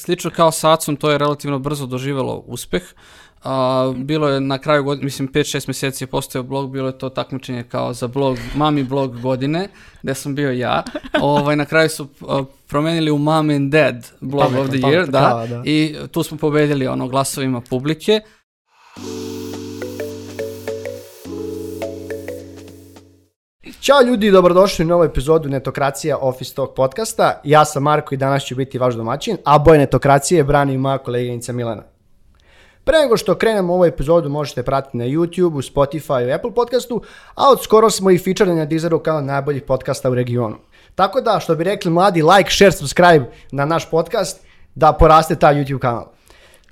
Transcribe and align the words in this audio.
Slično 0.00 0.30
kao 0.30 0.52
sa 0.52 0.72
Acom, 0.72 0.96
to 0.96 1.10
je 1.10 1.18
relativno 1.18 1.58
brzo 1.58 1.86
doživelo 1.86 2.44
uspeh. 2.46 2.82
A, 3.44 3.92
bilo 3.96 4.28
je 4.28 4.40
na 4.40 4.58
kraju 4.58 4.84
godine, 4.84 5.04
mislim 5.04 5.28
5-6 5.28 5.68
mjeseci 5.68 6.04
je 6.04 6.08
postojao 6.08 6.42
blog, 6.42 6.70
bilo 6.70 6.86
je 6.86 6.98
to 6.98 7.08
takmičenje 7.08 7.62
kao 7.62 7.92
za 7.92 8.06
blog, 8.08 8.38
mami 8.54 8.84
blog 8.84 9.20
godine, 9.20 9.68
gde 10.02 10.14
sam 10.14 10.34
bio 10.34 10.52
ja. 10.52 10.82
Ovaj, 11.20 11.56
na 11.56 11.64
kraju 11.64 11.88
su 11.88 12.08
a, 12.28 12.44
promenili 12.68 13.10
u 13.10 13.18
Mom 13.18 13.50
and 13.50 13.72
Dad 13.72 14.10
blog 14.20 14.42
Pametno, 14.42 14.62
of 14.62 14.68
the 14.68 14.80
pametno, 14.80 15.02
year, 15.02 15.10
da, 15.10 15.28
kao, 15.28 15.46
da. 15.46 15.62
i 15.64 15.96
tu 16.10 16.22
smo 16.22 16.38
pobedili 16.38 16.86
ono 16.86 17.08
glasovima 17.08 17.60
publike. 17.60 18.20
Ćao 23.80 24.02
ljudi, 24.02 24.30
dobrodošli 24.30 24.84
u 24.84 24.88
novu 24.88 25.04
epizodu 25.04 25.48
Netokracija 25.48 26.18
Office 26.20 26.54
Talk 26.54 26.74
podcasta. 26.76 27.40
Ja 27.44 27.64
sam 27.64 27.82
Marko 27.82 28.14
i 28.14 28.18
danas 28.18 28.44
ću 28.44 28.56
biti 28.56 28.78
vaš 28.78 28.94
domaćin, 28.94 29.36
a 29.44 29.58
boj 29.58 29.78
Netokracije 29.78 30.44
brani 30.44 30.78
moja 30.78 30.98
koleginica 30.98 31.52
Milana. 31.52 31.82
Pre 32.84 32.98
nego 32.98 33.16
što 33.16 33.34
krenemo 33.34 33.72
u 33.72 33.76
ovu 33.76 33.84
epizodu 33.84 34.28
možete 34.28 34.62
pratiti 34.62 34.96
na 34.96 35.04
YouTube, 35.04 35.72
Spotify 35.72 36.28
i 36.28 36.32
Apple 36.32 36.54
podcastu, 36.54 37.02
a 37.34 37.50
od 37.50 37.62
skoro 37.62 37.90
smo 37.90 38.10
i 38.10 38.18
featured 38.18 38.56
na 38.56 38.64
Deezeru 38.64 38.98
kao 38.98 39.20
najboljih 39.20 39.62
podcasta 39.62 40.10
u 40.10 40.14
regionu. 40.14 40.56
Tako 40.94 41.20
da, 41.20 41.40
što 41.40 41.54
bi 41.54 41.64
rekli 41.64 41.90
mladi, 41.90 42.22
like, 42.22 42.50
share, 42.50 42.72
subscribe 42.72 43.24
na 43.52 43.64
naš 43.64 43.90
podcast 43.90 44.40
da 44.74 44.92
poraste 44.92 45.36
taj 45.36 45.54
YouTube 45.54 45.78
kanal. 45.78 46.06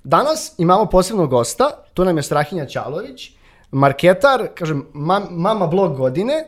Danas 0.04 0.54
imamo 0.58 0.86
posebnog 0.86 1.30
gosta, 1.30 1.70
tu 1.94 2.04
nam 2.04 2.16
je 2.16 2.22
Strahinja 2.22 2.66
Ćalović, 2.66 3.30
marketar, 3.70 4.48
kažem, 4.54 4.86
mam- 4.94 5.28
mama 5.30 5.66
blog 5.66 5.96
godine 5.96 6.44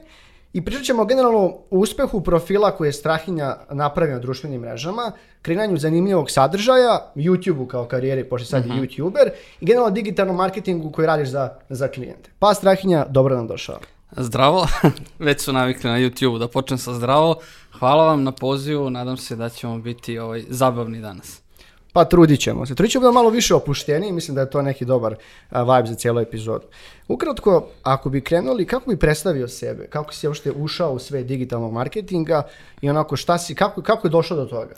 i 0.52 0.64
pričat 0.64 0.82
ćemo 0.84 1.04
generalno 1.04 1.38
o 1.38 1.62
uspehu 1.70 2.20
profila 2.20 2.70
koje 2.70 2.88
je 2.88 2.92
Strahinja 2.92 3.56
napravio 3.70 4.14
na 4.14 4.20
društvenim 4.20 4.60
mrežama, 4.60 5.12
kreiranju 5.42 5.76
zanimljivog 5.76 6.30
sadržaja, 6.30 7.12
YouTube-u 7.14 7.66
kao 7.66 7.84
karijeri, 7.84 8.24
pošto 8.24 8.46
sad 8.46 8.66
Mhm. 8.66 8.72
je 8.72 8.82
YouTuber, 8.82 9.30
i 9.60 9.66
generalno 9.66 9.90
digitalnom 9.90 10.36
marketingu 10.36 10.92
koji 10.92 11.06
radiš 11.06 11.28
za, 11.28 11.50
za 11.68 11.88
klijente. 11.88 12.30
Pa 12.38 12.54
Strahinja, 12.54 13.06
dobro 13.08 13.36
nam 13.36 13.46
došao. 13.46 13.78
Zdravo, 14.16 14.66
već 15.18 15.40
su 15.40 15.52
navikli 15.52 15.90
na 15.90 15.96
YouTube 15.96 16.38
da 16.38 16.48
počnem 16.48 16.78
sa 16.78 16.94
zdravo. 16.94 17.34
Hvala 17.78 18.04
vam 18.04 18.22
na 18.22 18.32
pozivu, 18.32 18.90
nadam 18.90 19.16
se 19.16 19.36
da 19.36 19.48
ćemo 19.48 19.78
biti 19.78 20.18
ovaj, 20.18 20.42
zabavni 20.48 21.00
danas. 21.00 21.40
Pa 21.92 22.04
trudit 22.04 22.40
ćemo 22.40 22.66
se. 22.66 22.74
Trudit 22.74 22.92
ćemo 22.92 23.04
da 23.04 23.12
malo 23.12 23.30
više 23.30 23.54
opušteniji, 23.54 24.12
mislim 24.12 24.34
da 24.34 24.40
je 24.40 24.50
to 24.50 24.62
neki 24.62 24.84
dobar 24.84 25.14
vibe 25.50 25.88
za 25.88 25.94
cijelu 25.94 26.20
epizodu. 26.20 26.66
Ukratko, 27.08 27.66
ako 27.82 28.10
bi 28.10 28.20
krenuli, 28.20 28.66
kako 28.66 28.90
bi 28.90 28.96
predstavio 28.96 29.48
sebe? 29.48 29.86
Kako 29.86 30.14
si 30.14 30.26
uopšte 30.26 30.52
ušao 30.52 30.92
u 30.92 30.98
sve 30.98 31.22
digitalnog 31.22 31.72
marketinga 31.72 32.42
i 32.80 32.90
onako 32.90 33.16
šta 33.16 33.38
si, 33.38 33.54
kako, 33.54 33.82
kako 33.82 34.06
je 34.06 34.10
došao 34.10 34.36
do 34.36 34.44
toga? 34.44 34.74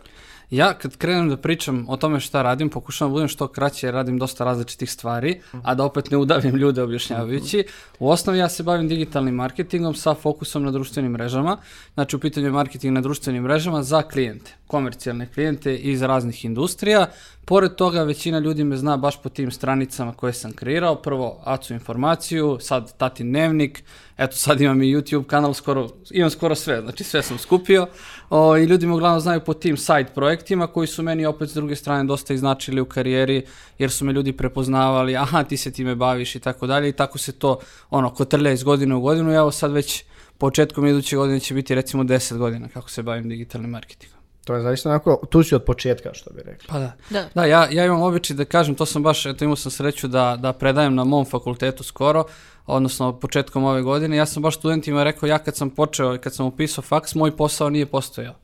Ja 0.53 0.75
kad 0.75 0.97
krenem 0.97 1.29
da 1.29 1.37
pričam 1.37 1.85
o 1.89 1.97
tome 1.97 2.21
šta 2.21 2.43
radim, 2.43 2.69
pokušavam 2.69 3.11
da 3.11 3.13
budem 3.13 3.29
što 3.29 3.49
kraće 3.49 3.91
radim 3.91 4.19
dosta 4.19 4.45
različitih 4.45 4.91
stvari, 4.91 5.41
a 5.63 5.75
da 5.75 5.85
opet 5.85 6.11
ne 6.11 6.17
udavim 6.17 6.57
ljude 6.57 6.83
objašnjavajući. 6.83 7.65
U 7.99 8.11
osnovi 8.11 8.39
ja 8.39 8.49
se 8.49 8.63
bavim 8.63 8.89
digitalnim 8.89 9.35
marketingom 9.35 9.95
sa 9.95 10.15
fokusom 10.15 10.65
na 10.65 10.71
društvenim 10.71 11.13
mrežama. 11.13 11.57
Znači 11.95 12.17
u 12.17 12.19
pitanju 12.19 12.47
je 12.47 12.53
marketing 12.53 12.95
na 12.95 13.01
društvenim 13.01 13.43
mrežama 13.43 13.83
za 13.83 14.03
klijente, 14.03 14.55
komercijalne 14.67 15.27
klijente 15.27 15.77
iz 15.77 16.03
raznih 16.03 16.45
industrija. 16.45 17.07
Pored 17.45 17.75
toga 17.75 18.03
većina 18.03 18.39
ljudi 18.39 18.65
me 18.65 18.77
zna 18.77 18.97
baš 18.97 19.23
po 19.23 19.29
tim 19.29 19.51
stranicama 19.51 20.13
koje 20.13 20.33
sam 20.33 20.53
kreirao. 20.53 20.95
Prvo 20.95 21.43
Acu 21.45 21.75
informaciju, 21.75 22.59
sad 22.61 22.97
Tati 22.97 23.23
dnevnik, 23.23 23.85
eto 24.23 24.37
sad 24.37 24.61
imam 24.61 24.83
i 24.83 24.95
YouTube 24.95 25.27
kanal, 25.27 25.55
skoro, 25.55 25.89
imam 26.11 26.31
skoro 26.31 26.55
sve, 26.55 26.81
znači 26.81 27.05
sve 27.05 27.23
sam 27.23 27.39
skupio. 27.39 27.87
O, 28.31 28.57
I 28.57 28.65
ljudi 28.65 28.87
me 28.87 28.95
uglavnom 28.95 29.21
znaju 29.21 29.41
po 29.41 29.55
tim 29.55 29.77
side 29.77 30.07
projektima 30.15 30.67
koji 30.67 30.87
su 30.87 31.03
meni 31.03 31.27
opet 31.27 31.51
s 31.51 31.55
druge 31.55 31.77
strane 31.77 32.05
dosta 32.05 32.35
iznačili 32.35 32.81
u 32.81 32.85
karijeri 32.85 33.47
jer 33.79 33.91
su 33.91 34.05
me 34.05 34.13
ljudi 34.13 34.33
prepoznavali, 34.33 35.17
aha 35.17 35.45
ti 35.45 35.57
se 35.57 35.73
time 35.73 35.95
baviš 35.95 36.35
i 36.35 36.41
tako 36.41 36.67
dalje 36.67 36.89
i 36.89 36.93
tako 36.93 37.19
se 37.19 37.33
to 37.33 37.59
ono 37.91 38.11
kotrlja 38.15 38.53
iz 38.53 38.63
godine 38.63 38.95
u 38.95 39.01
godinu 39.01 39.33
i 39.33 39.37
evo 39.37 39.51
sad 39.51 39.73
već 39.73 40.05
početkom 40.39 40.87
iduće 40.87 41.17
godine 41.17 41.41
će 41.41 41.55
biti 41.55 41.75
recimo 41.75 42.05
10 42.05 42.37
godina 42.37 42.69
kako 42.69 42.91
se 42.91 43.03
bavim 43.03 43.29
digitalnim 43.29 43.71
marketingom. 43.71 44.22
To 44.45 44.55
je 44.55 44.63
zaista 44.63 44.89
onako, 44.89 45.21
tu 45.31 45.43
si 45.43 45.55
od 45.55 45.65
početka, 45.65 46.15
što 46.15 46.31
bi 46.33 46.43
rekli. 46.45 46.69
Pa 46.69 46.79
da. 46.79 46.93
Da. 47.11 47.29
Da, 47.35 47.45
ja, 47.45 47.69
ja 47.71 47.85
imam 47.85 48.03
običaj 48.03 48.37
da 48.37 48.45
kažem, 48.45 48.75
to 48.75 48.87
sam 48.87 49.03
baš, 49.03 49.27
eto 49.27 49.45
imao 49.45 49.57
sam 49.57 49.71
sreću 49.71 50.09
da, 50.09 50.37
da 50.41 50.53
predajem 50.53 50.95
na 50.95 51.05
mom 51.05 51.25
fakultetu 51.25 51.83
skoro, 51.83 52.25
odnosno 52.67 53.13
početkom 53.21 53.65
ove 53.65 53.83
godine. 53.83 54.17
Ja 54.17 54.27
sam 54.27 54.43
baš 54.43 54.59
studentima 54.59 55.05
rekao, 55.05 55.27
ja 55.27 55.39
kad 55.39 55.57
sam 55.57 55.71
počeo, 55.71 56.19
kad 56.19 56.35
sam 56.35 56.47
upisao 56.47 56.83
faks, 56.83 57.15
moj 57.15 57.37
posao 57.37 57.71
nije 57.71 57.87
postojao. 57.87 58.35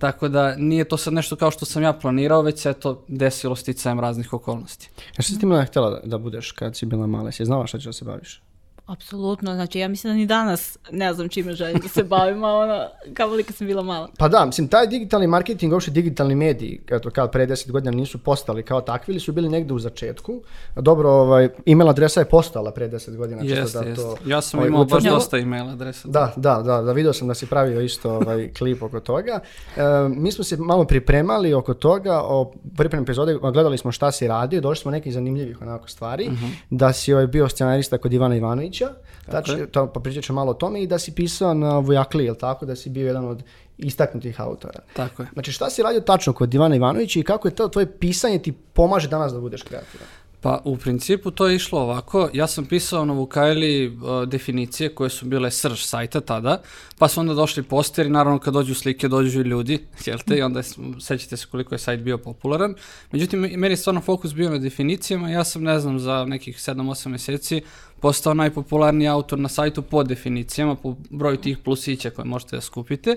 Tako 0.00 0.28
da 0.28 0.56
nije 0.56 0.84
to 0.84 0.96
sad 0.96 1.12
nešto 1.12 1.36
kao 1.36 1.50
što 1.50 1.64
sam 1.64 1.82
ja 1.82 1.92
planirao, 1.92 2.42
već 2.42 2.60
se 2.60 2.72
to 2.72 3.04
desilo 3.08 3.56
sticajem 3.56 4.00
raznih 4.00 4.32
okolnosti. 4.32 4.90
A 5.18 5.22
što 5.22 5.32
si 5.32 5.38
ti 5.38 5.46
Milana 5.46 5.64
htjela 5.64 5.90
da, 5.90 6.00
da 6.04 6.18
budeš 6.18 6.52
kad 6.52 6.76
si 6.76 6.86
bila 6.86 7.06
mala? 7.06 7.32
Si 7.32 7.44
znala 7.44 7.66
šta 7.66 7.78
ćeš 7.78 7.86
da 7.86 7.92
se 7.92 8.04
baviš? 8.04 8.43
Apsolutno, 8.86 9.54
znači 9.54 9.78
ja 9.78 9.88
mislim 9.88 10.12
da 10.12 10.16
ni 10.16 10.26
danas 10.26 10.78
ne 10.90 11.14
znam 11.14 11.28
čime 11.28 11.52
želim 11.52 11.78
da 11.82 11.88
se 11.88 12.02
bavim, 12.04 12.44
a 12.44 12.54
ono, 12.54 12.86
kao 13.14 13.28
li 13.28 13.44
kad 13.44 13.56
sam 13.56 13.66
bila 13.66 13.82
mala. 13.82 14.08
Pa 14.18 14.28
da, 14.28 14.44
mislim, 14.44 14.68
taj 14.68 14.86
digitalni 14.86 15.26
marketing, 15.26 15.72
uopšte 15.72 15.90
digitalni 15.90 16.34
mediji, 16.34 16.80
eto, 16.90 17.10
kao 17.10 17.28
pre 17.28 17.46
10 17.46 17.70
godina 17.70 17.90
nisu 17.90 18.18
postali 18.18 18.62
kao 18.62 18.80
takvi 18.80 19.12
ili 19.12 19.20
su 19.20 19.32
bili 19.32 19.48
negde 19.48 19.74
u 19.74 19.78
začetku. 19.78 20.42
Dobro, 20.76 21.10
ovaj, 21.10 21.48
email 21.66 21.88
adresa 21.88 22.20
je 22.20 22.28
postala 22.28 22.70
pre 22.70 22.88
10 22.88 23.16
godina. 23.16 23.42
Jeste, 23.42 23.78
da 23.78 23.84
jeste. 23.84 24.02
to, 24.02 24.16
Ja 24.26 24.40
sam 24.40 24.58
ovaj, 24.58 24.68
imao 24.68 24.84
baš 24.84 24.92
utvrdimo. 24.92 25.14
dosta 25.14 25.38
e-mail 25.38 25.68
adresa. 25.68 26.08
Da, 26.08 26.32
da, 26.36 26.62
da, 26.62 26.82
da, 26.82 26.92
vidio 26.92 27.12
sam 27.12 27.28
da 27.28 27.34
si 27.34 27.46
pravio 27.46 27.80
isto 27.80 28.10
ovaj 28.10 28.52
klip 28.58 28.82
oko 28.82 29.00
toga. 29.00 29.40
E, 29.76 29.80
mi 30.08 30.32
smo 30.32 30.44
se 30.44 30.56
malo 30.56 30.84
pripremali 30.84 31.54
oko 31.54 31.74
toga, 31.74 32.20
o 32.22 32.52
pripremne 32.76 33.04
epizode, 33.04 33.34
gledali 33.34 33.78
smo 33.78 33.92
šta 33.92 34.12
si 34.12 34.28
radio, 34.28 34.60
došli 34.60 34.82
smo 34.82 34.90
nekih 34.90 35.12
zanimljivih 35.12 35.62
onako 35.62 35.88
stvari, 35.88 36.30
da 36.70 36.92
si 36.92 37.12
ovaj, 37.12 37.26
bio 37.26 37.48
scenarista 37.48 37.98
kod 37.98 38.12
Ivana 38.12 38.36
Ivanovića, 38.80 38.88
tač, 39.30 39.50
to, 39.72 39.92
pa 39.92 40.00
pričat 40.00 40.24
ću 40.24 40.32
malo 40.32 40.50
o 40.50 40.54
tome, 40.54 40.82
i 40.82 40.86
da 40.86 40.98
si 40.98 41.14
pisao 41.14 41.54
na 41.54 41.78
Vojakli, 41.78 42.24
jel 42.24 42.34
tako, 42.34 42.66
da 42.66 42.76
si 42.76 42.90
bio 42.90 43.06
jedan 43.06 43.24
od 43.24 43.42
istaknutih 43.78 44.40
autora. 44.40 44.80
Tako 44.96 45.22
je. 45.22 45.28
Znači 45.32 45.52
šta 45.52 45.70
si 45.70 45.82
radio 45.82 46.00
tačno 46.00 46.32
kod 46.32 46.54
Ivana 46.54 46.76
Ivanovića 46.76 47.20
i 47.20 47.22
kako 47.22 47.48
je 47.48 47.54
to 47.54 47.68
tvoje 47.68 47.98
pisanje 47.98 48.38
ti 48.38 48.52
pomaže 48.52 49.08
danas 49.08 49.32
da 49.32 49.40
budeš 49.40 49.62
kreativan? 49.62 50.06
Pa 50.44 50.60
u 50.64 50.76
principu 50.76 51.30
to 51.30 51.46
je 51.46 51.56
išlo 51.56 51.80
ovako, 51.80 52.28
ja 52.32 52.46
sam 52.46 52.66
pisao 52.66 53.04
na 53.04 53.12
Vukajli 53.12 53.88
uh, 53.88 54.28
definicije 54.28 54.94
koje 54.94 55.10
su 55.10 55.26
bile 55.26 55.50
srž 55.50 55.80
sajta 55.84 56.20
tada, 56.20 56.62
pa 56.98 57.08
su 57.08 57.20
onda 57.20 57.34
došli 57.34 57.62
posteri, 57.62 58.10
naravno 58.10 58.38
kad 58.38 58.54
dođu 58.54 58.74
slike 58.74 59.08
dođu 59.08 59.40
i 59.40 59.44
ljudi, 59.44 59.78
jel 60.06 60.18
te, 60.26 60.36
i 60.36 60.42
onda 60.42 60.62
sećate 61.00 61.36
se 61.36 61.46
koliko 61.50 61.74
je 61.74 61.78
sajt 61.78 62.00
bio 62.00 62.18
popularan. 62.18 62.74
Međutim, 63.12 63.40
meni 63.40 63.72
je 63.72 63.76
stvarno 63.76 64.00
fokus 64.00 64.34
bio 64.34 64.50
na 64.50 64.58
definicijama, 64.58 65.30
ja 65.30 65.44
sam 65.44 65.62
ne 65.62 65.80
znam 65.80 65.98
za 65.98 66.24
nekih 66.24 66.56
7-8 66.56 67.08
mjeseci 67.08 67.62
postao 68.00 68.34
najpopularniji 68.34 69.08
autor 69.08 69.38
na 69.38 69.48
sajtu 69.48 69.82
po 69.82 70.02
definicijama, 70.02 70.74
po 70.74 70.96
broju 71.10 71.36
tih 71.36 71.58
plusića 71.58 72.10
koje 72.10 72.24
možete 72.24 72.56
da 72.56 72.60
skupite. 72.60 73.16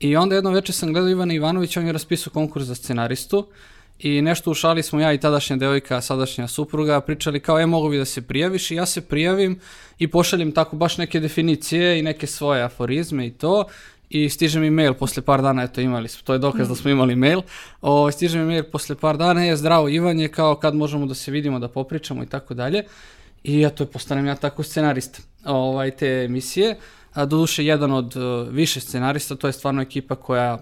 I 0.00 0.16
onda 0.16 0.34
jedno 0.34 0.50
večer 0.50 0.74
sam 0.74 0.92
gledao 0.92 1.10
Ivana 1.10 1.34
Ivanovića, 1.34 1.80
on 1.80 1.86
je 1.86 1.92
raspisao 1.92 2.32
konkurs 2.32 2.66
za 2.66 2.74
scenaristu 2.74 3.46
i 4.02 4.22
nešto 4.22 4.50
u 4.50 4.54
šali 4.54 4.82
smo 4.82 5.00
ja 5.00 5.12
i 5.12 5.20
tadašnja 5.20 5.56
devojka, 5.56 6.00
sadašnja 6.00 6.48
supruga 6.48 7.00
pričali 7.00 7.40
kao 7.40 7.60
e 7.60 7.66
mogu 7.66 7.90
bi 7.90 7.98
da 7.98 8.04
se 8.04 8.22
prijaviš? 8.22 8.70
I 8.70 8.74
ja 8.74 8.86
se 8.86 9.00
prijavim 9.00 9.60
i 9.98 10.08
pošaljem 10.08 10.52
tako 10.52 10.76
baš 10.76 10.98
neke 10.98 11.20
definicije 11.20 11.98
i 11.98 12.02
neke 12.02 12.26
svoje 12.26 12.62
aforizme 12.62 13.26
i 13.26 13.30
to. 13.30 13.64
I 14.10 14.28
stiže 14.28 14.60
mi 14.60 14.70
mail 14.70 14.94
posle 14.94 15.22
par 15.22 15.42
dana, 15.42 15.62
eto 15.62 15.80
imali 15.80 16.08
smo, 16.08 16.22
to 16.24 16.32
je 16.32 16.38
dokaz 16.38 16.68
da 16.68 16.74
smo 16.74 16.90
imali 16.90 17.16
mail, 17.16 17.40
o, 17.80 18.10
stiže 18.10 18.38
mi 18.38 18.44
mail 18.44 18.64
posle 18.72 18.96
par 18.96 19.16
dana, 19.16 19.44
je 19.44 19.56
zdravo 19.56 19.88
Ivan 19.88 20.20
je 20.20 20.28
kao 20.28 20.54
kad 20.54 20.74
možemo 20.74 21.06
da 21.06 21.14
se 21.14 21.30
vidimo, 21.30 21.58
da 21.58 21.68
popričamo 21.68 22.22
i 22.22 22.26
tako 22.26 22.54
dalje. 22.54 22.84
I 23.44 23.64
eto 23.64 23.86
postanem 23.86 24.26
ja 24.26 24.34
tako 24.34 24.62
scenarista 24.62 25.22
ovaj, 25.44 25.90
te 25.90 26.24
emisije, 26.24 26.76
a 27.12 27.24
doduše 27.24 27.64
jedan 27.64 27.92
od 27.92 28.16
uh, 28.16 28.48
više 28.48 28.80
scenarista, 28.80 29.36
to 29.36 29.46
je 29.46 29.52
stvarno 29.52 29.82
ekipa 29.82 30.14
koja 30.14 30.58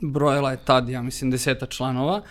brojila 0.00 0.50
je 0.50 0.64
tad, 0.64 0.88
ja 0.88 1.02
mislim, 1.02 1.30
deseta 1.30 1.66
članova 1.66 2.22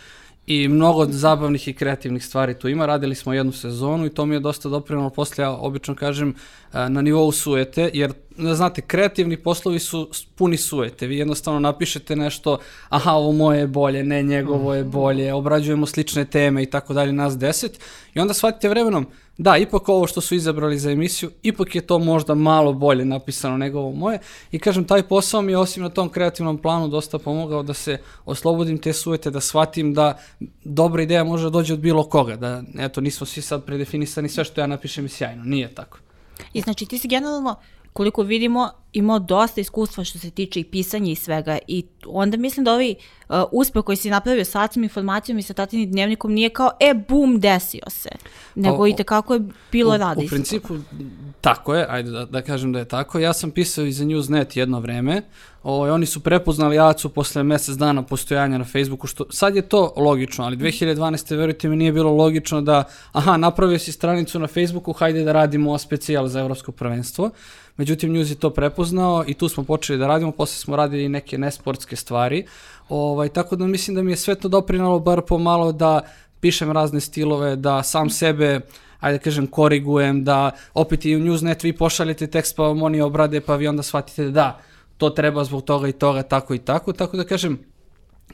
i 0.49 0.67
mnogo 0.67 1.05
zabavnih 1.05 1.67
i 1.67 1.73
kreativnih 1.73 2.25
stvari 2.25 2.53
tu 2.53 2.67
ima. 2.67 2.85
Radili 2.85 3.15
smo 3.15 3.33
jednu 3.33 3.51
sezonu 3.51 4.05
i 4.05 4.09
to 4.09 4.25
mi 4.25 4.35
je 4.35 4.39
dosta 4.39 4.69
doprinalo 4.69 5.09
posle, 5.09 5.43
ja 5.43 5.51
obično 5.51 5.95
kažem, 5.95 6.35
a, 6.71 6.89
na 6.89 7.01
nivou 7.01 7.31
suete, 7.31 7.91
jer 7.93 8.13
znate, 8.37 8.81
kreativni 8.81 9.37
poslovi 9.37 9.79
su 9.79 10.09
puni 10.35 10.57
suete. 10.57 11.07
Vi 11.07 11.17
jednostavno 11.17 11.59
napišete 11.59 12.15
nešto, 12.15 12.57
aha, 12.89 13.11
ovo 13.11 13.31
moje 13.31 13.59
je 13.59 13.67
bolje, 13.67 14.03
ne, 14.03 14.23
njegovo 14.23 14.73
je 14.73 14.83
bolje, 14.83 15.33
obrađujemo 15.33 15.85
slične 15.85 16.25
teme 16.25 16.63
i 16.63 16.65
tako 16.65 16.93
dalje, 16.93 17.13
nas 17.13 17.37
deset. 17.37 17.79
I 18.13 18.19
onda 18.19 18.33
shvatite 18.33 18.69
vremenom, 18.69 19.05
da, 19.39 19.57
ipak 19.57 19.89
ovo 19.89 20.07
što 20.07 20.21
su 20.21 20.35
izabrali 20.35 20.79
za 20.79 20.91
emisiju, 20.91 21.31
ipak 21.43 21.75
je 21.75 21.81
to 21.81 21.99
možda 21.99 22.35
malo 22.35 22.73
bolje 22.73 23.05
napisano 23.05 23.57
nego 23.57 23.79
ovo 23.79 23.91
moje. 23.91 24.19
I 24.51 24.59
kažem, 24.59 24.83
taj 24.83 25.03
posao 25.03 25.41
mi 25.41 25.51
je 25.51 25.57
osim 25.57 25.83
na 25.83 25.89
tom 25.89 26.09
kreativnom 26.09 26.57
planu 26.57 26.87
dosta 26.87 27.19
pomogao 27.19 27.63
da 27.63 27.73
se 27.73 27.97
oslobodim 28.25 28.77
te 28.77 28.93
sujete, 28.93 29.31
da 29.31 29.41
shvatim 29.41 29.93
da 29.93 30.19
dobra 30.63 31.03
ideja 31.03 31.23
može 31.23 31.43
da 31.43 31.49
dođe 31.49 31.73
od 31.73 31.79
bilo 31.79 32.03
koga, 32.03 32.35
da 32.35 32.63
eto, 32.79 33.01
nismo 33.01 33.25
svi 33.25 33.41
sad 33.41 33.65
predefinisani, 33.65 34.29
sve 34.29 34.43
što 34.43 34.61
ja 34.61 34.67
napišem 34.67 35.05
je 35.05 35.09
sjajno, 35.09 35.43
nije 35.43 35.75
tako. 35.75 35.99
I 36.53 36.61
znači 36.61 36.85
ti 36.85 36.97
si 36.97 37.07
generalno, 37.07 37.55
koliko 37.93 38.23
vidimo, 38.23 38.69
imao 38.93 39.19
dosta 39.19 39.61
iskustva 39.61 40.03
što 40.03 40.19
se 40.19 40.31
tiče 40.31 40.59
i 40.59 40.63
pisanja 40.63 41.11
i 41.11 41.15
svega 41.15 41.57
i 41.67 41.85
onda 42.05 42.37
mislim 42.37 42.63
da 42.63 42.73
ovi 42.73 42.95
uh, 43.29 43.35
uspeh 43.51 43.83
koji 43.83 43.95
si 43.95 44.09
napravio 44.09 44.45
sa 44.45 44.67
tim 44.67 44.83
informacijom 44.83 45.39
i 45.39 45.41
sa 45.41 45.53
tatinim 45.53 45.91
dnevnikom 45.91 46.33
nije 46.33 46.49
kao 46.49 46.71
e 46.79 46.93
bum 47.09 47.39
desio 47.39 47.83
se, 47.87 48.09
nego 48.55 48.83
O- 48.83 48.87
i 48.87 48.95
tekako 48.95 49.33
je 49.33 49.41
bilo 49.71 49.95
u, 49.95 49.97
rada 49.97 50.21
U 50.21 50.23
isto 50.23 50.35
principu, 50.35 50.75
tako 51.41 51.75
je, 51.75 51.85
ajde 51.89 52.11
da, 52.11 52.25
da 52.25 52.41
kažem 52.41 52.73
da 52.73 52.79
je 52.79 52.85
tako. 52.85 53.19
Ja 53.19 53.33
sam 53.33 53.51
pisao 53.51 53.85
i 53.85 53.91
za 53.91 54.05
Newsnet 54.05 54.57
jedno 54.57 54.79
vreme. 54.79 55.21
O, 55.63 55.93
oni 55.93 56.05
su 56.05 56.19
prepoznali 56.19 56.79
Acu 56.79 57.09
posle 57.09 57.43
mesec 57.43 57.75
dana 57.75 58.03
postojanja 58.03 58.57
na 58.57 58.65
Facebooku, 58.65 59.07
što 59.07 59.25
sad 59.29 59.55
je 59.55 59.61
to 59.61 59.93
logično, 59.97 60.45
ali 60.45 60.57
2012. 60.57 61.35
verujte 61.37 61.69
mi 61.69 61.75
nije 61.75 61.91
bilo 61.91 62.11
logično 62.11 62.61
da, 62.61 62.83
aha, 63.11 63.37
napravio 63.37 63.79
si 63.79 63.91
stranicu 63.91 64.39
na 64.39 64.47
Facebooku, 64.47 64.93
hajde 64.93 65.23
da 65.23 65.31
radimo 65.31 65.77
specijal 65.77 66.27
za 66.27 66.39
evropsko 66.39 66.71
prvenstvo. 66.71 67.31
Međutim, 67.79 68.11
News 68.11 68.29
je 68.29 68.35
to 68.35 68.49
prepoznao 68.49 69.23
i 69.27 69.33
tu 69.33 69.49
smo 69.49 69.63
počeli 69.63 69.99
da 69.99 70.07
radimo, 70.07 70.31
posle 70.31 70.55
smo 70.55 70.75
radili 70.75 71.09
neke 71.09 71.37
nesportske 71.37 71.95
stvari. 71.95 72.45
Ovaj, 72.89 73.29
tako 73.29 73.55
da 73.55 73.67
mislim 73.67 73.95
da 73.95 74.03
mi 74.03 74.11
je 74.11 74.17
sve 74.17 74.35
to 74.35 74.47
doprinalo 74.47 74.99
bar 74.99 75.21
pomalo 75.21 75.71
da 75.71 76.01
pišem 76.39 76.71
razne 76.71 76.99
stilove, 76.99 77.55
da 77.55 77.83
sam 77.83 78.09
sebe 78.09 78.59
ajde 78.99 79.17
da 79.17 79.23
kažem, 79.23 79.47
korigujem, 79.47 80.23
da 80.23 80.51
opet 80.73 81.05
i 81.05 81.15
u 81.15 81.19
Newsnet 81.19 81.63
vi 81.63 81.73
pošaljete 81.73 82.27
tekst 82.27 82.55
pa 82.55 82.63
vam 82.63 82.83
oni 82.83 83.01
obrade 83.01 83.41
pa 83.41 83.55
vi 83.55 83.67
onda 83.67 83.83
shvatite 83.83 84.23
da 84.23 84.31
da, 84.31 84.59
to 84.97 85.09
treba 85.09 85.43
zbog 85.43 85.63
toga 85.63 85.87
i 85.87 85.91
toga, 85.91 86.23
tako 86.23 86.53
i 86.53 86.59
tako, 86.59 86.93
tako 86.93 87.17
da 87.17 87.23
kažem, 87.23 87.59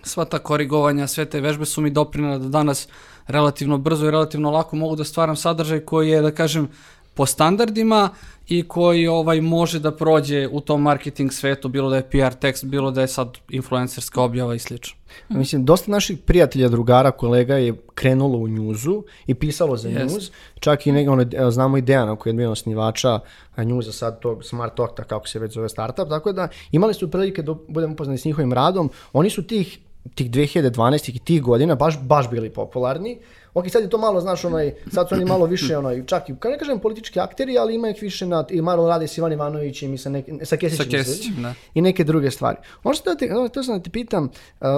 sva 0.04 0.26
ta 0.26 0.40
korigovanja, 0.40 1.08
sve 1.08 1.26
te 1.26 1.42
vežbe 1.42 1.66
su 1.66 1.82
mi 1.82 1.90
doprinale 1.90 2.40
da 2.40 2.50
danas 2.50 2.88
relativno 3.28 3.78
brzo 3.78 4.08
i 4.08 4.12
relativno 4.12 4.52
lako 4.52 4.76
mogu 4.76 4.96
da 4.96 5.04
stvaram 5.04 5.36
sadržaj 5.36 5.80
koji 5.80 6.10
je, 6.10 6.22
da 6.22 6.32
kažem, 6.32 6.70
po 7.16 7.26
standardima 7.26 8.10
i 8.48 8.68
koji 8.68 9.08
ovaj 9.08 9.42
može 9.42 9.80
da 9.80 9.92
prođe 9.92 10.48
u 10.52 10.62
tom 10.62 10.82
marketing 10.82 11.34
svetu, 11.34 11.70
bilo 11.70 11.90
da 11.90 11.96
je 11.96 12.10
PR 12.10 12.40
tekst, 12.40 12.66
bilo 12.66 12.92
da 12.92 13.02
je 13.02 13.08
sad 13.08 13.38
influencerska 13.50 14.22
objava 14.22 14.56
i 14.56 14.60
slično. 14.60 14.98
Mislim, 15.30 15.66
dosta 15.66 15.92
naših 15.92 16.18
prijatelja, 16.18 16.70
drugara, 16.70 17.12
kolega 17.12 17.56
je 17.56 17.74
krenulo 17.94 18.38
u 18.38 18.48
njuzu 18.48 19.04
i 19.28 19.34
pisalo 19.34 19.78
za 19.78 19.90
Jest. 19.90 20.16
njuz. 20.16 20.30
Čak 20.60 20.88
i 20.88 21.08
ono, 21.08 21.26
evo, 21.34 21.52
znamo 21.52 21.78
i 21.78 21.82
Dejana 21.82 22.16
koji 22.16 22.32
je 22.32 22.38
bio 22.38 22.52
osnivača 22.52 23.20
njuza 23.58 23.92
sad 23.92 24.20
tog 24.20 24.44
Smart 24.44 24.80
Okta, 24.80 25.04
kako 25.04 25.28
se 25.28 25.40
već 25.40 25.54
zove 25.54 25.70
startup. 25.70 26.10
Tako 26.10 26.32
da 26.32 26.48
imali 26.72 26.94
su 26.94 27.12
prilike 27.12 27.42
da 27.42 27.56
budemo 27.68 27.94
upoznani 27.94 28.18
s 28.18 28.26
njihovim 28.26 28.54
radom. 28.54 28.90
Oni 29.14 29.30
su 29.30 29.48
tih 29.48 29.80
tih 30.16 30.32
2012 30.32 31.16
i 31.16 31.20
tih 31.20 31.42
godina 31.42 31.76
baš 31.76 32.00
baš 32.02 32.30
bili 32.30 32.50
popularni. 32.50 33.20
Ok, 33.56 33.70
sad 33.70 33.84
je 33.84 33.90
to 33.90 33.98
malo, 33.98 34.22
znaš, 34.22 34.46
onaj, 34.46 34.74
sad 34.92 35.10
su 35.10 35.16
oni 35.16 35.26
malo 35.26 35.46
više, 35.46 35.78
onaj, 35.78 36.06
čak 36.06 36.30
i, 36.30 36.32
ne 36.32 36.58
kažem 36.60 36.80
politički 36.80 37.20
akteri, 37.20 37.58
ali 37.58 37.76
ima 37.76 37.90
ih 37.90 38.02
više 38.02 38.26
na, 38.26 38.46
i 38.50 38.62
malo 38.62 38.88
rade 38.88 39.08
s 39.08 39.18
Ivan 39.18 39.34
Ivanovićem 39.34 39.94
i 39.94 39.98
sa, 39.98 40.10
nek, 40.10 40.26
sa 40.44 40.58
Kesićem. 40.58 40.86
Sa 40.86 40.98
Kesićem, 40.98 41.34
da. 41.42 41.54
i 41.74 41.82
neke 41.82 42.04
druge 42.04 42.32
stvari. 42.32 42.58
Ono 42.84 42.96
što 42.96 43.10
da 43.10 43.18
te, 43.18 43.30
to 43.54 43.64
sam 43.64 43.78
da 43.78 43.84
te 43.84 43.90
pitam, 43.90 44.30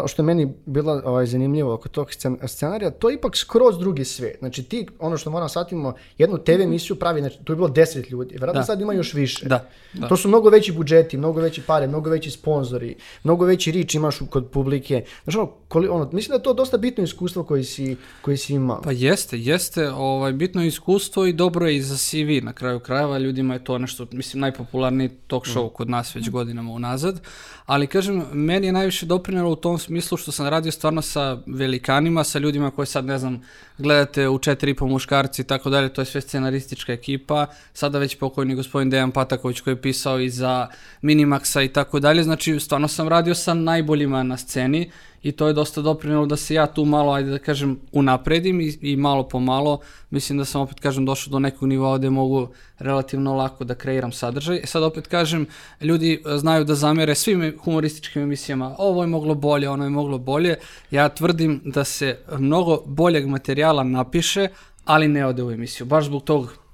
što 0.08 0.22
je 0.22 0.26
meni 0.26 0.54
bilo 0.66 1.02
ovaj, 1.06 1.26
zanimljivo 1.26 1.74
oko 1.74 1.90
tog 1.90 2.14
scen, 2.14 2.38
scenarija, 2.48 2.92
to 2.92 3.10
je 3.10 3.16
ipak 3.16 3.36
skroz 3.36 3.80
drugi 3.80 4.06
svet. 4.06 4.38
Znači 4.40 4.64
ti, 4.64 4.88
ono 5.00 5.18
što 5.18 5.30
moram 5.32 5.50
shvatimo, 5.50 5.94
jednu 6.18 6.38
TV 6.38 6.62
emisiju 6.62 6.96
pravi, 6.96 7.22
znači 7.22 7.38
tu 7.44 7.54
je 7.54 7.56
bilo 7.56 7.70
10 7.70 8.12
ljudi, 8.12 8.30
vjerojatno 8.32 8.62
Da. 8.62 8.66
sad 8.66 8.82
ima 8.82 8.94
još 8.94 9.14
više. 9.14 9.46
Da, 9.48 9.70
da. 9.94 10.08
To 10.08 10.18
su 10.18 10.28
mnogo 10.28 10.50
veći 10.50 10.72
budžeti, 10.72 11.18
mnogo 11.18 11.42
veći 11.42 11.62
pare, 11.62 11.88
mnogo 11.88 12.10
veći 12.10 12.32
sponzori, 12.32 12.96
mnogo 13.24 13.46
veći 13.46 13.72
rič 13.72 13.96
imaš 13.96 14.20
kod 14.30 14.50
publike. 14.52 15.04
Znači 15.24 15.38
ono, 15.38 15.52
koli, 15.68 15.88
ono, 15.88 16.10
mislim 16.12 16.30
da 16.30 16.36
je 16.36 16.44
to 16.44 16.54
dosta 16.54 16.78
bitno 16.78 17.04
iskustvo 17.04 17.44
koji 17.44 17.64
si, 17.64 17.98
koji 18.22 18.38
si 18.38 18.54
imao. 18.54 18.67
Pa 18.84 18.92
jeste, 18.92 19.40
jeste, 19.40 19.92
ovaj, 19.92 20.34
bitno 20.34 20.62
je 20.62 20.68
iskustvo 20.68 21.26
i 21.26 21.34
dobro 21.34 21.68
je 21.68 21.76
i 21.76 21.82
za 21.82 21.98
CV 21.98 22.46
na 22.46 22.54
kraju 22.54 22.80
krajeva, 22.80 23.18
ljudima 23.18 23.54
je 23.54 23.64
to 23.64 23.78
nešto, 23.78 24.08
mislim, 24.12 24.42
najpopularniji 24.42 25.10
talk 25.28 25.46
show 25.46 25.72
kod 25.74 25.90
nas 25.90 26.16
već 26.16 26.30
godinama 26.30 26.72
unazad, 26.72 27.22
ali 27.66 27.88
kažem, 27.88 28.24
meni 28.34 28.68
je 28.68 28.74
najviše 28.74 29.06
doprinelo 29.06 29.52
u 29.52 29.56
tom 29.56 29.80
smislu 29.80 30.18
što 30.18 30.32
sam 30.32 30.48
radio 30.48 30.72
stvarno 30.72 31.02
sa 31.02 31.38
velikanima, 31.46 32.24
sa 32.24 32.40
ljudima 32.40 32.72
koje 32.72 32.86
sad, 32.86 33.06
ne 33.06 33.18
znam, 33.18 33.42
gledate 33.78 34.30
u 34.30 34.40
četiri 34.40 34.72
i 34.72 34.76
po 34.76 34.88
muškarci 34.88 35.42
i 35.42 35.46
tako 35.46 35.70
dalje, 35.70 35.94
to 35.94 36.02
je 36.02 36.06
sve 36.06 36.22
scenaristička 36.22 36.94
ekipa, 36.94 37.46
sada 37.74 38.00
već 38.00 38.18
pokojni 38.18 38.56
gospodin 38.56 38.90
Dejan 38.90 39.12
Pataković 39.12 39.60
koji 39.60 39.72
je 39.72 39.82
pisao 39.82 40.20
i 40.20 40.30
za 40.30 40.68
Minimaxa 41.02 41.66
i 41.66 41.74
tako 41.74 42.00
dalje, 42.00 42.24
znači 42.24 42.60
stvarno 42.60 42.88
sam 42.88 43.08
radio 43.08 43.36
sa 43.36 43.54
najboljima 43.54 44.24
na 44.24 44.38
sceni 44.38 44.92
i 45.28 45.32
to 45.32 45.48
je 45.48 45.54
dosta 45.54 45.82
doprinelo 45.82 46.26
da 46.26 46.36
se 46.36 46.54
ja 46.54 46.68
tu 46.68 46.86
malo, 46.86 47.12
ajde 47.14 47.32
da 47.32 47.38
kažem, 47.40 47.80
unapredim 47.92 48.62
i, 48.62 48.78
i 48.82 48.96
malo 48.96 49.28
po 49.28 49.40
malo, 49.40 49.80
mislim 50.10 50.38
da 50.38 50.46
sam 50.46 50.62
opet 50.62 50.80
kažem 50.80 51.06
došao 51.06 51.32
do 51.32 51.40
nekog 51.40 51.70
nivoa 51.70 51.98
gde 51.98 52.10
mogu 52.10 52.48
relativno 52.80 53.36
lako 53.36 53.64
da 53.64 53.76
kreiram 53.76 54.12
sadržaj. 54.12 54.58
E 54.64 54.66
sad 54.66 54.84
opet 54.84 55.08
kažem, 55.08 55.46
ljudi 55.82 56.14
e, 56.14 56.38
znaju 56.38 56.64
da 56.64 56.76
zamere 56.76 57.16
svim 57.16 57.58
humorističkim 57.64 58.22
emisijama, 58.22 58.76
ovo 58.78 59.04
je 59.04 59.08
moglo 59.08 59.36
bolje, 59.36 59.70
ono 59.70 59.84
je 59.84 59.90
moglo 59.90 60.18
bolje. 60.18 60.56
Ja 60.92 61.10
tvrdim 61.10 61.62
da 61.66 61.84
se 61.84 62.18
mnogo 62.40 62.82
boljeg 62.86 63.28
materijala 63.28 63.84
napiše, 63.84 64.48
ali 64.86 65.08
ne 65.08 65.26
ode 65.26 65.44
u 65.44 65.52
emisiju. 65.52 65.86
Baš 65.86 66.06
zbog 66.06 66.24
tog 66.24 66.67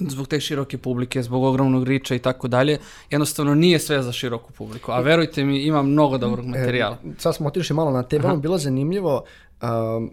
zbog 0.00 0.28
te 0.28 0.40
široke 0.40 0.78
publike, 0.78 1.22
zbog 1.22 1.44
ogromnog 1.44 1.84
riča 1.84 2.14
i 2.14 2.18
tako 2.18 2.48
dalje, 2.48 2.78
jednostavno 3.10 3.54
nije 3.54 3.78
sve 3.78 4.02
za 4.02 4.12
široku 4.12 4.52
publiku. 4.52 4.92
A 4.92 5.00
verujte 5.00 5.44
mi, 5.44 5.62
ima 5.62 5.82
mnogo 5.82 6.18
dobrog 6.18 6.46
materijala. 6.46 6.96
E, 7.04 7.08
sad 7.18 7.34
smo 7.34 7.48
otišli 7.48 7.76
malo 7.76 7.90
na 7.90 8.02
tebe, 8.02 8.26
ono 8.26 8.36
bilo 8.36 8.58
zanimljivo 8.58 9.24
um, 9.62 10.10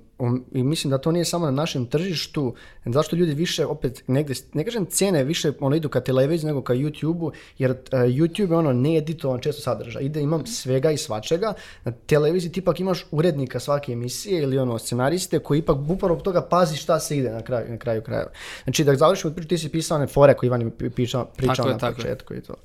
i 0.51 0.63
mislim 0.63 0.91
da 0.91 0.97
to 0.97 1.11
nije 1.11 1.25
samo 1.25 1.45
na 1.45 1.51
našem 1.51 1.85
tržištu, 1.85 2.53
zašto 2.85 3.15
ljudi 3.15 3.33
više 3.33 3.65
opet 3.65 4.03
negde, 4.07 4.33
ne 4.53 4.63
kažem 4.63 4.85
cene, 4.85 5.23
više 5.23 5.51
ono 5.59 5.75
idu 5.75 5.89
ka 5.89 6.01
televiziji 6.01 6.47
nego 6.47 6.61
ka 6.61 6.73
YouTube-u, 6.73 7.31
jer 7.57 7.71
uh, 7.71 7.77
YouTube 7.91 8.51
je 8.51 8.57
ono 8.57 8.73
needitovan 8.73 9.39
često 9.39 9.61
sadržaj, 9.61 10.03
ide 10.03 10.21
imam 10.21 10.45
svega 10.45 10.91
i 10.91 10.97
svačega, 10.97 11.53
na 11.83 11.91
televiziji 11.91 12.51
ti 12.51 12.59
ipak 12.59 12.79
imaš 12.79 13.05
urednika 13.11 13.59
svake 13.59 13.91
emisije 13.91 14.43
ili 14.43 14.57
ono 14.57 14.79
scenariste 14.79 15.39
koji 15.39 15.59
ipak 15.59 15.77
upravo 15.89 16.19
toga 16.19 16.41
pazi 16.41 16.77
šta 16.77 16.99
se 16.99 17.17
ide 17.17 17.29
na 17.29 17.41
kraju, 17.41 17.71
na 17.71 17.77
kraju 17.77 18.01
krajeva. 18.01 18.31
Znači 18.63 18.83
da 18.83 18.95
završimo 18.95 19.33
priču, 19.33 19.47
ti 19.47 19.57
si 19.57 19.69
pisao 19.69 19.97
one 19.97 20.07
fore 20.07 20.33
koje 20.33 20.47
Ivan 20.47 20.71
pričao, 20.95 21.25
pričao 21.25 21.65
na 21.65 21.87
je. 21.87 21.95
početku 21.95 22.33
i 22.33 22.41
to. 22.41 22.55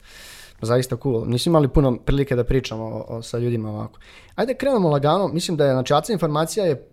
Zaista 0.63 0.97
cool. 1.03 1.25
Nismo 1.27 1.51
imali 1.51 1.69
puno 1.69 1.97
prilike 1.97 2.37
da 2.37 2.45
pričamo 2.45 2.85
o, 2.85 3.05
o, 3.09 3.23
sa 3.23 3.39
ljudima 3.39 3.71
ovako. 3.71 3.99
Ajde 4.35 4.55
krenemo 4.55 4.89
lagano. 4.89 5.29
Mislim 5.29 5.57
da 5.57 5.65
je, 5.65 5.73
znači, 5.73 6.13
informacija 6.13 6.67
je 6.67 6.89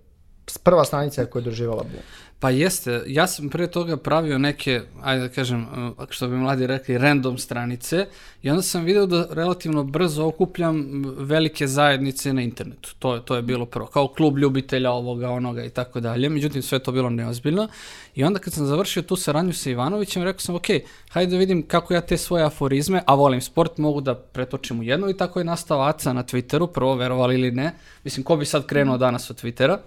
prva 0.63 0.85
stranica 0.85 1.25
koja 1.25 1.41
je 1.41 1.43
doživala 1.43 1.83
boom. 1.83 2.03
Pa 2.39 2.49
jeste, 2.49 3.03
ja 3.07 3.27
sam 3.27 3.49
prije 3.49 3.71
toga 3.71 3.97
pravio 3.97 4.37
neke, 4.37 4.81
ajde 5.03 5.21
da 5.21 5.29
kažem, 5.29 5.61
uh, 5.61 6.05
što 6.09 6.27
bi 6.27 6.35
mladi 6.35 6.67
rekli, 6.67 6.97
random 6.97 7.37
stranice 7.37 8.05
i 8.41 8.49
onda 8.49 8.61
sam 8.61 8.83
video 8.83 9.05
da 9.05 9.27
relativno 9.31 9.83
brzo 9.83 10.25
okupljam 10.25 11.05
velike 11.17 11.67
zajednice 11.67 12.33
na 12.33 12.41
internetu. 12.41 12.95
To 12.99 13.15
je, 13.15 13.25
to 13.25 13.35
je 13.35 13.41
bilo 13.41 13.65
prvo, 13.65 13.85
kao 13.85 14.07
klub 14.07 14.37
ljubitelja 14.37 14.91
ovoga, 14.91 15.29
onoga 15.29 15.63
i 15.63 15.69
tako 15.69 15.99
dalje. 15.99 16.29
Međutim, 16.29 16.61
sve 16.61 16.79
to 16.79 16.91
bilo 16.91 17.09
neozbiljno. 17.09 17.67
I 18.15 18.23
onda 18.23 18.39
kad 18.39 18.53
sam 18.53 18.65
završio 18.65 19.03
tu 19.03 19.15
saradnju 19.15 19.53
sa 19.53 19.69
Ivanovićem, 19.69 20.23
rekao 20.23 20.39
sam, 20.39 20.55
ok, 20.55 20.67
hajde 21.09 21.31
da 21.31 21.37
vidim 21.37 21.67
kako 21.67 21.93
ja 21.93 22.01
te 22.01 22.17
svoje 22.17 22.43
aforizme, 22.43 23.03
a 23.05 23.15
volim 23.15 23.41
sport, 23.41 23.77
mogu 23.77 24.01
da 24.01 24.15
pretočim 24.15 24.79
u 24.79 24.83
jedno 24.83 25.09
i 25.09 25.17
tako 25.17 25.39
je 25.39 25.45
nastao 25.45 25.81
Aca 25.81 26.13
na 26.13 26.23
Twitteru, 26.23 26.67
prvo 26.67 26.95
verovali 26.95 27.35
ili 27.35 27.51
ne. 27.51 27.73
Mislim, 28.03 28.23
ko 28.23 28.35
bi 28.35 28.45
sad 28.45 28.65
krenuo 28.65 28.97
danas 28.97 29.29
od 29.29 29.43
Twittera? 29.43 29.77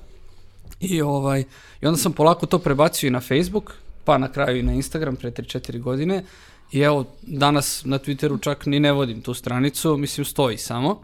I, 0.91 1.03
ovaj, 1.03 1.45
I 1.81 1.87
onda 1.87 1.99
sam 1.99 2.13
polako 2.13 2.47
to 2.47 2.59
prebacio 2.59 3.09
i 3.09 3.11
na 3.11 3.21
Facebook, 3.21 3.75
pa 4.05 4.19
na 4.19 4.33
kraju 4.33 4.59
i 4.59 4.63
na 4.63 4.73
Instagram 4.73 5.17
pre 5.17 5.31
3-4 5.31 5.81
godine. 5.81 6.25
I 6.73 6.81
evo, 6.81 7.05
danas 7.23 7.85
na 7.85 7.99
Twitteru 7.99 8.43
čak 8.43 8.67
ni 8.67 8.81
ne 8.81 8.93
vodim 8.93 9.23
tu 9.23 9.35
stranicu, 9.35 9.97
mislim 9.97 10.25
stoji 10.25 10.59
samo, 10.59 11.03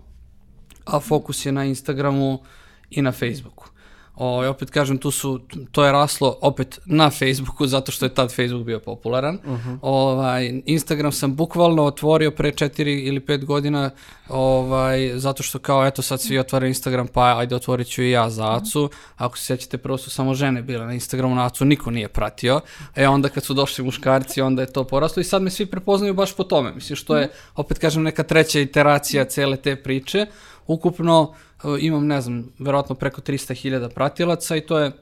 a 0.84 1.00
fokus 1.00 1.46
je 1.46 1.52
na 1.52 1.64
Instagramu 1.64 2.42
i 2.90 3.02
na 3.02 3.12
Facebooku. 3.12 3.68
O, 4.16 4.44
i 4.44 4.46
opet 4.46 4.70
kažem, 4.70 4.98
tu 4.98 5.10
su, 5.10 5.40
to 5.70 5.84
je 5.84 5.92
raslo 5.92 6.38
opet 6.40 6.80
na 6.86 7.10
Facebooku, 7.10 7.66
zato 7.66 7.92
što 7.92 8.06
je 8.06 8.14
tad 8.14 8.34
Facebook 8.34 8.66
bio 8.66 8.80
popularan. 8.80 9.38
ovaj, 9.82 10.62
Instagram 10.66 11.12
sam 11.12 11.34
bukvalno 11.34 11.84
otvorio 11.84 12.30
pre 12.30 12.52
4 12.52 13.06
ili 13.08 13.20
5 13.20 13.44
godina, 13.44 13.90
ovaj, 14.28 15.12
zato 15.14 15.42
što 15.42 15.58
kao, 15.58 15.86
eto 15.86 16.02
sad 16.02 16.20
svi 16.20 16.38
otvaraju 16.38 16.68
Instagram, 16.68 17.06
pa 17.06 17.38
ajde 17.38 17.56
otvorit 17.56 17.88
ću 17.88 18.02
i 18.02 18.10
ja 18.10 18.30
za 18.30 18.56
Acu. 18.56 18.90
Ako 19.16 19.38
se 19.38 19.44
sjećate, 19.44 19.78
prvo 19.78 19.98
su 19.98 20.10
samo 20.10 20.34
žene 20.34 20.62
bile 20.62 20.86
na 20.86 20.92
Instagramu, 20.92 21.34
na 21.34 21.46
Acu 21.46 21.64
niko 21.64 21.90
nije 21.90 22.08
pratio. 22.08 22.60
E 22.94 23.08
onda 23.08 23.28
kad 23.28 23.44
su 23.44 23.54
došli 23.54 23.84
muškarci, 23.84 24.40
onda 24.40 24.62
je 24.62 24.72
to 24.72 24.84
poraslo 24.84 25.20
i 25.20 25.24
sad 25.24 25.42
me 25.42 25.50
svi 25.50 25.66
prepoznaju 25.66 26.14
baš 26.14 26.36
po 26.36 26.44
tome. 26.44 26.72
Mislim 26.72 26.96
što 26.96 27.16
je, 27.16 27.30
opet 27.54 27.78
kažem, 27.78 28.02
neka 28.02 28.22
treća 28.22 28.60
iteracija 28.60 29.24
cele 29.24 29.56
te 29.56 29.76
priče. 29.76 30.26
Ukupno 30.66 31.32
e, 31.64 31.68
imam, 31.80 32.06
ne 32.06 32.20
znam, 32.20 32.52
verovatno 32.58 32.94
preko 32.94 33.20
300.000 33.20 33.94
pratilaca 33.94 34.56
i 34.56 34.60
to 34.60 34.78
je, 34.78 34.92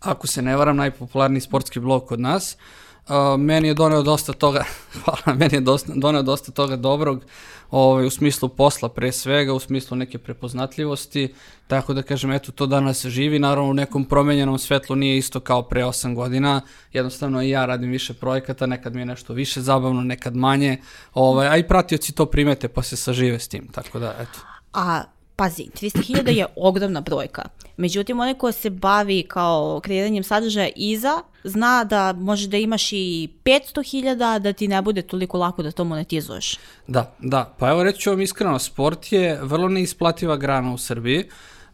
ako 0.00 0.26
se 0.26 0.42
ne 0.42 0.56
varam, 0.56 0.76
najpopularniji 0.76 1.40
sportski 1.40 1.80
blog 1.80 2.06
kod 2.06 2.20
nas. 2.20 2.56
Uh, 3.08 3.40
meni 3.40 3.68
je 3.68 3.74
doneo 3.74 4.02
dosta 4.02 4.32
toga, 4.32 4.64
hvala, 5.04 5.38
meni 5.38 5.54
je 5.54 5.60
dosta, 5.60 5.92
doneo 5.96 6.22
dosta 6.22 6.52
toga 6.52 6.76
dobrog, 6.76 7.24
ovaj, 7.70 8.06
u 8.06 8.10
smislu 8.10 8.48
posla 8.48 8.88
pre 8.88 9.12
svega, 9.12 9.54
u 9.54 9.58
smislu 9.58 9.96
neke 9.96 10.18
prepoznatljivosti, 10.18 11.34
tako 11.66 11.94
da 11.94 12.02
kažem, 12.02 12.32
eto, 12.32 12.52
to 12.52 12.66
danas 12.66 13.06
živi, 13.06 13.38
naravno 13.38 13.70
u 13.70 13.74
nekom 13.74 14.04
promenjenom 14.04 14.58
svetlu 14.58 14.96
nije 14.96 15.18
isto 15.18 15.40
kao 15.40 15.62
pre 15.62 15.84
8 15.84 16.14
godina, 16.14 16.60
jednostavno 16.92 17.42
i 17.42 17.50
ja 17.50 17.66
radim 17.66 17.90
više 17.90 18.14
projekata, 18.14 18.66
nekad 18.66 18.94
mi 18.94 19.00
je 19.00 19.06
nešto 19.06 19.32
više 19.32 19.60
zabavno, 19.60 20.00
nekad 20.00 20.36
manje, 20.36 20.76
ovaj, 21.14 21.48
a 21.48 21.56
i 21.56 21.68
pratioci 21.68 22.12
to 22.12 22.26
primete 22.26 22.68
pa 22.68 22.82
se 22.82 22.96
sažive 22.96 23.38
s 23.38 23.48
tim, 23.48 23.68
tako 23.72 23.98
da, 23.98 24.14
eto. 24.20 24.57
A 24.78 25.02
pazi, 25.36 25.66
300.000 25.80 26.30
je 26.30 26.46
ogromna 26.56 27.00
brojka. 27.00 27.42
Međutim, 27.76 28.20
onaj 28.20 28.34
ko 28.34 28.52
se 28.52 28.70
bavi 28.70 29.22
kao 29.28 29.80
kreiranjem 29.82 30.24
sadržaja 30.24 30.68
iza, 30.76 31.22
zna 31.44 31.84
da 31.84 32.12
može 32.12 32.48
da 32.48 32.56
imaš 32.56 32.92
i 32.92 33.28
500.000, 33.44 34.38
da 34.38 34.52
ti 34.52 34.68
ne 34.68 34.82
bude 34.82 35.02
toliko 35.02 35.38
lako 35.38 35.62
da 35.62 35.70
to 35.70 35.84
monetizuješ. 35.84 36.58
Da, 36.86 37.14
da, 37.18 37.54
pa 37.58 37.70
evo 37.70 37.82
reći 37.82 38.08
vam 38.08 38.20
iskreno, 38.20 38.58
sport 38.58 39.12
je 39.12 39.38
vrlo 39.42 39.68
neisplativa 39.68 40.36
grana 40.36 40.74
u 40.74 40.78
Srbiji, 40.78 41.28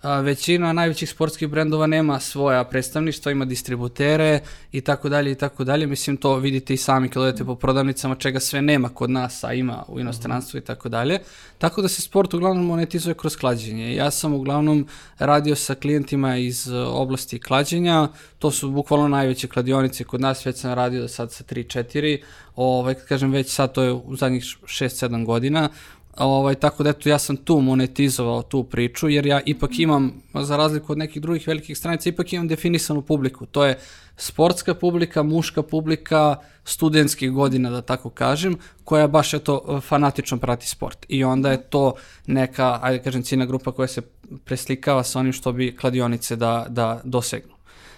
a, 0.04 0.20
većina 0.20 0.72
najvećih 0.72 1.10
sportskih 1.10 1.48
brendova 1.48 1.86
nema 1.86 2.20
svoja 2.20 2.64
predstavništva, 2.64 3.32
ima 3.32 3.44
distributere 3.44 4.40
i 4.72 4.80
tako 4.80 5.08
dalje 5.08 5.32
i 5.32 5.34
tako 5.34 5.64
dalje. 5.64 5.86
Mislim, 5.86 6.16
to 6.16 6.36
vidite 6.36 6.74
i 6.74 6.76
sami 6.76 7.08
kad 7.08 7.22
odete 7.22 7.44
po 7.44 7.54
prodavnicama, 7.54 8.14
čega 8.14 8.40
sve 8.40 8.62
nema 8.62 8.88
kod 8.88 9.10
nas, 9.10 9.44
a 9.44 9.52
ima 9.52 9.84
u 9.88 10.00
inostranstvu 10.00 10.58
i 10.58 10.60
tako 10.60 10.88
dalje. 10.88 11.18
Tako 11.58 11.82
da 11.82 11.88
se 11.88 12.02
sport 12.02 12.34
uglavnom 12.34 12.66
monetizuje 12.66 13.14
kroz 13.14 13.36
klađenje. 13.36 13.94
Ja 13.94 14.10
sam 14.10 14.34
uglavnom 14.34 14.86
radio 15.18 15.56
sa 15.56 15.74
klijentima 15.74 16.36
iz 16.36 16.68
e, 16.68 16.76
oblasti 16.76 17.38
klađenja, 17.38 18.08
to 18.38 18.50
su 18.50 18.70
bukvalno 18.70 19.08
najveće 19.08 19.48
kladionice 19.48 20.04
kod 20.04 20.20
nas, 20.20 20.46
već 20.46 20.56
sam 20.56 20.72
radio 20.72 21.08
sad 21.08 21.32
sa 21.32 21.44
3-4, 21.44 22.22
ovaj, 22.56 22.94
kažem 22.94 23.32
već 23.32 23.50
sad 23.50 23.72
to 23.72 23.82
je 23.82 23.92
u 23.92 24.16
zadnjih 24.16 24.44
6-7 24.44 25.24
godina, 25.24 25.68
Ovaj, 26.16 26.54
tako 26.54 26.82
da 26.82 26.90
eto, 26.90 27.08
ja 27.08 27.18
sam 27.18 27.36
tu 27.36 27.60
monetizovao 27.60 28.42
tu 28.42 28.64
priču, 28.64 29.08
jer 29.08 29.26
ja 29.26 29.40
ipak 29.46 29.78
imam, 29.78 30.22
za 30.34 30.56
razliku 30.56 30.92
od 30.92 30.98
nekih 30.98 31.22
drugih 31.22 31.48
velikih 31.48 31.78
stranica, 31.78 32.08
ipak 32.08 32.32
imam 32.32 32.48
definisanu 32.48 33.02
publiku. 33.02 33.46
To 33.46 33.64
je 33.64 33.78
sportska 34.16 34.74
publika, 34.74 35.22
muška 35.22 35.62
publika, 35.62 36.36
studentskih 36.64 37.30
godina, 37.30 37.70
da 37.70 37.82
tako 37.82 38.10
kažem, 38.10 38.56
koja 38.84 39.08
baš 39.08 39.34
eto, 39.34 39.80
fanatično 39.80 40.38
prati 40.38 40.68
sport. 40.68 41.06
I 41.08 41.24
onda 41.24 41.50
je 41.50 41.62
to 41.62 41.94
neka, 42.26 42.78
ajde 42.82 43.02
kažem, 43.02 43.22
ciljna 43.22 43.46
grupa 43.46 43.72
koja 43.72 43.88
se 43.88 44.02
preslikava 44.44 45.02
sa 45.02 45.18
onim 45.18 45.32
što 45.32 45.52
bi 45.52 45.76
kladionice 45.76 46.36
da, 46.36 46.66
da 46.68 47.00
dosegnu. 47.04 47.54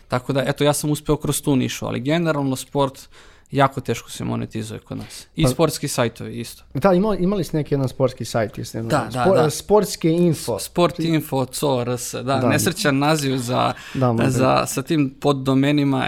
Tako 0.09 0.33
da, 0.33 0.45
eto, 0.47 0.65
ja 0.65 0.73
sam 0.73 0.91
uspeo 0.91 1.17
kroz 1.17 1.43
tu 1.43 1.57
nišu, 1.57 1.87
ali 1.87 2.01
generalno 2.01 2.57
sport 2.57 3.09
jako 3.51 3.81
teško 3.81 4.11
se 4.11 4.25
monetizuje 4.25 4.81
kod 4.81 4.99
nas. 4.99 5.27
I 5.37 5.43
Pa- 5.43 5.49
sportski 5.49 5.89
sajtovi 5.89 6.41
isto. 6.41 6.63
Da, 6.75 6.93
imali, 6.93 7.17
imali 7.19 7.45
ste 7.45 7.57
neki 7.57 7.75
jedan 7.75 7.89
sportski 7.89 8.25
sajt, 8.25 8.59
jeste? 8.59 8.83
Da, 8.83 8.89
da, 9.13 9.21
Spor- 9.21 9.35
da. 9.35 9.51
Sportske 9.51 10.11
info. 10.11 10.59
Sport 10.59 10.99
info, 10.99 11.45
CORS, 11.47 12.13
da, 12.15 12.23
Da. 12.23 12.37
da, 12.37 12.49
nesrećan 12.49 12.99
naziv 12.99 13.37
za, 13.37 13.73
Da, 13.95 14.13
možda. 14.13 14.31
za, 14.31 14.67
sa 14.67 14.83
tim 14.83 15.15
poddomenima 15.21 15.57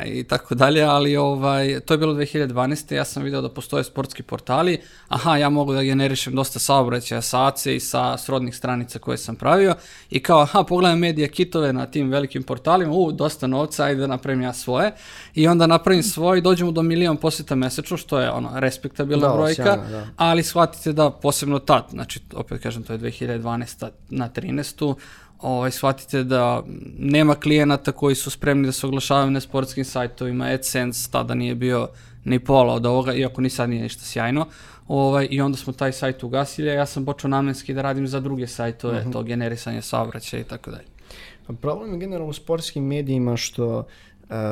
i 0.05 0.25
tako 0.25 0.55
dalje, 0.55 0.83
ali 0.83 1.17
ovaj, 1.17 1.81
to 1.81 1.95
je 1.95 1.99
bilo 1.99 2.15
2012. 2.15 2.95
Ja 2.95 3.05
sam 3.05 3.23
video 3.23 3.41
da 3.41 3.49
postoje 3.49 3.85
sportski 3.85 4.23
portali, 4.23 4.79
aha, 5.09 5.37
ja 5.37 5.49
mogu 5.49 5.73
da 5.73 5.83
generišem 5.83 6.35
dosta 6.35 6.59
saobraćaja 6.59 7.23
sa 7.23 7.47
ACE 7.47 7.77
i 7.77 7.81
sa 7.81 8.17
srodnih 8.19 8.57
stranica 8.57 8.99
koje 8.99 9.19
sam 9.19 9.37
pravio 9.37 9.75
i 10.11 10.21
kao, 10.21 10.41
aha, 10.41 10.63
pogledam 10.63 10.99
medija 10.99 11.29
kitove 11.29 11.73
na 11.73 11.87
tim 11.87 12.11
velikim 12.11 12.43
portalima, 12.43 12.93
u, 12.93 13.13
dosta 13.13 13.47
novca, 13.47 13.85
ajde 13.85 14.01
da 14.01 14.07
napravim 14.07 14.43
ja 14.43 14.53
svoje 14.53 14.93
i 15.35 15.49
onda 15.49 15.67
napravim 15.67 16.03
svoje 16.03 16.39
i 16.39 16.43
dođemo 16.43 16.71
do 16.71 16.83
milion 16.83 17.17
posjeta 17.29 17.55
mesečno, 17.55 17.97
što 17.97 18.21
je 18.21 18.31
ono, 18.31 18.51
respektabilna 18.55 19.29
Da, 19.29 19.35
brojka, 19.35 19.63
sjajno, 19.63 19.89
da. 19.91 20.07
ali 20.17 20.43
shvatite 20.43 20.93
da 20.93 21.11
posebno 21.11 21.59
tad, 21.59 21.85
znači 21.91 22.21
opet 22.35 22.63
kažem 22.63 22.83
to 22.83 22.93
je 22.93 22.99
2012. 22.99 23.89
na 24.09 24.29
13. 24.29 24.95
Ovaj, 25.39 25.71
shvatite 25.71 26.25
da 26.25 26.63
nema 26.99 27.35
klijenata 27.35 27.93
koji 27.93 28.15
su 28.15 28.31
spremni 28.31 28.67
da 28.67 28.73
se 28.73 28.87
oglašavaju 28.87 29.31
na 29.31 29.41
sportskim 29.41 29.85
sajtovima, 29.85 30.45
AdSense 30.45 31.11
tada 31.11 31.35
nije 31.35 31.55
bio 31.55 31.89
ni 32.25 32.39
pola 32.39 32.75
od 32.75 32.87
ovoga, 32.87 33.15
iako 33.15 33.41
ni 33.41 33.51
sad 33.51 33.71
nije 33.71 33.83
ništa 33.83 34.03
sjajno. 34.03 34.47
Ovaj, 34.89 35.29
I 35.31 35.41
onda 35.41 35.59
smo 35.59 35.73
taj 35.73 35.93
sajt 35.93 36.23
ugasili, 36.23 36.71
a 36.71 36.75
ja 36.75 36.87
sam 36.87 37.05
počeo 37.05 37.29
namenski 37.29 37.75
da 37.75 37.83
radim 37.83 38.09
za 38.09 38.21
druge 38.21 38.47
sajtove, 38.47 39.05
to 39.13 39.23
generisanje 39.23 39.83
saobraćaja 39.83 40.41
i 40.41 40.45
tako 40.45 40.71
dalje. 40.71 40.89
Pa 41.47 41.53
Problem 41.53 41.93
je 41.93 41.99
generalno 41.99 42.31
u 42.31 42.33
sportskim 42.33 42.85
medijima 42.85 43.37
što 43.37 43.79
uh, 43.79 43.85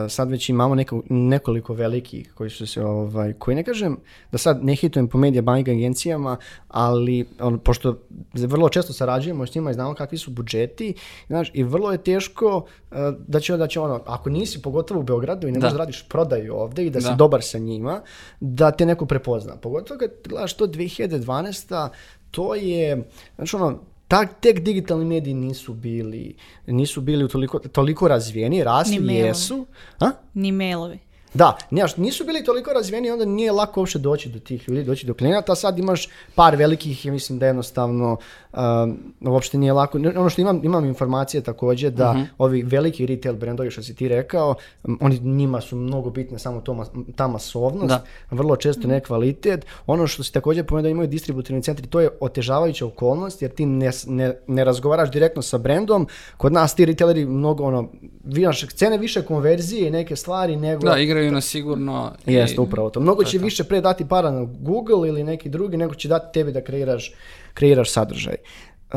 sad 0.09 0.31
već 0.31 0.49
imamo 0.49 0.75
neko, 0.75 1.03
nekoliko 1.09 1.75
velikih 1.75 2.33
koji 2.35 2.51
su 2.51 2.67
se, 2.67 2.85
ovaj, 2.85 3.33
koji 3.33 3.55
ne 3.55 3.65
kažem 3.65 3.97
da 4.33 4.39
sad 4.39 4.65
ne 4.65 4.75
hitujem 4.75 5.09
po 5.09 5.19
medija 5.19 5.43
bank 5.43 5.69
agencijama, 5.69 6.37
ali 6.69 7.29
on, 7.41 7.59
pošto 7.59 7.99
vrlo 8.35 8.69
često 8.69 8.93
sarađujemo 8.93 9.47
s 9.47 9.55
njima 9.55 9.71
i 9.71 9.75
znamo 9.75 9.95
kakvi 9.95 10.19
su 10.19 10.31
budžeti, 10.31 10.95
znaš, 11.27 11.51
i 11.55 11.63
vrlo 11.63 11.93
je 11.93 11.99
teško 11.99 12.57
uh, 12.57 12.97
da 13.27 13.41
će, 13.41 13.57
da 13.57 13.67
će 13.67 13.81
ono, 13.81 14.01
ako 14.07 14.31
nisi 14.31 14.63
pogotovo 14.63 15.01
u 15.01 15.03
Beogradu 15.03 15.49
i 15.49 15.53
ne 15.53 15.59
Da. 15.59 15.67
možeš 15.67 15.73
da 15.73 15.79
radiš 15.79 16.09
prodaju 16.09 16.55
ovde 16.55 16.87
i 16.87 16.91
da, 16.91 17.01
si 17.01 17.07
Da. 17.09 17.15
dobar 17.15 17.43
sa 17.43 17.59
njima, 17.59 18.01
da 18.41 18.71
te 18.71 18.87
neko 18.87 19.07
prepozna. 19.07 19.57
Pogotovo 19.57 19.99
kad 19.99 20.11
gledaš 20.29 20.55
to 20.57 20.67
2012. 20.67 21.89
to 22.31 22.55
je, 22.55 23.09
znači 23.37 23.57
ono, 23.57 23.79
tak, 24.09 24.41
tek 24.41 24.61
digitalni 24.63 25.05
mediji 25.05 25.35
nisu 25.35 25.75
bili, 25.75 26.35
nisu 26.67 27.01
bili 27.01 27.29
toliko, 27.29 27.59
toliko 27.59 28.09
razvijeni, 28.09 28.57
Ni 28.57 28.65
rasli 28.65 28.99
mailovi. 28.99 29.15
jesu. 29.29 29.67
A? 30.01 30.11
Ni 30.35 30.53
mailovi. 30.53 30.99
Da, 31.35 31.57
nisu 31.97 32.25
bili 32.25 32.45
toliko 32.45 32.73
razvijeni, 32.73 33.11
onda 33.11 33.25
nije 33.25 33.53
lako 33.53 33.81
uopšte 33.81 33.99
doći 33.99 34.29
do 34.29 34.39
tih 34.39 34.69
ljudi, 34.69 34.85
doći 34.85 35.07
do 35.07 35.15
klijenata, 35.15 35.53
a 35.53 35.57
sad 35.57 35.79
imaš 35.79 36.09
par 36.35 36.57
velikih 36.57 37.07
i 37.07 37.11
mislim 37.11 37.39
da 37.39 37.47
jednostavno 37.47 38.17
um, 38.53 38.99
uopšte 39.21 39.59
nije 39.59 39.73
lako. 39.73 39.99
Ono 39.99 40.31
što 40.31 40.41
imam, 40.41 40.61
imam 40.65 40.85
informacije 40.85 41.41
takođe 41.41 41.91
da 41.91 42.13
Mhm. 42.13 42.23
ovi 42.39 42.63
veliki 42.63 43.07
retail 43.07 43.35
brendovi 43.35 43.71
što 43.71 43.83
si 43.83 43.95
ti 43.95 44.09
rekao, 44.09 44.55
oni 45.01 45.19
njima 45.19 45.61
su 45.61 45.77
mnogo 45.77 46.11
bitne 46.11 46.39
samo 46.39 46.61
to, 46.61 46.85
ta 47.17 47.27
masovnost, 47.29 47.89
Da. 47.89 48.05
vrlo 48.31 48.57
često 48.57 48.89
ne 48.89 49.01
kvalitet. 49.01 49.67
Ono 49.87 50.07
što 50.07 50.23
si 50.23 50.33
takođe 50.33 50.65
pomenuo 50.65 50.83
da 50.83 50.89
imaju 50.89 51.09
distributivni 51.09 51.63
centri, 51.63 51.87
to 51.87 52.01
je 52.01 52.09
otežavajuća 52.21 52.87
okolnost 52.87 53.43
jer 53.43 53.51
ti 53.51 53.67
ne, 53.67 53.91
ne, 54.07 54.35
ne 54.47 54.65
razgovaraš 54.65 55.11
direktno 55.11 55.43
sa 55.43 55.59
brendom. 55.59 56.07
Kod 56.37 56.53
nas 56.53 56.75
ti 56.75 56.85
retaileri 56.85 57.25
mnogo 57.25 57.65
ono, 57.65 57.89
vidiš, 58.25 58.67
cene 58.69 58.99
više 58.99 59.23
konverzije 59.23 59.89
i 59.89 59.91
neke 59.91 60.17
stvari 60.17 60.57
nego... 60.57 60.89
Da, 60.89 60.99
igraju 60.99 61.26
na 61.31 61.41
sigurno. 61.41 62.13
i- 62.27 62.33
Jeste, 62.35 62.61
upravo 62.61 62.91
to. 62.91 63.01
Mnogo 63.01 63.23
To 63.23 63.31
će 63.31 63.39
to. 63.39 63.45
više 63.45 63.65
pre 63.65 63.81
dati 63.81 64.05
para 64.05 64.31
na 64.31 64.47
Google 64.53 65.09
ili 65.09 65.25
neki 65.25 65.49
drugi, 65.49 65.77
nego 65.77 65.95
će 65.95 66.09
dati 66.09 66.35
tebi 66.35 66.53
da 66.53 66.61
kreiraš, 66.61 67.13
kreiraš 67.55 67.91
sadržaj. 67.91 68.37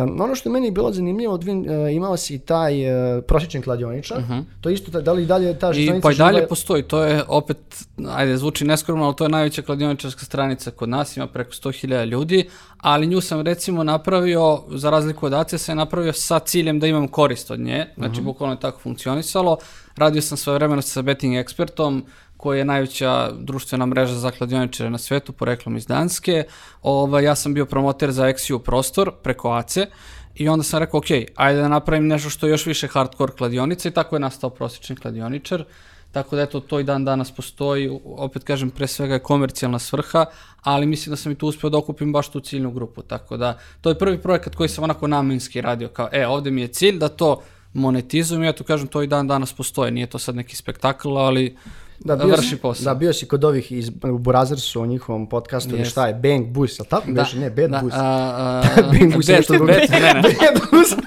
Um, 0.01 0.21
ono 0.21 0.35
što 0.35 0.49
je 0.49 0.53
meni 0.53 0.71
bilo 0.71 0.91
zanimljivo, 0.91 1.33
Odvin, 1.33 1.59
uh, 1.61 1.93
imao 1.93 2.17
si 2.17 2.39
taj 2.39 2.73
uh, 2.85 3.23
prosječan 3.23 3.61
kladioničar, 3.61 4.17
to 4.61 4.69
isto, 4.69 4.91
ta- 4.91 5.01
da 5.01 5.13
li 5.13 5.25
dalje 5.25 5.59
ta 5.59 5.69
Mhm. 5.69 5.79
I 5.79 5.83
stranica 5.83 6.01
pa 6.01 6.11
i 6.11 6.17
dalje 6.17 6.35
živa- 6.35 6.47
postoji, 6.47 6.83
to 6.83 7.03
je 7.03 7.23
opet, 7.27 7.57
ajde, 8.07 8.37
zvuči 8.37 8.65
neskromno, 8.65 9.05
ali 9.05 9.15
to 9.15 9.25
je 9.25 9.29
najveća 9.29 9.61
kladioničarska 9.61 10.25
stranica 10.25 10.71
kod 10.71 10.89
nas, 10.89 11.17
ima 11.17 11.27
preko 11.27 11.51
100.000 11.53 12.05
ljudi, 12.05 12.49
ali 12.77 13.07
nju 13.07 13.21
sam 13.21 13.41
recimo 13.41 13.83
napravio, 13.83 14.39
za 14.69 14.89
razliku 14.89 15.25
od 15.25 15.33
ACE, 15.33 15.57
sam 15.57 15.73
je 15.73 15.77
napravio 15.77 16.13
sa 16.13 16.39
ciljem 16.39 16.79
da 16.79 16.87
imam 16.87 17.07
korist 17.07 17.51
od 17.51 17.59
nje, 17.59 17.85
znači 17.97 18.21
bukvalno 18.21 18.55
je 18.55 18.59
tako 18.59 18.79
funkcionisalo. 18.79 19.57
Radio 19.95 20.21
sam 20.21 20.37
svoje 20.37 20.55
vremeno 20.55 20.81
sa 20.81 21.01
Betting 21.01 21.33
Expertom, 21.35 22.01
koji 22.39 22.59
je 22.59 22.65
najveća 22.65 23.31
društvena 23.31 23.85
mreža 23.85 24.13
za 24.15 24.31
kladioničare 24.31 24.89
na 24.89 24.97
svetu, 24.97 25.33
poreklom 25.33 25.77
iz 25.77 25.85
Danske. 25.87 26.43
Ovaj, 26.81 27.23
ja 27.23 27.35
sam 27.35 27.53
bio 27.53 27.65
promoter 27.65 28.11
za 28.11 28.23
XU 28.27 28.59
prostor 28.59 29.11
preko 29.23 29.51
ACE 29.51 29.85
i 30.35 30.47
onda 30.49 30.63
sam 30.63 30.79
rekao, 30.79 30.97
ok, 30.97 31.05
ajde 31.35 31.61
da 31.61 31.67
napravim 31.67 32.07
nešto 32.07 32.29
što 32.29 32.47
je 32.47 32.51
još 32.51 32.65
više 32.65 32.87
hardcore 32.87 33.33
kladionica. 33.37 33.89
I 33.89 33.91
tako 33.91 34.15
je 34.15 34.19
nastao 34.19 34.49
prosječni 34.49 34.95
kladioničar. 34.95 35.63
Tako 36.11 36.35
da 36.35 36.41
eto, 36.41 36.59
to 36.59 36.79
i 36.79 36.83
dan 36.83 37.05
danas 37.05 37.31
postoji, 37.31 37.89
opet 38.05 38.43
kažem, 38.43 38.69
pre 38.69 38.87
svega 38.87 39.13
je 39.13 39.19
komercijalna 39.19 39.79
svrha, 39.79 40.25
ali 40.63 40.85
mislim 40.85 41.11
da 41.11 41.17
sam 41.17 41.31
i 41.31 41.35
tu 41.35 41.47
uspio 41.47 41.69
da 41.69 41.77
okupim 41.77 42.13
baš 42.13 42.29
tu 42.29 42.39
ciljnu 42.39 42.71
grupu, 42.71 43.01
tako 43.01 43.37
da 43.37 43.57
to 43.81 43.89
je 43.89 43.99
prvi 43.99 44.21
projekat 44.21 44.55
koji 44.55 44.69
sam 44.69 44.83
onako 44.83 45.07
namenski 45.07 45.61
radio, 45.61 45.87
kao 45.87 46.09
e, 46.11 46.27
ovde 46.27 46.51
mi 46.51 46.61
je 46.61 46.67
cilj 46.67 46.97
da 46.97 47.09
to 47.09 47.41
monetizujem, 47.73 48.43
ja 48.43 48.53
tu 48.53 48.63
kažem, 48.63 48.87
to 48.87 49.03
i 49.03 49.07
dan 49.07 49.27
danas 49.27 49.53
postoji, 49.53 49.91
nije 49.91 50.07
to 50.07 50.19
sad 50.19 50.35
neki 50.35 50.55
spektakl, 50.55 51.17
ali 51.17 51.57
Da, 51.99 52.15
bio 52.15 52.27
vrši 52.27 52.49
si, 52.49 52.57
posao. 52.57 52.83
Da, 52.83 52.93
bio 52.93 53.13
si 53.13 53.25
kod 53.27 53.43
ovih 53.43 53.71
iz, 53.71 53.91
u 54.03 54.17
Burazersu, 54.17 54.81
o 54.81 54.85
njihovom 54.85 55.29
podcastu, 55.29 55.75
Jeste. 55.75 55.89
šta 55.89 56.07
je, 56.07 56.13
Bang 56.13 56.47
Bus, 56.47 56.79
ali 56.79 56.89
tako? 56.89 57.11
Da, 57.11 57.25
ne, 57.35 57.49
Bad 57.49 57.69
da, 57.69 57.79
Bus. 57.83 57.93
a, 57.95 57.99
a, 58.77 58.81
Bang 58.99 59.13
Bus 59.15 59.29
je 59.29 59.35
nešto 59.35 59.53
drugo. 59.53 59.71
Bad- 59.71 59.89
ne, 59.91 59.99
ne, 59.99 60.13
Bad 60.21 60.61
Bus. 60.71 60.89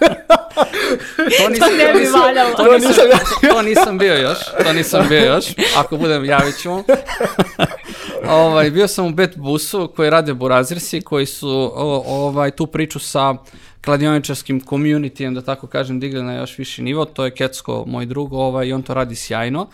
to 1.38 1.48
nisam, 1.48 1.68
ne 1.78 1.86
to 1.86 1.92
bi 1.92 2.00
nisam- 2.00 2.20
valjalo. 2.20 2.54
To 2.56 2.72
nisam, 2.72 3.04
to 3.50 3.62
nisam 3.62 3.98
bio 3.98 4.14
još, 4.14 4.38
to 4.64 4.72
nisam 4.72 5.06
bio 5.08 5.24
još, 5.24 5.44
ako 5.76 5.96
budem 5.96 6.24
javit 6.24 6.58
ću 6.62 6.70
vam. 6.70 6.82
ovaj, 8.42 8.70
bio 8.70 8.88
sam 8.88 9.06
u 9.06 9.10
Bet 9.10 9.36
busu 9.36 9.92
koji 9.96 10.10
rade 10.10 10.34
Burazirsi, 10.34 11.00
koji 11.00 11.26
su 11.26 11.48
o, 11.74 12.04
ovaj, 12.06 12.50
tu 12.50 12.66
priču 12.66 12.98
sa 12.98 13.34
kladioničarskim 13.84 14.60
communityjem, 14.60 15.34
da 15.34 15.42
tako 15.42 15.66
kažem, 15.66 16.00
digli 16.00 16.22
na 16.22 16.34
još 16.34 16.58
viši 16.58 16.82
nivo, 16.82 17.04
to 17.04 17.24
je 17.24 17.30
Kecko, 17.30 17.84
moj 17.86 18.06
drug, 18.06 18.32
ovaj, 18.32 18.66
i 18.66 18.72
on 18.72 18.82
to 18.82 18.94
radi 18.94 19.14
sjajno. 19.14 19.66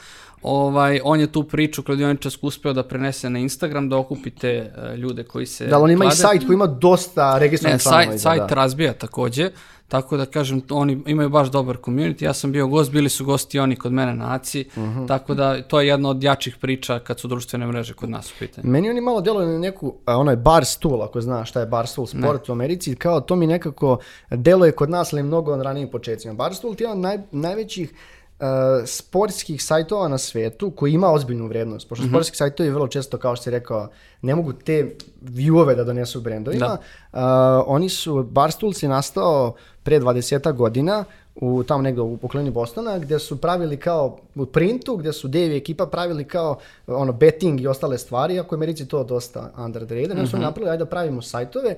Ovaj, 0.42 1.00
on 1.04 1.20
je 1.20 1.26
tu 1.28 1.44
priču 1.44 1.82
kladioničarsku 1.82 2.46
uspeo 2.46 2.72
da 2.72 2.82
prenese 2.84 3.30
na 3.30 3.38
Instagram, 3.38 3.88
da 3.88 3.96
okupite 3.96 4.48
e, 4.48 4.96
ljude 4.96 5.24
koji 5.24 5.46
se 5.46 5.66
Da, 5.66 5.78
on 5.78 5.90
ima 5.90 6.04
i 6.04 6.06
klade. 6.06 6.16
sajt 6.16 6.46
koji 6.46 6.54
ima 6.54 6.66
dosta 6.66 7.34
Ne, 7.34 7.40
registrovanih 7.40 7.82
članova. 7.82 8.02
sajt, 8.02 8.14
iza, 8.14 8.22
sajt 8.22 8.40
da. 8.40 8.54
razbija 8.54 8.92
takođe, 8.94 9.50
tako 9.88 10.16
da 10.16 10.26
kažem, 10.26 10.62
oni 10.70 11.02
imaju 11.06 11.28
baš 11.28 11.48
dobar 11.48 11.76
community, 11.76 12.24
ja 12.24 12.32
sam 12.32 12.52
bio 12.52 12.66
gost, 12.66 12.92
bili 12.92 13.08
su 13.08 13.24
gosti 13.24 13.58
oni 13.58 13.76
kod 13.76 13.92
mene 13.92 14.14
na 14.14 14.34
ACI, 14.34 14.64
Mhm. 14.76 15.06
tako 15.06 15.34
da 15.34 15.62
to 15.62 15.80
je 15.80 15.86
jedna 15.86 16.08
od 16.08 16.22
jačih 16.22 16.56
priča 16.56 16.98
kad 16.98 17.20
su 17.20 17.28
društvene 17.28 17.66
mreže 17.66 17.94
kod 17.94 18.10
nas 18.10 18.30
u 18.30 18.38
pitanju. 18.38 18.70
Meni 18.70 18.90
oni 18.90 19.00
malo 19.00 19.20
djeluju 19.20 19.46
na 19.46 19.58
neku, 19.58 19.94
a, 20.04 20.16
onaj 20.16 20.36
barstool, 20.36 21.02
ako 21.02 21.20
znaš 21.20 21.50
šta 21.50 21.60
je 21.60 21.66
barstool 21.66 22.06
sport 22.06 22.48
u 22.48 22.52
Americi, 22.52 22.94
kao 22.94 23.20
to 23.20 23.36
mi 23.36 23.46
nekako 23.46 23.98
deluje 24.30 24.72
kod 24.72 24.90
nas, 24.90 25.12
ali 25.12 25.22
mnogo 25.22 25.56
na 25.56 25.62
ranijim 25.62 25.90
početcima. 25.90 26.34
Barstool 26.34 26.74
ti 26.74 26.82
je 26.82 26.86
jedan 26.86 27.00
naj, 27.00 27.18
najvećih 27.32 27.92
uh, 28.40 28.46
sportskih 28.86 29.64
sajtova 29.64 30.08
na 30.08 30.18
svetu 30.18 30.70
koji 30.70 30.92
ima 30.92 31.12
ozbiljnu 31.12 31.46
vrednost, 31.46 31.88
pošto 31.88 32.06
sportski 32.08 32.36
sajtovi 32.36 32.70
vrlo 32.70 32.88
često, 32.88 33.18
kao 33.18 33.36
što 33.36 33.42
si 33.42 33.50
rekao, 33.50 33.88
ne 34.22 34.34
mogu 34.34 34.52
te 34.52 34.94
viewove 35.22 35.74
da 35.74 35.84
donesu 35.84 36.20
brendovima. 36.20 36.78
Uh, 37.12 37.18
oni 37.66 37.88
su, 37.88 38.22
Barstools 38.22 38.82
je 38.82 38.88
nastao 38.88 39.54
pre 39.82 40.00
20 40.00 40.52
godina 40.52 41.04
u 41.40 41.62
tamo 41.62 41.82
negdje 41.82 42.02
u 42.02 42.18
okolini 42.22 42.50
Bostona, 42.50 42.98
gdje 42.98 43.18
su 43.18 43.40
pravili 43.40 43.76
kao 43.76 44.18
u 44.34 44.46
printu, 44.46 44.96
gdje 44.96 45.12
su 45.12 45.28
Dave 45.28 45.54
i 45.54 45.56
ekipa 45.56 45.86
pravili 45.86 46.24
kao 46.24 46.58
ono 46.86 47.12
betting 47.12 47.60
i 47.60 47.66
ostale 47.66 47.98
stvari, 47.98 48.38
ako 48.38 48.54
je 48.54 48.56
u 48.56 48.60
Americi 48.60 48.88
to 48.88 49.04
dosta 49.04 49.52
under 49.58 49.86
the 49.86 49.94
radar, 49.94 50.22
mm 50.22 50.26
su 50.26 50.38
napravili 50.38 50.70
ajde 50.70 50.84
da 50.84 50.90
pravimo 50.90 51.22
sajtove 51.22 51.76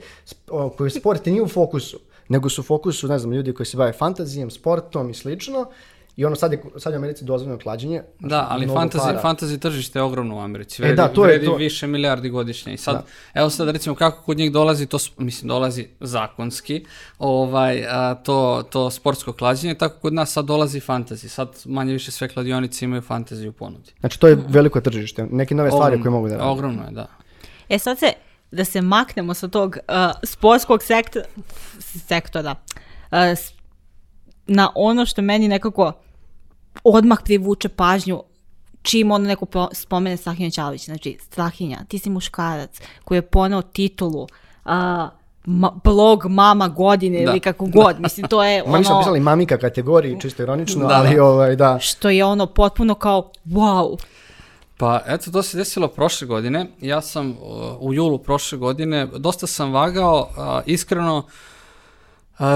o, 0.49 0.69
koji 0.69 0.91
sport 0.91 1.27
nije 1.27 1.43
u 1.43 1.49
fokusu, 1.49 1.99
nego 2.29 2.49
su 2.49 2.61
u 2.61 2.65
fokusu, 2.65 3.09
ne 3.09 3.19
znam, 3.19 3.33
ljudi 3.33 3.55
koji 3.55 3.67
se 3.67 3.77
bave 3.77 3.93
fantazijem, 3.93 4.51
sportom 4.51 5.11
i 5.11 5.15
slično. 5.15 5.67
I 6.21 6.25
ono 6.25 6.37
sad 6.37 6.53
je, 6.53 6.63
sad 6.77 6.93
je 6.93 6.99
u 6.99 7.01
Americi 7.01 7.25
dozvoljeno 7.25 7.59
klađenje. 7.59 8.03
Da, 8.19 8.47
ali 8.51 8.67
fantasy, 8.67 8.99
para. 8.99 9.23
fantasy 9.23 9.59
tržište 9.59 9.99
je 9.99 10.03
ogromno 10.03 10.37
u 10.37 10.41
Americi. 10.41 10.83
E, 10.83 10.85
Vredi, 10.85 10.97
da, 10.97 11.09
to 11.09 11.25
je 11.25 11.29
vredi 11.29 11.47
to. 11.47 11.57
više 11.57 11.87
milijardi 11.87 12.31
godišnje. 12.31 12.75
I 12.75 12.77
sad, 12.77 13.05
evo 13.35 13.51
sad 13.51 13.69
recimo 13.69 13.95
kako 13.95 14.23
kod 14.23 14.39
njih 14.39 14.53
dolazi, 14.53 14.87
to 14.87 14.99
mislim 15.19 15.49
dolazi 15.49 15.89
zakonski, 16.01 16.85
ovaj, 17.19 17.87
a, 17.89 18.15
to, 18.15 18.65
to 18.71 18.91
sportsko 18.91 19.33
klađenje, 19.33 19.75
tako 19.75 20.01
kod 20.01 20.13
nas 20.13 20.33
sad 20.33 20.45
dolazi 20.45 20.81
fantasy. 20.81 21.29
Sad 21.29 21.63
manje 21.65 21.93
više 21.93 22.11
sve 22.11 22.29
kladionice 22.29 22.85
imaju 22.85 23.03
fantasy 23.03 23.49
u 23.49 23.53
ponudi. 23.53 23.93
Znači 24.01 24.21
to 24.21 24.29
je 24.29 24.39
veliko 24.49 24.81
tržište, 24.81 25.27
neke 25.31 25.55
nove 25.55 25.71
stvari 25.71 25.95
Ogromno, 25.95 26.03
koje 26.03 26.11
mogu 26.11 26.29
da 26.29 26.37
rade. 26.37 26.51
Ogromno 26.51 26.83
je, 26.85 26.91
da. 26.91 27.07
E 27.69 27.79
sad 27.79 27.99
se, 27.99 28.13
da 28.51 28.65
se 28.65 28.81
maknemo 28.81 29.35
sa 29.35 29.49
tog 29.49 29.77
uh, 29.89 29.95
sportskog 30.25 30.83
sektora, 30.83 31.25
sektora 32.07 32.55
uh, 33.11 33.19
na 34.47 34.73
ono 34.75 35.07
što 35.07 35.23
meni 35.23 35.49
nekako 35.49 35.93
odmah 36.85 37.19
privuče 37.25 37.69
pažnju 37.69 38.23
čim 38.83 39.11
ono 39.11 39.25
neko 39.25 39.47
po- 39.47 39.69
spomene 39.73 40.17
Strahinja 40.17 40.51
Ćalović. 40.51 40.85
Znači, 40.85 41.19
Strahinja, 41.23 41.79
ti 41.89 41.99
si 41.99 42.11
muškarac 42.11 42.81
koji 43.05 43.19
je 43.19 43.23
poneo 43.23 43.63
titulu 43.63 44.27
a, 44.65 45.09
ma- 45.45 45.81
blog 45.85 46.27
mama 46.27 46.69
godine 46.69 47.25
Da. 47.25 47.31
ili 47.31 47.41
kako 47.41 47.67
god. 47.67 48.01
Mislim, 48.01 48.29
to 48.29 48.45
je 48.45 48.65
Ma 48.67 48.79
mi 48.79 48.85
smo 48.85 48.95
ono 48.95 49.03
pisali 49.03 49.21
mamika 49.21 49.59
kategoriji, 49.59 50.21
čisto 50.21 50.43
ironično, 50.43 50.87
Da, 50.89 50.95
ali 50.95 51.17
da. 51.17 51.25
ovaj, 51.25 51.57
da. 51.57 51.79
što 51.81 52.11
je 52.11 52.25
ono 52.25 52.47
potpuno 52.47 52.95
kao 52.95 53.31
wow. 53.47 53.97
Pa 54.77 55.01
eto, 55.07 55.31
to 55.31 55.43
se 55.43 55.57
desilo 55.59 55.89
prošle 55.89 56.27
godine. 56.27 56.67
Ja 56.81 57.01
sam 57.01 57.31
uh, 57.31 57.37
u 57.81 57.95
julu 57.95 58.19
prošle 58.19 58.59
godine, 58.59 59.07
dosta 59.07 59.47
sam 59.47 59.73
vagao, 59.73 60.29
uh, 60.31 60.45
iskreno, 60.67 61.19
uh, 61.19 61.25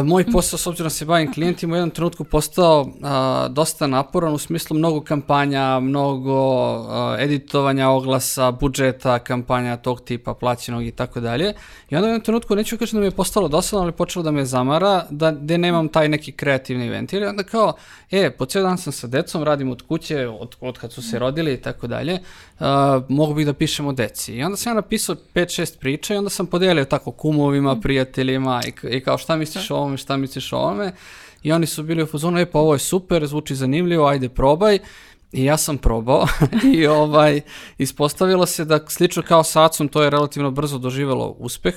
moj 0.05 0.25
posao, 0.33 0.59
s 0.59 0.67
obzirom 0.67 0.87
da 0.87 0.91
se 0.91 1.05
bavim 1.05 1.33
klijentima, 1.33 1.73
u 1.73 1.77
jednom 1.77 1.91
trenutku 1.91 2.25
postao 2.25 2.81
uh, 2.81 3.55
dosta 3.55 3.87
naporan 3.87 4.35
u 4.35 4.39
smislu 4.39 4.77
mnogo 4.77 5.01
kampanja, 5.01 5.81
mnogo 5.81 6.73
uh, 6.75 6.89
editovanja 7.19 7.89
oglasa, 7.89 8.51
budžeta, 8.51 9.19
kampanja 9.19 9.77
tog 9.77 10.01
tipa, 10.01 10.35
plaćenog 10.35 10.87
i 10.87 10.91
tako 10.91 11.21
dalje. 11.21 11.55
I 11.91 11.97
onda 11.97 12.07
u 12.07 12.09
jednom 12.09 12.25
trenutku, 12.25 12.57
neću 12.57 12.79
kažem 12.79 12.97
da 12.97 13.01
mi 13.01 13.07
je 13.07 13.11
postalo 13.11 13.49
dosadno, 13.49 13.83
ali 13.83 13.93
počelo 13.93 14.23
da 14.23 14.31
me 14.31 14.45
zamara, 14.45 15.07
da 15.11 15.31
gde 15.31 15.59
nemam 15.59 15.89
taj 15.89 16.09
neki 16.09 16.33
kreativni 16.33 16.89
ventil. 16.89 17.23
I 17.23 17.27
onda 17.27 17.43
kao, 17.43 17.73
e, 18.11 18.31
po 18.31 18.47
cijel 18.47 18.65
dan 18.65 18.79
sam 18.79 18.93
sa 18.93 19.07
decom, 19.07 19.43
radim 19.43 19.71
od 19.71 19.83
kuće, 19.83 20.29
od, 20.29 20.57
od 20.61 20.79
kad 20.79 20.93
su 20.93 21.03
se 21.03 21.19
rodili 21.19 21.55
i 21.55 21.57
tako 21.57 21.87
dalje, 21.87 22.19
mogu 23.09 23.35
bih 23.35 23.47
da 23.47 23.53
pišem 23.53 23.87
o 23.87 23.93
deci. 23.93 24.35
I 24.35 24.43
onda 24.43 24.57
sam 24.57 24.71
ja 24.71 24.75
napisao 24.75 25.17
5-6 25.35 25.79
priča 25.79 26.15
i 26.15 26.17
onda 26.17 26.31
sam 26.31 26.47
podelio 26.47 26.85
tako 26.85 27.11
kumovima, 27.11 27.81
prijateljima 27.81 28.61
i, 28.67 28.97
i 28.97 29.01
kao 29.01 29.19
šta 29.19 29.37
misliš 29.37 29.71
o 29.75 29.79
ovome, 29.79 29.97
šta 29.97 30.17
misliš 30.17 30.53
o 30.53 30.57
ovome. 30.57 30.93
I 31.43 31.53
oni 31.53 31.67
su 31.67 31.83
bili 31.83 32.03
u 32.03 32.07
fazonu, 32.07 32.41
e 32.41 32.47
pa 32.47 32.59
ovo 32.59 32.73
je 32.73 32.79
super, 32.79 33.27
zvuči 33.27 33.55
zanimljivo, 33.55 34.07
ajde 34.07 34.29
probaj. 34.29 34.79
I 35.33 35.45
ja 35.45 35.57
sam 35.57 35.79
probao 35.79 36.27
i 36.75 36.87
ovaj, 36.87 37.41
ispostavilo 37.79 38.47
se 38.47 38.65
da 38.65 38.87
slično 38.89 39.23
kao 39.23 39.45
sa 39.45 39.65
Acom 39.65 39.89
to 39.89 40.03
je 40.03 40.11
relativno 40.11 40.51
brzo 40.51 40.79
doživelo 40.79 41.37
uspeh. 41.39 41.75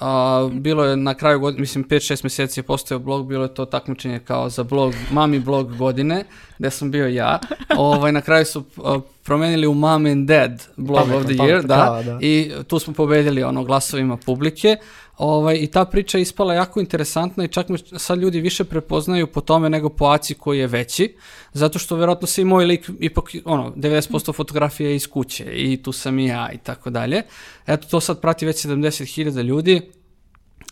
A, 0.00 0.48
bilo 0.52 0.84
je 0.84 0.96
na 0.96 1.14
kraju 1.14 1.40
godine, 1.40 1.60
mislim 1.60 1.84
5-6 1.84 2.24
mjeseci 2.24 2.60
je 2.60 2.64
postojao 2.64 2.98
blog, 2.98 3.26
bilo 3.26 3.42
je 3.42 3.54
to 3.54 3.64
takmičenje 3.64 4.18
kao 4.18 4.48
za 4.48 4.62
blog, 4.62 4.94
mami 5.10 5.38
blog 5.38 5.76
godine, 5.76 6.24
gde 6.58 6.70
sam 6.70 6.90
bio 6.90 7.08
ja. 7.08 7.38
Ovaj, 7.76 8.12
na 8.12 8.20
kraju 8.20 8.44
su 8.44 8.64
a, 8.84 9.00
promenili 9.24 9.66
u 9.66 9.74
Mom 9.74 10.06
and 10.06 10.28
Dad 10.28 10.66
blog 10.76 11.00
Pametno, 11.00 11.18
of 11.18 11.24
the 11.26 11.36
pametno, 11.36 11.58
year, 11.58 11.66
da, 11.66 11.76
da, 11.76 12.12
da. 12.12 12.18
i 12.20 12.52
tu 12.66 12.78
smo 12.78 12.94
pobedili 12.94 13.42
ono 13.42 13.64
glasovima 13.64 14.16
publike. 14.16 14.76
Ovaj, 15.18 15.58
I 15.60 15.66
ta 15.66 15.84
priča 15.84 16.18
je 16.18 16.22
ispala 16.22 16.54
jako 16.54 16.80
interesantna 16.80 17.44
i 17.44 17.48
čak 17.48 17.68
me 17.68 17.78
sad 17.78 18.18
ljudi 18.18 18.40
više 18.40 18.64
prepoznaju 18.64 19.26
po 19.26 19.40
tome 19.40 19.70
nego 19.70 19.88
po 19.88 20.06
Aci 20.06 20.34
koji 20.34 20.58
je 20.58 20.66
veći, 20.66 21.16
zato 21.52 21.78
što 21.78 21.96
verovatno 21.96 22.26
se 22.26 22.42
i 22.42 22.44
moj 22.44 22.64
lik 22.64 22.90
ipak, 23.00 23.30
ono, 23.44 23.72
90% 23.76 24.34
fotografije 24.34 24.90
je 24.90 24.96
iz 24.96 25.06
kuće 25.06 25.44
i 25.44 25.82
tu 25.82 25.92
sam 25.92 26.18
i 26.18 26.26
ja 26.26 26.50
i 26.52 26.58
tako 26.58 26.90
dalje. 26.90 27.22
Eto, 27.66 27.88
to 27.90 28.00
sad 28.00 28.20
prati 28.20 28.46
već 28.46 28.66
70.000 28.66 29.42
ljudi. 29.42 29.80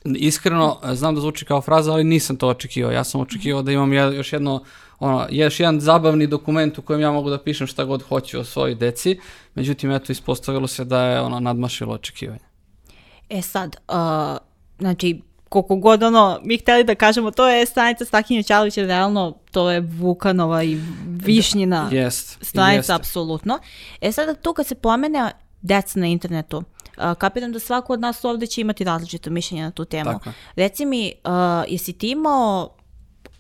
Iskreno, 0.04 0.80
znam 0.92 1.14
da 1.14 1.20
zvuči 1.20 1.44
kao 1.44 1.60
fraza, 1.60 1.92
ali 1.92 2.04
nisam 2.04 2.36
to 2.36 2.48
očekivao. 2.48 2.92
Ja 2.92 3.04
sam 3.04 3.20
očekivao 3.20 3.62
da 3.62 3.72
imam 3.72 3.92
ja- 3.92 4.12
još 4.12 4.32
jedno 4.32 4.64
ono, 4.98 5.26
još 5.30 5.60
jedan 5.60 5.80
zabavni 5.80 6.26
dokument 6.26 6.78
u 6.78 6.82
kojem 6.82 7.00
ja 7.00 7.12
mogu 7.12 7.30
da 7.30 7.38
pišem 7.42 7.66
šta 7.66 7.84
god 7.84 8.02
hoću 8.02 8.40
o 8.40 8.44
svojoj 8.44 8.74
deci. 8.74 9.18
Međutim, 9.54 9.90
eto, 9.90 10.12
ispostavilo 10.12 10.66
se 10.66 10.84
da 10.84 11.02
je 11.02 11.20
ono 11.20 11.40
nadmašilo 11.40 11.94
očekivanje. 11.94 12.45
E 13.28 13.42
sad, 13.42 13.76
uh, 13.88 13.96
znači, 14.78 15.22
koliko 15.48 15.76
god 15.76 16.02
ono, 16.02 16.40
mi 16.42 16.58
hteli 16.58 16.84
da 16.84 16.94
kažemo, 16.94 17.30
to 17.30 17.48
je 17.48 17.66
stranica 17.66 18.04
Stahinja 18.04 18.42
Ćalovića, 18.42 18.82
realno 18.82 19.34
to 19.50 19.70
je 19.70 19.80
Vukanova 19.80 20.62
i 20.62 20.80
Višnjina 21.06 21.88
Jest. 21.92 22.38
stranica, 22.40 22.76
jeste. 22.76 22.92
apsolutno. 22.92 23.58
E 24.00 24.12
sad, 24.12 24.42
tu 24.42 24.52
kad 24.52 24.66
se 24.66 24.74
pomene 24.74 25.30
deca 25.62 25.98
na 26.00 26.06
internetu, 26.06 26.56
uh, 26.56 27.14
kapiram 27.18 27.52
da 27.52 27.58
svako 27.58 27.92
od 27.92 28.00
nas 28.00 28.24
ovdje 28.24 28.46
će 28.46 28.60
imati 28.60 28.84
različito 28.84 29.30
mišljenje 29.30 29.62
na 29.62 29.70
tu 29.70 29.84
temu. 29.84 30.10
Tako 30.10 30.28
je. 30.28 30.34
Reci 30.56 30.86
mi, 30.86 31.12
uh, 31.24 31.32
jesi 31.68 31.92
ti 31.92 32.10
imao 32.10 32.76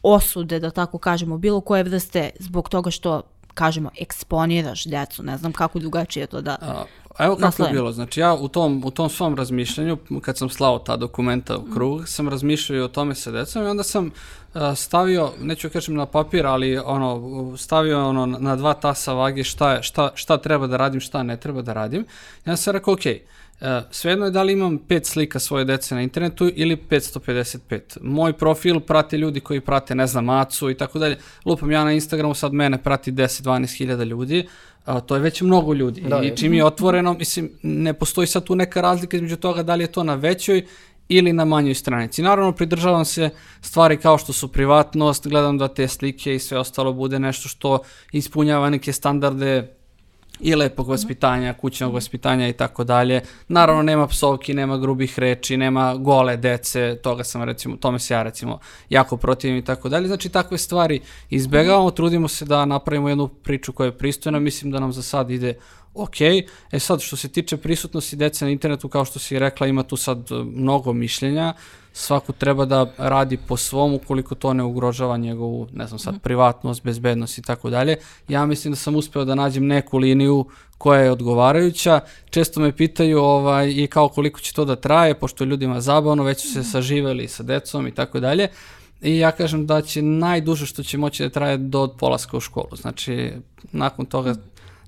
osude, 0.02 0.60
da 0.60 0.70
tako 0.70 0.98
kažemo, 0.98 1.38
bilo 1.38 1.60
koje 1.60 1.82
vrste 1.82 2.30
zbog 2.38 2.68
toga 2.68 2.90
što 2.90 3.22
kažemo, 3.54 3.90
eksponiraš 4.00 4.84
decu, 4.84 5.22
ne 5.22 5.38
znam 5.38 5.52
kako 5.52 5.78
drugačije 5.78 6.26
to 6.26 6.40
da... 6.40 6.84
Evo 7.18 7.34
kako 7.34 7.42
je 7.42 7.46
Naslovim. 7.46 7.74
bilo, 7.74 7.92
znači 7.92 8.20
ja 8.20 8.34
u 8.34 8.48
tom, 8.48 8.82
u 8.84 8.90
tom 8.90 9.08
svom 9.08 9.34
razmišljanju, 9.34 9.98
kad 10.20 10.38
sam 10.38 10.48
slao 10.50 10.78
ta 10.78 10.96
dokumenta 10.96 11.56
u 11.56 11.74
krug, 11.74 12.08
sam 12.08 12.28
razmišljao 12.28 12.76
i 12.76 12.82
o 12.82 12.88
tome 12.88 13.14
sa 13.14 13.30
decom 13.30 13.62
i 13.62 13.66
onda 13.66 13.82
sam 13.82 14.10
a, 14.54 14.74
stavio, 14.74 15.32
neću 15.40 15.70
kažem 15.70 15.94
na 15.94 16.06
papir, 16.06 16.46
ali 16.46 16.78
ono, 16.78 17.56
stavio 17.56 18.08
ono 18.08 18.26
na 18.26 18.56
dva 18.56 18.74
tasa 18.74 19.12
vage 19.12 19.44
šta, 19.44 19.72
je, 19.72 19.82
šta, 19.82 20.10
šta 20.14 20.36
treba 20.36 20.66
da 20.66 20.76
radim, 20.76 21.00
šta 21.00 21.22
ne 21.22 21.36
treba 21.36 21.62
da 21.62 21.72
radim. 21.72 22.04
Onda 22.46 22.56
sam 22.56 22.72
rekao, 22.72 22.94
ok, 22.94 23.00
svejedno 23.90 24.24
je 24.24 24.30
da 24.30 24.42
li 24.42 24.52
imam 24.52 24.78
pet 24.78 25.06
slika 25.06 25.38
svoje 25.38 25.64
dece 25.64 25.94
na 25.94 26.02
internetu 26.02 26.50
ili 26.54 26.76
555. 26.90 27.80
Moj 28.00 28.32
profil 28.32 28.80
prate 28.80 29.18
ljudi 29.18 29.40
koji 29.40 29.60
prate, 29.60 29.94
ne 29.94 30.06
znam, 30.06 30.24
Macu 30.24 30.70
i 30.70 30.74
tako 30.74 30.98
dalje. 30.98 31.18
Lupam 31.44 31.70
ja 31.70 31.84
na 31.84 31.92
Instagramu, 31.92 32.34
sad 32.34 32.52
mene 32.52 32.82
prati 32.82 33.12
10-12 33.12 33.76
hiljada 33.76 34.04
ljudi, 34.04 34.46
a, 34.84 35.00
to 35.00 35.14
je 35.14 35.20
već 35.20 35.42
mnogo 35.42 35.74
ljudi. 35.74 36.00
Da, 36.00 36.22
I 36.22 36.36
čim 36.36 36.54
je 36.54 36.64
otvoreno, 36.64 37.14
mislim, 37.14 37.50
ne 37.62 37.94
postoji 37.94 38.26
sad 38.26 38.44
tu 38.44 38.54
neka 38.54 38.80
razlika 38.80 39.16
između 39.16 39.36
toga 39.36 39.62
da 39.62 39.74
li 39.74 39.84
je 39.84 39.92
to 39.92 40.02
na 40.02 40.14
većoj 40.14 40.66
ili 41.08 41.32
na 41.32 41.44
manjoj 41.44 41.74
stranici. 41.74 42.22
Naravno, 42.22 42.52
pridržavam 42.52 43.04
se 43.04 43.30
stvari 43.60 43.96
kao 43.96 44.18
što 44.18 44.32
su 44.32 44.52
privatnost, 44.52 45.28
gledam 45.28 45.58
da 45.58 45.68
te 45.68 45.88
slike 45.88 46.34
i 46.34 46.38
sve 46.38 46.58
ostalo 46.58 46.92
bude 46.92 47.18
nešto 47.18 47.48
što 47.48 47.78
ispunjava 48.12 48.70
neke 48.70 48.92
standarde 48.92 49.75
i 50.40 50.54
lepog 50.54 50.88
vaspitanja, 50.88 51.52
kućnog 51.52 51.94
vaspitanja 51.94 52.48
i 52.48 52.52
tako 52.52 52.84
dalje. 52.84 53.20
Naravno 53.48 53.82
nema 53.82 54.06
psovki, 54.06 54.54
nema 54.54 54.78
grubih 54.78 55.18
reči, 55.18 55.56
nema 55.56 55.94
gole 55.94 56.36
dece, 56.36 56.98
toga 57.02 57.24
sam 57.24 57.42
recimo, 57.42 57.76
tome 57.76 57.98
se 57.98 58.14
ja 58.14 58.22
recimo 58.22 58.58
jako 58.90 59.16
protivim 59.16 59.56
i 59.56 59.64
tako 59.64 59.88
dalje. 59.88 60.06
Znači 60.06 60.28
takve 60.28 60.58
stvari 60.58 61.00
izbegavamo, 61.30 61.90
trudimo 61.90 62.28
se 62.28 62.44
da 62.44 62.64
napravimo 62.64 63.08
jednu 63.08 63.28
priču 63.28 63.72
koja 63.72 63.86
je 63.86 63.98
pristojna, 63.98 64.38
mislim 64.38 64.72
da 64.72 64.80
nam 64.80 64.92
za 64.92 65.02
sad 65.02 65.30
ide 65.30 65.54
ok. 65.94 66.20
E 66.72 66.78
sad 66.78 67.00
što 67.00 67.16
se 67.16 67.28
tiče 67.28 67.56
prisutnosti 67.56 68.16
dece 68.16 68.44
na 68.44 68.50
internetu, 68.50 68.88
kao 68.88 69.04
što 69.04 69.18
si 69.18 69.38
rekla, 69.38 69.66
ima 69.66 69.82
tu 69.82 69.96
sad 69.96 70.18
e, 70.30 70.34
mnogo 70.34 70.92
mišljenja. 70.92 71.54
Svako 71.96 72.32
treba 72.32 72.64
da 72.64 72.92
radi 72.98 73.36
po 73.36 73.56
svom 73.56 73.94
ukoliko 73.94 74.34
to 74.34 74.52
ne 74.54 74.64
ugrožava 74.64 75.16
njegovu, 75.16 75.68
ne 75.72 75.86
znam 75.86 75.98
sad, 75.98 76.20
privatnost, 76.20 76.84
bezbednost 76.84 77.38
i 77.38 77.42
tako 77.42 77.70
dalje. 77.70 77.96
Ja 78.28 78.46
mislim 78.46 78.72
da 78.72 78.76
sam 78.76 78.96
uspeo 78.96 79.24
da 79.24 79.34
nađem 79.34 79.66
neku 79.66 79.98
liniju 79.98 80.44
koja 80.78 81.00
je 81.00 81.10
odgovarajuća. 81.10 82.00
Često 82.30 82.60
me 82.60 82.76
pitaju 82.76 83.18
ovaj, 83.18 83.70
i 83.70 83.86
kao 83.86 84.08
koliko 84.08 84.40
će 84.40 84.54
to 84.54 84.64
da 84.64 84.76
traje, 84.76 85.14
pošto 85.14 85.44
je 85.44 85.48
ljudima 85.48 85.80
zabavno, 85.80 86.22
već 86.22 86.42
su 86.42 86.52
se 86.52 86.64
saživeli 86.64 87.28
sa 87.28 87.42
decom 87.42 87.86
i 87.86 87.94
tako 87.94 88.20
dalje. 88.20 88.48
I 89.02 89.18
ja 89.18 89.30
kažem 89.32 89.66
da 89.66 89.82
će 89.82 90.02
najduže 90.02 90.66
što 90.66 90.82
će 90.82 90.98
moći 90.98 91.22
da 91.22 91.28
traje 91.30 91.56
do 91.56 91.88
polaska 91.98 92.36
u 92.36 92.40
školu. 92.40 92.76
Znači, 92.76 93.32
nakon 93.72 94.06
toga 94.06 94.34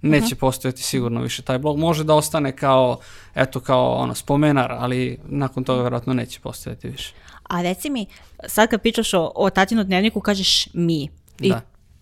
neće 0.03 0.35
postojati 0.35 0.83
sigurno 0.83 1.21
više 1.21 1.43
taj 1.43 1.59
blog. 1.59 1.79
Može 1.79 2.05
da 2.05 2.15
ostane 2.15 2.57
kao, 2.57 2.99
eto, 3.35 3.61
kao 3.61 3.93
ono, 3.93 4.15
spomenar, 4.15 4.73
ali 4.73 5.19
nakon 5.25 5.65
toga 5.65 5.83
verovatno 5.83 6.15
neće 6.15 6.41
postojati 6.41 6.89
više. 6.89 7.13
A 7.43 7.63
reci 7.63 7.91
mi, 7.91 8.07
sad 8.47 8.71
kad 8.71 8.81
pričaš 8.83 9.15
o, 9.15 9.33
o 9.35 9.51
tatinom 9.51 9.87
dnevniku, 9.87 10.21
kažeš 10.21 10.69
mi. 10.75 11.09
I 11.41 11.49
Da. 11.49 11.61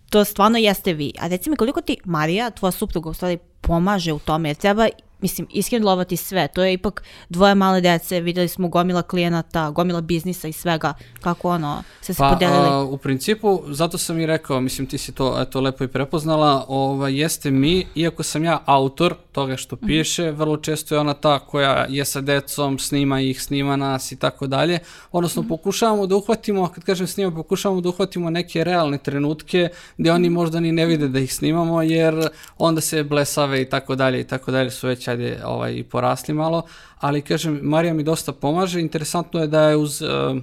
to 0.09 0.25
stvarno 0.25 0.57
jeste 0.57 0.93
vi. 0.93 1.13
A 1.19 1.27
reci 1.27 1.49
mi 1.49 1.55
koliko 1.55 1.81
ti 1.81 1.97
Marija, 2.05 2.51
tvoja 2.51 2.71
supruga, 2.71 3.09
u 3.09 3.13
stvari 3.13 3.37
pomaže 3.61 4.13
u 4.13 4.19
tome, 4.19 4.49
jer 4.49 4.55
treba 4.55 4.87
mislim, 5.21 5.47
ishendlovati 5.51 6.17
sve. 6.17 6.47
To 6.47 6.63
je 6.63 6.73
ipak 6.73 7.03
dvoje 7.29 7.55
male 7.55 7.81
dece, 7.81 8.19
videli 8.19 8.47
smo 8.47 8.67
gomila 8.67 9.01
klijenata, 9.01 9.69
gomila 9.69 10.01
biznisa 10.01 10.47
i 10.47 10.53
svega, 10.53 10.93
kako 11.21 11.49
ono, 11.49 11.83
se 12.01 12.13
se 12.13 12.23
Pa, 12.23 12.29
podelili. 12.33 12.67
a, 12.69 12.81
u 12.81 12.97
principu, 12.97 13.63
zato 13.67 13.97
sam 13.97 14.19
i 14.19 14.25
rekao, 14.25 14.61
mislim, 14.61 14.87
ti 14.87 14.97
si 14.97 15.11
to 15.11 15.41
eto, 15.41 15.61
lepo 15.61 15.83
i 15.83 15.87
prepoznala, 15.87 16.65
ovaj, 16.67 17.21
jeste 17.21 17.51
mi, 17.51 17.85
iako 17.95 18.23
sam 18.23 18.43
ja 18.43 18.61
autor 18.65 19.15
toga 19.31 19.57
što 19.57 19.75
piše, 19.75 20.31
vrlo 20.31 20.57
često 20.57 20.95
je 20.95 20.99
ona 20.99 21.13
ta 21.13 21.39
koja 21.39 21.85
je 21.89 22.05
sa 22.05 22.21
decom, 22.21 22.79
snima 22.79 23.21
ih, 23.21 23.41
snima 23.41 23.75
nas 23.75 24.11
i 24.11 24.15
tako 24.15 24.47
dalje, 24.47 24.79
odnosno 25.11 25.43
pokušavamo 25.49 26.07
da 26.07 26.15
uhvatimo, 26.15 26.67
kad 26.67 26.83
kažem 26.83 27.07
snima, 27.07 27.31
pokušavamo 27.31 27.81
da 27.81 27.89
uhvatimo 27.89 28.29
neke 28.29 28.63
realne 28.63 28.97
trenutke 28.97 29.69
gde 29.97 30.11
oni 30.11 30.29
možda 30.29 30.59
ni 30.59 30.71
ne 30.71 30.85
vide 30.85 31.07
da 31.07 31.19
ih 31.19 31.33
snimamo, 31.33 31.81
jer 31.81 32.29
onda 32.57 32.81
se 32.81 33.03
blesave 33.03 33.61
i 33.61 33.69
tako 33.69 33.95
dalje 33.95 34.21
i 34.21 34.23
tako 34.23 34.51
dalje 34.51 34.71
su 34.71 34.87
već 34.87 35.06
ajde 35.07 35.39
ovaj, 35.45 35.73
i 35.73 35.83
porasli 35.83 36.33
malo, 36.33 36.61
ali 36.99 37.21
kažem, 37.21 37.59
Marija 37.63 37.93
mi 37.93 38.03
dosta 38.03 38.31
pomaže, 38.31 38.81
interesantno 38.81 39.39
je 39.39 39.47
da 39.47 39.61
je 39.61 39.75
uz... 39.75 40.01
Uh, 40.01 40.41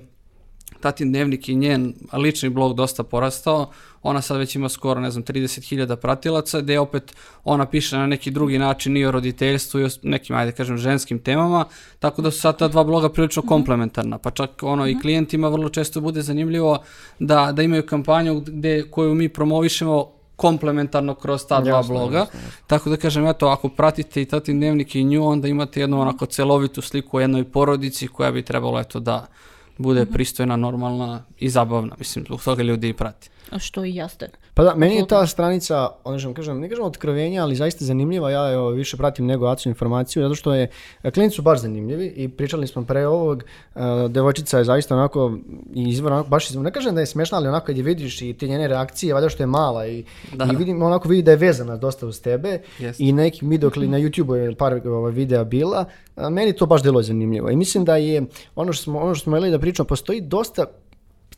tatin 0.85 1.12
dnevnik 1.12 1.48
i 1.48 1.55
njen 1.55 1.94
lični 2.12 2.48
blog 2.48 2.74
dosta 2.77 3.03
porastao. 3.03 3.70
Ona 4.03 4.20
sad 4.20 4.37
već 4.38 4.57
ima 4.57 4.68
skoro, 4.68 5.00
ne 5.00 5.11
znam, 5.11 5.24
30.000 5.24 5.96
pratilaca, 5.96 6.61
gde 6.61 6.79
opet 6.79 7.14
ona 7.44 7.66
piše 7.66 7.96
na 7.96 8.07
neki 8.07 8.31
drugi 8.31 8.59
način 8.59 8.96
i 8.96 9.05
o 9.05 9.11
roditeljstvu 9.11 9.81
i 9.81 9.85
o 9.85 9.88
nekim, 10.03 10.37
ajde 10.37 10.53
kažem, 10.53 10.77
ženskim 10.79 11.18
temama, 11.18 11.64
tako 11.98 12.22
da 12.22 12.31
su 12.31 12.40
sad 12.40 12.59
ta 12.59 12.68
dva 12.68 12.85
bloga 12.85 13.09
prilično 13.09 13.42
komplementarna, 13.42 14.18
pa 14.18 14.31
čak 14.31 14.62
ono 14.62 14.88
i 14.88 14.98
klijentima 15.00 15.48
vrlo 15.48 15.68
često 15.68 16.00
bude 16.00 16.22
zanimljivo 16.22 16.79
da, 17.18 17.53
da 17.53 17.62
imaju 17.62 17.87
kampanju 17.87 18.40
gde, 18.40 18.90
koju 18.90 19.14
mi 19.14 19.29
promovišemo 19.29 20.11
komplementarno 20.37 21.14
kroz 21.14 21.47
ta 21.47 21.61
dva 21.61 21.77
Jasno, 21.77 21.94
bloga. 21.94 22.18
jasno, 22.18 22.40
jasno. 22.40 22.61
Tako 22.66 22.90
da 22.90 22.97
kažem, 22.97 23.27
eto, 23.27 23.47
ako 23.47 23.68
pratite 23.68 24.23
i 24.23 24.25
tatin 24.25 24.59
dnevnik 24.61 24.94
i 24.94 25.05
nju, 25.05 25.27
onda 25.27 25.49
imate 25.49 25.81
jednu 25.81 26.01
onako 26.01 26.27
celovitu 26.27 26.83
sliku 26.83 27.16
o 27.16 27.20
jednoj 27.20 27.44
porodici 27.44 28.09
koja 28.09 28.33
bi 28.33 28.42
trebalo, 28.42 28.81
eto, 28.81 29.01
da 29.01 29.27
bude 29.79 30.07
pristojna, 30.07 30.57
normalna 30.57 31.25
i 31.38 31.49
zabavna. 31.49 31.94
Mislim, 31.99 32.25
zbog 32.25 32.42
toga 32.42 32.62
ljudi 32.62 32.88
i 32.88 32.92
prati. 32.92 33.31
A 33.51 33.59
što 33.59 33.85
i 33.85 33.94
jeste. 33.94 34.31
Pa 34.55 34.64
da, 34.64 34.75
meni 34.75 34.97
je 34.97 35.07
ta 35.07 35.27
stranica, 35.27 35.88
ono 36.05 36.19
što 36.19 36.35
kažem, 36.35 36.61
ne 36.61 36.69
kažem 36.69 36.85
otkrovenja, 36.85 37.43
ali 37.43 37.57
zaista 37.57 37.85
zanimljiva. 37.85 38.31
Ja 38.31 38.53
evo, 38.53 38.71
više 38.71 38.97
pratim 38.97 39.27
nego 39.27 39.47
Acu 39.47 39.69
informaciju, 39.69 40.23
zato 40.23 40.35
što 40.35 40.55
je, 40.55 40.69
e, 41.03 41.11
klijenti 41.11 41.37
su 41.37 41.43
baš 41.43 41.61
zanimljivi 41.61 42.07
i 42.07 42.29
pričali 42.29 42.67
smo 42.67 42.85
pre 42.85 43.07
ovog, 43.07 43.45
uh, 43.75 43.83
devojčica 44.11 44.59
je 44.59 44.64
zaista 44.64 44.95
onako, 44.95 45.38
izvor 45.75 46.12
onako, 46.12 46.29
baš 46.29 46.51
izvor, 46.51 46.64
ne 46.64 46.71
kažem 46.73 46.95
da 46.95 47.01
je 47.01 47.07
smešna, 47.07 47.38
ali 47.38 47.49
onako 47.49 47.67
kad 47.67 47.77
je 47.77 47.83
vidiš 47.83 48.23
i 48.23 48.33
te 48.33 48.47
njene 48.49 48.69
reakcije, 48.69 49.14
valjda 49.14 49.29
što 49.29 49.43
je 49.43 49.47
mala 49.47 49.87
i, 49.87 50.05
Da. 50.33 50.45
i 50.53 50.57
vidim, 50.57 50.83
onako 50.83 51.09
vidi 51.09 51.23
da 51.23 51.31
je 51.31 51.37
vezana 51.37 51.77
dosta 51.77 52.07
uz 52.07 52.21
tebe 52.21 52.59
Jeste. 52.79 53.05
i 53.05 53.12
neki 53.12 53.47
video, 53.47 53.71
kli- 53.71 53.88
na 53.88 53.99
YouTube 53.99 54.35
je 54.35 54.55
par 54.55 54.81
ovaj, 54.85 55.12
videa 55.12 55.45
bila, 55.45 55.85
a, 56.17 56.31
meni 56.31 56.53
to 56.53 56.67
baš 56.67 56.83
deluje 56.83 57.03
zanimljivo 57.03 57.51
i 57.51 57.57
mislim 57.57 57.85
da 57.85 57.97
je, 57.97 58.23
ono 58.57 58.73
što 58.73 58.83
smo, 58.83 58.99
ono 58.99 59.14
što 59.14 59.23
smo 59.25 59.40
da 59.40 59.59
pričamo, 59.59 59.87
postoji 59.87 60.21
dosta 60.21 60.64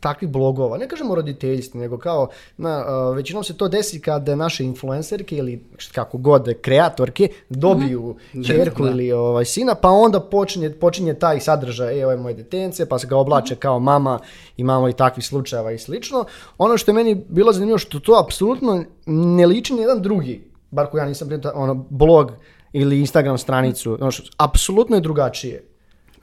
takvih 0.00 0.30
blogova, 0.30 0.78
ne 0.78 0.88
kažemo 0.88 1.14
roditeljstvo, 1.14 1.80
nego 1.80 1.98
kao, 1.98 2.28
na, 2.56 2.84
uh, 3.08 3.16
većinom 3.16 3.44
se 3.44 3.56
to 3.56 3.68
desi 3.68 4.00
kad 4.00 4.28
naše 4.28 4.64
influencerke 4.64 5.36
ili 5.36 5.64
kako 5.94 6.18
god, 6.18 6.52
kreatorke 6.60 7.28
dobiju 7.48 8.16
čerku 8.46 8.82
Da. 8.82 8.90
ili 8.90 9.12
ovaj, 9.12 9.44
sina, 9.44 9.74
pa 9.74 9.88
onda 9.88 10.20
počinje, 10.20 10.70
počinje 10.70 11.14
taj 11.14 11.40
sadržaj, 11.40 12.00
e, 12.00 12.04
ovo 12.04 12.12
je 12.12 12.18
moje 12.18 12.34
detence, 12.34 12.86
pa 12.88 12.98
se 12.98 13.06
ga 13.06 13.16
oblače 13.16 13.56
kao 13.56 13.78
mama, 13.78 14.18
imamo 14.56 14.88
i 14.88 14.92
takvih 14.92 15.26
slučajeva 15.26 15.72
i 15.72 15.78
slično. 15.78 16.24
Ono 16.58 16.78
što 16.78 16.90
je 16.90 16.94
meni 16.94 17.24
bilo 17.28 17.52
zanimljivo, 17.52 17.78
što 17.78 18.00
to 18.00 18.20
apsolutno 18.24 18.84
ne 19.06 19.46
liči 19.46 19.74
ni 19.74 19.80
jedan 19.80 20.02
drugi, 20.02 20.50
bar 20.70 20.86
ko 20.86 20.98
ja 20.98 21.04
nisam 21.04 21.28
primio, 21.28 21.52
ono, 21.54 21.74
blog 21.74 22.32
ili 22.72 23.00
Instagram 23.00 23.38
stranicu, 23.38 23.98
ono 24.00 24.10
što, 24.10 24.30
apsolutno 24.36 24.96
je 24.96 25.00
drugačije. 25.00 25.75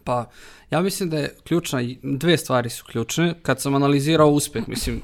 Pa, 0.04 0.30
ja 0.72 0.82
mislim 0.82 1.10
da 1.10 1.18
je 1.18 1.36
ključna, 1.44 1.80
dve 2.04 2.38
stvari 2.38 2.70
su 2.70 2.86
ključne. 2.86 3.34
Kad 3.42 3.62
sam 3.62 3.76
analizirao 3.76 4.30
uspeh, 4.30 4.68
mislim, 4.68 5.02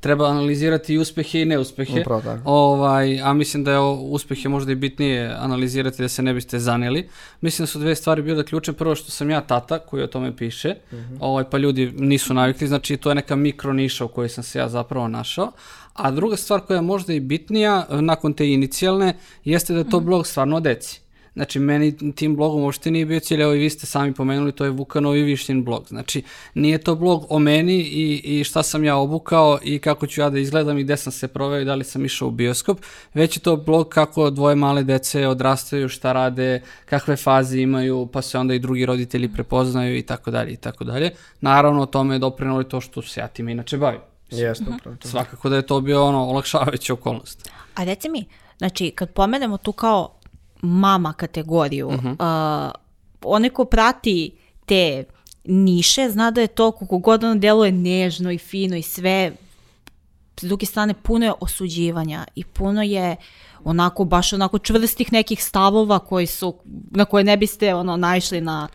treba 0.00 0.26
analizirati 0.26 0.94
i 0.94 0.98
uspehe 0.98 1.42
i 1.42 1.44
neuspehe. 1.44 2.00
Upravo 2.00 2.20
tako. 2.20 2.42
Ovaj, 2.44 3.20
a 3.22 3.32
mislim 3.32 3.64
da 3.64 3.72
je 3.72 3.78
uspehe 4.00 4.48
možda 4.48 4.72
i 4.72 4.74
bitnije 4.74 5.34
analizirati 5.38 6.02
da 6.02 6.08
se 6.08 6.22
ne 6.22 6.34
biste 6.34 6.58
zaneli. 6.58 7.08
Mislim 7.40 7.62
da 7.62 7.66
su 7.66 7.78
dve 7.78 7.94
stvari 7.94 8.22
bile 8.22 8.44
ključne. 8.44 8.72
Prvo 8.72 8.94
što 8.94 9.10
sam 9.10 9.30
ja 9.30 9.40
tata 9.40 9.78
koji 9.78 10.02
o 10.02 10.06
tome 10.06 10.36
piše, 10.36 10.74
ovaj, 11.20 11.44
pa 11.50 11.58
ljudi 11.58 11.92
nisu 11.98 12.34
navikli, 12.34 12.68
znači 12.68 12.96
to 12.96 13.08
je 13.08 13.14
neka 13.14 13.36
mikro 13.36 13.72
niša 13.72 14.04
u 14.04 14.08
kojoj 14.08 14.28
sam 14.28 14.44
se 14.44 14.58
ja 14.58 14.68
zapravo 14.68 15.08
našao. 15.08 15.52
A 15.92 16.10
druga 16.10 16.36
stvar 16.36 16.60
koja 16.60 16.76
je 16.76 16.82
možda 16.82 17.12
i 17.12 17.20
bitnija, 17.20 17.86
nakon 17.90 18.32
te 18.32 18.48
inicijalne, 18.48 19.16
jeste 19.44 19.72
da 19.72 19.78
je 19.78 19.90
to 19.90 20.00
blog 20.00 20.26
stvarno 20.26 20.56
o 20.56 20.60
deci. 20.60 21.00
Znači, 21.34 21.58
meni 21.58 22.14
tim 22.14 22.36
blogom 22.36 22.62
uopšte 22.62 22.90
nije 22.90 23.06
bio 23.06 23.20
cilj, 23.20 23.42
evo 23.42 23.54
i 23.54 23.58
vi 23.58 23.70
ste 23.70 23.86
sami 23.86 24.14
pomenuli, 24.14 24.52
to 24.52 24.64
je 24.64 24.70
Vukanov 24.70 25.16
i 25.16 25.22
Višnjin 25.22 25.64
blog. 25.64 25.86
Znači, 25.88 26.22
nije 26.54 26.78
to 26.78 26.94
blog 26.94 27.26
o 27.28 27.38
meni 27.38 27.76
i, 27.76 28.20
i 28.24 28.44
šta 28.44 28.62
sam 28.62 28.84
ja 28.84 28.96
obukao 28.96 29.58
i 29.62 29.78
kako 29.78 30.06
ću 30.06 30.20
ja 30.20 30.30
da 30.30 30.38
izgledam 30.38 30.78
i 30.78 30.84
gde 30.84 30.96
sam 30.96 31.12
se 31.12 31.28
proveo 31.28 31.60
i 31.60 31.64
da 31.64 31.74
li 31.74 31.84
sam 31.84 32.04
išao 32.04 32.28
u 32.28 32.30
bioskop, 32.30 32.78
već 33.14 33.36
je 33.36 33.40
to 33.40 33.56
blog 33.56 33.88
kako 33.88 34.30
dvoje 34.30 34.56
male 34.56 34.82
dece 34.82 35.26
odrastaju, 35.26 35.88
šta 35.88 36.12
rade, 36.12 36.62
kakve 36.84 37.16
faze 37.16 37.60
imaju, 37.60 38.08
pa 38.12 38.22
se 38.22 38.38
onda 38.38 38.54
i 38.54 38.58
drugi 38.58 38.86
roditelji 38.86 39.32
prepoznaju 39.32 39.96
i 39.96 40.02
tako 40.02 40.30
dalje 40.30 40.52
i 40.52 40.56
tako 40.56 40.84
dalje. 40.84 41.10
Naravno, 41.40 41.82
o 41.82 41.86
tome 41.86 42.14
je 42.14 42.18
doprinalo 42.18 42.60
i 42.60 42.68
to 42.68 42.80
što 42.80 43.02
se 43.02 43.20
ja 43.20 43.28
tim 43.28 43.48
inače 43.48 43.78
bavim. 43.78 44.00
Jeste, 44.30 44.64
upravo 44.76 44.96
to. 44.96 45.08
Svakako 45.08 45.48
da 45.48 45.56
je 45.56 45.66
to 45.66 45.80
bio 45.80 46.04
ono 46.04 46.24
olakšavajuća 46.24 46.92
okolnost. 46.92 47.50
A 47.74 47.84
reci 47.84 48.08
mi, 48.08 48.24
znači, 48.58 48.90
kad 48.90 49.10
pomenemo 49.10 49.56
tu 49.56 49.72
kao 49.72 50.19
mama 50.62 51.12
kategoriju, 51.12 51.88
uh 51.88 52.70
onaj 53.24 53.50
ko 53.50 53.64
prati 53.64 54.32
te 54.66 55.04
niše, 55.44 56.10
zna 56.10 56.30
da 56.30 56.40
je 56.40 56.46
to 56.46 56.70
koliko 56.72 56.98
god 56.98 57.24
ono 57.24 57.34
deluje 57.34 57.72
nežno 57.72 58.30
i 58.30 58.38
fino 58.38 58.76
i 58.76 58.82
sve, 58.82 59.32
s 60.40 60.42
druge 60.42 60.66
strane 60.66 60.94
puno 60.94 61.26
je 61.26 61.32
osuđivanja 61.40 62.24
i 62.34 62.44
puno 62.44 62.82
je 62.82 63.16
onako, 63.64 64.04
baš 64.04 64.32
onako 64.32 64.58
čvrstih 64.58 65.12
nekih 65.12 65.44
stavova 65.44 65.98
koji 65.98 66.26
su, 66.26 66.54
na 66.90 67.04
koje 67.04 67.24
ne 67.24 67.36
biste 67.36 67.74
ono 67.74 67.96
naišli 67.96 68.40
na 68.40 68.68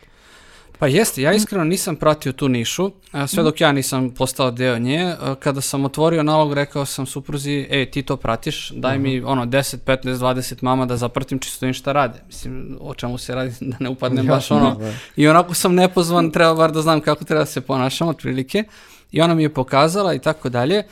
Pa 0.79 0.87
jeste, 0.87 1.21
ja 1.21 1.33
iskreno 1.33 1.63
nisam 1.63 1.95
pratio 1.95 2.31
tu 2.31 2.47
nišu, 2.49 2.91
sve 3.27 3.43
dok 3.43 3.61
ja 3.61 3.71
nisam 3.71 4.09
postao 4.09 4.51
deo 4.51 4.79
nje. 4.79 5.15
Kada 5.39 5.61
sam 5.61 5.85
otvorio 5.85 6.23
nalog, 6.23 6.53
rekao 6.53 6.85
sam 6.85 7.05
supruzi, 7.05 7.67
ej, 7.69 7.91
ti 7.91 8.03
to 8.03 8.17
pratiš, 8.17 8.69
daj 8.69 8.99
mi 8.99 9.21
ono 9.21 9.45
10, 9.45 9.77
15, 9.85 10.13
20 10.13 10.63
mama 10.63 10.85
da 10.85 10.97
zapratim 10.97 11.39
čisto 11.39 11.65
im 11.65 11.73
šta 11.73 11.91
rade. 11.91 12.19
Mislim, 12.27 12.77
o 12.81 12.93
čemu 12.93 13.17
se 13.17 13.35
radi, 13.35 13.53
da 13.61 13.77
ne 13.79 13.89
upadnem 13.89 14.27
baš 14.27 14.43
Jasno, 14.43 14.57
ono. 14.57 14.75
da. 14.75 14.91
I 15.15 15.27
onako 15.27 15.53
sam 15.53 15.75
nepozvan, 15.75 16.31
treba 16.31 16.53
bar 16.53 16.71
da 16.71 16.81
znam 16.81 17.01
kako 17.01 17.23
treba 17.23 17.41
da 17.41 17.45
se 17.45 17.61
ponašam, 17.61 18.07
otprilike. 18.07 18.63
I 19.11 19.21
ona 19.21 19.35
mi 19.35 19.43
je 19.43 19.53
pokazala 19.53 20.13
i 20.13 20.19
tako 20.19 20.49
dalje. 20.49 20.83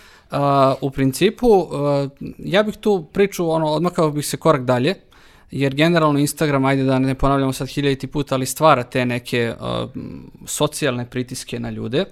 U 0.82 0.90
principu, 0.92 1.68
ja 2.38 2.64
bih 2.64 2.78
tu 2.78 3.06
priču, 3.14 3.50
ono, 3.50 3.68
odmakao 3.68 4.12
bih 4.12 4.26
se 4.26 4.38
korak 4.38 4.64
dalje, 4.64 4.96
jer 5.54 5.76
generalno 5.76 6.20
Instagram, 6.20 6.66
ajde 6.66 6.84
da 6.84 7.00
ne 7.00 7.16
ponavljamo 7.16 7.54
sad 7.54 7.68
hiljaditi 7.68 8.08
put, 8.08 8.32
ali 8.32 8.46
stvara 8.46 8.84
te 8.84 9.06
neke 9.06 9.54
uh, 9.60 9.90
socijalne 10.46 11.10
pritiske 11.10 11.60
na 11.60 11.70
ljude. 11.70 12.06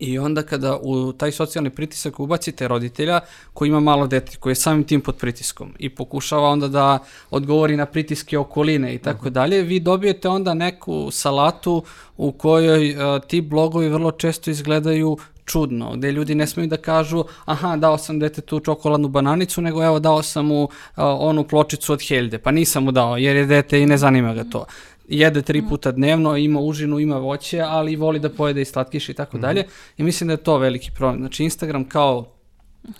I 0.00 0.18
onda 0.18 0.42
kada 0.42 0.78
u 0.82 1.12
taj 1.12 1.32
socijalni 1.32 1.70
pritisak 1.70 2.20
ubacite 2.20 2.68
roditelja 2.68 3.20
koji 3.54 3.68
ima 3.68 3.80
malo 3.80 4.06
dete, 4.06 4.36
koji 4.36 4.50
je 4.50 4.54
samim 4.54 4.84
tim 4.84 5.00
pod 5.00 5.16
pritiskom 5.16 5.74
i 5.78 5.88
pokušava 5.88 6.48
onda 6.48 6.68
da 6.68 6.98
odgovori 7.30 7.76
na 7.76 7.86
pritiske 7.86 8.38
okoline 8.38 8.94
i 8.94 8.98
tako 8.98 9.30
dalje, 9.30 9.62
vi 9.62 9.80
dobijete 9.80 10.28
onda 10.28 10.54
neku 10.54 11.10
salatu 11.10 11.84
u 12.16 12.32
kojoj 12.32 12.90
uh, 12.90 13.22
ti 13.26 13.40
blogovi 13.40 13.88
vrlo 13.88 14.10
često 14.10 14.50
izgledaju 14.50 15.18
čudno, 15.44 15.96
gde 15.96 16.12
ljudi 16.12 16.34
ne 16.34 16.46
smeju 16.46 16.68
da 16.68 16.76
kažu 16.76 17.24
aha, 17.44 17.76
dao 17.76 17.98
sam 17.98 18.18
detetu 18.18 18.60
čokoladnu 18.60 19.08
bananicu, 19.08 19.60
nego 19.60 19.84
evo 19.84 19.98
dao 19.98 20.22
sam 20.22 20.46
mu 20.46 20.62
uh, 20.62 20.70
onu 20.96 21.44
pločicu 21.44 21.92
od 21.92 22.02
Helde, 22.08 22.38
pa 22.38 22.50
nisam 22.50 22.84
mu 22.84 22.92
dao 22.92 23.16
jer 23.16 23.36
je 23.36 23.46
dete 23.46 23.80
i 23.80 23.86
ne 23.86 23.98
zanima 23.98 24.34
ga 24.34 24.44
to. 24.44 24.64
Jede 25.10 25.42
tri 25.42 25.62
puta 25.68 25.92
dnevno, 25.92 26.36
ima 26.36 26.60
užinu, 26.60 26.98
ima 26.98 27.16
voće, 27.16 27.60
ali 27.60 27.96
voli 27.96 28.18
da 28.18 28.30
pojede 28.30 28.62
i 28.62 28.64
slatkiš 28.64 29.08
i 29.08 29.14
tako 29.14 29.38
dalje. 29.38 29.64
I 29.96 30.02
mislim 30.02 30.28
da 30.28 30.32
je 30.32 30.44
to 30.44 30.58
veliki 30.58 30.90
problem. 30.96 31.18
Znači 31.18 31.44
Instagram 31.44 31.84
kao 31.84 32.39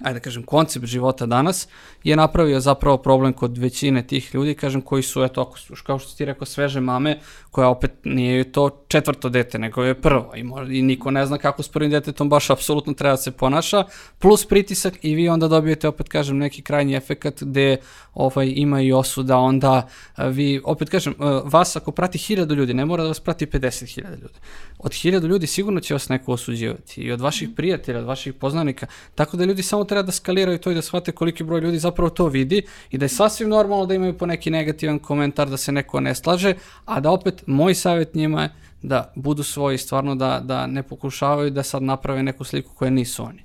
ajde 0.01 0.19
da 0.19 0.21
kažem, 0.21 0.43
koncept 0.43 0.87
života 0.87 1.27
danas 1.27 1.69
je 2.05 2.16
napravio 2.16 2.61
zapravo 2.61 2.97
problem 2.97 3.33
kod 3.33 3.59
većine 3.59 4.07
tih 4.07 4.35
ljudi, 4.35 4.55
kažem, 4.55 4.83
koji 4.83 5.03
su, 5.03 5.23
eto, 5.25 5.40
ako 5.40 5.59
su, 5.59 5.75
kao 5.87 5.99
što 5.99 6.16
ti 6.16 6.25
rekao, 6.25 6.47
sveže 6.47 6.81
mame, 6.81 7.19
koja 7.51 7.69
opet 7.69 7.93
nije 8.05 8.53
to 8.53 8.85
četvrto 8.88 9.29
dete, 9.29 9.59
nego 9.59 9.85
je 9.85 9.95
prvo 9.95 10.33
i, 10.37 10.43
možda, 10.43 10.75
i 10.75 10.83
niko 10.83 11.11
ne 11.11 11.27
zna 11.27 11.38
kako 11.38 11.62
s 11.62 11.69
prvim 11.69 11.90
detetom 11.90 12.29
baš 12.29 12.51
apsolutno 12.51 12.95
treba 12.95 13.12
da 13.12 13.16
se 13.16 13.31
ponaša, 13.31 13.85
plus 14.19 14.47
pritisak 14.47 14.95
i 15.03 15.14
vi 15.14 15.29
onda 15.29 15.49
dobijete, 15.49 15.88
opet 15.88 16.09
kažem, 16.09 16.38
neki 16.38 16.62
krajnji 16.62 16.95
efekat 16.95 17.43
gde 17.43 17.77
ovaj, 18.14 18.53
ima 18.57 18.81
i 18.81 18.93
osuda, 18.93 19.37
onda 19.37 19.88
a, 20.14 20.27
vi, 20.27 20.61
opet 20.64 20.88
kažem, 20.88 21.14
a, 21.19 21.43
vas 21.45 21.77
ako 21.77 21.93
prati 21.93 22.19
hiljadu 22.19 22.55
ljudi, 22.55 22.75
ne 22.75 22.85
mora 22.85 23.03
da 23.03 23.09
vas 23.09 23.21
prati 23.21 23.47
50.000 23.47 24.11
ljudi. 24.11 24.38
Od 24.79 24.93
hiljadu 24.95 25.29
ljudi 25.29 25.47
sigurno 25.47 25.81
će 25.81 25.95
vas 25.95 26.09
neko 26.09 26.33
osuđivati 26.33 27.01
i 27.01 27.12
od 27.12 27.21
vaših 27.21 27.49
prijatelja, 27.57 27.99
od 27.99 28.07
vaših 28.07 28.35
poznanika, 28.35 28.87
tako 29.14 29.37
da 29.37 29.45
ljudi 29.45 29.62
samo 29.70 29.85
treba 29.85 30.02
da 30.02 30.12
skaliraju 30.12 30.59
to 30.59 30.70
i 30.70 30.74
da 30.74 30.83
shvate 30.83 31.12
koliki 31.12 31.44
broj 31.44 31.61
ljudi 31.61 31.78
zapravo 31.78 32.11
to 32.11 32.26
vidi 32.26 32.62
i 32.90 32.98
da 32.98 33.04
je 33.04 33.09
sasvim 33.09 33.48
normalno 33.48 33.87
da 33.87 33.94
imaju 33.94 34.18
po 34.18 34.26
neki 34.26 34.50
negativan 34.50 34.98
komentar, 34.98 35.50
da 35.50 35.56
se 35.56 35.72
neko 35.72 36.00
ne 36.00 36.14
slaže, 36.14 36.54
a 36.85 37.00
da 37.00 37.11
opet 37.11 37.42
moj 37.46 37.74
savjet 37.74 38.14
njima 38.14 38.42
je 38.42 38.50
da 38.83 39.12
budu 39.14 39.42
svoji, 39.42 39.78
stvarno 39.78 40.14
da, 40.14 40.40
da 40.44 40.66
ne 40.66 40.83
pokušavaju 40.83 41.50
da 41.50 41.62
sad 41.62 41.83
naprave 41.83 42.22
neku 42.22 42.44
sliku 42.44 42.74
koja 42.74 42.90
nisu 42.90 43.24
oni. 43.24 43.44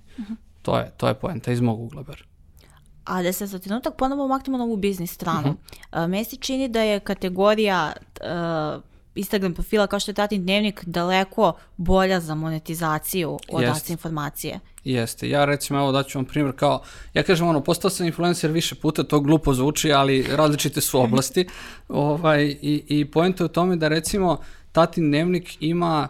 To 0.61 0.77
je, 0.77 0.91
to 0.97 1.07
je 1.07 1.13
poenta 1.13 1.51
iz 1.51 1.61
mog 1.61 1.81
ugla 1.81 2.03
bar. 2.03 2.23
A 3.03 3.21
da 3.23 3.33
se 3.33 3.45
za 3.45 3.59
trenutak 3.59 3.97
ponovo 3.97 4.27
maknemo 4.27 4.57
na 4.57 4.63
ovu 4.63 4.77
biznis 4.77 5.13
stranu. 5.13 5.55
Uh 5.91 6.07
meni 6.07 6.23
se 6.23 6.35
čini 6.35 6.67
da 6.67 6.81
je 6.81 6.99
kategorija 6.99 7.93
uh, 7.93 8.81
Instagram 9.15 9.53
profila 9.53 9.87
kao 9.87 9.99
što 9.99 10.11
je 10.11 10.15
Tatin 10.15 10.43
dnevnik 10.43 10.83
daleko 10.85 11.53
bolja 11.77 12.19
za 12.19 12.35
monetizaciju 12.35 13.39
od 13.49 13.61
Jest. 13.63 13.75
Aca 13.75 13.93
informacije. 13.93 14.59
Jeste, 14.83 15.29
ja 15.29 15.45
recimo, 15.45 15.79
evo 15.79 15.91
daću 15.91 16.17
vam 16.17 16.25
primjer 16.25 16.55
kao, 16.55 16.81
ja 17.13 17.23
kažem 17.23 17.47
ono, 17.47 17.63
postao 17.63 17.89
sam 17.91 18.05
influencer 18.05 18.51
više 18.51 18.75
puta, 18.75 19.03
to 19.03 19.19
glupo 19.19 19.53
zvuči, 19.53 19.93
ali 19.93 20.27
različite 20.31 20.81
su 20.81 21.01
oblasti. 21.01 21.47
ovaj, 21.87 22.43
i, 22.61 22.83
I 22.87 23.05
poenta 23.05 23.43
je 23.43 23.45
u 23.45 23.49
tome 23.49 23.75
da 23.75 23.87
recimo 23.87 24.37
Tatin 24.71 25.03
dnevnik 25.03 25.57
ima 25.59 26.07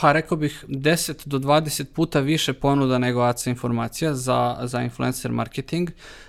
pa 0.00 0.12
rekao 0.12 0.38
bih 0.38 0.64
10 0.68 1.26
do 1.26 1.38
20 1.38 1.84
puta 1.84 2.20
više 2.20 2.52
ponuda 2.52 2.98
nego 2.98 3.20
ACA 3.20 3.50
informacija 3.50 4.14
za, 4.14 4.58
za 4.62 4.82
influencer 4.82 5.32
marketing. 5.32 5.90
Uh, 5.90 6.27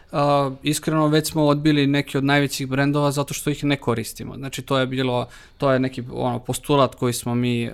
iskreno 0.63 1.08
već 1.08 1.32
smo 1.32 1.45
odbili 1.45 1.88
neki 1.88 2.17
od 2.17 2.24
najvećih 2.24 2.67
brendova 2.67 3.12
zato 3.12 3.34
što 3.34 3.50
ih 3.50 3.63
ne 3.63 3.76
koristimo. 3.76 4.36
Znači 4.36 4.62
to 4.62 4.78
je 4.78 4.88
bilo, 4.88 5.28
to 5.58 5.72
je 5.72 5.80
neki 5.80 6.04
ono, 6.13 6.39
postulat 6.39 6.95
koji 6.95 7.13
smo 7.13 7.36
mi 7.36 7.67
uh, 7.67 7.74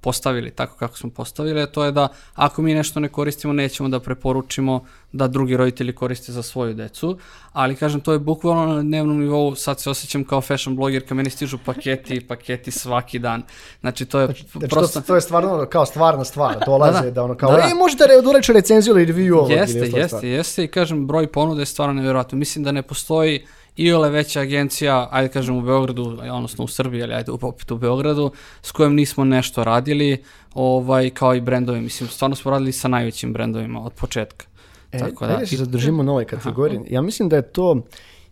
postavili 0.00 0.50
tako 0.50 0.76
kako 0.76 0.98
smo 0.98 1.10
postavili, 1.10 1.62
a 1.62 1.66
to 1.66 1.84
je 1.84 1.92
da 1.92 2.08
ako 2.34 2.62
mi 2.62 2.74
nešto 2.74 3.00
ne 3.00 3.08
koristimo 3.08 3.52
nećemo 3.52 3.88
da 3.88 4.00
preporučimo 4.00 4.84
da 5.12 5.28
drugi 5.28 5.56
roditelji 5.56 5.92
koriste 5.92 6.32
za 6.32 6.42
svoju 6.42 6.74
decu, 6.74 7.18
ali 7.52 7.76
kažem 7.76 8.00
to 8.00 8.12
je 8.12 8.18
bukvalno 8.18 8.74
na 8.74 8.82
dnevnom 8.82 9.20
nivou, 9.20 9.54
sad 9.54 9.80
se 9.80 9.90
osjećam 9.90 10.24
kao 10.24 10.40
fashion 10.40 10.76
blogerka, 10.76 11.14
meni 11.14 11.30
stižu 11.30 11.58
paketi 11.64 12.14
i 12.14 12.20
paketi 12.28 12.70
svaki 12.70 13.18
dan. 13.18 13.42
Znači 13.80 14.06
to 14.06 14.20
je 14.20 14.26
Znači, 14.26 14.44
prosto... 14.70 15.00
to, 15.00 15.06
to 15.06 15.14
je 15.14 15.20
stvarno 15.20 15.66
kao 15.70 15.86
stvarna 15.86 16.24
stvar, 16.24 16.56
dolaze 16.66 16.92
da, 17.00 17.04
Da, 17.04 17.10
da. 17.10 17.22
ono 17.22 17.34
kao, 17.34 17.50
Da, 17.50 17.56
da. 17.56 17.62
e, 17.62 17.74
možete 17.74 18.04
da 18.06 18.52
recenziju 18.52 18.94
ili 18.94 19.12
review 19.12 19.36
ovog. 19.36 19.50
ili 19.50 19.60
Jeste, 19.60 19.82
ostale 19.82 20.00
jeste, 20.02 20.08
stvari. 20.08 20.28
jeste 20.28 20.64
i 20.64 20.68
kažem 20.68 21.06
broj 21.06 21.26
ponuda 21.26 21.62
je 21.62 21.66
stvarno 21.76 21.94
nevjerojatno. 21.94 22.38
Mislim 22.38 22.64
da 22.64 22.72
ne 22.72 22.82
postoji 22.82 23.44
i 23.76 23.92
ole 23.92 24.10
veća 24.10 24.40
agencija, 24.40 25.08
ajde 25.10 25.28
kažem 25.28 25.56
u 25.56 25.62
Beogradu, 25.62 26.18
odnosno 26.32 26.64
u 26.64 26.68
Srbiji, 26.68 27.02
ali 27.02 27.14
ajde 27.14 27.32
opet 27.32 27.70
u 27.70 27.76
Beogradu, 27.76 28.30
s 28.62 28.72
kojom 28.72 28.94
nismo 28.94 29.24
nešto 29.24 29.64
radili, 29.64 30.22
ovaj, 30.54 31.10
kao 31.10 31.34
i 31.34 31.40
brendovi. 31.40 31.80
Mislim, 31.80 32.08
stvarno 32.08 32.36
smo 32.36 32.50
radili 32.50 32.72
sa 32.72 32.88
najvećim 32.88 33.32
brendovima 33.32 33.84
od 33.84 33.92
početka. 33.92 34.46
E, 34.92 34.98
Tako 34.98 35.26
da, 35.26 35.36
da, 35.36 35.46
se 35.46 35.56
zadržimo 35.56 36.02
na 36.02 36.12
ovoj 36.12 36.24
kategoriji. 36.24 36.80
Ja 36.90 37.02
mislim 37.02 37.28
da 37.28 37.36
je 37.36 37.42
to, 37.42 37.76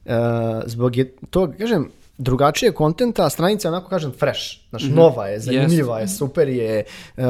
e, 0.07 0.16
zbog 0.66 0.96
je, 0.96 1.12
to, 1.30 1.52
kažem, 1.59 1.90
drugačije 2.18 2.72
kontenta, 2.72 3.30
stranica 3.30 3.68
onako 3.68 3.88
kažem 3.88 4.12
fresh, 4.12 4.63
Mhm. 4.83 4.95
nova 4.95 5.27
je, 5.27 5.41
zanimljiva 5.41 6.01
je, 6.01 6.09
super 6.09 6.49
je, 6.49 6.85
e, 7.17 7.23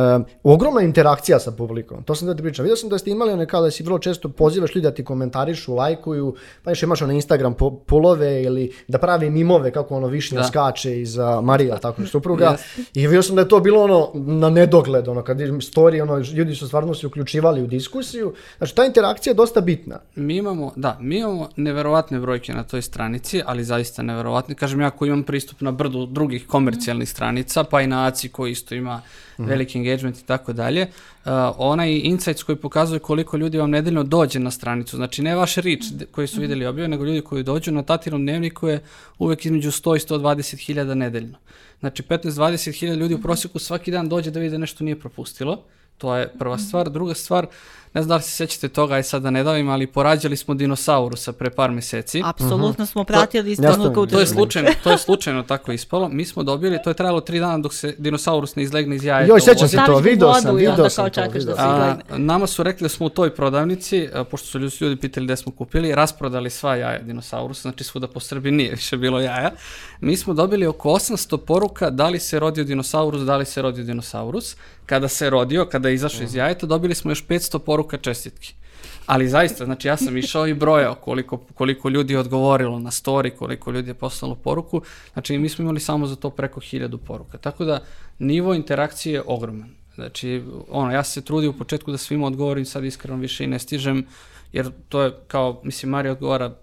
ogromna 0.42 0.80
interakcija 0.80 1.38
sa 1.38 1.50
publikom, 1.50 2.02
to 2.02 2.14
sam 2.14 2.28
da 2.28 2.34
ti 2.34 2.42
pričam. 2.42 2.62
Vidio 2.62 2.76
sam 2.76 2.88
da 2.88 2.98
ste 2.98 3.10
imali 3.10 3.32
one 3.32 3.46
kao 3.46 3.62
da 3.62 3.70
si 3.70 3.82
vrlo 3.82 3.98
često 3.98 4.28
pozivaš 4.28 4.74
ljudi 4.74 4.84
da 4.84 4.94
ti 4.94 5.04
komentarišu, 5.04 5.74
lajkuju, 5.74 6.34
pa 6.62 6.70
još 6.70 6.82
imaš 6.82 7.02
ono 7.02 7.12
Instagram 7.12 7.54
po, 7.54 7.70
pulove 7.70 8.42
ili 8.42 8.72
da 8.88 8.98
pravi 8.98 9.30
mimove 9.30 9.70
kako 9.70 9.96
ono 9.96 10.06
višnja 10.06 10.38
Da. 10.38 10.44
skače 10.44 11.00
iza 11.00 11.40
Marija, 11.40 11.76
tako 11.76 12.02
je 12.02 12.08
supruga. 12.08 12.50
Jeste. 12.50 12.82
I 12.94 13.06
vidio 13.06 13.22
sam 13.22 13.36
da 13.36 13.42
je 13.42 13.48
to 13.48 13.60
bilo 13.60 13.82
ono 13.82 14.10
na 14.14 14.50
nedogled, 14.50 15.08
ono 15.08 15.22
kad 15.22 15.38
story, 15.38 16.02
ono 16.02 16.18
ljudi 16.18 16.54
su 16.54 16.66
stvarno 16.66 16.94
se 16.94 17.06
uključivali 17.06 17.62
u 17.62 17.66
diskusiju. 17.66 18.34
Znači 18.58 18.74
ta 18.74 18.84
interakcija 18.84 19.30
je 19.30 19.34
dosta 19.34 19.60
bitna. 19.60 20.00
Mi 20.14 20.36
imamo, 20.36 20.72
da, 20.76 20.98
mi 21.00 21.18
imamo 21.18 21.48
neverovatne 21.56 22.20
brojke 22.20 22.54
na 22.54 22.62
toj 22.62 22.82
stranici, 22.82 23.42
ali 23.46 23.64
zaista 23.64 24.02
neverovatne. 24.02 24.54
Kažem, 24.54 24.80
ja 24.80 24.90
koji 24.90 25.08
imam 25.08 25.22
pristup 25.22 25.60
na 25.60 25.72
brdu 25.72 26.06
drugih 26.06 26.46
komercijalnih 26.46 27.08
stranica, 27.08 27.33
pa 27.70 27.80
i 27.80 27.86
na 27.86 28.06
ACI 28.06 28.28
koji 28.28 28.52
isto 28.52 28.74
ima 28.74 29.02
veliki 29.38 29.78
engagement 29.78 30.18
i 30.18 30.24
tako 30.24 30.52
dalje, 30.52 30.82
uh, 30.82 31.32
onaj 31.58 32.00
insights 32.04 32.42
koji 32.42 32.56
pokazuje 32.56 32.98
koliko 32.98 33.36
ljudi 33.36 33.58
vam 33.58 33.70
nedeljno 33.70 34.02
dođe 34.02 34.38
na 34.38 34.50
stranicu, 34.50 34.96
znači 34.96 35.22
ne 35.22 35.36
vaš 35.36 35.54
reach 35.54 35.84
koji 36.10 36.26
su 36.26 36.40
vidjeli 36.40 36.66
objave, 36.66 36.88
nego 36.88 37.04
ljudi 37.04 37.20
koji 37.20 37.42
dođu 37.42 37.72
na 37.72 37.82
Tatinom 37.82 38.22
dnevniku 38.22 38.68
je 38.68 38.82
uvek 39.18 39.44
između 39.44 39.70
100 39.70 39.96
i 39.96 40.18
120 40.18 40.66
hiljada 40.66 40.94
nedeljno. 40.94 41.38
Znači 41.80 42.02
15-20 42.02 42.78
hiljada 42.78 42.98
ljudi 42.98 43.14
u 43.14 43.22
prosjeku 43.22 43.58
svaki 43.58 43.90
dan 43.90 44.08
dođe 44.08 44.30
da 44.30 44.40
vidi 44.40 44.50
da 44.50 44.58
nešto 44.58 44.84
nije 44.84 45.00
propustilo. 45.00 45.62
To 45.98 46.16
je 46.16 46.28
prva 46.38 46.58
stvar. 46.58 46.90
Druga 46.90 47.14
stvar, 47.14 47.46
ne 47.94 48.02
znam 48.02 48.08
da 48.08 48.16
li 48.16 48.22
se 48.22 48.30
sećate 48.30 48.68
toga, 48.68 48.94
aj 48.94 49.02
sad 49.02 49.22
da 49.22 49.30
ne 49.30 49.44
davim, 49.44 49.68
ali 49.68 49.86
porađali 49.86 50.36
smo 50.36 50.54
dinosaurusa 50.54 51.32
pre 51.32 51.50
par 51.50 51.70
meseci. 51.70 52.22
Apsolutno 52.24 52.86
smo 52.86 53.04
pratili 53.04 53.56
trenutka 53.56 54.00
u. 54.00 54.06
To 54.06 54.20
je 54.20 54.26
slučajno, 54.26 54.70
to 54.82 54.90
je 54.90 54.98
slučajno 54.98 55.42
tako 55.42 55.72
ispalo. 55.72 56.08
Mi 56.08 56.24
smo 56.24 56.42
dobili, 56.42 56.78
to 56.84 56.90
je 56.90 56.94
trajalo 56.94 57.20
tri 57.20 57.40
dana 57.40 57.58
dok 57.58 57.74
se 57.74 57.94
dinosaurus 57.98 58.56
ne 58.56 58.62
izlegne 58.62 58.96
iz 58.96 59.04
jajeta. 59.04 59.32
Joj, 59.32 59.40
sećam 59.40 59.68
se 59.68 59.76
to, 59.86 59.98
video 59.98 60.34
sam, 60.34 60.50
onda 60.50 60.58
video 60.58 60.90
sam 60.90 61.10
to. 61.10 61.20
da 61.44 61.54
A, 61.58 61.96
nama 62.16 62.46
su 62.46 62.62
rekli 62.62 62.84
da 62.84 62.88
smo 62.88 63.06
u 63.06 63.08
toj 63.08 63.34
prodavnici, 63.34 64.08
a, 64.14 64.24
pošto 64.24 64.46
su 64.46 64.58
ljudi, 64.58 64.76
ljudi 64.80 64.96
pitali 64.96 65.26
gde 65.26 65.36
smo 65.36 65.52
kupili, 65.52 65.94
rasprodali 65.94 66.50
sva 66.50 66.76
jaja 66.76 66.98
dinosaurusa, 66.98 67.62
znači 67.62 67.84
svuda 67.84 68.08
po 68.08 68.20
Srbiji 68.20 68.52
nije 68.52 68.70
više 68.70 68.96
bilo 68.96 69.20
jaja. 69.20 69.50
Mi 70.04 70.16
smo 70.16 70.34
dobili 70.34 70.66
oko 70.66 70.88
800 70.88 71.36
poruka 71.36 71.90
da 71.90 72.08
li 72.08 72.20
se 72.20 72.38
rodio 72.38 72.64
dinosaurus, 72.64 73.22
da 73.22 73.36
li 73.36 73.44
se 73.44 73.62
rodio 73.62 73.84
dinosaurus. 73.84 74.56
Kada 74.86 75.08
se 75.08 75.30
rodio, 75.30 75.66
kada 75.66 75.88
je 75.88 75.94
izašao 75.94 76.22
iz 76.22 76.34
jajeta, 76.34 76.66
dobili 76.66 76.94
smo 76.94 77.10
još 77.10 77.26
500 77.26 77.58
poruka 77.58 77.96
čestitki. 77.96 78.54
Ali 79.06 79.28
zaista, 79.28 79.64
znači 79.64 79.88
ja 79.88 79.96
sam 79.96 80.16
išao 80.16 80.46
i 80.46 80.54
brojao 80.54 80.94
koliko, 80.94 81.36
koliko 81.36 81.88
ljudi 81.88 82.12
je 82.12 82.18
odgovorilo 82.18 82.78
na 82.78 82.90
story, 82.90 83.30
koliko 83.36 83.70
ljudi 83.70 83.90
je 83.90 83.94
poslalo 83.94 84.34
poruku. 84.34 84.82
Znači 85.12 85.38
mi 85.38 85.48
smo 85.48 85.62
imali 85.62 85.80
samo 85.80 86.06
za 86.06 86.16
to 86.16 86.30
preko 86.30 86.60
hiljadu 86.60 86.98
poruka. 86.98 87.38
Tako 87.38 87.64
da 87.64 87.80
nivo 88.18 88.54
interakcije 88.54 89.12
je 89.12 89.22
ogroman. 89.26 89.74
Znači, 89.94 90.42
ono, 90.68 90.92
ja 90.92 91.04
se 91.04 91.22
trudio 91.22 91.50
u 91.50 91.58
početku 91.58 91.90
da 91.90 91.98
svima 91.98 92.26
odgovorim, 92.26 92.64
sad 92.64 92.84
iskreno 92.84 93.18
više 93.18 93.44
i 93.44 93.46
ne 93.46 93.58
stižem, 93.58 94.06
jer 94.52 94.70
to 94.88 95.02
je 95.02 95.12
kao, 95.28 95.60
mislim, 95.62 95.90
Marija 95.90 96.12
odgovara 96.12 96.54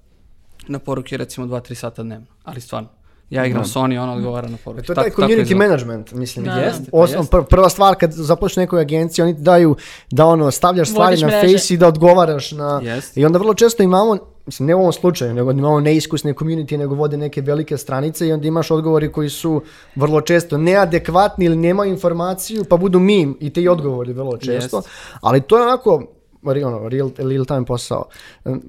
na 0.67 0.79
poruke 0.79 1.17
recimo 1.17 1.47
2-3 1.47 1.73
sata 1.73 2.03
dnevno, 2.03 2.27
ali 2.43 2.61
stvarno. 2.61 3.00
Ja 3.31 3.45
igram 3.45 3.63
Sony, 3.63 3.97
ona 3.97 4.13
odgovara 4.13 4.47
na 4.47 4.57
poruke. 4.57 4.81
E, 4.81 4.85
To 4.85 4.91
je 4.91 4.95
taj 4.95 5.03
Tako- 5.03 5.09
tako 5.11 5.21
community 5.23 5.41
izgleda. 5.41 5.65
management, 5.65 6.11
mislim. 6.11 6.45
Da, 6.45 6.51
da. 6.51 6.59
Jeste, 6.59 6.91
pa 6.91 6.97
Osnov, 6.97 7.21
jeste. 7.21 7.37
pr- 7.37 7.43
prva 7.43 7.69
stvar 7.69 7.95
kad 7.95 8.11
započneš 8.11 8.55
nekoj 8.55 8.81
agenciji, 8.81 9.23
oni 9.23 9.35
ti 9.35 9.41
daju 9.41 9.75
da 10.11 10.25
ono 10.25 10.51
stavljaš 10.51 10.89
stvari 10.89 11.07
Vodiš 11.07 11.21
na 11.21 11.27
mreže. 11.29 11.53
face 11.53 11.73
i 11.73 11.77
da 11.77 11.87
odgovaraš 11.87 12.51
na... 12.51 12.81
Jeste. 12.83 13.21
I 13.21 13.25
onda 13.25 13.37
vrlo 13.37 13.53
često 13.53 13.83
imamo, 13.83 14.17
mislim 14.45 14.67
ne 14.67 14.75
u 14.75 14.79
ovom 14.79 14.93
slučaju, 14.93 15.33
nego 15.33 15.51
imamo 15.51 15.79
neiskusne 15.79 16.33
community, 16.33 16.77
nego 16.77 16.95
vode 16.95 17.17
neke 17.17 17.41
velike 17.41 17.77
stranice 17.77 18.27
i 18.27 18.33
onda 18.33 18.47
imaš 18.47 18.71
odgovori 18.71 19.11
koji 19.11 19.29
su 19.29 19.61
vrlo 19.95 20.21
često 20.21 20.57
neadekvatni 20.57 21.45
ili 21.45 21.55
nemaju 21.55 21.91
informaciju, 21.91 22.63
pa 22.63 22.77
budu 22.77 22.99
mim 22.99 23.37
i 23.39 23.49
ti 23.49 23.67
odgovori 23.67 24.13
vrlo 24.13 24.37
često. 24.37 24.77
Jeste. 24.77 24.89
Ali 25.21 25.41
to 25.41 25.57
je 25.57 25.63
onako, 25.63 26.03
ono, 26.43 26.89
real, 26.89 27.11
real 27.17 27.45
time 27.45 27.65
posao. 27.65 28.05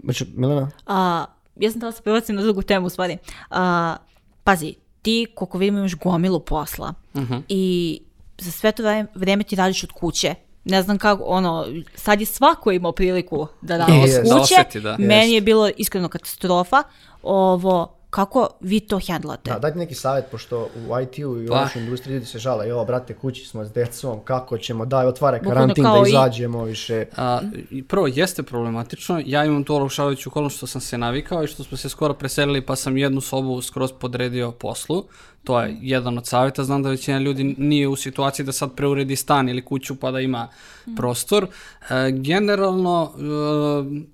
Znači, 0.04 0.26
Milena? 0.34 0.70
A, 0.86 1.24
ja 1.56 1.70
sam 1.70 1.80
da 1.80 1.92
se 1.92 2.02
prebacim 2.02 2.36
na 2.36 2.42
drugu 2.42 2.62
temu 2.62 2.86
u 2.86 2.90
stvari. 2.90 3.18
A, 3.50 3.96
pazi, 4.44 4.74
ti 5.02 5.26
koliko 5.34 5.58
vidim 5.58 5.76
imaš 5.76 5.94
gomilu 5.94 6.40
posla 6.40 6.94
Mhm. 7.14 7.34
i 7.48 8.00
za 8.38 8.50
sve 8.50 8.72
to 8.72 8.82
vreme, 8.82 9.06
vreme 9.14 9.44
ti 9.44 9.56
radiš 9.56 9.84
od 9.84 9.92
kuće. 9.92 10.34
Ne 10.64 10.82
znam 10.82 10.98
kako, 10.98 11.24
ono, 11.24 11.66
sad 11.94 12.20
je 12.20 12.26
svako 12.26 12.72
imao 12.72 12.92
priliku 12.92 13.46
da 13.60 13.76
radi 13.76 13.92
Da 13.92 13.98
od 13.98 14.04
kuće. 14.22 14.22
da 14.24 14.36
osjeti, 14.36 14.80
da. 14.80 14.96
Meni 14.98 15.32
je 15.32 15.40
bilo 15.40 15.70
iskreno 15.76 16.08
katastrofa. 16.08 16.82
Ovo, 17.22 17.94
kako 18.12 18.48
vi 18.60 18.80
to 18.80 18.98
hendlate? 18.98 19.50
Da, 19.50 19.58
dajte 19.58 19.78
neki 19.78 19.94
savjet, 19.94 20.24
pošto 20.30 20.58
u 20.78 21.00
IT-u 21.00 21.20
i 21.38 21.46
u 21.46 21.48
Pa. 21.48 21.60
našoj 21.60 21.82
industriji 21.82 22.14
ljudi 22.14 22.26
se 22.26 22.38
žale, 22.38 22.68
jo, 22.68 22.84
brate, 22.84 23.14
kući 23.14 23.46
smo 23.46 23.64
s 23.64 23.72
decom, 23.72 24.20
kako 24.24 24.58
ćemo, 24.58 24.84
daj, 24.86 25.06
otvara 25.06 25.38
karantin 25.38 25.84
da 25.84 26.02
i- 26.06 26.08
izađemo 26.08 26.64
više. 26.64 27.04
A, 27.16 27.40
i 27.70 27.82
prvo, 27.82 28.06
jeste 28.06 28.42
problematično. 28.42 29.22
Ja 29.26 29.44
imam 29.44 29.64
tu 29.64 29.74
olakšavajuću 29.74 30.28
okolnost 30.28 30.56
što 30.56 30.66
sam 30.66 30.80
se 30.80 30.98
navikao 30.98 31.44
i 31.44 31.46
što 31.46 31.64
smo 31.64 31.76
se 31.76 31.88
skoro 31.88 32.14
preselili 32.14 32.60
pa 32.60 32.76
sam 32.76 32.96
jednu 32.96 33.20
sobu 33.20 33.62
skroz 33.62 33.92
podredio 33.92 34.50
poslu. 34.52 35.04
To 35.44 35.60
je 35.60 35.76
jedan 35.80 36.18
od 36.18 36.26
savjeta. 36.26 36.64
Znam 36.64 36.82
da 36.82 36.90
većina 36.90 37.18
ljudi 37.18 37.54
nije 37.58 37.88
u 37.88 37.96
situaciji 37.96 38.46
da 38.46 38.52
sad 38.52 38.74
preuredi 38.74 39.16
stan 39.16 39.48
ili 39.48 39.64
kuću 39.64 39.96
pa 39.96 40.10
da 40.10 40.20
ima 40.20 40.48
prostor. 40.96 41.46
E, 41.90 42.10
generalno, 42.10 43.12
e, 43.16 44.04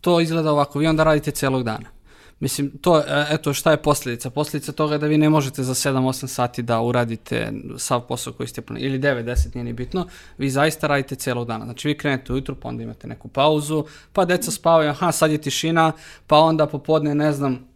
to 0.00 0.20
izgleda 0.20 0.52
ovako. 0.52 0.78
Vi 0.78 0.86
onda 0.86 1.04
radite 1.04 1.30
celog 1.30 1.62
dana. 1.62 1.97
Mislim, 2.40 2.70
to, 2.80 2.98
e, 2.98 3.26
eto, 3.30 3.52
šta 3.52 3.70
je 3.70 3.82
posljedica? 3.82 4.30
Posljedica 4.30 4.72
toga 4.72 4.94
je 4.94 4.98
da 4.98 5.06
vi 5.06 5.18
ne 5.18 5.28
možete 5.28 5.62
za 5.62 5.74
7-8 5.74 6.26
sati 6.26 6.62
da 6.62 6.80
uradite 6.80 7.52
sav 7.76 8.00
posao 8.00 8.32
koji 8.32 8.46
ste 8.46 8.60
planili, 8.60 8.86
ili 8.86 8.98
9-10, 8.98 9.54
nije 9.54 9.64
ni 9.64 9.72
bitno, 9.72 10.06
vi 10.38 10.50
zaista 10.50 10.86
radite 10.86 11.14
celog 11.14 11.46
dana. 11.46 11.64
Znači, 11.64 11.88
vi 11.88 11.98
krenete 11.98 12.32
ujutru, 12.32 12.54
pa 12.54 12.68
onda 12.68 12.82
imate 12.82 13.06
neku 13.06 13.28
pauzu, 13.28 13.84
pa 14.12 14.24
deca 14.24 14.50
spavaju, 14.50 14.90
aha, 14.90 15.12
sad 15.12 15.30
je 15.30 15.38
tišina, 15.38 15.92
pa 16.26 16.36
onda 16.38 16.66
popodne, 16.66 17.14
ne 17.14 17.32
znam, 17.32 17.68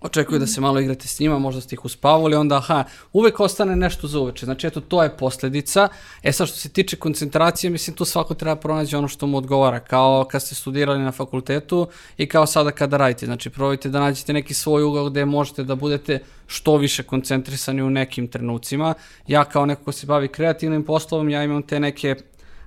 očekuju 0.00 0.38
da 0.38 0.46
se 0.46 0.60
malo 0.60 0.80
igrate 0.80 1.08
s 1.08 1.20
njima, 1.20 1.38
možda 1.38 1.60
ste 1.60 1.74
ih 1.74 1.84
uspavali, 1.84 2.36
onda 2.36 2.56
aha, 2.56 2.84
uvek 3.12 3.40
ostane 3.40 3.76
nešto 3.76 4.06
za 4.06 4.20
uveče. 4.20 4.46
Znači, 4.46 4.66
eto, 4.66 4.80
to 4.80 5.02
je 5.02 5.16
posljedica. 5.16 5.88
E 6.22 6.32
sad, 6.32 6.48
što 6.48 6.56
se 6.56 6.68
tiče 6.68 6.96
koncentracije, 6.96 7.70
mislim, 7.70 7.96
tu 7.96 8.04
svako 8.04 8.34
treba 8.34 8.56
pronaći 8.56 8.96
ono 8.96 9.08
što 9.08 9.26
mu 9.26 9.38
odgovara, 9.38 9.80
kao 9.80 10.26
kad 10.30 10.42
ste 10.42 10.54
studirali 10.54 10.98
na 10.98 11.12
fakultetu 11.12 11.88
i 12.16 12.26
kao 12.26 12.46
sada 12.46 12.70
kada 12.70 12.96
radite. 12.96 13.26
Znači, 13.26 13.50
probajte 13.50 13.88
da 13.88 14.00
nađete 14.00 14.32
neki 14.32 14.54
svoj 14.54 14.82
ugao 14.82 15.10
gde 15.10 15.24
možete 15.24 15.64
da 15.64 15.74
budete 15.74 16.18
što 16.46 16.76
više 16.76 17.02
koncentrisani 17.02 17.82
u 17.82 17.90
nekim 17.90 18.28
trenucima. 18.28 18.94
Ja 19.26 19.44
kao 19.44 19.66
neko 19.66 19.84
ko 19.84 19.92
se 19.92 20.06
bavi 20.06 20.28
kreativnim 20.28 20.84
poslovom, 20.84 21.28
ja 21.28 21.44
imam 21.44 21.62
te 21.62 21.80
neke 21.80 22.16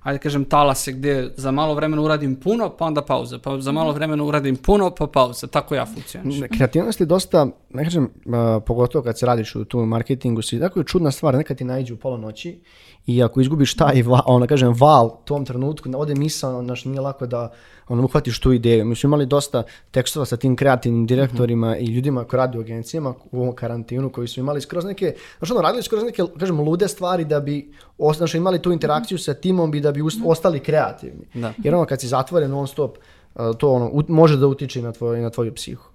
ajde 0.03 0.19
kažem, 0.19 0.45
talase 0.45 0.91
gdje 0.91 1.33
za 1.37 1.51
malo 1.51 1.73
vremena 1.73 2.01
uradim 2.01 2.35
puno, 2.35 2.69
pa 2.69 2.85
onda 2.85 3.01
pauza, 3.01 3.39
pa 3.39 3.59
za 3.59 3.71
malo 3.71 3.91
vremena 3.91 4.23
uradim 4.23 4.55
puno, 4.55 4.91
pa 4.97 5.07
pauza. 5.07 5.47
Tako 5.47 5.75
ja 5.75 5.85
funkcionišem. 5.85 6.47
Kreativnost 6.57 6.99
je 6.99 7.05
dosta, 7.05 7.47
ne 7.69 7.83
kažem, 7.83 8.09
a, 8.33 8.59
pogotovo 8.65 9.03
kad 9.03 9.19
se 9.19 9.25
radiš 9.25 9.55
u 9.55 9.65
tu 9.65 9.85
marketingu, 9.85 10.41
si 10.41 10.59
tako 10.59 10.79
je 10.79 10.85
čudna 10.85 11.11
stvar, 11.11 11.35
nekad 11.35 11.57
ti 11.57 11.63
najđe 11.63 11.93
u 11.93 11.97
pola 11.97 12.17
noći 12.17 12.61
i 13.05 13.23
ako 13.23 13.41
izgubiš 13.41 13.75
taj, 13.75 14.01
va, 14.01 14.21
ono 14.25 14.47
kažem, 14.47 14.73
val 14.79 15.05
u 15.07 15.25
tom 15.25 15.45
trenutku, 15.45 15.89
ode 15.95 16.15
misao, 16.15 16.63
znaš, 16.63 16.85
nije 16.85 17.01
lako 17.01 17.25
da 17.25 17.51
ono, 17.87 18.03
uhvatiš 18.03 18.39
tu 18.39 18.51
ideju. 18.53 18.85
Mi 18.85 18.95
smo 18.95 19.07
imali 19.07 19.25
dosta 19.25 19.63
tekstova 19.91 20.25
sa 20.25 20.37
tim 20.37 20.55
kreativnim 20.55 21.05
direktorima 21.05 21.77
i 21.77 21.85
ljudima 21.85 22.23
koji 22.23 22.37
radi 22.37 22.57
u 22.57 22.61
agencijama 22.61 23.13
u 23.31 23.41
ovom 23.41 23.55
karantinu, 23.55 24.09
koji 24.09 24.27
su 24.27 24.39
imali 24.39 24.61
skroz 24.61 24.85
neke, 24.85 25.15
znaš, 25.37 25.51
ono, 25.51 25.61
radili 25.61 25.83
skroz 25.83 26.03
neke, 26.03 26.23
kažem, 26.39 26.59
lude 26.59 26.87
stvari 26.87 27.25
da 27.25 27.39
bi, 27.39 27.71
znaš, 28.15 28.35
imali 28.35 28.61
tu 28.61 28.71
interakciju 28.71 29.17
sa 29.17 29.33
timom 29.33 29.75
i 29.75 29.79
da 29.81 29.91
bi 29.91 30.01
ust- 30.01 30.21
ostali 30.25 30.59
kreativni. 30.59 31.25
Da. 31.33 31.53
Jer 31.63 31.75
ono, 31.75 31.85
kad 31.85 32.01
si 32.01 32.07
zatvoren 32.07 32.51
non 32.51 32.67
stop, 32.67 32.97
a, 33.35 33.53
to 33.53 33.71
ono, 33.71 33.89
ut- 33.89 34.09
može 34.09 34.37
da 34.37 34.47
utiče 34.47 34.81
na, 34.81 34.91
tvoj, 34.91 35.21
na 35.21 35.29
tvoju 35.29 35.53
psihu. 35.53 35.89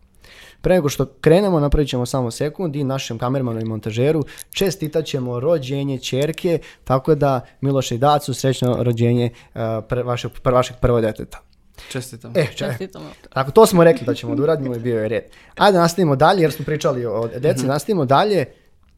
Pre 0.60 0.74
nego 0.74 0.88
što 0.88 1.06
krenemo, 1.20 1.60
napravit 1.60 1.88
ćemo 1.88 2.06
samo 2.06 2.30
sekund 2.30 2.76
i 2.76 2.84
našem 2.84 3.18
kamermanu 3.18 3.60
i 3.60 3.64
montažeru 3.64 4.22
čestitat 4.50 5.04
ćemo 5.04 5.40
rođenje 5.40 5.98
čerke, 5.98 6.58
tako 6.84 7.14
da 7.14 7.40
Miloše 7.60 7.94
i 7.94 7.98
Dacu 7.98 8.34
srećno 8.34 8.76
rođenje 8.82 9.30
uh, 9.30 9.60
pre, 9.88 10.02
vašeg, 10.02 10.30
pre, 10.42 10.52
vašeg 10.52 10.76
prvog 10.80 11.00
deteta. 11.00 11.38
Čestitam. 11.88 12.32
E, 12.34 12.46
če, 12.46 12.56
Čestitamo. 12.56 13.06
tako 13.32 13.50
to 13.50 13.66
smo 13.66 13.84
rekli 13.84 14.06
da 14.06 14.14
ćemo 14.14 14.34
da 14.34 14.42
uradimo 14.42 14.74
i 14.74 14.78
bio 14.78 15.02
je 15.02 15.08
red. 15.08 15.22
Ajde 15.56 15.78
nastavimo 15.78 16.16
dalje, 16.16 16.42
jer 16.42 16.52
smo 16.52 16.64
pričali 16.64 17.06
o 17.06 17.28
deci, 17.38 17.66
nastavimo 17.66 18.04
dalje. 18.04 18.44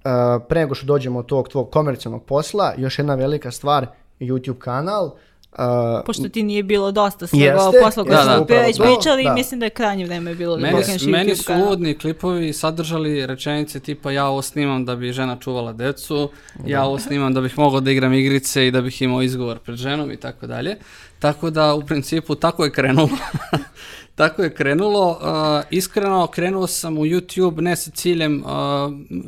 Uh, 0.04 0.42
pre 0.48 0.60
nego 0.60 0.74
što 0.74 0.86
dođemo 0.86 1.18
od 1.18 1.26
tog 1.26 1.48
tvog 1.48 1.70
komercijalnog 1.70 2.24
posla, 2.24 2.74
još 2.76 2.98
jedna 2.98 3.14
velika 3.14 3.50
stvar, 3.50 3.86
YouTube 4.20 4.58
kanal. 4.58 5.04
Uh, 5.52 5.58
Pošto 6.06 6.28
ti 6.28 6.42
nije 6.42 6.62
bilo 6.62 6.92
dosta 6.92 7.26
svega 7.26 7.60
ovog 7.60 7.74
posla 7.82 8.04
koji 8.04 8.16
smo 8.16 8.46
već 8.48 8.78
pričali 8.78 9.24
da. 9.24 9.34
mislim 9.34 9.60
da 9.60 9.66
je 9.66 9.70
krajnje 9.70 10.04
vreme 10.04 10.34
bilo 10.34 10.56
da 10.56 10.62
Meni, 10.62 10.76
pokreneš 10.76 11.02
meni 11.02 11.30
YouTube 11.30 11.36
su 11.36 11.44
kanal. 11.44 11.66
uvodni 11.66 11.98
klipovi 11.98 12.52
sadržali 12.52 13.26
rečenice 13.26 13.80
tipa 13.80 14.10
ja 14.10 14.26
ovo 14.26 14.42
snimam 14.42 14.84
da 14.84 14.96
bi 14.96 15.12
žena 15.12 15.36
čuvala 15.40 15.72
decu, 15.72 16.30
ja 16.66 16.84
ovo 16.84 16.98
snimam 16.98 17.34
da 17.34 17.40
bih 17.40 17.58
mogao 17.58 17.80
da 17.80 17.90
igram 17.90 18.12
igrice 18.12 18.66
i 18.66 18.70
da 18.70 18.80
bih 18.80 19.02
imao 19.02 19.22
izgovor 19.22 19.58
pred 19.58 19.76
ženom 19.76 20.10
i 20.10 20.16
tako 20.16 20.46
dalje. 20.46 20.76
Tako 21.20 21.50
da 21.50 21.74
u 21.74 21.82
principu 21.86 22.34
tako 22.34 22.64
je 22.64 22.72
krenulo. 22.72 23.08
tako 24.20 24.42
je 24.42 24.54
krenulo. 24.54 25.10
Uh, 25.10 25.64
iskreno 25.70 26.26
krenuo 26.26 26.66
sam 26.66 26.98
u 26.98 27.04
YouTube 27.06 27.60
ne 27.60 27.76
sa 27.76 27.90
ciljem, 27.90 28.44
uh, 28.44 28.50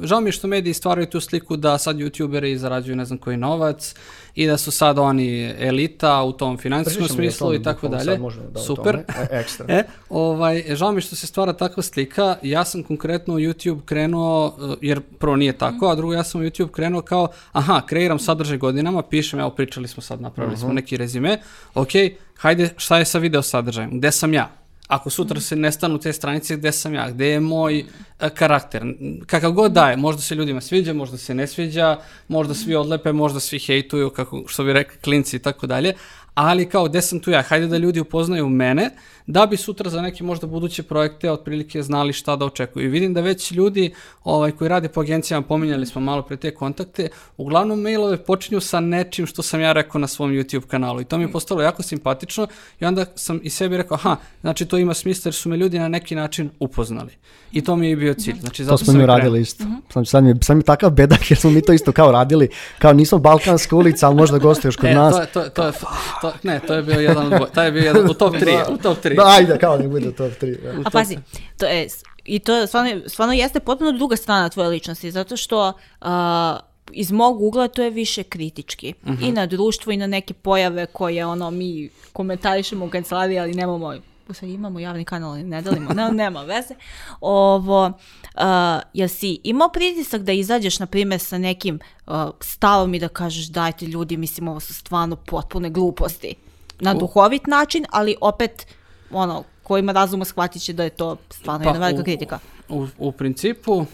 žao 0.03 0.21
mi 0.21 0.29
je 0.29 0.33
što 0.33 0.49
mediji 0.49 0.75
stvaraju 0.75 1.07
tu 1.07 1.21
sliku 1.21 1.57
da 1.57 1.79
sad 1.79 1.97
youtuberi 1.97 2.57
zarađuju 2.57 2.97
ne 2.97 3.05
znam 3.05 3.19
koji 3.19 3.37
novac 3.37 3.95
i 4.35 4.47
da 4.47 4.57
su 4.57 4.71
sad 4.71 4.99
oni 4.99 5.55
elita 5.59 6.23
u 6.23 6.33
tom 6.33 6.59
financijskom 6.59 7.05
o 7.05 7.09
smislu 7.09 7.55
i 7.55 7.63
tako 7.63 7.89
dalje. 7.89 8.19
da 8.53 8.61
Super. 8.61 8.97
e, 8.97 9.27
ekstra. 9.31 9.67
E, 9.73 9.85
ovaj, 10.09 10.65
žao 10.69 10.93
mi 10.93 11.01
što 11.01 11.17
se 11.17 11.27
stvara 11.27 11.53
takva 11.53 11.83
slika. 11.83 12.37
Ja 12.43 12.65
sam 12.65 12.83
konkretno 12.83 13.35
u 13.35 13.39
YouTube 13.39 13.85
krenuo, 13.85 14.47
uh, 14.47 14.75
jer 14.81 15.01
prvo 15.01 15.37
nije 15.37 15.53
tako, 15.53 15.89
a 15.89 15.95
drugo 15.95 16.15
ja 16.15 16.25
sam 16.25 16.41
u 16.41 16.45
YouTube 16.45 16.71
krenuo 16.71 17.03
kao, 17.03 17.29
aha, 17.53 17.83
kreiram 17.87 18.19
sadržaj 18.19 18.59
godinama, 18.59 19.03
pišem, 19.03 19.41
evo 19.41 19.51
pričali 19.51 19.89
smo 19.89 20.03
sad, 20.03 20.21
napravili 20.21 20.57
smo 20.57 20.73
neki 20.73 20.97
rezime, 20.97 21.39
ok, 21.75 21.89
hajde, 22.37 22.69
šta 22.77 22.99
je 22.99 23.05
sa 23.05 23.19
video 23.19 23.43
sadržajem, 23.43 23.99
gde 23.99 24.13
sam 24.13 24.35
ja? 24.35 24.51
Ako 24.89 25.11
sutra 25.11 25.41
se 25.41 25.57
nestanu 25.57 25.99
te 25.99 26.13
stranice, 26.13 26.57
gde 26.57 26.73
sam 26.73 26.95
ja, 26.95 27.11
gde 27.11 27.27
je 27.27 27.41
moj 27.41 27.79
e, 27.79 27.85
karakter, 28.29 28.83
N- 28.83 29.21
kakav 29.27 29.53
god 29.53 29.73
daje, 29.73 29.97
možda 29.97 30.23
se 30.23 30.35
ljudima 30.35 30.61
sviđa, 30.61 30.93
možda 30.93 31.19
se 31.19 31.35
ne 31.35 31.47
sviđa, 31.47 31.99
možda 32.29 32.55
svi 32.55 32.75
odlepe, 32.75 33.13
možda 33.13 33.41
svi 33.41 33.59
hejtuju, 33.59 34.11
kako, 34.11 34.43
što 34.47 34.65
bi 34.65 34.73
rekli 34.73 34.99
klinci 34.99 35.37
i 35.37 35.39
tako 35.39 35.67
dalje, 35.67 35.95
ali 36.35 36.69
kao 36.69 36.85
gde 36.85 37.03
sam 37.03 37.21
tu 37.21 37.31
ja, 37.31 37.43
hajde 37.43 37.67
da 37.67 37.77
ljudi 37.77 38.01
upoznaju 38.01 38.49
mene, 38.49 38.91
da 39.27 39.47
bi 39.47 39.57
sutra 39.57 39.91
za 39.91 40.01
neke 40.01 40.25
možda 40.25 40.47
buduće 40.47 40.83
projekte 40.83 41.31
otprilike 41.31 41.83
znali 41.83 42.13
šta 42.13 42.37
da 42.37 42.45
očekuju. 42.45 42.85
I 42.85 42.91
vidim 42.91 43.15
da 43.15 43.21
već 43.21 43.53
ljudi 43.53 43.93
ovaj, 44.25 44.53
koji 44.53 44.69
rade 44.69 44.89
po 44.89 45.01
agencijama, 45.01 45.43
pominjali 45.43 45.87
smo 45.87 46.01
malo 46.01 46.23
pre 46.23 46.37
te 46.37 46.51
kontakte, 46.53 47.09
uglavnom 47.37 47.81
mailove 47.81 48.17
počinju 48.19 48.61
sa 48.61 48.81
nečim 48.81 49.27
što 49.27 49.43
sam 49.43 49.61
ja 49.61 49.73
rekao 49.73 49.99
na 49.99 50.07
svom 50.07 50.31
YouTube 50.31 50.67
kanalu 50.67 51.01
i 51.01 51.05
to 51.05 51.19
mi 51.19 51.25
je 51.25 51.33
postalo 51.33 51.63
jako 51.63 51.83
simpatično 51.83 52.47
i 52.81 52.85
onda 52.85 53.05
sam 53.15 53.41
i 53.43 53.51
sebi 53.51 53.77
rekao, 53.77 53.95
aha, 53.95 54.17
znači 54.41 54.65
to 54.67 54.79
ima 54.79 54.95
smisla 54.95 55.29
jer 55.29 55.35
su 55.35 55.49
me 55.49 55.57
ljudi 55.57 55.79
na 55.79 55.89
neki 55.89 56.15
način 56.15 56.51
upoznali. 56.61 57.13
I 57.53 57.65
to 57.65 57.77
mi 57.77 57.89
je 57.89 57.97
bio 57.97 58.15
cilj. 58.15 58.37
Znači, 58.41 58.57
To 58.59 58.65
zato 58.65 58.77
smo 58.77 58.87
sam 58.87 58.95
mi 58.95 58.99
i 58.99 59.05
krenuo. 59.05 59.17
radili 59.17 59.41
isto. 59.41 59.65
Sam, 59.89 60.05
sad, 60.05 60.25
mi, 60.25 60.31
je- 60.31 60.37
sad 60.43 60.57
mi 60.57 60.61
je 60.61 60.65
takav 60.65 60.91
bedak 60.91 61.31
jer 61.31 61.39
smo 61.39 61.51
mi 61.51 61.63
to 61.63 61.73
isto 61.73 61.93
kao 61.93 62.13
radili. 62.13 62.49
Kao 62.79 62.93
nismo 62.93 63.19
Balkanska 63.19 63.77
ulica, 63.77 64.07
ali 64.07 64.17
možda 64.17 64.39
gostuješ 64.39 64.77
kod 64.77 64.85
E, 64.85 64.95
nas. 64.95 65.15
to 65.15 65.21
je, 65.21 65.27
to, 65.27 65.43
je- 65.43 65.51
to 65.51 65.67
je, 65.67 65.73
to, 66.23 66.33
ne, 66.43 66.61
to 66.67 66.75
je 66.75 66.83
bio 66.83 67.01
jedan 67.01 67.31
taj 67.55 67.67
je 67.67 67.73
bio 67.73 67.83
jedan, 67.83 68.11
u 68.11 68.15
top 68.15 68.35
3, 68.35 68.75
u 68.75 68.77
top 68.77 69.05
3. 69.05 69.17
Da, 69.17 69.27
ajde, 69.27 69.59
kao 69.59 69.77
ne 69.77 69.89
bude 69.89 70.13
top 70.13 70.33
3. 70.41 70.83
A 70.85 70.91
pazi, 70.91 71.19
to 71.59 71.67
je, 71.67 71.89
i 72.25 72.39
to 72.39 72.67
stvarno, 72.67 73.01
stvarno 73.07 73.35
jeste 73.35 73.61
potpuno 73.61 73.93
druga 73.93 74.17
strana 74.17 74.49
tvoje 74.49 74.69
ličnosti, 74.69 75.11
zato 75.11 75.37
što 75.37 75.73
a, 76.01 76.59
iz 76.93 77.13
mog 77.13 77.43
ugla 77.43 77.69
to 77.69 77.83
je 77.83 77.91
više 77.91 78.23
kritički. 78.23 78.95
I 79.21 79.33
na 79.33 79.47
društvo 79.47 79.93
i 79.93 79.97
na 79.97 80.07
neke 80.07 80.35
pojave 80.35 80.87
koje 80.87 81.27
ono 81.27 81.51
mi 81.51 81.91
komentarišemo 82.13 82.85
u 82.85 82.91
kancelariji, 82.91 83.39
ali 83.39 83.55
nemamo 83.55 83.95
stvari 84.31 84.53
imamo 84.55 84.81
javni 84.81 85.05
kanal, 85.05 85.31
ali 85.31 85.45
ne 85.45 85.63
delimo, 85.63 85.95
ne, 85.95 86.13
nema 86.13 86.43
veze. 86.43 86.75
Ovo, 87.21 87.93
a, 88.35 88.81
jel 88.93 89.09
si 89.09 89.41
imao 89.45 89.69
pritisak 89.69 90.23
da 90.23 90.33
izađeš, 90.33 90.79
na 90.79 90.87
primjer, 90.87 91.21
sa 91.21 91.39
nekim 91.39 91.79
a, 92.07 92.31
stavom 92.41 92.95
i 92.95 92.99
da 92.99 93.09
kažeš 93.09 93.47
dajte 93.47 93.87
ljudi, 93.87 94.17
mislim, 94.17 94.49
ovo 94.49 94.61
su 94.61 94.75
stvarno 94.75 95.17
potpune 95.17 95.71
gluposti. 95.71 96.35
Na 96.81 96.95
duhovit 96.95 97.47
način, 97.47 97.87
ali 97.91 98.17
opet, 98.21 98.67
ono, 99.11 99.45
ko 99.63 99.79
ima 99.79 99.93
razuma 99.93 100.25
shvatit 100.25 100.63
će 100.63 100.73
da 100.73 100.85
je 100.85 100.91
to 100.91 101.17
stvarno 101.31 101.65
Pa, 101.65 101.71
jedna 101.71 101.87
velika 101.87 102.03
kritika. 102.03 102.39
U, 102.69 102.87
u 102.99 103.13
principu, 103.13 103.73
uh, 103.73 103.87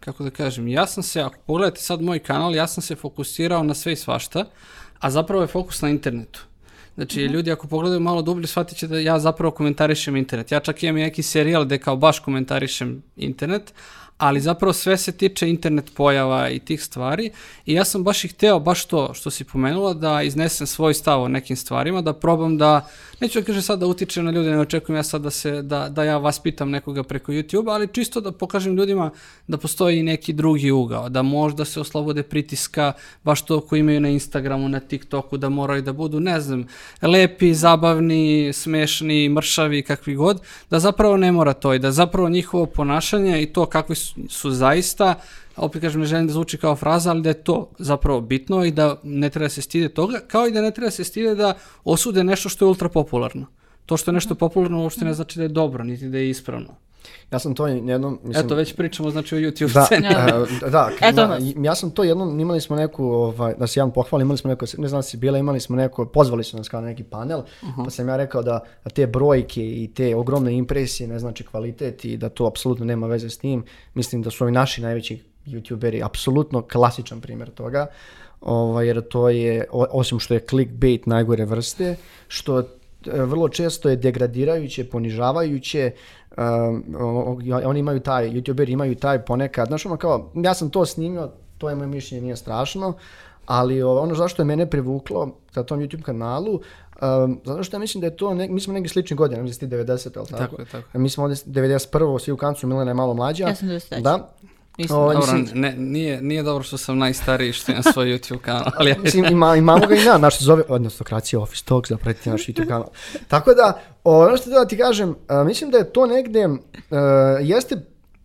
kako 0.00 0.24
da 0.24 0.30
kažem, 0.30 0.68
ja 0.68 0.86
sam 0.86 1.02
se, 1.02 1.20
ako 1.20 1.36
pogledate 1.46 1.80
sad 1.80 2.02
moj 2.02 2.18
kanal, 2.18 2.54
ja 2.54 2.66
sam 2.66 2.82
se 2.82 2.96
fokusirao 2.96 3.62
na 3.62 3.74
sve 3.74 3.92
i 3.92 3.96
svašta, 3.96 4.44
a 4.98 5.10
zapravo 5.10 5.42
je 5.42 5.48
fokus 5.48 5.82
na 5.82 5.88
internetu. 5.88 6.44
Znači, 6.94 7.20
ljudi 7.20 7.52
ako 7.52 7.66
pogledaju 7.66 8.00
malo 8.00 8.22
dublje, 8.22 8.46
shvatit 8.46 8.78
će 8.78 8.86
da 8.86 8.98
ja 8.98 9.18
zapravo 9.18 9.50
komentarišem 9.50 10.16
internet. 10.16 10.52
Ja 10.52 10.60
čak 10.60 10.82
imam 10.82 11.00
neki 11.00 11.22
serijal 11.22 11.64
gde 11.64 11.78
kao 11.78 11.96
baš 11.96 12.18
komentarišem 12.18 13.02
internet, 13.16 13.72
ali 14.18 14.40
zapravo 14.40 14.72
sve 14.72 14.96
se 14.96 15.12
tiče 15.12 15.48
internet 15.48 15.90
pojava 15.94 16.48
i 16.48 16.58
tih 16.58 16.82
stvari 16.82 17.30
i 17.66 17.72
ja 17.72 17.84
sam 17.84 18.04
baš 18.04 18.24
i 18.24 18.28
hteo, 18.28 18.60
baš 18.60 18.84
to 18.84 19.14
što 19.14 19.30
si 19.30 19.44
pomenula, 19.44 19.94
da 19.94 20.22
iznesem 20.22 20.66
svoj 20.66 20.94
stav 20.94 21.22
o 21.22 21.28
nekim 21.28 21.56
stvarima, 21.56 22.00
da 22.02 22.12
probam 22.12 22.58
da, 22.58 22.88
neću 23.20 23.40
da 23.40 23.46
kažem 23.46 23.62
sad 23.62 23.78
da 23.78 23.86
utičem 23.86 24.24
na 24.24 24.30
ljude, 24.30 24.50
ne 24.50 24.60
očekujem 24.60 24.96
ja 24.96 25.02
sad 25.02 25.22
da, 25.22 25.30
se, 25.30 25.62
da, 25.62 25.88
da 25.88 26.04
ja 26.04 26.18
vas 26.18 26.38
pitam 26.38 26.70
nekoga 26.70 27.02
preko 27.02 27.32
YouTube, 27.32 27.72
ali 27.72 27.88
čisto 27.88 28.20
da 28.20 28.32
pokažem 28.32 28.76
ljudima 28.76 29.10
da 29.46 29.56
postoji 29.58 30.02
neki 30.02 30.32
drugi 30.32 30.70
ugao, 30.70 31.08
da 31.08 31.22
možda 31.22 31.64
se 31.64 31.80
oslobode 31.80 32.22
pritiska, 32.22 32.92
baš 33.24 33.44
to 33.44 33.60
koji 33.60 33.80
imaju 33.80 34.00
na 34.00 34.08
Instagramu, 34.08 34.68
na 34.68 34.80
TikToku, 34.80 35.36
da 35.36 35.48
moraju 35.48 35.82
da 35.82 35.92
budu, 35.92 36.20
ne 36.20 36.40
znam, 36.40 36.66
lepi, 37.02 37.54
zabavni, 37.54 38.52
smešni, 38.52 39.28
mršavi, 39.28 39.82
kakvi 39.82 40.14
god, 40.14 40.40
da 40.70 40.80
zapravo 40.80 41.16
ne 41.16 41.32
mora 41.32 41.52
to 41.52 41.74
i 41.74 41.78
da 41.78 41.92
zapravo 41.92 42.28
njihovo 42.28 42.66
ponašanje 42.66 43.42
i 43.42 43.46
to 43.46 43.66
kakvi 43.66 43.96
su, 43.96 44.14
su 44.28 44.50
zaista, 44.50 45.14
opet 45.56 45.82
kažem, 45.82 46.00
ne 46.00 46.06
želim 46.06 46.26
da 46.26 46.32
zvuči 46.32 46.58
kao 46.58 46.76
fraza, 46.76 47.10
ali 47.10 47.22
da 47.22 47.28
je 47.28 47.42
to 47.44 47.70
zapravo 47.78 48.20
bitno 48.20 48.64
i 48.64 48.70
da 48.70 49.00
ne 49.02 49.30
treba 49.30 49.48
se 49.48 49.62
stide 49.62 49.88
toga, 49.88 50.20
kao 50.28 50.46
i 50.46 50.52
da 50.52 50.62
ne 50.62 50.70
treba 50.70 50.90
se 50.90 51.04
stide 51.04 51.34
da 51.34 51.54
osude 51.84 52.24
nešto 52.24 52.48
što 52.48 52.64
je 52.64 52.68
ultra 52.68 52.88
popularno. 52.88 53.46
To 53.86 53.96
što 53.96 54.10
je 54.10 54.12
nešto 54.12 54.34
popularno 54.34 54.82
uopšte 54.82 55.04
ne 55.04 55.14
znači 55.14 55.38
da 55.38 55.42
je 55.42 55.48
dobro, 55.48 55.84
niti 55.84 56.08
da 56.08 56.18
je 56.18 56.30
ispravno. 56.30 56.74
Ja 57.32 57.38
sam 57.38 57.54
to 57.54 57.66
jednom... 57.66 58.18
Mislim, 58.24 58.46
Eto, 58.46 58.54
već 58.54 58.76
pričamo 58.76 59.10
znači 59.10 59.36
o 59.36 59.38
YouTube 59.38 59.72
da, 59.72 59.84
sceni. 59.84 60.06
e, 60.06 60.70
da, 60.70 60.90
Eto 61.08 61.28
ja, 61.62 61.74
sam 61.74 61.90
to 61.90 62.04
jednom, 62.04 62.40
imali 62.40 62.60
smo 62.60 62.76
neku, 62.76 63.04
ovaj, 63.04 63.54
da 63.58 63.66
se 63.66 63.80
jedan 63.80 63.92
pohvali, 63.92 64.22
imali 64.22 64.38
smo 64.38 64.50
neko, 64.50 64.66
ne 64.78 64.88
znam 64.88 64.98
da 64.98 65.02
si 65.02 65.16
bila, 65.16 65.38
imali 65.38 65.60
smo 65.60 65.76
neko, 65.76 66.06
pozvali 66.06 66.44
su 66.44 66.56
nas 66.56 66.68
kao 66.68 66.80
na 66.80 66.86
neki 66.86 67.02
panel, 67.02 67.42
pa 67.84 67.90
sam 67.90 68.08
ja 68.08 68.16
rekao 68.16 68.42
da, 68.42 68.60
da 68.84 68.90
te 68.90 69.06
brojke 69.06 69.62
i 69.62 69.90
te 69.94 70.16
ogromne 70.16 70.56
impresije 70.56 71.08
ne 71.08 71.18
znači 71.18 71.44
kvalitet 71.44 72.04
i 72.04 72.16
da 72.16 72.28
to 72.28 72.46
apsolutno 72.46 72.84
nema 72.84 73.06
veze 73.06 73.30
s 73.30 73.38
tim. 73.38 73.64
Mislim 73.94 74.22
da 74.22 74.30
su 74.30 74.44
ovi 74.44 74.52
naši 74.52 74.82
najveći 74.82 75.33
youtuberi 75.46 76.04
apsolutno 76.04 76.62
klasičan 76.62 77.20
primjer 77.20 77.50
toga, 77.50 77.86
ovaj, 78.40 78.86
jer 78.86 79.00
to 79.08 79.28
je, 79.28 79.64
osim 79.70 80.18
što 80.18 80.34
je 80.34 80.40
clickbait 80.40 81.06
najgore 81.06 81.44
vrste, 81.44 81.96
što 82.28 82.58
e, 82.58 82.64
vrlo 83.04 83.48
često 83.48 83.88
je 83.88 83.96
degradirajuće, 83.96 84.84
ponižavajuće, 84.84 85.92
um, 86.36 86.84
oni 87.64 87.80
imaju 87.80 88.00
taj, 88.00 88.30
youtuberi 88.30 88.72
imaju 88.72 88.94
taj 88.94 89.24
ponekad, 89.24 89.68
znaš 89.68 89.86
ono 89.86 89.96
kao, 89.96 90.30
ja 90.34 90.54
sam 90.54 90.70
to 90.70 90.86
snimio, 90.86 91.30
to 91.58 91.68
je 91.68 91.74
moje 91.74 91.88
mišljenje, 91.88 92.22
nije 92.22 92.36
strašno, 92.36 92.92
ali 93.46 93.82
ono 93.82 94.14
zašto 94.14 94.42
je 94.42 94.46
mene 94.46 94.70
privuklo 94.70 95.30
na 95.54 95.62
tom 95.62 95.80
YouTube 95.80 96.02
kanalu, 96.02 96.52
um, 96.54 97.40
zato 97.44 97.62
što 97.62 97.76
ja 97.76 97.80
mislim 97.80 98.00
da 98.00 98.06
je 98.06 98.16
to, 98.16 98.34
ne, 98.34 98.48
mi 98.48 98.60
smo 98.60 98.72
neki 98.72 98.88
slični 98.88 99.16
godina, 99.16 99.42
mislim 99.42 99.70
da 99.70 99.76
ti 99.76 99.92
90, 99.92 100.16
jel 100.16 100.26
tako? 100.26 100.38
Tako 100.38 100.62
je, 100.62 100.66
tako 100.66 100.98
Mi 100.98 101.08
smo 101.08 101.24
ovdje 101.24 101.36
91. 101.36 102.18
svi 102.18 102.32
u 102.32 102.36
kancu, 102.36 102.66
Milena 102.66 102.90
je 102.90 102.94
malo 102.94 103.14
mlađa. 103.14 103.48
Ja 103.48 103.54
sam 103.54 103.68
93. 103.68 104.02
Da, 104.02 104.32
Nisam. 104.78 104.98
O, 104.98 105.12
Dobro, 105.12 105.32
mislim- 105.32 105.60
ne, 105.60 105.74
nije, 105.76 106.22
nije 106.22 106.42
dobro 106.42 106.64
što 106.64 106.78
sam 106.78 106.98
najstariji 106.98 107.52
što 107.52 107.72
imam 107.72 107.82
svoj 107.84 108.06
YouTube 108.06 108.38
kanal, 108.38 108.64
ali 108.76 108.90
ja 108.90 108.96
Mislim, 108.98 109.24
ima, 109.24 109.56
imamo 109.56 109.86
ga 109.86 109.94
i 109.94 110.04
na, 110.04 110.18
naš 110.18 110.38
se 110.38 110.44
zove, 110.44 110.62
odnosno 110.68 111.04
Kracija 111.04 111.40
Office 111.40 111.64
Talks, 111.64 111.90
da 111.90 111.96
pratite 111.96 112.30
naš 112.30 112.46
YouTube 112.46 112.68
kanal. 112.68 112.86
Tako 113.28 113.54
da, 113.54 113.72
ono 114.04 114.36
što 114.36 114.50
da 114.50 114.64
ti 114.64 114.78
kažem, 114.78 115.14
a, 115.28 115.44
mislim 115.44 115.70
da 115.70 115.78
je 115.78 115.92
to 115.92 116.06
negde, 116.06 116.48
a, 116.90 116.96
jeste 117.42 117.76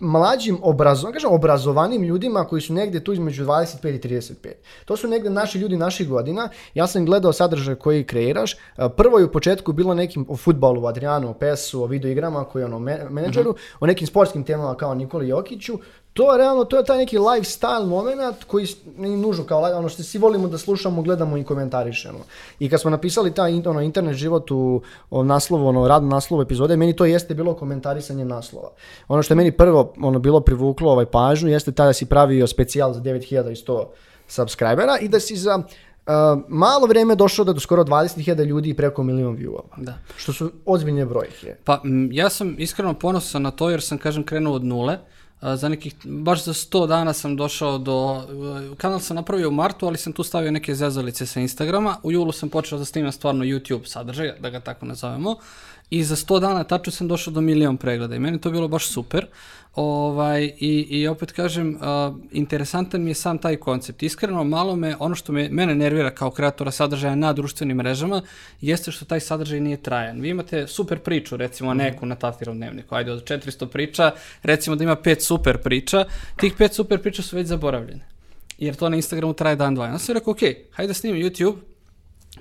mlađim 0.02 0.58
obrazovanim, 0.62 1.14
kažem 1.14 1.32
obrazovanim 1.32 2.04
ljudima 2.04 2.44
koji 2.44 2.62
su 2.62 2.74
negde 2.74 3.04
tu 3.04 3.14
između 3.14 3.46
25 3.46 3.96
i 3.96 4.00
35. 4.00 4.34
To 4.86 4.98
su 4.98 5.08
negde 5.08 5.30
naši 5.30 5.58
ljudi 5.60 5.78
naših 5.78 6.10
godina. 6.10 6.50
Ja 6.74 6.88
sam 6.88 7.06
gledao 7.06 7.34
sadržaj 7.34 7.76
koji 7.76 8.04
kreiraš. 8.04 8.56
A, 8.76 8.90
Prvo 8.90 9.20
je 9.20 9.26
u 9.26 9.32
početku 9.32 9.74
bilo 9.74 9.94
nekim 9.94 10.26
o 10.30 10.38
futbalu, 10.38 10.84
o 10.84 10.88
Adrianu, 10.88 11.30
o 11.30 11.34
PES-u, 11.34 11.84
o 11.84 11.88
videoigrama, 11.88 12.44
koji 12.44 12.62
je 12.62 12.66
ono 12.66 12.80
me- 12.80 13.06
menadžeru, 13.10 13.56
o 13.80 13.88
nekim 13.88 14.08
sportskim 14.08 14.44
temama 14.44 14.76
kao 14.76 14.94
Nikoli 14.96 15.28
Jokiću. 15.28 15.80
To 16.20 16.32
je 16.32 16.38
realno, 16.38 16.66
to 16.66 16.78
je 16.78 16.84
taj 16.84 16.98
neki 16.98 17.18
lifestyle 17.18 17.86
moment 17.86 18.44
koji 18.48 18.68
nije 18.98 19.18
nužno 19.18 19.44
kao 19.44 19.62
ono 19.62 19.90
što 19.90 20.04
svi 20.04 20.20
volimo 20.20 20.48
da 20.48 20.58
slušamo, 20.58 21.02
gledamo 21.02 21.38
i 21.38 21.44
komentarišemo. 21.44 22.20
I 22.60 22.70
kad 22.70 22.82
smo 22.82 22.92
napisali 22.92 23.34
taj 23.34 23.62
ono, 23.66 23.82
internet 23.82 24.16
život 24.16 24.52
u 24.52 24.82
o, 25.10 25.24
naslovu, 25.24 25.68
ono, 25.68 25.88
radno 25.88 26.10
naslovu 26.10 26.42
epizode, 26.42 26.78
meni 26.78 26.96
to 26.96 27.06
jeste 27.06 27.34
bilo 27.34 27.54
komentarisanje 27.54 28.26
naslova. 28.26 28.72
Ono 29.08 29.24
što 29.24 29.34
je 29.34 29.36
meni 29.36 29.52
prvo 29.52 29.94
ono, 30.02 30.20
bilo 30.20 30.40
privuklo 30.40 30.92
ovaj 30.92 31.06
pažnju 31.06 31.50
jeste 31.50 31.72
tada 31.72 31.94
si 31.94 32.06
pravio 32.06 32.48
specijal 32.48 32.94
za 32.94 33.02
9100 33.02 33.86
subscribera 34.28 34.98
i 35.02 35.08
da 35.08 35.20
si 35.20 35.36
za 35.36 35.56
uh, 35.56 35.64
malo 36.48 36.88
vreme 36.88 37.16
došao 37.16 37.46
da 37.46 37.54
do 37.54 37.60
skoro 37.60 37.84
20.000 37.84 38.46
ljudi 38.46 38.70
i 38.70 38.74
preko 38.74 39.04
milion 39.04 39.38
viewova. 39.38 39.78
Da. 39.78 39.94
Što 40.18 40.34
su 40.34 40.52
ozbiljne 40.66 41.06
brojke. 41.06 41.56
Pa 41.64 41.82
m, 41.86 42.10
ja 42.12 42.30
sam 42.30 42.56
iskreno 42.58 42.94
ponosan 42.94 43.42
na 43.42 43.52
to 43.52 43.70
jer 43.70 43.82
sam 43.82 43.98
kažem 43.98 44.24
krenuo 44.24 44.56
od 44.56 44.64
nule. 44.64 44.94
A, 44.94 45.19
za 45.42 45.70
nekih, 45.70 45.96
baš 46.04 46.44
za 46.44 46.54
100 46.54 46.88
dana 46.88 47.14
sam 47.14 47.36
došao 47.36 47.78
do, 47.78 48.24
e, 48.72 48.76
kanal 48.76 49.00
sam 49.00 49.16
napravio 49.16 49.50
u 49.50 49.52
martu, 49.52 49.88
ali 49.88 49.98
sam 49.98 50.14
tu 50.14 50.24
stavio 50.24 50.52
neke 50.52 50.76
zezalice 50.76 51.26
sa 51.26 51.40
Instagrama. 51.40 51.98
U 52.04 52.12
julu 52.12 52.32
sam 52.32 52.50
počeo 52.50 52.80
da 52.80 52.86
snimam 52.86 53.12
stvarno 53.12 53.46
YouTube 53.46 53.86
sadržaj, 53.86 54.34
da 54.40 54.50
ga 54.50 54.60
tako 54.60 54.86
nazovemo. 54.86 55.36
I 55.90 56.04
za 56.04 56.16
100 56.16 56.40
dana 56.40 56.64
tačno 56.64 56.92
sam 56.92 57.08
došao 57.08 57.34
do 57.34 57.42
milion 57.42 57.78
pregleda 57.78 58.16
i 58.16 58.20
meni 58.20 58.42
to 58.42 58.52
bilo 58.52 58.68
baš 58.68 58.88
super. 58.88 59.26
Ovaj, 59.76 60.44
i, 60.60 60.88
I 60.90 61.08
opet 61.08 61.32
kažem, 61.32 61.78
a, 61.82 62.14
interesantan 62.32 63.02
mi 63.02 63.10
je 63.10 63.16
sam 63.16 63.38
taj 63.38 63.56
koncept. 63.56 64.04
Iskreno, 64.04 64.44
malo 64.44 64.76
me, 64.76 64.96
ono 65.00 65.16
što 65.16 65.32
me, 65.32 65.50
mene 65.50 65.76
nervira 65.76 66.12
kao 66.12 66.32
kreatora 66.32 66.72
sadržaja 66.72 67.16
na 67.16 67.34
društvenim 67.34 67.78
mrežama, 67.78 68.22
jeste 68.62 68.92
što 68.92 69.06
taj 69.06 69.20
sadržaj 69.20 69.60
nije 69.60 69.78
trajan. 69.78 70.22
Vi 70.22 70.30
imate 70.30 70.68
super 70.68 71.00
priču, 71.00 71.38
recimo 71.38 71.74
neku 71.74 72.06
na 72.06 72.16
Tatirom 72.16 72.58
dnevniku, 72.58 72.96
ajde 72.96 73.12
od 73.12 73.24
400 73.24 73.68
priča, 73.68 74.12
recimo 74.44 74.76
da 74.76 74.84
ima 74.84 74.96
pet 74.96 75.24
super 75.24 75.58
priča, 75.58 76.06
tih 76.36 76.54
pet 76.58 76.74
super 76.74 77.02
priča 77.02 77.22
su 77.22 77.36
već 77.36 77.48
zaboravljene. 77.48 78.06
Jer 78.58 78.76
to 78.76 78.90
na 78.90 78.96
Instagramu 78.96 79.34
traje 79.34 79.56
dan, 79.56 79.76
dva. 79.76 79.88
Ja 79.88 80.00
sam 80.00 80.16
rekao, 80.16 80.32
ok, 80.32 80.40
hajde 80.72 80.88
da 80.88 80.94
snimim 80.94 81.22
YouTube, 81.22 81.56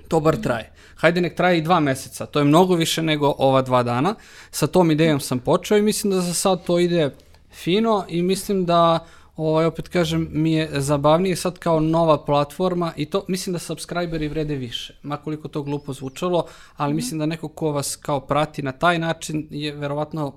to 0.07 0.19
bar 0.19 0.37
traje. 0.37 0.71
Hajde 0.95 1.21
nek 1.21 1.35
traje 1.35 1.57
i 1.57 1.61
dva 1.61 1.79
meseca, 1.79 2.25
to 2.25 2.39
je 2.39 2.45
mnogo 2.45 2.75
više 2.75 3.01
nego 3.03 3.35
ova 3.37 3.61
dva 3.61 3.83
dana. 3.83 4.15
Sa 4.51 4.67
tom 4.67 4.91
idejom 4.91 5.19
sam 5.19 5.39
počeo 5.39 5.77
i 5.77 5.81
mislim 5.81 6.11
da 6.11 6.21
za 6.21 6.33
sad 6.33 6.65
to 6.65 6.79
ide 6.79 7.09
fino 7.51 8.05
i 8.07 8.21
mislim 8.21 8.65
da 8.65 9.05
ovaj, 9.35 9.65
opet 9.65 9.87
kažem, 9.87 10.27
mi 10.31 10.53
je 10.53 10.81
zabavnije 10.81 11.35
sad 11.35 11.57
kao 11.57 11.79
nova 11.79 12.25
platforma 12.25 12.93
i 12.95 13.05
to 13.05 13.25
mislim 13.27 13.53
da 13.53 13.59
subscriberi 13.59 14.27
vrede 14.27 14.55
više, 14.55 14.93
makoliko 15.03 15.47
to 15.47 15.63
glupo 15.63 15.93
zvučalo, 15.93 16.45
ali 16.77 16.93
mislim 16.93 17.19
da 17.19 17.25
neko 17.25 17.47
ko 17.47 17.71
vas 17.71 17.95
kao 17.95 18.19
prati 18.19 18.61
na 18.63 18.71
taj 18.71 18.99
način 18.99 19.47
je 19.51 19.71
verovatno 19.71 20.33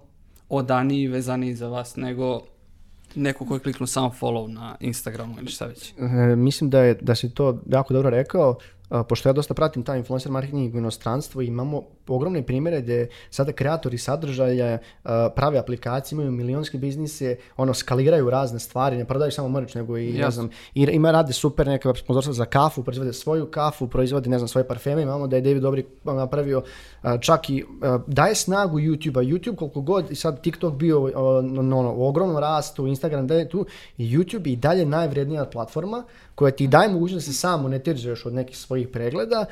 odaniji 0.48 1.02
i 1.02 1.08
vezaniji 1.08 1.54
za 1.54 1.68
vas 1.68 1.96
nego 1.96 2.42
neko 3.14 3.46
ko 3.46 3.54
je 3.54 3.60
kliknuo 3.60 3.86
samo 3.86 4.14
follow 4.20 4.46
na 4.46 4.76
Instagramu 4.80 5.34
ili 5.38 5.48
šta 5.48 5.66
već. 5.66 5.92
E, 5.98 6.36
mislim 6.36 6.70
da 6.70 6.80
je 6.80 6.94
da 6.94 7.14
si 7.14 7.34
to 7.34 7.60
jako 7.68 7.94
dobro 7.94 8.10
rekao. 8.10 8.58
Pošto 9.08 9.28
ja 9.28 9.32
dosta 9.32 9.54
pratim 9.54 9.82
taj 9.82 9.98
influencer 9.98 10.32
marketing 10.32 10.74
u 10.74 10.78
inostranstvu, 10.78 11.42
imamo 11.42 11.82
ogromne 12.08 12.42
primjere 12.42 12.80
gdje 12.80 13.08
sada 13.30 13.52
kreatori 13.52 13.98
sadržaja 13.98 14.78
prave 15.36 15.58
aplikacije, 15.58 16.16
imaju 16.16 16.30
milionske 16.30 16.78
biznise, 16.78 17.36
ono, 17.56 17.74
skaliraju 17.74 18.30
razne 18.30 18.58
stvari, 18.58 18.96
ne 18.96 19.04
prodaju 19.04 19.32
samo 19.32 19.48
merch, 19.48 19.76
nego 19.76 19.98
i, 19.98 20.12
ne 20.12 20.18
Jasno. 20.18 20.30
znam, 20.30 20.50
i 20.74 20.82
ima 20.82 21.10
rade 21.10 21.32
super 21.32 21.66
neka 21.66 21.94
sponzorstva 21.94 22.32
za 22.32 22.44
kafu, 22.44 22.82
proizvode 22.82 23.12
svoju 23.12 23.46
kafu, 23.46 23.88
proizvode, 23.88 24.30
ne 24.30 24.38
znam, 24.38 24.48
svoje 24.48 24.68
parfeme, 24.68 25.02
imamo 25.02 25.26
da 25.26 25.36
je 25.36 25.42
David 25.42 25.62
Dobrik 25.62 25.86
napravio 26.04 26.62
čak 27.20 27.50
i 27.50 27.64
daje 28.06 28.34
snagu 28.34 28.78
YouTube-a, 28.78 29.22
YouTube 29.22 29.56
koliko 29.56 29.80
god 29.80 30.10
i 30.10 30.14
sad 30.14 30.42
TikTok 30.42 30.74
bio 30.74 31.10
a, 31.14 31.42
no, 31.42 31.62
no, 31.62 31.94
u 31.96 32.06
ogromnom 32.06 32.38
rastu, 32.38 32.86
Instagram 32.86 33.26
da 33.26 33.34
je 33.34 33.48
tu, 33.48 33.66
YouTube 33.98 34.46
je 34.46 34.52
i 34.52 34.56
dalje 34.56 34.86
najvrednija 34.86 35.44
platforma 35.44 36.04
koja 36.34 36.50
ti 36.50 36.66
daje 36.66 36.88
mogućnost 36.88 37.26
da 37.26 37.32
se 37.32 37.38
sam 37.38 37.62
monetizuješ 37.62 38.26
od 38.26 38.34
nekih 38.34 38.58
svojih 38.58 38.88
pregleda 38.88 39.44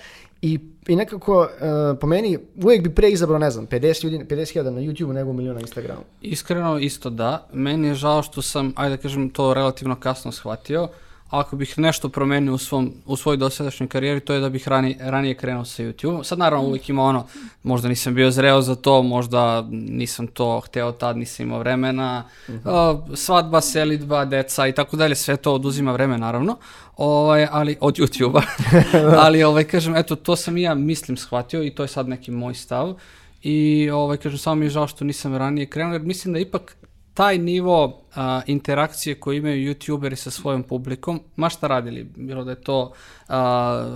i, 0.43 0.59
i 0.89 0.97
nekako 0.97 1.49
e, 1.61 1.99
po 2.01 2.07
meni 2.07 2.39
uvijek 2.63 2.83
bi 2.83 2.95
pre 2.95 3.11
izabrao, 3.11 3.39
ne 3.39 3.51
znam, 3.51 3.67
50 3.67 4.05
ljudi, 4.05 4.25
50.000 4.25 4.63
na 4.63 4.81
YouTube 4.81 5.13
nego 5.13 5.33
milion 5.33 5.55
na 5.55 5.61
Instagramu. 5.61 6.01
Iskreno 6.21 6.79
isto 6.79 7.11
da. 7.11 7.47
Meni 7.53 7.89
je 7.89 7.95
žao 7.95 8.23
što 8.23 8.43
sam, 8.43 8.73
ajde 8.77 8.97
da 8.97 9.03
kažem, 9.03 9.31
to 9.31 9.55
relativno 9.55 9.97
kasno 9.97 10.33
shvatio. 10.33 10.89
Ako 11.31 11.57
bih 11.57 11.79
nešto 11.79 12.09
promenio 12.09 12.55
u, 12.55 12.59
svom, 12.59 12.93
u 13.07 13.17
svojoj 13.17 13.37
dosadašnjoj 13.37 13.89
karijeri, 13.89 14.21
to 14.21 14.35
je 14.35 14.41
da 14.41 14.49
bih 14.49 14.69
rani, 14.69 14.97
ranije 15.01 15.35
krenuo 15.35 15.65
sa 15.65 15.83
YouTube. 15.83 16.25
Sad 16.25 16.39
naravno 16.39 16.67
uvijek 16.67 16.89
ima 16.89 17.03
ono, 17.03 17.27
možda 17.63 17.89
nisam 17.89 18.15
bio 18.15 18.31
zreo 18.31 18.63
za 18.63 18.75
to, 18.75 19.03
možda 19.03 19.63
nisam 19.71 20.27
to 20.27 20.61
hteo 20.61 20.93
tad, 20.93 21.17
nisam 21.17 21.47
imao 21.47 21.59
vremena. 21.59 22.25
A, 22.65 22.99
svadba, 23.15 23.61
selidba, 23.61 24.25
deca 24.25 24.67
i 24.67 24.73
tako 24.73 24.97
dalje, 24.97 25.15
sve 25.15 25.37
to 25.37 25.55
oduzima 25.55 25.93
vreme 25.93 26.19
naravno. 26.19 26.57
Ovaj, 26.97 27.47
ali 27.51 27.77
od 27.81 27.97
YouTube-a. 27.97 28.43
ali 29.27 29.43
ovaj, 29.43 29.65
kažem, 29.65 29.97
eto, 29.97 30.17
to 30.17 30.37
sam 30.37 30.57
i 30.57 30.63
ja 30.63 30.75
mislim 30.75 31.17
shvatio 31.17 31.63
i 31.63 31.71
to 31.71 31.83
je 31.83 31.89
sad 31.89 32.09
neki 32.09 32.31
moj 32.31 32.55
stav. 32.55 32.95
I 33.43 33.91
ovaj, 33.91 34.17
kažem, 34.17 34.39
samo 34.39 34.55
mi 34.55 34.67
je 34.67 34.71
žao 34.71 34.87
što 34.87 35.05
nisam 35.05 35.37
ranije 35.37 35.67
krenuo, 35.67 35.93
jer 35.93 36.03
mislim 36.03 36.35
da 36.35 36.41
ipak 36.41 36.77
taj 37.21 37.39
nivo 37.39 38.01
a, 38.15 38.41
interakcije 38.47 39.15
koji 39.15 39.39
imaju 39.39 39.75
youtuberi 39.75 40.15
sa 40.15 40.31
svojom 40.31 40.63
publikom, 40.63 41.21
ma 41.37 41.49
šta 41.49 41.67
radili, 41.67 42.05
bilo 42.17 42.45
da 42.45 42.51
je 42.51 42.61
to 42.61 42.93
a, 43.29 43.87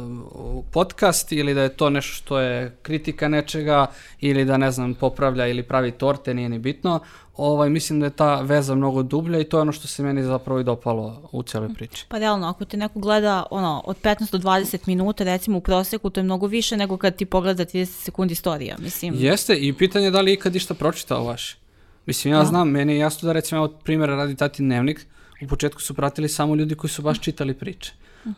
podcast 0.72 1.33
ili 1.33 1.55
da 1.55 1.62
je 1.62 1.68
to 1.68 1.91
nešto 1.91 2.14
što 2.14 2.39
je 2.39 2.77
kritika 2.83 3.29
nečega 3.29 3.87
ili 4.20 4.45
da 4.45 4.57
ne 4.57 4.70
znam 4.70 4.95
popravlja 4.95 5.47
ili 5.47 5.62
pravi 5.62 5.91
torte, 5.91 6.35
nije 6.35 6.49
ni 6.49 6.59
bitno, 6.59 7.01
ovaj, 7.37 7.70
mislim 7.70 8.01
da 8.01 8.07
je 8.07 8.11
ta 8.11 8.41
veza 8.41 8.75
mnogo 8.75 9.03
dublja 9.03 9.41
i 9.41 9.45
to 9.45 9.57
je 9.57 9.62
ono 9.62 9.72
što 9.72 9.89
se 9.89 10.03
meni 10.03 10.22
zapravo 10.22 10.61
i 10.61 10.64
dopalo 10.64 11.29
u 11.33 11.43
cijeloj 11.43 11.75
priči. 11.75 12.05
Pa 12.09 12.18
realno, 12.18 12.49
ako 12.49 12.64
te 12.64 12.77
neko 12.77 12.99
gleda 12.99 13.45
ono, 13.51 13.83
od 13.87 13.97
15 14.03 14.33
do 14.33 14.39
20 14.39 14.79
minuta, 14.87 15.25
recimo 15.25 15.59
u 15.59 15.61
proseku, 15.61 16.11
to 16.11 16.20
je 16.20 16.25
mnogo 16.25 16.47
više 16.47 16.77
nego 16.77 16.97
kad 16.97 17.16
ti 17.16 17.25
pogleda 17.25 17.64
30 17.64 17.85
sekundi 17.85 18.35
storija, 18.35 18.77
mislim. 18.79 19.14
Jeste, 19.16 19.57
i 19.57 19.72
pitanje 19.72 20.05
je 20.05 20.11
da 20.11 20.20
li 20.20 20.33
ikad 20.33 20.57
išta 20.57 20.75
pročitao 20.75 21.25
vaš. 21.25 21.64
Mislim, 22.07 22.35
ja 22.35 22.39
Da. 22.39 22.45
znam, 22.45 22.71
meni 22.71 22.93
je 22.93 22.99
jasno 22.99 23.27
da 23.27 23.33
recimo, 23.33 23.59
evo 23.59 23.69
primjera 23.85 24.17
radi 24.17 24.37
tati 24.37 24.63
dnevnik, 24.63 25.07
u 25.43 25.47
početku 25.47 25.81
su 25.81 25.95
pratili 25.95 26.29
samo 26.29 26.55
ljudi 26.55 26.75
koji 26.75 26.91
su 26.91 27.03
baš 27.03 27.21
čitali 27.21 27.55
priče. 27.55 27.93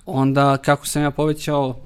Onda, 0.07 0.57
kako 0.57 0.87
sam 0.87 1.03
ja 1.03 1.11
povećao 1.11 1.86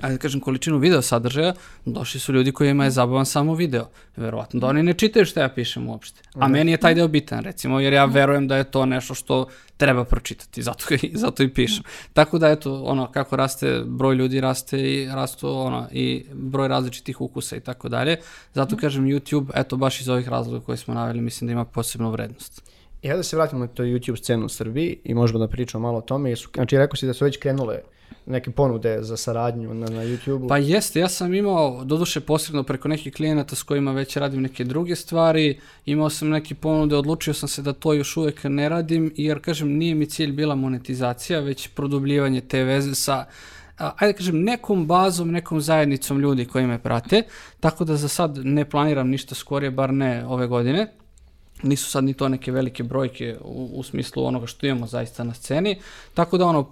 ajde 0.00 0.14
da 0.14 0.18
kažem, 0.18 0.40
količinu 0.40 0.78
video 0.78 1.02
sadržaja, 1.02 1.54
došli 1.84 2.20
su 2.20 2.32
ljudi 2.32 2.52
kojima 2.52 2.84
je 2.84 2.90
zabavan 2.90 3.26
samo 3.26 3.54
video. 3.54 3.88
Verovatno 4.16 4.60
da 4.60 4.66
oni 4.66 4.82
ne 4.82 4.94
čitaju 4.94 5.24
što 5.24 5.40
ja 5.40 5.48
pišem 5.48 5.88
uopšte. 5.88 6.20
A 6.34 6.48
meni 6.48 6.70
je 6.70 6.76
taj 6.76 6.94
deo 6.94 7.08
bitan, 7.08 7.44
recimo, 7.44 7.80
jer 7.80 7.92
ja 7.92 8.04
verujem 8.04 8.48
da 8.48 8.56
je 8.56 8.64
to 8.64 8.86
nešto 8.86 9.14
što 9.14 9.46
treba 9.76 10.04
pročitati, 10.04 10.62
zato, 10.68 10.94
i- 10.94 11.10
zato 11.14 11.42
i 11.42 11.48
pišem. 11.48 11.84
Tako 12.12 12.38
da, 12.38 12.48
eto, 12.48 12.82
ono, 12.82 13.06
kako 13.06 13.36
raste 13.36 13.82
broj 13.86 14.14
ljudi, 14.14 14.40
raste 14.40 14.80
i 14.94 15.06
rastu, 15.06 15.48
ono, 15.50 15.88
i 15.92 16.24
broj 16.32 16.68
različitih 16.68 17.20
ukusa 17.20 17.56
i 17.56 17.60
tako 17.60 17.88
dalje. 17.88 18.16
Zato 18.54 18.76
kažem 18.76 19.04
YouTube, 19.04 19.50
eto, 19.54 19.76
baš 19.76 20.00
iz 20.00 20.08
ovih 20.08 20.28
razloga 20.28 20.64
koje 20.64 20.76
smo 20.76 20.94
naveli, 20.94 21.20
mislim 21.20 21.48
da 21.48 21.52
ima 21.52 21.64
posebnu 21.64 22.10
vrednost. 22.10 22.62
I 23.02 23.08
hajde 23.08 23.16
da 23.18 23.22
se 23.22 23.36
vratimo 23.36 23.60
na 23.60 23.66
to 23.66 23.82
YouTube 23.82 24.16
scenu 24.16 24.46
u 24.46 24.48
Srbiji 24.48 24.98
i 25.04 25.14
možemo 25.14 25.38
da 25.38 25.48
pričamo 25.48 25.82
malo 25.82 25.98
o 25.98 26.02
tome. 26.02 26.30
Jesu, 26.30 26.48
znači, 26.54 26.78
rekao 26.78 26.96
si 26.96 27.06
da 27.06 27.12
su 27.14 27.24
već 27.24 27.36
krenule 27.36 27.78
neke 28.26 28.50
ponude 28.50 28.98
za 29.02 29.16
saradnju 29.16 29.74
na, 29.74 29.86
na 29.86 30.04
YouTube-u. 30.04 30.48
Pa 30.48 30.58
jeste, 30.58 31.00
ja 31.00 31.08
sam 31.08 31.34
imao, 31.34 31.84
doduše 31.84 32.20
posredno 32.20 32.62
preko 32.62 32.88
nekih 32.88 33.14
klijenata 33.14 33.56
s 33.56 33.62
kojima 33.62 33.92
već 33.92 34.16
radim 34.16 34.42
neke 34.42 34.64
druge 34.64 34.96
stvari, 34.96 35.60
imao 35.86 36.10
sam 36.10 36.28
neke 36.28 36.54
ponude, 36.54 36.96
odlučio 36.96 37.34
sam 37.34 37.48
se 37.48 37.62
da 37.62 37.72
to 37.72 37.92
još 37.92 38.16
uvek 38.16 38.44
ne 38.44 38.68
radim, 38.68 39.12
jer 39.16 39.40
kažem, 39.40 39.68
nije 39.68 39.94
mi 39.94 40.06
cilj 40.06 40.32
bila 40.32 40.54
monetizacija, 40.54 41.40
već 41.40 41.68
produbljivanje 41.68 42.40
te 42.40 42.64
veze 42.64 42.94
sa 42.94 43.24
ajde 43.76 44.12
da 44.12 44.16
kažem, 44.18 44.42
nekom 44.42 44.86
bazom, 44.86 45.30
nekom 45.30 45.60
zajednicom 45.60 46.20
ljudi 46.20 46.44
koji 46.44 46.66
me 46.66 46.78
prate, 46.78 47.22
tako 47.60 47.84
da 47.84 47.96
za 47.96 48.08
sad 48.08 48.38
ne 48.44 48.64
planiram 48.70 49.08
ništa 49.08 49.34
skorije, 49.34 49.70
bar 49.70 49.94
ne 49.94 50.26
ove 50.26 50.46
godine 50.46 51.01
nisu 51.62 51.90
sad 51.90 52.04
ni 52.04 52.14
to 52.14 52.28
neke 52.28 52.52
velike 52.52 52.82
brojke 52.82 53.36
u, 53.40 53.70
u 53.74 53.82
smislu 53.82 54.24
onoga 54.24 54.46
što 54.46 54.66
imamo 54.66 54.86
zaista 54.86 55.24
na 55.24 55.34
sceni, 55.34 55.78
tako 56.14 56.38
da 56.38 56.46
ono, 56.46 56.66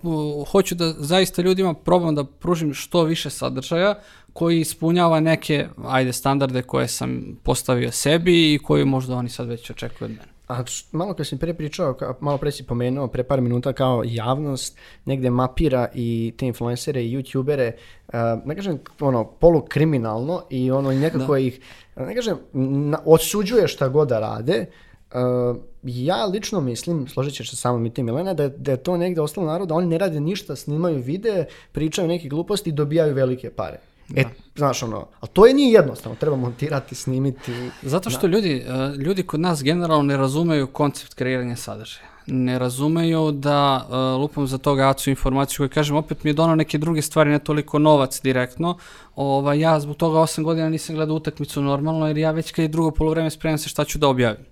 hoću 0.50 0.74
da 0.74 0.92
zaista 0.92 1.42
ljudima 1.42 1.74
probam 1.74 2.14
da 2.14 2.24
pružim 2.24 2.74
što 2.74 3.02
više 3.02 3.30
sadržaja 3.30 3.94
koji 4.32 4.60
ispunjava 4.60 5.20
neke, 5.20 5.68
ajde, 5.84 6.12
standarde 6.12 6.62
koje 6.62 6.88
sam 6.88 7.38
postavio 7.42 7.92
sebi 7.92 8.54
i 8.54 8.58
koji 8.58 8.84
možda 8.84 9.16
oni 9.16 9.28
sad 9.28 9.48
već 9.48 9.70
očekuju 9.70 10.06
od 10.06 10.10
mene. 10.10 10.39
A 10.50 10.64
malo 10.92 11.14
kad 11.14 11.26
sam 11.26 11.38
pre 11.38 11.54
pričao, 11.54 11.96
malo 12.20 12.38
pre 12.38 12.50
si 12.52 12.66
pomenuo, 12.66 13.06
pre 13.08 13.22
par 13.22 13.40
minuta 13.40 13.72
kao 13.72 14.02
javnost 14.06 14.78
negde 15.04 15.30
mapira 15.30 15.88
i 15.94 16.34
te 16.38 16.46
influencere 16.46 17.04
i 17.04 17.16
youtubere, 17.16 17.72
uh, 18.08 18.14
ne 18.44 18.54
kažem 18.54 18.78
ono, 19.00 19.24
polukriminalno 19.24 20.42
i 20.50 20.70
ono 20.70 20.92
nekako 20.92 21.36
ih, 21.36 21.60
ne 21.96 22.14
kažem, 22.14 22.38
na, 22.52 22.98
odsuđuje 23.04 23.68
šta 23.68 23.88
god 23.88 24.08
da 24.08 24.18
rade, 24.20 24.66
Uh, 25.14 25.56
ja 25.82 26.24
lično 26.26 26.60
mislim, 26.60 27.08
složit 27.08 27.34
ćeš 27.34 27.50
se 27.50 27.56
sa 27.56 27.72
mnom 27.72 27.86
i 27.86 27.90
ti 27.90 28.02
Milena, 28.02 28.34
da, 28.34 28.48
da 28.48 28.70
je 28.70 28.76
to 28.76 28.96
negde 28.96 29.20
ostalo 29.20 29.46
narod, 29.46 29.68
da 29.68 29.74
oni 29.74 29.86
ne 29.86 29.98
rade 29.98 30.20
ništa, 30.20 30.56
snimaju 30.56 30.98
videe, 30.98 31.46
pričaju 31.72 32.08
neke 32.08 32.28
gluposti 32.28 32.70
i 32.70 32.72
dobijaju 32.72 33.14
velike 33.14 33.50
pare. 33.50 33.80
E, 34.16 34.24
znaš 34.56 34.82
ono, 34.82 35.06
a 35.20 35.26
to 35.26 35.46
je 35.46 35.54
nije 35.54 35.72
jednostavno, 35.72 36.16
treba 36.16 36.36
montirati, 36.36 36.94
snimiti. 36.94 37.52
Zato 37.82 38.10
što 38.10 38.26
ljudi, 38.26 38.64
e, 38.68 38.96
ljudi 38.96 39.22
kod 39.22 39.40
nas 39.40 39.62
generalno 39.62 40.02
ne 40.02 40.16
razumeju 40.16 40.66
koncept 40.66 41.14
kreiranja 41.14 41.56
sadržaja. 41.56 42.06
Ne 42.26 42.58
razumeju 42.58 43.32
da 43.32 43.86
e, 43.90 43.94
lupam 43.94 44.46
za 44.46 44.58
toga 44.58 44.88
acu 44.88 45.10
informaciju 45.10 45.56
koju 45.58 45.68
kažem, 45.68 45.96
opet 45.96 46.24
mi 46.24 46.30
je 46.30 46.34
donao 46.34 46.54
neke 46.54 46.78
druge 46.78 47.02
stvari, 47.02 47.30
ne 47.30 47.38
toliko 47.38 47.78
novac 47.78 48.20
direktno. 48.22 48.76
Ovaj, 49.16 49.60
ja 49.60 49.80
zbog 49.80 49.96
toga 49.96 50.18
8 50.18 50.42
godina 50.42 50.68
nisam 50.68 50.96
gledao 50.96 51.16
utakmicu 51.16 51.62
normalno, 51.62 52.06
jer 52.06 52.18
ja 52.18 52.30
već 52.30 52.52
kad 52.52 52.62
je 52.62 52.68
drugo 52.68 52.90
polovreme 52.90 53.30
spremam 53.30 53.58
se 53.58 53.68
šta 53.68 53.84
ću 53.84 53.98
da 53.98 54.08
objavim. 54.08 54.44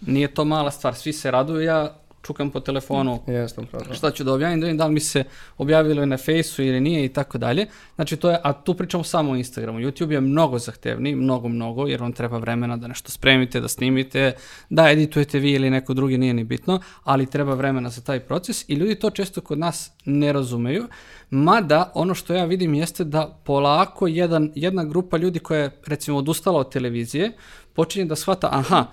Nije 0.00 0.34
to 0.34 0.44
mala 0.44 0.70
stvar, 0.70 0.94
svi 0.94 1.12
se 1.12 1.30
raduju, 1.30 1.60
ja 1.60 1.99
čukam 2.22 2.50
po 2.50 2.60
telefonu 2.60 3.22
Jeste, 3.26 3.60
upravo 3.60 3.94
šta 3.94 4.10
ću 4.10 4.24
da 4.24 4.32
objavim, 4.32 4.60
da 4.60 4.66
vidim 4.66 4.78
da 4.78 4.86
li 4.86 4.92
mi 4.92 5.00
se 5.00 5.24
objavilo 5.58 6.06
na 6.06 6.16
fejsu 6.16 6.62
ili 6.62 6.80
nije 6.80 7.04
i 7.04 7.08
tako 7.08 7.38
dalje. 7.38 7.66
Znači 7.94 8.16
to 8.16 8.30
je, 8.30 8.38
a 8.42 8.52
tu 8.52 8.74
pričamo 8.74 9.04
samo 9.04 9.32
o 9.32 9.36
Instagramu. 9.36 9.78
YouTube 9.78 10.10
je 10.10 10.20
mnogo 10.20 10.58
zahtevniji, 10.58 11.14
mnogo, 11.14 11.48
mnogo, 11.48 11.86
jer 11.86 12.00
vam 12.00 12.12
treba 12.12 12.38
vremena 12.38 12.76
da 12.76 12.88
nešto 12.88 13.10
spremite, 13.10 13.60
da 13.60 13.68
snimite, 13.68 14.32
da 14.70 14.90
editujete 14.90 15.38
vi 15.38 15.52
ili 15.52 15.70
neko 15.70 15.94
drugi, 15.94 16.18
nije 16.18 16.34
ni 16.34 16.44
bitno, 16.44 16.80
ali 17.04 17.26
treba 17.26 17.54
vremena 17.54 17.90
za 17.90 18.00
taj 18.00 18.20
proces 18.20 18.68
i 18.68 18.74
ljudi 18.74 18.94
to 18.94 19.10
često 19.10 19.40
kod 19.40 19.58
nas 19.58 19.92
ne 20.04 20.32
razumeju. 20.32 20.88
Mada, 21.30 21.92
ono 21.94 22.14
što 22.14 22.34
ja 22.34 22.44
vidim 22.44 22.74
jeste 22.74 23.04
da 23.04 23.40
polako 23.44 24.06
jedan, 24.06 24.52
jedna 24.54 24.84
grupa 24.84 25.16
ljudi 25.16 25.38
koja 25.38 25.60
je 25.60 25.70
recimo 25.86 26.18
odustala 26.18 26.60
od 26.60 26.72
televizije, 26.72 27.32
počinje 27.74 28.04
da 28.04 28.16
shvata, 28.16 28.48
aha, 28.52 28.86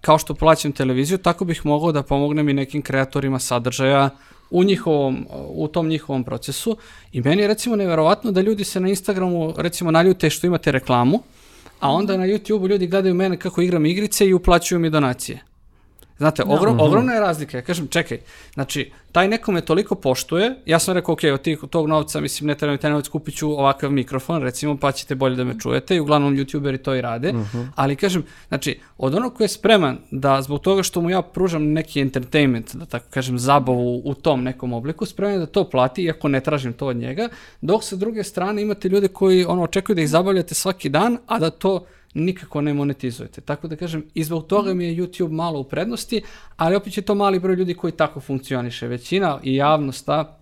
kao 0.00 0.18
što 0.18 0.34
plaćam 0.34 0.72
televiziju, 0.72 1.18
tako 1.18 1.44
bih 1.44 1.66
mogao 1.66 1.92
da 1.92 2.02
pomognem 2.02 2.48
i 2.48 2.52
nekim 2.52 2.82
kreatorima 2.82 3.38
sadržaja 3.38 4.10
u 4.50 4.64
njihovom, 4.64 5.26
u 5.48 5.68
tom 5.68 5.88
njihovom 5.88 6.24
procesu. 6.24 6.76
I 7.12 7.20
meni 7.20 7.42
je 7.42 7.48
recimo 7.48 7.76
neverovatno 7.76 8.32
da 8.32 8.40
ljudi 8.40 8.64
se 8.64 8.80
na 8.80 8.88
Instagramu 8.88 9.54
recimo 9.56 9.90
naljute 9.90 10.30
što 10.30 10.46
imate 10.46 10.72
reklamu, 10.72 11.20
a 11.80 11.90
onda 11.90 12.16
na 12.16 12.26
YouTubeu 12.26 12.68
ljudi 12.68 12.86
gledaju 12.86 13.14
mene 13.14 13.36
kako 13.36 13.62
igram 13.62 13.86
igrice 13.86 14.26
i 14.26 14.34
uplaćuju 14.34 14.78
mi 14.78 14.90
donacije. 14.90 15.45
Znate, 16.18 16.42
ogrom, 16.46 16.80
ogromna 16.80 17.12
je 17.12 17.20
razlika. 17.20 17.58
Ja 17.58 17.62
kažem, 17.62 17.88
čekaj, 17.88 18.20
znači, 18.54 18.90
taj 19.12 19.28
neko 19.28 19.52
me 19.52 19.60
toliko 19.60 19.94
poštuje, 19.94 20.54
ja 20.66 20.78
sam 20.78 20.94
rekao, 20.94 21.12
ok, 21.12 21.20
od 21.32 21.42
tih, 21.42 21.58
tog 21.70 21.86
novca, 21.86 22.20
mislim, 22.20 22.46
ne 22.46 22.54
treba 22.54 22.72
mi 22.72 22.78
taj 22.78 22.90
novac, 22.90 23.08
kupit 23.08 23.36
ću 23.36 23.50
ovakav 23.50 23.90
mikrofon, 23.90 24.42
recimo, 24.42 24.76
pa 24.76 24.92
ćete 24.92 25.14
bolje 25.14 25.36
da 25.36 25.44
me 25.44 25.58
čujete. 25.60 25.96
I 25.96 26.00
uglavnom 26.00 26.36
youtuberi 26.36 26.78
to 26.78 26.94
i 26.94 27.00
rade, 27.00 27.34
ali 27.74 27.96
kažem, 27.96 28.24
znači, 28.48 28.80
od 28.98 29.14
onog 29.14 29.34
ko 29.34 29.44
je 29.44 29.48
spreman 29.48 29.98
da 30.10 30.42
zbog 30.42 30.60
toga 30.60 30.82
što 30.82 31.00
mu 31.00 31.10
ja 31.10 31.22
pružam 31.22 31.72
neki 31.72 32.00
entertainment, 32.00 32.74
da 32.74 32.86
tako 32.86 33.06
kažem, 33.10 33.38
zabavu 33.38 34.02
u 34.04 34.14
tom 34.14 34.44
nekom 34.44 34.72
obliku, 34.72 35.06
spreman 35.06 35.32
je 35.32 35.38
da 35.38 35.46
to 35.46 35.64
plati, 35.70 36.02
iako 36.02 36.28
ne 36.28 36.40
tražim 36.40 36.72
to 36.72 36.86
od 36.86 36.96
njega, 36.96 37.28
dok 37.60 37.84
sa 37.84 37.96
druge 37.96 38.24
strane 38.24 38.62
imate 38.62 38.88
ljude 38.88 39.08
koji 39.08 39.44
ono, 39.44 39.62
očekuju 39.62 39.96
da 39.96 40.02
ih 40.02 40.08
zabavljate 40.08 40.54
svaki 40.54 40.88
dan, 40.88 41.18
a 41.26 41.38
da 41.38 41.50
to 41.50 41.84
nikako 42.16 42.60
ne 42.60 42.74
monetizujete. 42.74 43.40
Tako 43.40 43.68
da 43.68 43.76
kažem, 43.76 44.04
i 44.14 44.24
zbog 44.24 44.46
toga 44.46 44.74
mi 44.74 44.84
je 44.84 44.96
YouTube 44.96 45.30
malo 45.30 45.60
u 45.60 45.64
prednosti, 45.64 46.22
ali 46.56 46.76
opet 46.76 46.96
je 46.96 47.02
to 47.02 47.14
mali 47.14 47.38
broj 47.38 47.56
ljudi 47.56 47.74
koji 47.74 47.92
tako 47.92 48.20
funkcioniše. 48.20 48.88
Većina 48.88 49.40
i 49.42 49.56
javnost, 49.56 50.06
ta, 50.06 50.38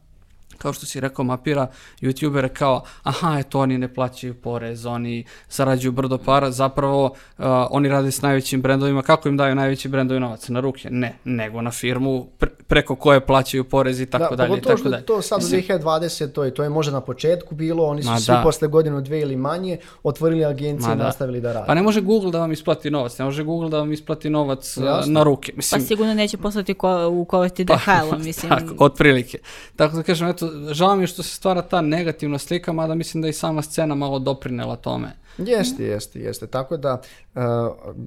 kao 0.59 0.72
što 0.72 0.87
si 0.87 1.01
rekao, 1.01 1.25
mapira 1.25 1.70
youtubere 2.01 2.49
kao, 2.49 2.85
aha, 3.03 3.37
eto, 3.39 3.61
oni 3.61 3.79
ne 3.79 3.95
plaćaju 3.95 4.35
porez, 4.35 4.87
oni 4.87 5.25
zarađuju 5.51 5.93
brdo 5.93 6.18
para, 6.18 6.51
zapravo 6.51 7.05
uh, 7.05 7.45
oni 7.70 7.89
rade 7.89 8.11
s 8.11 8.22
najvećim 8.22 8.62
brendovima, 8.62 9.03
kako 9.03 9.29
im 9.29 9.37
daju 9.37 9.55
najveći 9.55 9.89
brendovi 9.89 10.20
novac? 10.20 10.49
Na 10.49 10.61
ruke? 10.61 10.89
Ne, 10.91 11.14
nego 11.25 11.62
na 11.62 11.70
firmu 11.70 12.29
preko 12.66 12.96
koje 12.96 13.26
plaćaju 13.26 13.64
porez 13.64 14.00
i 14.00 14.06
tako 14.06 14.36
dalje. 14.36 14.46
i 14.46 14.50
pogotovo 14.50 14.70
tako 14.70 14.78
što 14.78 14.88
dalje. 14.90 15.04
to 15.04 15.22
sad 15.22 15.42
u 15.42 15.44
Mislim, 15.44 15.62
2020, 15.62 16.32
to 16.32 16.44
je, 16.44 16.54
to 16.54 16.62
je 16.62 16.68
možda 16.68 16.92
na 16.92 17.00
početku 17.00 17.54
bilo, 17.54 17.84
oni 17.86 18.02
su 18.02 18.10
Ma 18.10 18.18
svi 18.18 18.32
da. 18.32 18.42
posle 18.42 18.68
godinu, 18.68 19.00
dve 19.00 19.20
ili 19.20 19.36
manje 19.36 19.78
otvorili 20.02 20.44
agencije 20.44 20.88
Ma 20.88 20.94
i 20.94 20.98
da. 20.98 21.04
nastavili 21.04 21.40
da 21.40 21.52
rade. 21.52 21.66
Pa 21.66 21.74
ne 21.74 21.82
može 21.82 22.00
Google 22.00 22.30
da 22.30 22.38
vam 22.38 22.52
isplati 22.52 22.90
novac, 22.90 23.18
ne 23.18 23.24
može 23.24 23.44
Google 23.44 23.68
da 23.70 23.78
vam 23.78 23.92
isplati 23.92 24.30
novac 24.30 24.76
uh, 24.76 24.84
Jasno. 24.84 25.12
na 25.12 25.22
ruke. 25.22 25.52
Pa 25.52 25.56
Mislim, 25.56 25.80
sigurno 25.80 26.14
neće 26.14 26.36
poslati 26.36 26.74
ko, 26.74 27.08
u 27.08 27.24
kovati 27.24 27.64
DHL-om, 27.64 28.22
mislim. 28.28 28.50
Tako, 28.50 28.74
otprilike. 28.84 29.38
Tako 29.76 29.96
da 29.96 30.02
kažem, 30.02 30.28
eto, 30.28 30.50
žao 30.72 30.96
mi 30.96 31.02
je 31.02 31.06
što 31.06 31.22
se 31.22 31.34
stvara 31.34 31.62
ta 31.62 31.80
negativna 31.80 32.38
slika, 32.38 32.72
mada 32.72 32.94
mislim 32.94 33.22
da 33.22 33.28
i 33.28 33.32
sama 33.32 33.62
scena 33.62 33.94
malo 33.94 34.18
doprinela 34.18 34.76
tome. 34.76 35.24
Jeste, 35.39 35.85
jeste, 35.85 36.20
jeste. 36.20 36.47
Tako 36.47 36.76
da, 36.76 37.01
uh, 37.35 37.41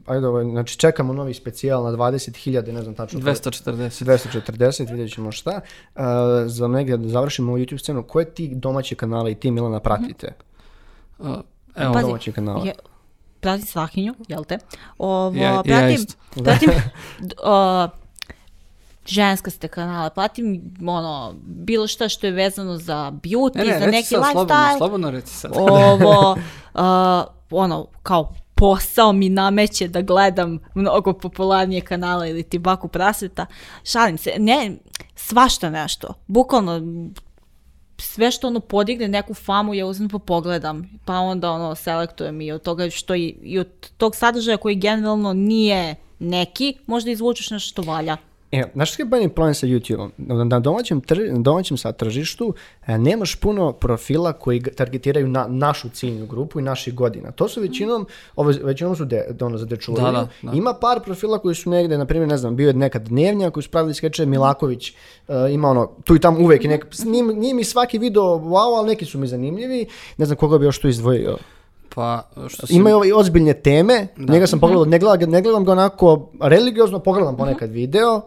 ajde, 0.05 0.28
ovaj, 0.28 0.43
znači 0.43 0.78
čekamo 0.78 1.13
novi 1.13 1.34
specijal 1.34 1.84
na 1.84 1.91
20.000, 1.91 2.71
ne 2.71 2.82
znam 2.82 2.95
tačno. 2.95 3.19
240. 3.19 4.05
240, 4.05 4.91
vidjet 4.91 5.13
ćemo 5.13 5.32
šta. 5.32 5.61
Uh, 5.95 6.01
za 6.45 6.67
negdje 6.67 6.97
da 6.97 7.07
završimo 7.09 7.51
ovu 7.51 7.59
YouTube 7.59 7.80
scenu, 7.80 8.03
koje 8.03 8.25
ti 8.28 8.51
domaće 8.55 8.95
kanale 8.95 9.32
i 9.32 9.36
ti 9.36 9.51
Milana 9.51 9.80
pratite? 9.80 10.34
Uh, 11.19 11.28
evo, 11.75 11.93
Pazi, 11.93 12.05
domaćih 12.05 12.36
kanala. 12.36 12.65
je- 12.65 12.73
pratim 13.39 13.65
svakinju, 13.65 14.15
jel 14.28 14.43
te? 14.43 14.57
Ovo, 14.97 15.36
Ja- 15.36 15.43
ja 15.45 15.63
pratim, 15.63 15.95
isto. 15.95 16.13
pratim 16.43 16.69
o, 17.43 17.88
ženska 19.07 19.51
ste 19.51 19.67
kanale, 19.67 20.09
pratim 20.09 20.61
ono, 20.87 21.35
bilo 21.45 21.87
šta 21.87 22.09
što 22.09 22.27
je 22.27 22.31
vezano 22.31 22.77
za 22.77 23.11
beauty, 23.23 23.57
ne, 23.57 23.65
ne, 23.65 23.79
za 23.79 23.85
neki 23.85 24.07
sad, 24.07 24.23
slobodno, 24.31 24.55
lifestyle. 24.55 24.77
slobodno 24.77 25.11
reci 25.11 25.33
sad. 25.33 25.51
Ovo, 25.55 26.31
uh, 26.73 26.81
ono, 27.51 27.85
kao 28.03 28.33
posao 28.55 29.13
mi 29.13 29.29
nameće 29.29 29.87
da 29.87 30.01
gledam 30.01 30.59
mnogo 30.73 31.13
popularnije 31.13 31.81
kanale 31.81 32.29
ili 32.29 32.43
ti 32.43 32.59
baku 32.59 32.87
prasveta. 32.87 33.45
Šalim 33.83 34.17
se, 34.17 34.31
ne, 34.37 34.77
svašta 35.15 35.69
nešto. 35.69 36.13
Bukvalno, 36.27 36.81
sve 37.97 38.31
što 38.31 38.47
ono 38.47 38.59
podigne 38.59 39.07
neku 39.07 39.33
famu 39.33 39.73
ja 39.73 39.85
uzmem 39.85 40.09
pa 40.09 40.19
pogledam, 40.19 40.99
pa 41.05 41.13
onda 41.13 41.51
ono 41.51 41.75
selektujem 41.75 42.41
i 42.41 42.51
od 42.51 42.61
toga 42.61 42.89
što 42.89 43.15
i, 43.15 43.35
i 43.41 43.59
od 43.59 43.67
tog 43.97 44.15
sadržaja 44.15 44.57
koji 44.57 44.75
generalno 44.75 45.33
nije 45.33 45.95
neki, 46.19 46.77
možda 46.87 47.11
izvučeš 47.11 47.51
nešto 47.51 47.81
što 47.81 47.91
valja. 47.91 48.17
E, 48.51 48.63
znaš 48.73 48.93
što 48.93 49.01
je 49.01 49.05
bajni 49.05 49.29
problem 49.29 49.53
sa 49.53 49.67
YouTube-om? 49.67 50.11
Na, 50.17 50.59
domaćem, 50.59 51.01
tr, 51.01 51.17
na 51.31 51.39
domaćem 51.39 51.77
sa 51.77 51.91
tržištu 51.91 52.53
e, 52.87 52.97
nemaš 52.97 53.35
puno 53.35 53.71
profila 53.71 54.33
koji 54.33 54.63
targetiraju 54.63 55.27
na 55.27 55.45
našu 55.49 55.89
ciljnu 55.89 56.25
grupu 56.25 56.59
i 56.59 56.63
naših 56.63 56.95
godina. 56.95 57.31
To 57.31 57.47
su 57.47 57.61
većinom, 57.61 58.07
ovo, 58.35 58.53
većinom 58.63 58.95
su 58.95 59.05
de, 59.05 59.27
ono 59.41 59.57
za 59.57 59.65
dečulovi. 59.65 60.03
Da, 60.03 60.11
da, 60.11 60.27
da. 60.41 60.51
Ima 60.57 60.73
par 60.73 60.99
profila 60.99 61.39
koji 61.39 61.55
su 61.55 61.69
negde, 61.69 61.97
na 61.97 62.05
primjer, 62.05 62.29
ne 62.29 62.37
znam, 62.37 62.55
bio 62.55 62.67
je 62.67 62.73
nekad 62.73 63.07
dnevnja 63.07 63.49
koji 63.49 63.63
su 63.63 63.69
pravili 63.69 63.93
skeče, 63.93 64.25
Milaković 64.25 64.89
e, 64.89 64.93
ima 65.51 65.69
ono, 65.69 65.91
tu 66.03 66.15
i 66.15 66.19
tamo 66.19 66.39
uvek, 66.39 66.63
nek, 66.63 66.85
njim, 67.05 67.27
nije 67.27 67.53
mi 67.53 67.63
svaki 67.63 67.97
video 67.97 68.23
wow, 68.23 68.77
ali 68.77 68.87
neki 68.87 69.05
su 69.05 69.19
mi 69.19 69.27
zanimljivi. 69.27 69.85
Ne 70.17 70.25
znam 70.25 70.37
koga 70.37 70.57
bi 70.57 70.65
još 70.65 70.79
tu 70.79 70.87
izdvojio. 70.87 71.37
Pa, 71.95 72.29
što 72.47 72.67
se... 72.67 72.73
Ima 72.73 72.89
i 72.89 72.93
ove 72.93 73.13
ozbiljne 73.13 73.53
teme, 73.53 74.07
njega 74.17 74.47
sam 74.47 74.59
pogledao, 74.59 74.85
ne 74.85 74.99
gledam, 74.99 75.29
ne 75.29 75.41
gledam 75.41 75.65
ga 75.65 75.71
onako 75.71 76.29
religiozno, 76.41 76.99
pogledam 76.99 77.37
ponekad 77.37 77.71
video, 77.71 78.21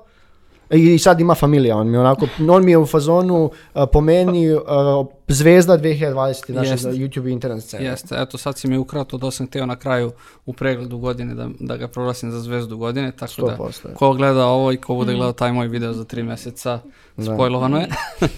i 0.71 0.99
sad 0.99 1.21
ima 1.21 1.35
familija, 1.35 1.77
on 1.77 1.91
mi 1.91 1.97
onako, 1.97 2.27
on 2.51 2.65
mi 2.65 2.71
je 2.71 2.79
u 2.79 2.87
fazonu 2.87 3.51
a, 3.75 3.87
po 3.87 4.01
meni 4.01 4.57
a, 4.67 5.05
zvezda 5.29 5.79
2020 5.79 6.53
naše 6.55 6.77
za 6.77 6.91
YouTube 6.91 7.29
i 7.29 7.33
internet 7.33 7.65
scene. 7.65 7.85
Jeste, 7.85 8.15
eto 8.19 8.39
sad 8.39 8.59
si 8.59 8.69
mi 8.69 8.79
ukrao 8.79 9.05
to 9.05 9.19
da 9.19 9.31
sam 9.31 9.47
htio 9.47 9.67
na 9.67 9.77
kraju 9.77 10.13
u 10.47 10.53
pregledu 10.53 10.99
godine 10.99 11.35
da, 11.35 11.49
da 11.61 11.77
ga 11.77 11.89
proglasim 11.89 12.31
za 12.31 12.41
zvezdu 12.41 12.77
godine, 12.77 13.13
tako 13.13 13.43
da 13.43 13.57
100% 13.57 13.89
je. 13.89 13.95
ko 13.95 14.13
gleda 14.13 14.47
ovo 14.47 14.73
i 14.73 14.77
ko 14.77 14.95
bude 14.95 15.13
gledao 15.15 15.33
taj 15.33 15.53
moj 15.53 15.69
video 15.69 15.93
za 15.93 16.05
tri 16.05 16.23
mjeseca, 16.23 16.81
Da. 17.17 17.35
spojlovano 17.35 17.79
je. 17.79 17.89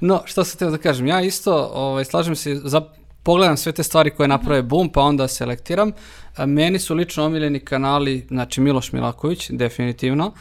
no, 0.00 0.22
što 0.24 0.44
sam 0.44 0.56
htio 0.56 0.70
da 0.70 0.78
kažem, 0.78 1.06
ja 1.06 1.20
isto 1.22 1.70
ovaj, 1.74 2.04
slažem 2.04 2.36
se, 2.36 2.54
za, 2.64 2.82
pogledam 3.22 3.56
sve 3.56 3.72
te 3.72 3.82
stvari 3.82 4.10
koje 4.10 4.28
naprave 4.28 4.62
boom, 4.62 4.88
pa 4.92 5.00
onda 5.00 5.28
selektiram. 5.28 5.92
Meni 6.46 6.78
su 6.78 6.94
lično 6.94 7.24
omiljeni 7.24 7.60
kanali, 7.60 8.26
znači 8.28 8.60
Miloš 8.60 8.92
Milaković, 8.92 9.50
definitivno, 9.50 10.32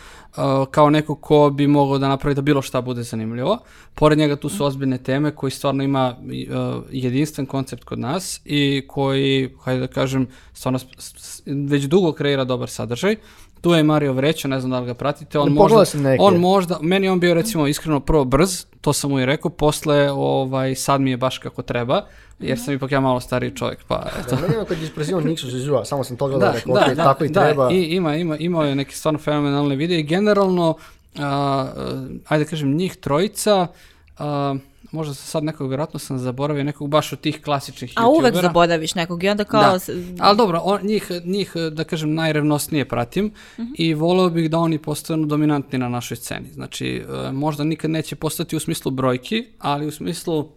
kao 0.71 0.89
neko 0.89 1.15
ko 1.15 1.49
bi 1.49 1.67
mogao 1.67 1.97
da 1.97 2.07
napravi 2.07 2.35
da 2.35 2.41
bilo 2.41 2.61
šta 2.61 2.81
bude 2.81 3.03
zanimljivo. 3.03 3.57
Pored 3.95 4.17
njega 4.17 4.35
tu 4.35 4.49
su 4.49 4.65
ozbiljne 4.65 4.97
teme 4.97 5.35
koji 5.35 5.51
stvarno 5.51 5.83
ima 5.83 6.15
a, 6.51 6.81
jedinstven 6.91 7.45
koncept 7.45 7.83
kod 7.83 7.99
nas 7.99 8.41
i 8.45 8.83
koji, 8.87 9.55
hajde 9.63 9.79
da 9.79 9.87
kažem, 9.87 10.27
stvarno 10.53 10.79
već 11.45 11.83
dugo 11.83 12.11
kreira 12.11 12.43
dobar 12.43 12.69
sadržaj. 12.69 13.15
Tu 13.61 13.73
je 13.73 13.83
Mario 13.83 14.13
Vreća, 14.13 14.47
ne 14.47 14.59
znam 14.59 14.71
da 14.71 14.79
li 14.79 14.85
ga 14.85 14.93
pratite, 14.93 15.39
on 15.39 15.51
možda, 15.51 15.85
sam 15.85 16.01
neke. 16.01 16.21
on 16.21 16.37
možda, 16.37 16.77
meni 16.81 17.09
on 17.09 17.19
bio 17.19 17.33
recimo 17.33 17.67
iskreno 17.67 17.99
prvo 17.99 18.25
brz, 18.25 18.65
to 18.81 18.93
sam 18.93 19.11
mu 19.11 19.19
i 19.19 19.25
rekao, 19.25 19.51
posle 19.51 20.11
ovaj, 20.11 20.75
sad 20.75 21.01
mi 21.01 21.11
je 21.11 21.17
baš 21.17 21.37
kako 21.37 21.61
treba, 21.61 22.05
jer 22.39 22.59
sam 22.59 22.73
ipak 22.73 22.91
ja 22.91 22.99
malo 22.99 23.19
stariji 23.19 23.55
čovjek, 23.55 23.79
pa 23.87 24.07
eto. 24.19 24.35
Da, 24.35 24.41
meni 24.41 24.53
je 24.53 24.65
kad 24.65 24.77
je 24.77 24.83
isprezivao 24.83 25.21
Niksu 25.21 25.49
Zizua, 25.49 25.85
samo 25.85 26.03
sam 26.03 26.17
to 26.17 26.27
gledao, 26.27 26.49
Da, 26.49 26.55
rekao, 26.55 26.75
da, 26.75 26.81
ok, 26.81 26.95
da, 26.95 27.03
tako 27.03 27.23
i 27.23 27.29
da, 27.29 27.41
treba. 27.41 27.71
i 27.71 27.83
ima, 27.83 28.15
ima, 28.15 28.37
imao 28.37 28.63
je 28.63 28.75
neke 28.75 28.95
stvarno 28.95 29.19
fenomenalne 29.19 29.75
videe 29.75 29.99
i 29.99 30.03
generalno, 30.03 30.75
a, 31.17 31.25
a, 31.25 31.67
ajde 32.27 32.43
da 32.43 32.49
kažem, 32.49 32.75
njih 32.75 32.95
trojica, 32.95 33.67
a, 34.17 34.55
možda 34.91 35.13
sam 35.13 35.25
sad 35.25 35.43
nekog, 35.43 35.67
vjerojatno 35.67 35.99
sam 35.99 36.17
zaboravio, 36.17 36.63
nekog 36.63 36.89
baš 36.89 37.13
od 37.13 37.19
tih 37.19 37.41
klasičnih 37.43 37.93
A 37.95 38.07
uvek 38.09 38.33
youtubera. 38.33 38.41
zaboraviš 38.41 38.95
nekog 38.95 39.23
i 39.23 39.29
onda 39.29 39.43
kao... 39.43 39.61
Da. 39.61 39.79
Ali 40.19 40.37
dobro, 40.37 40.61
on, 40.63 40.79
njih, 40.83 41.11
njih, 41.25 41.53
da 41.71 41.83
kažem, 41.83 42.13
najrevnosnije 42.13 42.87
pratim 42.87 43.31
i 43.77 43.93
voleo 43.93 44.29
bih 44.29 44.49
da 44.49 44.57
oni 44.57 44.77
postanu 44.77 45.25
dominantni 45.25 45.79
na 45.79 45.89
našoj 45.89 46.17
sceni. 46.17 46.51
Znači, 46.53 47.03
e, 47.27 47.31
možda 47.31 47.63
nikad 47.63 47.91
neće 47.91 48.15
postati 48.15 48.55
u 48.55 48.59
smislu 48.59 48.91
brojki, 48.91 49.45
ali 49.59 49.87
u 49.87 49.91
smislu 49.91 50.49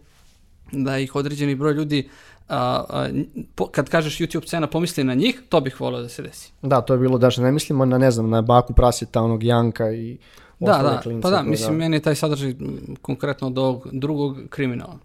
da 0.71 0.97
ih 0.97 1.15
određeni 1.15 1.55
broj 1.55 1.73
ljudi, 1.73 2.09
a, 2.49 2.83
a, 2.89 3.09
po- 3.55 3.67
kad 3.67 3.89
kažeš 3.89 4.17
YouTube 4.17 4.47
scena, 4.47 4.67
pomisli 4.67 5.03
na 5.03 5.13
njih, 5.13 5.41
to 5.49 5.61
bih 5.61 5.81
voleo 5.81 6.01
da 6.01 6.09
se 6.09 6.21
desi. 6.21 6.51
Da, 6.61 6.81
to 6.81 6.93
je 6.93 6.99
bilo, 6.99 7.17
da 7.17 7.29
ne 7.37 7.51
mislimo 7.51 7.85
na, 7.85 7.97
ne 7.97 8.11
znam, 8.11 8.29
na 8.29 8.41
baku 8.41 8.73
praseta, 8.73 9.21
onog 9.21 9.43
Janka 9.43 9.91
i 9.91 10.17
Da, 10.59 10.71
da, 10.73 10.99
klince 11.01 11.21
pa 11.21 11.29
da, 11.29 11.37
koji, 11.37 11.49
mislim, 11.49 11.75
meni 11.75 11.95
je 11.95 12.01
taj 12.01 12.15
sadržaj 12.15 12.55
konkretno 13.01 13.47
od 13.47 13.57
ovog 13.57 13.87
drugog 13.91 14.37
kriminala. 14.49 14.97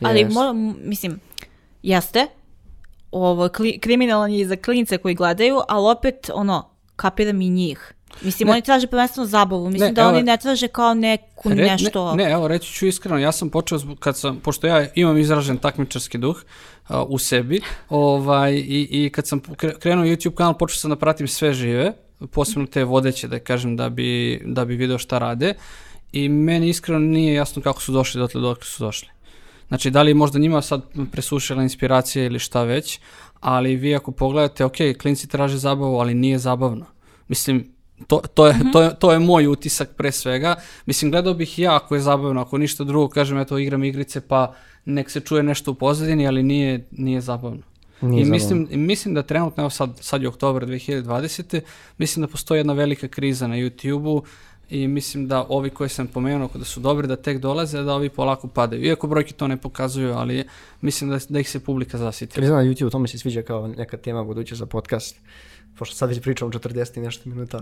Ali, 0.00 0.20
Jest. 0.20 0.32
mo- 0.32 0.74
mislim, 0.78 1.20
jeste, 1.82 2.26
ovo, 3.10 3.46
kli- 3.46 3.80
kriminalan 3.80 4.30
je 4.30 4.40
i 4.40 4.46
za 4.46 4.56
klince 4.56 4.98
koji 4.98 5.14
gledaju, 5.14 5.60
ali 5.68 5.90
opet, 5.90 6.30
ono, 6.34 6.68
kapiram 6.96 7.40
i 7.40 7.48
njih. 7.48 7.94
Mislim, 8.22 8.46
Ne. 8.46 8.52
oni 8.52 8.62
traže 8.62 8.86
prvenstveno 8.86 9.26
zabavu. 9.26 9.70
Mislim 9.70 9.88
Ne, 9.88 9.92
da 9.92 10.00
evo- 10.02 10.10
oni 10.10 10.22
ne 10.22 10.36
traže 10.36 10.68
kao 10.68 10.94
neku 10.94 11.48
Re- 11.48 11.54
nešto... 11.54 12.14
Ne, 12.14 12.24
ne, 12.24 12.30
evo 12.30 12.48
reći 12.48 12.72
ću 12.72 12.86
iskreno, 12.86 13.18
ja 13.18 13.32
sam 13.32 13.50
počeo, 13.50 13.78
zbog- 13.78 13.98
kad 13.98 14.16
sam, 14.16 14.36
pošto 14.36 14.66
ja 14.66 14.86
imam 14.94 15.18
izražen 15.18 15.56
takmičarski 15.58 16.18
duh 16.18 16.36
a, 16.88 17.02
u 17.04 17.18
sebi, 17.18 17.60
ovaj, 17.88 18.52
i, 18.52 18.88
i 18.90 19.10
kad 19.10 19.26
sam 19.26 19.40
kre- 19.40 19.78
krenuo 19.78 20.04
YouTube 20.04 20.34
kanal, 20.34 20.54
počeo 20.54 20.76
sam 20.76 20.90
da 20.90 20.96
pratim 20.96 21.28
sve 21.28 21.54
žive, 21.54 21.92
posebno 22.30 22.66
te 22.66 22.84
vodeće, 22.84 23.28
da 23.28 23.38
kažem, 23.38 23.76
da 23.76 23.88
bi, 23.88 24.42
da 24.44 24.64
bi 24.64 24.76
video 24.76 24.98
šta 24.98 25.18
rade, 25.18 25.54
i 26.12 26.28
meni 26.28 26.68
iskreno 26.68 27.00
nije 27.00 27.34
jasno 27.34 27.62
kako 27.62 27.82
su 27.82 27.92
došli 27.92 28.18
dotle 28.18 28.40
dok 28.40 28.64
su 28.64 28.84
došli. 28.84 29.08
Znači, 29.68 29.90
da 29.90 30.02
li 30.02 30.14
možda 30.14 30.38
njima 30.38 30.62
sad 30.62 30.82
presušila 31.12 31.62
inspiracija 31.62 32.24
ili 32.24 32.38
šta 32.38 32.62
već, 32.62 33.00
ali 33.40 33.76
vi 33.76 33.94
ako 33.94 34.12
pogledate, 34.12 34.64
ok, 34.64 34.76
klinci 35.02 35.28
traže 35.28 35.58
zabavu, 35.58 35.98
ali 35.98 36.14
nije 36.14 36.38
zabavno. 36.38 36.86
Mislim, 37.28 37.72
to, 38.06 38.22
to, 38.34 38.46
je, 38.46 38.54
to, 38.72 38.82
je, 38.82 38.98
to 38.98 39.12
je 39.12 39.18
moj 39.18 39.46
utisak 39.46 39.90
pre 39.96 40.12
svega. 40.12 40.56
Mislim, 40.86 41.10
gledao 41.10 41.34
bih 41.34 41.58
ja 41.58 41.76
ako 41.76 41.94
je 41.94 42.00
zabavno, 42.00 42.40
ako 42.40 42.58
ništa 42.58 42.84
drugo, 42.84 43.08
kažem, 43.08 43.38
eto, 43.38 43.58
igram 43.58 43.84
igrice, 43.84 44.20
pa 44.20 44.54
nek 44.84 45.10
se 45.10 45.20
čuje 45.20 45.42
nešto 45.42 45.70
u 45.70 45.74
pozadini, 45.74 46.26
ali 46.26 46.42
nije, 46.42 46.86
nije 46.90 47.20
zabavno. 47.20 47.62
Nije 48.02 48.22
I 48.22 48.24
mislim, 48.24 48.68
mislim 48.70 49.14
da 49.14 49.22
trenutno, 49.22 49.62
evo 49.62 49.70
sad, 49.70 49.90
sad 50.00 50.22
je 50.22 50.28
oktobar 50.28 50.66
2020. 50.66 51.60
Mislim 51.98 52.26
da 52.26 52.30
postoji 52.30 52.58
jedna 52.58 52.72
velika 52.72 53.08
kriza 53.08 53.46
na 53.46 53.56
YouTube-u 53.56 54.22
i 54.70 54.88
mislim 54.88 55.28
da 55.28 55.46
ovi 55.48 55.70
koje 55.70 55.88
sam 55.88 56.06
pomenuo 56.06 56.48
da 56.54 56.64
su 56.64 56.80
dobri, 56.80 57.06
da 57.06 57.16
tek 57.16 57.38
dolaze, 57.38 57.82
da 57.82 57.94
ovi 57.94 58.08
polako 58.08 58.48
padaju. 58.48 58.84
Iako 58.84 59.06
brojke 59.06 59.32
to 59.32 59.48
ne 59.48 59.56
pokazuju, 59.56 60.12
ali 60.12 60.44
mislim 60.80 61.10
da, 61.10 61.18
da 61.28 61.40
ih 61.40 61.50
se 61.50 61.60
publika 61.60 61.98
zasiti. 61.98 62.34
Kriza 62.34 62.54
na 62.54 62.62
YouTube, 62.62 62.90
to 62.90 62.98
mi 62.98 63.08
se 63.08 63.18
sviđa 63.18 63.42
kao 63.42 63.68
neka 63.68 63.96
tema 63.96 64.24
buduća 64.24 64.54
za 64.54 64.66
podcast. 64.66 65.16
Pošto 65.78 65.96
sad 65.96 66.08
već 66.08 66.20
pričamo 66.20 66.50
40 66.50 66.98
i 66.98 67.00
nešto 67.00 67.28
minuta. 67.28 67.60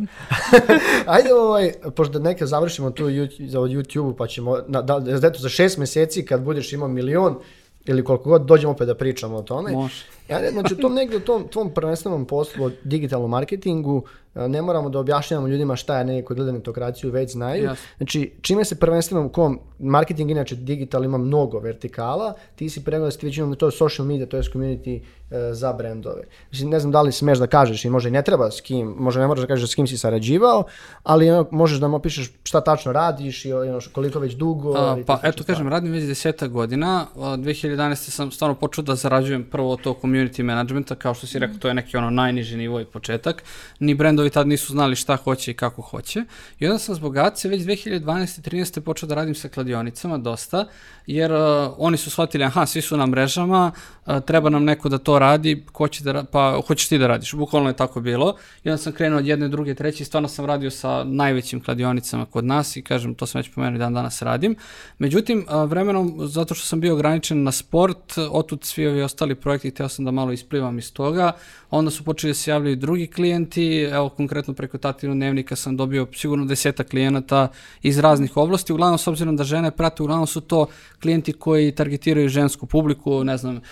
Ajde, 1.06 1.34
ovaj, 1.34 1.72
pošto 1.96 2.18
da 2.18 2.28
neke 2.28 2.46
završimo 2.46 2.90
tu 2.90 3.04
YouTube, 3.04 3.48
za 3.48 3.60
od 3.60 3.70
YouTube, 3.70 4.16
pa 4.16 4.26
ćemo, 4.26 4.58
na, 4.68 4.82
da, 4.82 4.98
da, 5.00 5.32
za 5.38 5.48
šest 5.48 5.78
mjeseci 5.78 6.24
kad 6.24 6.42
budeš 6.42 6.72
imao 6.72 6.88
milion 6.88 7.38
ili 7.86 8.04
koliko 8.04 8.30
god, 8.30 8.42
dođemo 8.46 8.72
opet 8.72 8.86
da 8.86 8.94
pričamo 8.94 9.36
o 9.36 9.42
tome. 9.42 9.72
Može. 9.72 10.04
Ja, 10.30 10.40
ne, 10.40 10.50
znači, 10.50 10.74
u 10.74 10.76
tom 10.76 10.94
negdje, 10.94 11.16
u 11.16 11.20
tom, 11.20 11.48
tvom 11.48 11.74
prvenstvenom 11.74 12.24
poslu 12.24 12.70
digitalnom 12.84 13.30
marketingu, 13.30 14.02
a, 14.34 14.48
ne 14.48 14.62
moramo 14.62 14.88
da 14.88 14.98
objašnjavamo 14.98 15.48
ljudima 15.48 15.76
šta 15.76 15.98
je 15.98 16.04
neki 16.04 16.26
koji 16.26 16.36
gledaju 16.36 16.58
netokraciju, 16.58 17.10
već 17.10 17.32
znaju. 17.32 17.64
Jasno. 17.64 17.86
Znači, 17.96 18.32
čime 18.40 18.64
se 18.64 18.74
prvenstveno, 18.74 19.26
u 19.26 19.28
kom 19.28 19.58
marketing, 19.78 20.30
inače 20.30 20.56
digital 20.56 21.04
ima 21.04 21.18
mnogo 21.18 21.58
vertikala, 21.58 22.34
ti 22.56 22.68
si 22.68 22.84
pregledao 22.84 23.10
ste 23.10 23.26
većinom, 23.26 23.54
to 23.54 23.66
je 23.66 23.72
social 23.72 24.06
media, 24.06 24.26
to 24.26 24.36
je 24.36 24.42
community 24.42 25.00
e, 25.30 25.54
za 25.54 25.72
brendove. 25.72 26.22
Mislim, 26.50 26.70
ne 26.70 26.80
znam 26.80 26.92
da 26.92 27.02
li 27.02 27.12
smeš 27.12 27.38
da 27.38 27.46
kažeš 27.46 27.84
i 27.84 27.90
možda 27.90 28.08
i 28.08 28.12
ne 28.12 28.22
treba 28.22 28.50
s 28.50 28.60
kim, 28.60 28.94
možda 28.98 29.20
ne 29.20 29.26
moraš 29.26 29.40
da 29.40 29.46
kažeš 29.46 29.70
s 29.70 29.74
kim 29.74 29.86
si 29.86 29.98
sarađivao, 29.98 30.64
ali 31.02 31.30
ono, 31.30 31.46
možeš 31.50 31.78
da 31.78 31.88
mu 31.88 31.96
opišeš 31.96 32.32
šta 32.42 32.60
tačno 32.60 32.92
radiš 32.92 33.44
i 33.44 33.52
ono, 33.52 33.80
koliko 33.92 34.18
već 34.18 34.34
dugo. 34.34 34.74
A, 34.76 34.96
pa 35.06 35.20
eto 35.22 35.44
kažem, 35.44 35.68
radim 35.68 35.92
već 35.92 36.04
deseta 36.04 36.46
godina. 36.46 37.06
A, 37.16 37.18
2011. 37.18 37.94
sam 37.94 38.30
stvarno 38.30 38.54
počeo 38.54 38.84
da 38.84 38.94
zarađujem 38.94 39.44
prvo 39.50 39.72
od 39.72 39.80
tog 39.82 39.96
community 40.20 40.42
managementa, 40.42 40.94
kao 40.94 41.14
što 41.14 41.26
si 41.26 41.38
rekao, 41.38 41.58
to 41.58 41.68
je 41.68 41.74
neki 41.74 41.96
ono 41.96 42.10
najniži 42.10 42.56
nivo 42.56 42.80
i 42.80 42.84
početak. 42.84 43.42
Ni 43.78 43.94
brendovi 43.94 44.30
tad 44.30 44.48
nisu 44.48 44.72
znali 44.72 44.96
šta 44.96 45.16
hoće 45.16 45.50
i 45.50 45.54
kako 45.54 45.82
hoće. 45.82 46.24
I 46.58 46.66
onda 46.66 46.78
sam 46.78 46.94
zbog 46.94 47.16
ACE 47.16 47.48
već 47.48 47.62
2012. 47.62 48.50
13. 48.50 48.80
počeo 48.80 49.08
da 49.08 49.14
radim 49.14 49.34
sa 49.34 49.48
kladionicama 49.48 50.18
dosta, 50.18 50.66
jer 51.06 51.32
a, 51.32 51.74
oni 51.78 51.96
su 51.96 52.10
shvatili, 52.10 52.44
aha, 52.44 52.66
svi 52.66 52.82
su 52.82 52.96
na 52.96 53.06
mrežama, 53.06 53.72
a, 54.04 54.20
treba 54.20 54.50
nam 54.50 54.64
neko 54.64 54.88
da 54.88 54.98
to 54.98 55.18
radi, 55.18 55.64
ko 55.72 55.88
će 55.88 56.04
da, 56.04 56.24
pa 56.24 56.60
hoćeš 56.66 56.88
ti 56.88 56.98
da 56.98 57.06
radiš. 57.06 57.34
Bukvalno 57.34 57.68
je 57.68 57.76
tako 57.76 58.00
bilo. 58.00 58.36
I 58.64 58.70
onda 58.70 58.82
sam 58.82 58.92
krenuo 58.92 59.18
od 59.18 59.26
jedne, 59.26 59.48
druge, 59.48 59.74
treće 59.74 60.02
i 60.02 60.06
stvarno 60.06 60.28
sam 60.28 60.44
radio 60.44 60.70
sa 60.70 61.04
najvećim 61.04 61.60
kladionicama 61.60 62.26
kod 62.26 62.44
nas 62.44 62.76
i 62.76 62.82
kažem, 62.82 63.14
to 63.14 63.26
sam 63.26 63.38
već 63.38 63.54
pomenuo 63.54 63.78
dan 63.78 63.94
danas 63.94 64.22
radim. 64.22 64.56
Međutim, 64.98 65.44
a, 65.48 65.64
vremenom, 65.64 66.16
zato 66.26 66.54
što 66.54 66.66
sam 66.66 66.80
bio 66.80 66.94
ograničen 66.94 67.42
na 67.42 67.52
sport, 67.52 68.18
otud 68.30 68.64
svi 68.64 68.86
ovi 68.86 69.02
ostali 69.02 69.34
projekti, 69.34 69.70
htio 69.70 69.88
sam 69.88 70.04
da 70.04 70.09
onda 70.10 70.20
malo 70.20 70.32
isplivam 70.32 70.78
iz 70.78 70.92
toga. 70.92 71.32
Onda 71.70 71.90
su 71.90 72.04
počeli 72.04 72.30
da 72.30 72.34
se 72.34 72.50
javljaju 72.50 72.76
drugi 72.76 73.06
klijenti, 73.06 73.88
evo 73.92 74.08
konkretno 74.08 74.54
preko 74.54 74.78
Tatinu 74.78 75.14
dnevnika 75.14 75.56
sam 75.56 75.76
dobio 75.76 76.06
sigurno 76.12 76.44
deseta 76.44 76.84
klijenata 76.84 77.48
iz 77.82 77.98
raznih 77.98 78.36
oblasti, 78.36 78.72
uglavnom 78.72 78.98
s 78.98 79.06
obzirom 79.06 79.36
da 79.36 79.44
žene 79.44 79.70
prate, 79.70 80.02
uglavnom 80.02 80.26
su 80.26 80.40
to 80.40 80.66
klijenti 81.02 81.32
koji 81.32 81.72
targetiraju 81.72 82.28
žensku 82.28 82.66
publiku, 82.66 83.24
ne 83.24 83.36
znam, 83.36 83.56
uh, 83.56 83.62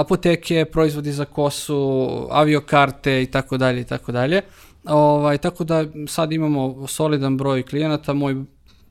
apoteke, 0.00 0.64
proizvodi 0.64 1.12
za 1.12 1.24
kosu, 1.24 1.78
aviokarte 2.30 3.22
i 3.22 3.26
tako 3.26 3.56
dalje 3.58 3.80
i 3.80 3.84
tako 3.84 4.12
dalje. 4.12 4.42
Ovaj, 4.84 5.38
tako 5.38 5.64
da 5.64 5.84
sad 6.08 6.32
imamo 6.32 6.86
solidan 6.86 7.36
broj 7.36 7.62
klijenata, 7.62 8.12
moj 8.12 8.44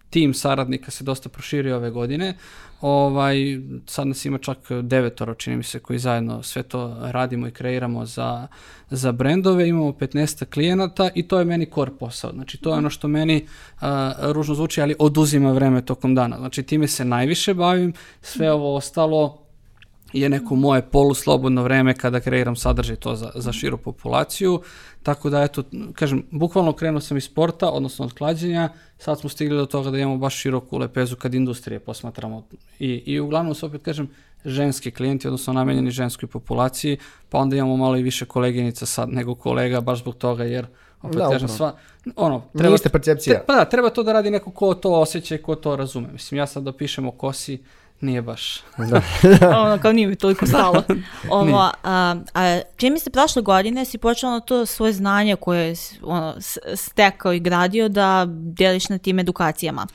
tim 0.10 0.34
saradnika 0.34 0.92
se 0.92 1.04
dosta 1.04 1.30
proširio 1.30 1.76
ove 1.76 1.92
godine. 1.92 2.36
Ovaj, 2.82 3.38
sad 3.86 4.08
nas 4.08 4.26
ima 4.26 4.38
čak 4.38 4.58
devetoro, 4.84 5.34
čini 5.34 5.58
mi 5.58 5.64
se, 5.64 5.80
koji 5.80 6.00
zajedno 6.00 6.44
sve 6.44 6.64
to 6.64 6.98
radimo 7.02 7.48
i 7.48 7.52
kreiramo 7.52 8.06
za, 8.06 8.48
za 8.90 9.12
brendove. 9.12 9.70
Imamo 9.70 9.92
15 9.92 10.46
klijenata 10.46 11.10
i 11.16 11.28
to 11.28 11.40
je 11.40 11.46
meni 11.46 11.68
core 11.76 11.92
posao. 12.00 12.32
Znači, 12.32 12.58
to 12.58 12.70
je 12.70 12.78
ono 12.78 12.90
što 12.90 13.08
meni 13.08 13.48
a, 13.80 14.14
ružno 14.22 14.56
zvuči, 14.56 14.82
ali 14.82 14.96
oduzima 15.00 15.52
vreme 15.52 15.86
tokom 15.86 16.16
dana. 16.16 16.38
Znači, 16.38 16.64
time 16.64 16.88
se 16.88 17.06
najviše 17.06 17.54
bavim, 17.54 17.94
sve 18.22 18.52
ovo 18.52 18.76
ostalo 18.76 19.48
je 20.14 20.30
neko 20.30 20.56
moje 20.56 20.82
poluslobodno 20.82 21.64
vreme 21.64 21.94
kada 21.94 22.20
kreiram 22.20 22.56
sadržaj 22.56 22.96
to 22.96 23.16
za, 23.16 23.32
za 23.36 23.52
širu 23.54 23.78
populaciju. 23.78 24.62
Tako 25.08 25.30
da, 25.30 25.42
eto, 25.44 25.64
kažem, 25.94 26.24
bukvalno 26.32 26.74
krenuo 26.74 27.02
sam 27.02 27.18
iz 27.18 27.24
sporta, 27.24 27.70
odnosno 27.70 28.06
od 28.06 28.14
klađenja, 28.14 28.70
sad 28.98 29.20
smo 29.20 29.30
stigli 29.30 29.58
do 29.58 29.66
toga 29.66 29.92
da 29.92 29.98
imamo 29.98 30.18
baš 30.18 30.36
široku 30.36 30.78
lepezu 30.78 31.16
kad 31.16 31.34
industrije 31.34 31.80
posmatramo. 31.80 32.48
I, 32.80 33.04
i 33.06 33.20
uglavnom 33.20 33.56
se 33.56 33.66
opet 33.66 33.82
kažem, 33.82 34.10
ženski 34.46 34.92
klijenti, 34.92 35.28
odnosno 35.28 35.54
namenjeni 35.54 35.92
ženskoj 35.92 36.30
populaciji, 36.30 36.98
pa 37.30 37.38
onda 37.38 37.56
imamo 37.56 37.78
malo 37.78 37.98
i 37.98 38.04
više 38.04 38.26
koleginica 38.26 38.86
sad 38.86 39.10
nego 39.10 39.36
kolega, 39.36 39.82
baš 39.82 40.00
zbog 40.00 40.16
toga, 40.16 40.44
jer 40.44 40.68
opet 41.02 41.18
Da, 41.18 41.30
kažem, 41.30 41.48
sva, 41.50 41.78
ono, 42.16 42.44
Treba, 42.54 42.72
Niste 42.72 42.90
percepcija. 42.90 43.40
Te, 43.40 43.46
pa 43.46 43.56
da, 43.56 43.66
treba 43.66 43.90
to 43.90 44.04
da 44.04 44.14
radi 44.14 44.32
neko 44.32 44.52
ko 44.52 44.74
to 44.74 44.92
osjeća 44.92 45.36
i 45.36 45.42
ko 45.42 45.56
to 45.56 45.76
razume. 45.76 46.08
Mislim, 46.12 46.38
ja 46.38 46.48
sad 46.48 46.64
da 46.64 46.72
pišem 46.72 47.08
o 47.08 47.12
kosi, 47.12 47.64
nije 48.02 48.22
baš. 48.22 48.64
Da. 48.78 49.02
ono, 49.64 49.78
kao 49.82 49.92
nije 49.92 50.08
mi 50.08 50.16
toliko 50.16 50.46
stalo. 50.46 50.84
Ovo, 51.30 51.72
a, 51.84 52.16
a 52.34 52.60
čini 52.78 52.92
mi 52.92 53.00
se 53.00 53.10
prošle 53.10 53.42
godine 53.42 53.86
si 53.86 53.98
počeo 53.98 54.30
na 54.30 54.40
to 54.40 54.66
svoje 54.66 54.94
znanje 54.94 55.36
koje 55.36 55.76
si 55.76 56.00
ono, 56.04 56.36
stekao 56.76 57.34
i 57.34 57.40
gradio 57.40 57.90
da 57.90 58.26
deliš 58.30 58.90
na 58.90 58.98
tim 58.98 59.20
edukacijama. 59.20 59.88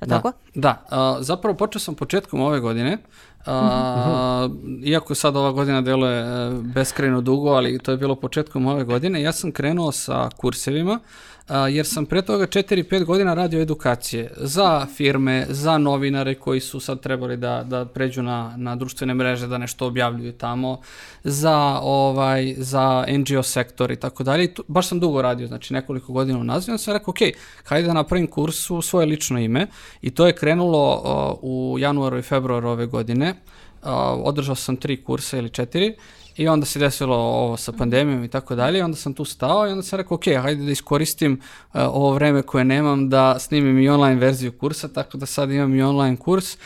Je 0.00 0.06
Da, 0.06 0.16
tako? 0.16 0.32
da. 0.54 0.84
a, 0.90 1.16
zapravo 1.20 1.56
počeo 1.56 1.80
sam 1.80 1.94
početkom 1.94 2.40
ove 2.40 2.60
godine, 2.60 2.98
a, 3.46 4.48
iako 4.84 5.14
sad 5.14 5.36
ova 5.36 5.52
godina 5.52 5.80
deluje 5.80 6.20
e, 6.20 6.50
beskrajno 6.62 7.20
dugo, 7.20 7.50
ali 7.50 7.78
to 7.78 7.90
je 7.90 7.96
bilo 7.96 8.14
početkom 8.14 8.66
ove 8.66 8.84
godine, 8.84 9.22
ja 9.22 9.32
sam 9.32 9.52
krenuo 9.52 9.92
sa 9.92 10.28
kursevima, 10.36 11.00
a, 11.48 11.68
jer 11.68 11.86
sam 11.86 12.06
pre 12.06 12.22
toga 12.22 12.46
4-5 12.46 13.04
godina 13.04 13.34
radio 13.34 13.60
edukacije 13.60 14.30
za 14.36 14.86
firme, 14.96 15.46
za 15.48 15.78
novinare 15.78 16.34
koji 16.34 16.60
su 16.60 16.80
sad 16.80 17.00
trebali 17.00 17.36
da, 17.36 17.64
da 17.66 17.84
pređu 17.84 18.22
na, 18.22 18.54
na 18.56 18.76
društvene 18.76 19.14
mreže, 19.14 19.46
da 19.46 19.58
nešto 19.58 19.86
objavljuju 19.86 20.32
tamo, 20.32 20.80
za, 21.24 21.78
ovaj, 21.82 22.54
za 22.58 23.04
NGO 23.08 23.42
sektor 23.42 23.90
i 23.90 23.96
tako 23.96 24.24
dalje. 24.24 24.54
Baš 24.68 24.88
sam 24.88 25.00
dugo 25.00 25.22
radio, 25.22 25.46
znači 25.46 25.74
nekoliko 25.74 26.12
godina 26.12 26.38
i 26.38 26.40
onda 26.40 26.78
sam 26.78 26.94
rekao, 26.94 27.10
ok, 27.10 27.18
hajde 27.64 27.86
da 27.86 27.94
napravim 27.94 28.26
kurs 28.26 28.70
u 28.70 28.82
svoje 28.82 29.06
lično 29.06 29.40
ime 29.40 29.66
i 30.02 30.10
to 30.10 30.26
je 30.26 30.32
krenulo 30.32 30.94
uh, 30.94 31.38
u 31.42 31.78
januaru 31.78 32.18
i 32.18 32.22
februaru 32.22 32.68
ove 32.68 32.86
godine. 32.86 33.34
Uh, 33.82 33.90
održao 34.24 34.54
sam 34.54 34.76
tri 34.76 35.04
kursa 35.04 35.38
ili 35.38 35.50
četiri 35.50 35.94
i 36.36 36.48
onda 36.48 36.66
se 36.66 36.78
desilo 36.78 37.16
ovo 37.16 37.56
sa 37.56 37.72
pandemijom 37.72 38.24
i 38.24 38.28
tako 38.28 38.54
dalje 38.54 38.78
i 38.78 38.82
onda 38.82 38.96
sam 38.96 39.14
tu 39.14 39.24
stao 39.24 39.68
i 39.68 39.70
onda 39.70 39.82
sam 39.82 39.96
rekao 39.96 40.14
ok, 40.14 40.24
hajde 40.42 40.64
da 40.64 40.70
iskoristim 40.70 41.32
uh, 41.32 41.80
ovo 41.80 42.12
vreme 42.14 42.42
koje 42.42 42.64
nemam 42.64 43.08
da 43.08 43.38
snimim 43.38 43.78
i 43.78 43.88
online 43.88 44.16
verziju 44.16 44.52
kursa, 44.52 44.88
tako 44.88 45.18
da 45.18 45.26
sad 45.26 45.50
imam 45.50 45.74
i 45.74 45.82
online 45.82 46.16
kurs. 46.16 46.56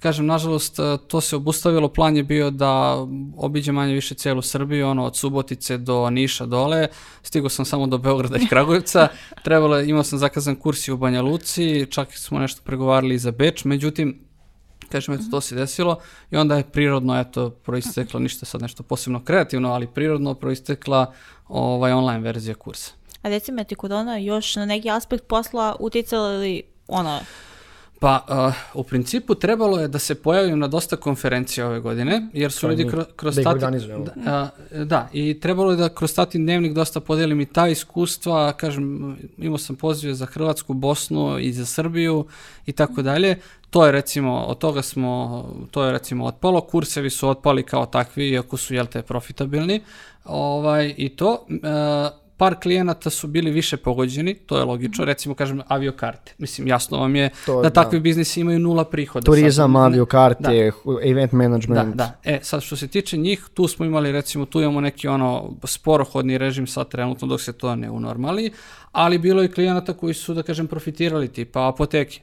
Kažem, 0.00 0.26
nažalost, 0.26 0.78
uh, 0.78 1.00
to 1.08 1.20
se 1.20 1.36
obustavilo, 1.36 1.88
plan 1.88 2.16
je 2.16 2.22
bio 2.22 2.50
da 2.50 3.06
obiđem 3.36 3.74
manje 3.74 3.94
više 3.94 4.14
celu 4.14 4.42
Srbiju, 4.42 4.88
ono, 4.88 5.04
od 5.04 5.16
Subotice 5.16 5.78
do 5.78 6.10
Niša 6.10 6.46
dole, 6.46 6.88
stigao 7.22 7.48
sam 7.48 7.64
samo 7.64 7.86
do 7.86 7.98
Beograda 7.98 8.38
i 8.38 8.46
Kragujevca, 8.46 9.08
trebalo 9.44 9.80
imao 9.80 10.02
sam 10.02 10.18
zakazan 10.18 10.56
kurs 10.56 10.88
i 10.88 10.92
u 10.92 10.96
Banja 10.96 11.22
Luci, 11.22 11.86
čak 11.90 12.08
smo 12.12 12.38
nešto 12.38 12.62
pregovarali 12.64 13.14
i 13.14 13.18
za 13.18 13.30
Beč, 13.30 13.64
međutim, 13.64 14.27
kažem, 14.88 15.14
eto, 15.14 15.24
to 15.30 15.40
se 15.40 15.54
desilo 15.54 15.98
i 16.30 16.36
onda 16.36 16.56
je 16.56 16.70
prirodno, 16.70 17.20
eto, 17.20 17.50
proisteklo 17.50 18.20
ništa 18.20 18.46
sad 18.46 18.62
nešto 18.62 18.82
posebno 18.82 19.24
kreativno, 19.24 19.72
ali 19.72 19.86
prirodno 19.86 20.34
proistekla 20.34 21.12
ovaj 21.48 21.92
online 21.92 22.20
verzija 22.20 22.54
kursa. 22.54 22.92
A 23.22 23.28
reci 23.28 23.52
me 23.52 23.64
ti 23.64 23.74
korona 23.74 24.16
još 24.16 24.56
na 24.56 24.66
neki 24.66 24.90
aspekt 24.90 25.26
posla 25.26 25.76
uticala 25.80 26.32
ili 26.34 26.62
ono, 26.88 27.20
Pa, 28.00 28.24
uh, 28.74 28.80
u 28.80 28.82
principu 28.82 29.34
trebalo 29.34 29.78
je 29.78 29.88
da 29.88 29.98
se 29.98 30.14
pojavim 30.14 30.58
na 30.58 30.68
dosta 30.68 30.96
konferencija 30.96 31.66
ove 31.66 31.80
godine, 31.80 32.28
jer 32.32 32.52
su 32.52 32.60
Kao 32.60 32.70
i 32.70 32.72
ljudi 32.72 32.84
mi, 32.84 32.90
kro, 32.90 33.04
kroz 33.16 33.34
da 33.34 33.40
ih 33.40 33.44
tati- 33.46 33.54
organizujemo. 33.54 34.04
Da, 34.04 34.12
a, 34.72 34.84
da, 34.84 35.08
i 35.12 35.40
trebalo 35.40 35.70
je 35.70 35.76
da 35.76 35.88
kroz 35.88 36.14
Tatin 36.14 36.42
dnevnik 36.42 36.72
dosta 36.72 37.00
podelim 37.00 37.40
i 37.40 37.46
ta 37.46 37.68
iskustva, 37.68 38.52
kažem, 38.52 39.16
imao 39.38 39.58
sam 39.58 39.76
pozive 39.76 40.14
za 40.14 40.26
Hrvatsku, 40.26 40.74
Bosnu 40.74 41.38
i 41.38 41.52
za 41.52 41.66
Srbiju 41.66 42.26
i 42.66 42.72
tako 42.72 43.02
dalje. 43.02 43.38
To 43.70 43.86
je 43.86 43.92
recimo, 43.92 44.44
od 44.44 44.58
toga 44.58 44.82
smo, 44.82 45.44
to 45.70 45.84
je 45.84 45.92
recimo 45.92 46.24
otpalo, 46.24 46.60
kursevi 46.60 47.10
su 47.10 47.28
otpali 47.28 47.62
kao 47.62 47.86
takvi, 47.86 48.28
iako 48.28 48.56
su, 48.56 48.74
jel 48.74 48.86
te, 48.86 49.02
profitabilni. 49.02 49.80
Ovaj, 50.24 50.94
I 50.96 51.08
to, 51.08 51.46
e, 51.50 52.27
par 52.38 52.54
klijenata 52.62 53.10
su 53.10 53.26
bili 53.26 53.50
više 53.50 53.76
pogođeni, 53.76 54.34
to 54.34 54.58
je 54.58 54.64
logično, 54.64 55.04
recimo 55.04 55.34
kažem 55.34 55.62
aviokarte. 55.68 56.34
Mislim, 56.38 56.66
jasno 56.66 56.98
vam 56.98 57.16
je 57.16 57.30
To 57.46 57.62
da 57.62 57.62
da. 57.62 57.70
takvi 57.70 58.00
biznisi 58.00 58.40
imaju 58.40 58.58
nula 58.58 58.84
prihoda. 58.84 59.24
Turizam, 59.24 59.72
Sad, 59.72 59.84
aviokarte, 59.84 60.72
event 61.02 61.32
management. 61.32 61.94
Da, 61.94 62.04
da. 62.04 62.18
E, 62.24 62.38
sad 62.42 62.62
što 62.62 62.76
se 62.76 62.88
tiče 62.88 63.16
njih, 63.16 63.44
tu 63.54 63.68
smo 63.68 63.84
imali 63.84 64.12
recimo, 64.12 64.44
tu 64.44 64.60
imamo 64.60 64.80
neki 64.80 65.08
ono 65.08 65.50
sporohodni 65.64 66.38
režim 66.38 66.66
sad 66.66 66.88
trenutno 66.88 67.28
dok 67.28 67.40
se 67.40 67.52
to 67.52 67.76
ne 67.76 67.90
unormali, 67.90 68.50
ali 68.92 69.18
bilo 69.18 69.42
je 69.42 69.52
klijenata 69.52 69.92
koji 69.92 70.14
su, 70.14 70.34
da 70.34 70.42
kažem, 70.42 70.66
profitirali 70.66 71.28
tipa 71.28 71.68
apoteke. 71.68 72.20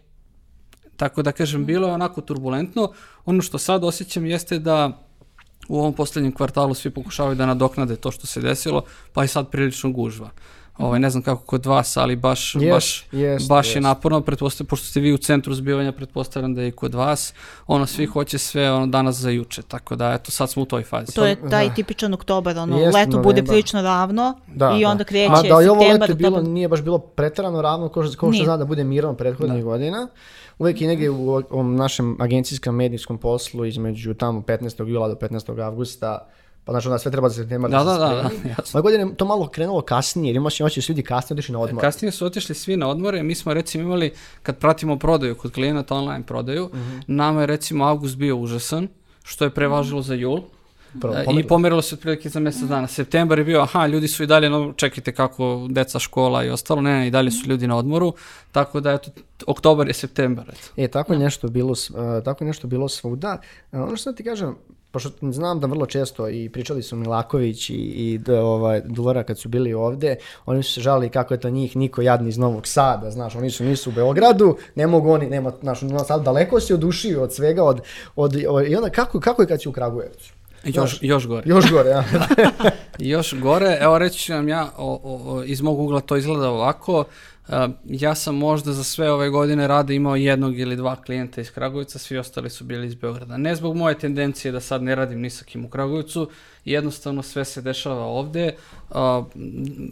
Tako 0.95 1.21
da 1.21 1.31
kažem, 1.31 1.65
bilo 1.65 1.87
je 1.87 1.93
onako 1.93 2.21
turbulentno. 2.21 2.91
Ono 3.25 3.41
što 3.41 3.57
sad 3.57 3.83
osjećam 3.83 4.25
jeste 4.25 4.59
da 4.59 5.04
u 5.67 5.79
ovom 5.79 5.93
posljednjem 5.93 6.31
kvartalu 6.31 6.73
svi 6.73 6.89
pokušavaju 6.89 7.35
da 7.35 7.45
nadoknade 7.45 7.95
to 7.95 8.11
što 8.11 8.27
se 8.27 8.41
desilo, 8.41 8.83
pa 9.13 9.21
je 9.21 9.27
sad 9.27 9.49
prilično 9.49 9.91
gužva. 9.91 10.29
Ovaj, 10.77 10.99
ne 10.99 11.09
znam 11.09 11.23
kako 11.23 11.43
kod 11.43 11.65
vas, 11.65 11.97
ali 11.97 12.15
baš, 12.15 12.55
Jest, 12.55 12.65
baš, 12.67 13.05
jest, 13.11 13.47
baš 13.47 13.67
je 13.67 13.71
jest. 13.71 13.83
naporno, 13.83 14.21
pretpostavljam, 14.21 14.67
pošto 14.67 14.87
ste 14.87 14.99
vi 14.99 15.13
u 15.13 15.17
centru 15.17 15.53
zbivanja, 15.53 15.91
pretpostavljam 15.91 16.55
da 16.55 16.61
je 16.61 16.67
i 16.67 16.71
kod 16.71 16.93
vas, 16.95 17.33
ono, 17.67 17.85
svi 17.85 18.05
hoće 18.05 18.37
sve 18.37 18.71
ono, 18.71 18.87
danas 18.87 19.15
za 19.15 19.29
juče, 19.29 19.61
tako 19.61 19.95
da, 19.95 20.11
eto, 20.11 20.31
sad 20.31 20.49
smo 20.49 20.61
u 20.61 20.65
toj 20.65 20.83
fazi. 20.83 21.15
to 21.15 21.25
je 21.25 21.49
taj 21.49 21.73
tipičan 21.73 22.13
oktobar, 22.13 22.57
ono, 22.57 22.77
Jeste, 22.77 22.97
leto 22.97 23.11
bude 23.11 23.23
novembar. 23.23 23.45
prilično 23.45 23.81
ravno 23.81 24.33
Da, 24.47 24.71
i 24.71 24.81
da. 24.81 24.89
onda 24.89 25.03
kreće 25.03 25.29
Ma 25.31 25.41
da 25.41 25.47
i 25.47 25.67
ovo 25.67 25.81
septembar, 25.81 26.01
leto 26.01 26.15
bilo, 26.15 26.29
oktobar. 26.29 26.49
nije 26.49 26.67
baš 26.67 26.81
bilo 26.81 26.97
pretarano 26.97 27.61
ravno 27.61 27.89
kao 27.89 28.03
što, 28.03 28.17
kao 28.17 28.33
što 28.33 28.43
zna 28.43 28.57
da 28.57 28.65
bude 28.65 28.83
mirno 28.83 29.13
prethodnih 29.13 29.63
godina. 29.63 30.07
Uvijek 30.59 30.81
je 30.81 30.87
negdje 30.87 31.09
u 31.09 31.29
ovom 31.31 31.75
našem 31.75 32.17
agencijskom 32.19 32.75
medijskom 32.75 33.17
poslu 33.17 33.65
između 33.65 34.13
tamo 34.13 34.41
15. 34.41 34.87
jula 34.87 35.07
do 35.07 35.15
15. 35.15 35.61
avgusta 35.61 36.27
pa 36.65 36.71
znači 36.71 36.87
onda 36.87 36.97
sve 36.97 37.11
treba 37.11 37.27
Da, 37.27 37.33
se 37.33 37.43
da, 37.43 37.45
da, 37.45 38.23
spremi. 38.23 38.43
da, 38.43 38.49
jasno. 38.57 38.71
Ove 38.73 38.83
godine 38.83 39.15
to 39.15 39.25
malo 39.25 39.47
krenulo 39.47 39.81
kasnije, 39.81 40.29
jer 40.29 40.35
imaš 40.35 40.55
su 40.57 40.91
ljudi 40.91 41.03
kasnije 41.03 41.35
otišli 41.35 41.53
na 41.53 41.59
odmor. 41.59 41.81
Kasnije 41.81 42.11
su 42.11 42.25
otišli 42.25 42.55
svi 42.55 42.77
na 42.77 42.87
odmore, 42.87 43.23
mi 43.23 43.35
smo 43.35 43.53
recimo 43.53 43.83
imali, 43.83 44.11
kad 44.43 44.57
pratimo 44.57 44.99
prodaju 44.99 45.35
kod 45.35 45.51
klijenata 45.51 45.95
online 45.95 46.23
prodaju, 46.23 46.69
Mhm. 46.73 46.97
nama 47.07 47.41
je 47.41 47.47
recimo 47.47 47.85
avgust 47.85 48.17
bio 48.17 48.35
užasan, 48.37 48.87
što 49.23 49.43
je 49.43 49.49
prevažilo 49.49 50.01
za 50.01 50.13
jul. 50.13 50.41
Prvo, 51.01 51.13
E, 51.13 51.21
I 51.21 51.25
pomerilo. 51.25 51.47
pomerilo 51.49 51.81
se 51.81 51.95
otprilike 51.95 52.29
za 52.29 52.39
mjesec 52.39 52.61
dana. 52.63 52.87
Septembar 52.87 53.39
je 53.39 53.45
bio, 53.45 53.61
aha, 53.61 53.87
ljudi 53.87 54.07
su 54.07 54.23
i 54.23 54.27
dalje, 54.27 54.49
no, 54.49 54.73
čekajte 54.73 55.11
kako 55.11 55.67
deca 55.69 55.99
škola 55.99 56.43
i 56.43 56.49
ostalo, 56.49 56.81
ne, 56.81 56.93
ne, 56.93 57.07
i 57.07 57.11
dalje 57.11 57.31
su 57.31 57.49
ljudi 57.49 57.67
na 57.67 57.77
odmoru, 57.77 58.13
tako 58.51 58.79
da, 58.79 58.91
eto, 58.91 59.11
oktobar 59.47 59.87
je 59.87 59.93
septembar, 59.93 60.45
eto. 60.49 60.67
E, 60.77 60.87
tako 60.87 61.13
je 61.13 61.19
nešto 61.19 61.47
bilo, 61.47 61.73
e, 62.19 62.23
tako 62.23 62.43
nešto 62.43 62.67
bilo 62.67 62.89
svuda. 62.89 63.37
E, 63.71 63.79
ono 63.79 63.97
što 63.97 64.11
ti 64.13 64.23
kažem, 64.23 64.55
pošto 64.95 65.31
znam 65.31 65.59
da 65.59 65.67
vrlo 65.67 65.85
često 65.85 66.29
i 66.29 66.49
pričali 66.49 66.83
su 66.83 66.95
Milaković 66.95 67.69
i, 67.69 67.73
i 67.73 68.17
d- 68.17 68.39
ovaj, 68.39 68.81
Dulora 68.85 69.23
kad 69.23 69.39
su 69.39 69.49
bili 69.49 69.73
ovdje, 69.73 70.15
oni 70.45 70.63
su 70.63 70.73
se 70.73 70.81
žalili 70.81 71.09
kako 71.09 71.33
je 71.33 71.39
to 71.39 71.49
njih 71.49 71.75
niko 71.75 72.01
jadni 72.01 72.29
iz 72.29 72.37
Novog 72.37 72.67
Sada, 72.67 73.11
znaš, 73.11 73.35
oni 73.35 73.49
su 73.49 73.63
nisu 73.63 73.89
u 73.89 73.93
Beogradu, 73.93 74.55
ne 74.75 74.87
mogu 74.87 75.11
oni, 75.11 75.29
nema, 75.29 75.51
znaš, 75.61 75.81
Novi 75.81 76.05
Sad 76.05 76.23
daleko 76.23 76.59
si 76.59 76.73
odušio 76.73 77.23
od 77.23 77.33
svega, 77.33 77.63
od, 77.63 77.81
od, 78.15 78.35
od- 78.49 78.67
i 78.67 78.75
onda 78.75 78.89
kako, 78.89 79.19
kako 79.19 79.41
je 79.41 79.47
kad 79.47 79.61
si 79.61 79.69
u 79.69 79.71
Kragujevcu? 79.71 80.33
Još, 80.63 80.99
još 81.01 81.27
gore. 81.27 81.43
Još 81.45 81.71
gore, 81.71 81.89
ja. 81.89 82.03
Još 83.13 83.33
gore, 83.35 83.77
evo 83.81 83.97
reći 83.97 84.19
ću 84.19 84.33
vam 84.33 84.47
ja, 84.47 84.67
o, 84.77 84.99
o, 85.03 85.43
iz 85.43 85.61
mog 85.61 85.79
ugla 85.79 85.99
to 85.99 86.17
izgleda 86.17 86.49
ovako, 86.49 86.99
Uh, 86.99 87.05
ja 87.85 88.15
sam 88.15 88.35
možda 88.35 88.73
za 88.73 88.83
sve 88.83 89.11
ove 89.11 89.29
godine 89.29 89.67
rada 89.67 89.93
imao 89.93 90.15
jednog 90.15 90.59
ili 90.59 90.75
dva 90.75 90.95
klijenta 90.95 91.41
iz 91.41 91.51
Kragujevca, 91.51 91.99
svi 91.99 92.17
ostali 92.17 92.49
su 92.49 92.63
bili 92.63 92.87
iz 92.87 92.95
Beograda. 92.95 93.37
Ne 93.37 93.55
zbog 93.55 93.75
moje 93.75 93.99
tendencije 93.99 94.51
da 94.51 94.59
sad 94.59 94.83
ne 94.83 94.95
radim 94.95 95.21
ni 95.21 95.29
sa 95.29 95.45
kim 95.45 95.65
u 95.65 95.69
Kragujevcu, 95.69 96.29
jednostavno 96.65 97.23
sve 97.23 97.45
se 97.45 97.61
dešava 97.61 98.05
ovde, 98.05 98.55
uh, 98.89 98.95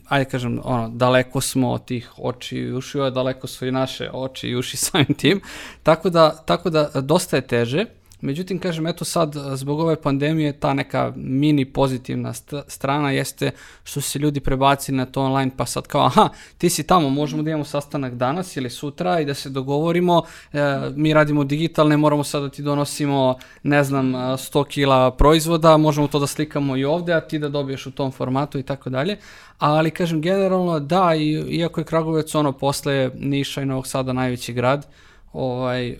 ajde 0.08 0.30
kažem, 0.30 0.60
ono, 0.64 0.90
daleko 0.90 1.42
smo 1.42 1.72
od 1.72 1.86
tih 1.86 2.12
oči 2.18 2.58
i 2.58 2.74
ušiju, 2.74 3.04
a 3.04 3.10
daleko 3.10 3.48
su 3.48 3.68
i 3.68 3.72
naše 3.72 4.10
oči 4.14 4.48
i 4.48 4.56
uši 4.56 4.78
samim 4.86 5.14
tim, 5.18 5.42
tako 5.84 6.10
da, 6.10 6.44
tako 6.46 6.70
da 6.70 6.90
dosta 7.02 7.36
je 7.36 7.48
teže, 7.48 7.86
Međutim, 8.24 8.60
kažem, 8.60 8.88
eto 8.88 9.06
sad, 9.06 9.36
zbog 9.54 9.80
ove 9.80 10.02
pandemije, 10.02 10.60
ta 10.60 10.74
neka 10.74 11.14
mini 11.16 11.66
pozitivna 11.66 12.34
st 12.34 12.54
strana 12.68 13.12
jeste 13.12 13.52
što 13.84 14.02
se 14.02 14.20
ljudi 14.20 14.40
prebacili 14.40 14.98
na 14.98 15.06
to 15.06 15.22
online, 15.22 15.52
pa 15.58 15.66
sad 15.66 15.88
kao, 15.88 16.06
aha, 16.06 16.30
ti 16.58 16.70
si 16.70 16.88
tamo, 16.88 17.10
možemo 17.10 17.44
da 17.44 17.50
imamo 17.50 17.66
sastanak 17.66 18.14
danas 18.14 18.58
ili 18.58 18.70
sutra 18.70 19.20
i 19.20 19.26
da 19.26 19.34
se 19.34 19.50
dogovorimo, 19.50 20.24
e, 20.54 20.60
mi 20.96 21.14
radimo 21.14 21.44
digitalne, 21.44 21.98
moramo 21.98 22.24
sad 22.24 22.42
da 22.42 22.50
ti 22.50 22.62
donosimo, 22.62 23.38
ne 23.64 23.84
znam, 23.84 24.14
100 24.14 24.68
kila 24.68 25.12
proizvoda, 25.12 25.78
možemo 25.78 26.08
to 26.08 26.20
da 26.20 26.28
slikamo 26.28 26.78
i 26.78 26.86
ovde, 26.86 27.14
a 27.14 27.22
ti 27.22 27.40
da 27.40 27.50
dobiješ 27.50 27.86
u 27.86 27.92
tom 27.92 28.12
formatu 28.12 28.60
i 28.60 28.64
tako 28.64 28.90
dalje. 28.90 29.18
Ali, 29.58 29.92
kažem, 29.92 30.22
generalno, 30.22 30.80
da, 30.80 31.16
i, 31.16 31.32
iako 31.32 31.82
je 31.82 31.86
Kragovec 31.86 32.36
ono 32.36 32.52
posle 32.52 33.12
Niša 33.16 33.62
i 33.62 33.66
Novog 33.66 33.88
Sada 33.88 34.14
najveći 34.14 34.54
grad, 34.54 34.88
ovaj, 35.34 35.98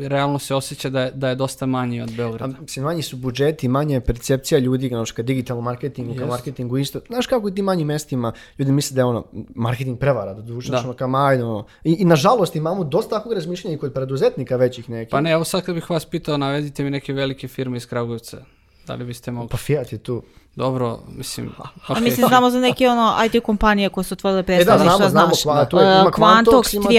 realno 0.00 0.38
se 0.38 0.54
osjeća 0.54 0.90
da 0.90 1.00
je, 1.00 1.10
da 1.14 1.28
je 1.28 1.34
dosta 1.34 1.66
manji 1.66 2.00
od 2.02 2.12
Beograda. 2.16 2.54
A, 2.58 2.60
mislim, 2.60 2.84
manji 2.84 3.02
su 3.02 3.16
budžeti, 3.16 3.68
manja 3.68 3.94
je 3.94 4.00
percepcija 4.00 4.58
ljudi, 4.58 4.88
znaš, 4.88 5.12
ka 5.12 5.22
digitalnom 5.22 5.64
marketingu, 5.64 6.14
ka 6.14 6.20
Jest. 6.20 6.30
marketingu 6.30 6.78
isto. 6.78 7.00
Znaš 7.06 7.26
kako 7.26 7.46
u 7.46 7.50
tim 7.50 7.64
manjim 7.64 7.86
mestima 7.86 8.32
ljudi 8.58 8.72
misle 8.72 8.94
da 8.94 9.00
je 9.00 9.04
ono, 9.04 9.24
marketing 9.54 9.98
prevara, 9.98 10.34
da 10.34 10.42
duže, 10.42 10.72
Da. 10.72 10.94
kao 10.98 11.08
majno. 11.08 11.66
I, 11.84 11.92
I 11.92 12.04
nažalost 12.04 12.56
imamo 12.56 12.84
dosta 12.84 13.16
takvog 13.16 13.34
razmišljanja 13.34 13.76
i 13.76 13.78
kod 13.78 13.92
preduzetnika 13.92 14.56
većih 14.56 14.90
nekih. 14.90 15.10
Pa 15.10 15.20
ne, 15.20 15.30
evo 15.30 15.44
sad 15.44 15.64
kad 15.64 15.74
bih 15.74 15.90
vas 15.90 16.04
pitao, 16.06 16.36
navedite 16.36 16.84
mi 16.84 16.90
neke 16.90 17.12
velike 17.12 17.48
firme 17.48 17.76
iz 17.76 17.86
Kragujevca. 17.86 18.44
Da 18.86 18.94
li 18.94 19.04
biste 19.04 19.30
mogli? 19.30 19.48
Pa 19.48 19.56
Fiat 19.56 19.92
je 19.92 19.98
tu. 19.98 20.22
Dobro, 20.56 20.98
mislim, 21.08 21.50
A 21.58 21.68
okej. 21.88 22.02
mislim, 22.02 22.28
znamo 22.28 22.50
za 22.50 22.60
neke 22.60 22.88
ono 22.88 23.14
IT 23.26 23.42
kompanije 23.42 23.88
koje 23.88 24.04
su 24.04 24.12
otvorile 24.14 24.40
E 24.40 24.64
da, 24.64 24.78
znamo, 24.78 24.96
znamo, 25.00 25.08
znaš. 25.26 25.42
kva, 25.42 25.64
tu 25.64 25.76
je, 25.78 25.84
ima 25.84 26.02
Uh, 26.02 26.12
Quantox, 26.12 26.76
ima 26.76 26.82
tu, 26.82 26.88
3AP, 26.88 26.94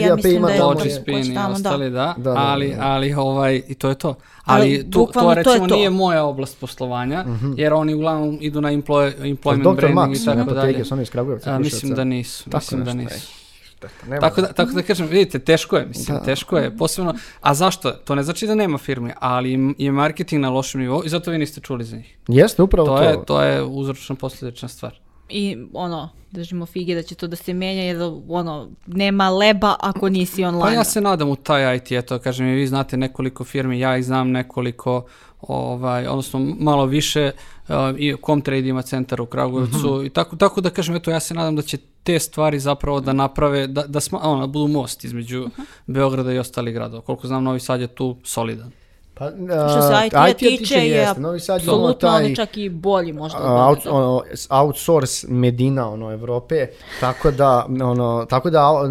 ja 0.00 0.08
3AP 0.08 0.16
mislim 0.16 0.36
ima 0.36 0.46
da 0.46 0.52
je 0.52 0.60
je- 0.84 0.90
Spin 0.92 1.18
i 1.22 1.34
tamo, 1.34 1.48
da. 1.48 1.54
ostali, 1.54 1.90
da, 1.90 2.14
Da, 2.16 2.22
da, 2.24 2.38
ali, 2.38 2.68
da. 2.70 2.82
ali 2.82 3.14
ovaj, 3.14 3.62
i 3.68 3.74
to 3.74 3.88
je 3.88 3.94
to. 3.94 4.14
Ali 4.44 4.62
Ali, 4.62 4.78
tu, 4.82 4.90
to 4.92 4.98
bukvalno 4.98 5.30
to 5.30 5.40
je 5.40 5.44
recimo 5.44 5.68
to. 5.68 5.74
nije 5.74 5.90
moja 5.90 6.24
oblast 6.24 6.60
poslovanja, 6.60 7.24
jer 7.56 7.72
oni 7.74 7.94
uglavnom 7.94 8.38
idu 8.40 8.60
na 8.60 8.68
employ, 8.70 9.12
employment 9.16 9.76
branding 9.76 9.98
Max, 9.98 10.22
i 10.22 10.26
tako 10.26 10.40
apoteke, 10.40 10.66
dalje. 10.66 10.84
su 10.84 10.94
oni 10.94 11.02
iz 11.02 11.10
Kragujevca. 11.10 11.50
A, 11.50 11.56
Kruševca. 11.56 11.74
mislim 11.76 11.94
da 11.94 12.04
nisu, 12.04 12.44
Tako 12.44 12.56
mislim 12.56 12.84
da 12.84 12.94
nešto, 12.94 13.32
nisu. 13.82 13.94
Nema. 14.08 14.20
Tako 14.20 14.40
da, 14.40 14.52
tako 14.52 14.72
da 14.72 14.82
kažem, 14.82 15.06
vidite, 15.06 15.38
teško 15.38 15.76
je, 15.76 15.86
mislim, 15.86 16.18
Da. 16.18 16.24
teško 16.24 16.58
je, 16.58 16.76
posebno, 16.76 17.14
a 17.40 17.54
zašto? 17.54 17.90
To 17.90 18.14
ne 18.14 18.22
znači 18.22 18.46
da 18.46 18.54
nema 18.54 18.78
firme, 18.78 19.14
ali 19.20 19.74
je 19.78 19.92
marketing 19.92 20.42
na 20.42 20.50
lošem 20.50 20.80
nivou 20.80 21.02
i 21.04 21.08
zato 21.08 21.30
vi 21.30 21.38
niste 21.38 21.60
čuli 21.60 21.84
za 21.84 21.96
njih. 21.96 22.18
Jeste, 22.28 22.62
upravo 22.62 22.88
to. 22.88 22.96
To 22.96 23.02
je, 23.02 23.24
to 23.26 23.42
je 23.42 23.62
uzročno 23.62 24.14
posljedečna 24.16 24.68
stvar. 24.68 25.00
I 25.28 25.56
ono, 25.72 26.08
držimo 26.30 26.66
fige 26.66 26.94
da 26.94 27.02
će 27.02 27.14
to 27.14 27.26
da 27.26 27.36
se 27.36 27.54
menja 27.54 27.82
jer 27.82 27.96
ono, 28.28 28.68
nema 28.86 29.30
leba 29.30 29.76
ako 29.80 30.08
nisi 30.08 30.44
online. 30.44 30.64
Pa 30.64 30.70
ja 30.72 30.84
se 30.84 31.00
nadam 31.00 31.28
u 31.28 31.36
taj 31.36 31.76
IT, 31.76 31.92
eto, 31.92 32.18
kažem, 32.18 32.46
vi 32.46 32.66
znate 32.66 32.96
nekoliko 32.96 33.44
firmi, 33.44 33.78
ja 33.80 33.96
ih 33.96 34.04
znam 34.04 34.30
nekoliko, 34.30 35.04
ovaj, 35.40 36.06
odnosno 36.06 36.38
malo 36.58 36.86
više, 36.86 37.30
uh, 37.68 37.74
i 37.98 38.14
Comtrade 38.26 38.68
ima 38.68 38.82
centar 38.82 39.20
u 39.20 39.26
Kragujevcu 39.26 40.04
i 40.04 40.10
tako, 40.10 40.36
tako 40.36 40.60
da 40.60 40.70
kažem, 40.70 40.96
eto, 40.96 41.10
ja 41.10 41.20
se 41.20 41.34
nadam 41.34 41.56
da 41.56 41.62
će 41.62 41.78
te 42.02 42.18
stvari 42.18 42.58
zapravo 42.58 43.00
da 43.00 43.12
naprave, 43.12 43.66
da, 43.66 43.82
da, 43.82 44.00
sma, 44.00 44.20
ono, 44.22 44.40
da 44.40 44.46
budu 44.46 44.68
most 44.68 45.04
između 45.04 45.48
Beograda 45.86 46.32
i 46.32 46.38
ostalih 46.38 46.74
gradova. 46.74 47.02
Koliko 47.02 47.26
znam, 47.26 47.44
Novi 47.44 47.60
Sad 47.60 47.80
je 47.80 47.86
tu 47.86 48.16
solidan. 48.24 48.70
Pa, 49.18 49.30
Što 49.70 49.82
se 49.82 49.94
a, 49.94 50.28
IT-a 50.28 50.38
tiče 50.38 50.74
je 50.74 50.88
jeste. 50.88 51.20
Novi 51.20 51.40
Sad 51.40 51.68
on 51.68 51.94
taj- 51.94 52.34
čak 52.34 52.56
i 52.56 52.68
bolji 52.68 53.12
možda. 53.12 53.38
a, 53.42 53.68
out, 53.68 53.78
ono, 53.86 54.22
outsource 54.50 55.26
medina 55.28 55.90
ono 55.90 56.12
Evrope, 56.12 56.66
tako 57.00 57.30
da 57.30 57.66
ono 57.82 58.26
tako 58.30 58.50
da 58.50 58.60
a, 58.60 58.84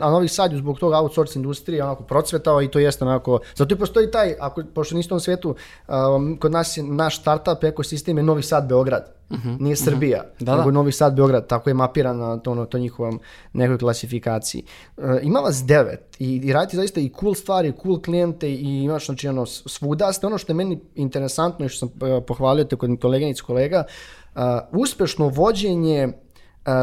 a 0.00 0.10
Novi 0.10 0.28
Sad 0.28 0.52
zbog 0.54 0.78
toga 0.78 0.98
outsource 0.98 1.38
industrije 1.38 1.84
onako 1.84 2.02
procvetao 2.02 2.62
i 2.62 2.68
to 2.70 2.78
jeste 2.78 3.04
onako 3.04 3.38
zato 3.54 3.74
i 3.74 3.78
postoji 3.78 4.10
taj 4.10 4.34
ako 4.40 4.62
pošto 4.74 4.94
niste 4.94 5.14
u 5.14 5.20
svetu 5.20 5.54
um, 5.88 6.36
kod 6.40 6.52
nas 6.52 6.76
je 6.76 6.82
naš 6.82 7.20
startup 7.20 7.64
ekosistem 7.64 8.16
je 8.16 8.22
Novi 8.22 8.42
Sad 8.42 8.68
Beograd. 8.68 9.19
Nije 9.58 9.76
Srbija, 9.76 10.24
Da, 10.40 10.56
nego 10.56 10.70
da. 10.70 10.74
Novi 10.74 10.92
Sad 10.92 11.14
Beograd, 11.14 11.46
tako 11.46 11.70
je 11.70 11.74
mapiran 11.74 12.18
na 12.18 12.36
to, 12.36 12.50
ono, 12.50 12.66
to 12.66 12.78
njihovom 12.78 13.20
nekoj 13.52 13.78
klasifikaciji. 13.78 14.64
E, 14.98 15.02
ima 15.22 15.38
vas 15.38 15.64
devet 15.64 16.16
i, 16.18 16.36
i 16.36 16.52
radite 16.52 16.76
zaista 16.76 17.00
i 17.00 17.12
cool 17.20 17.34
stvari, 17.34 17.72
cool 17.82 18.02
klijente 18.02 18.50
i 18.50 18.82
imaš 18.82 19.06
znači 19.06 19.28
ono 19.28 19.46
svuda 19.46 20.12
ste. 20.12 20.26
Ono 20.26 20.38
što 20.38 20.52
je 20.52 20.56
meni 20.56 20.80
interesantno 20.94 21.66
i 21.66 21.68
što 21.68 21.86
sam 21.86 22.08
e, 22.08 22.20
pohvalio 22.26 22.64
te 22.64 22.76
kod 22.76 22.90
koleganica 23.00 23.42
kolega, 23.42 23.84
e, 23.84 24.40
uspešno 24.72 25.28
vođenje 25.28 25.98
e, 25.98 26.12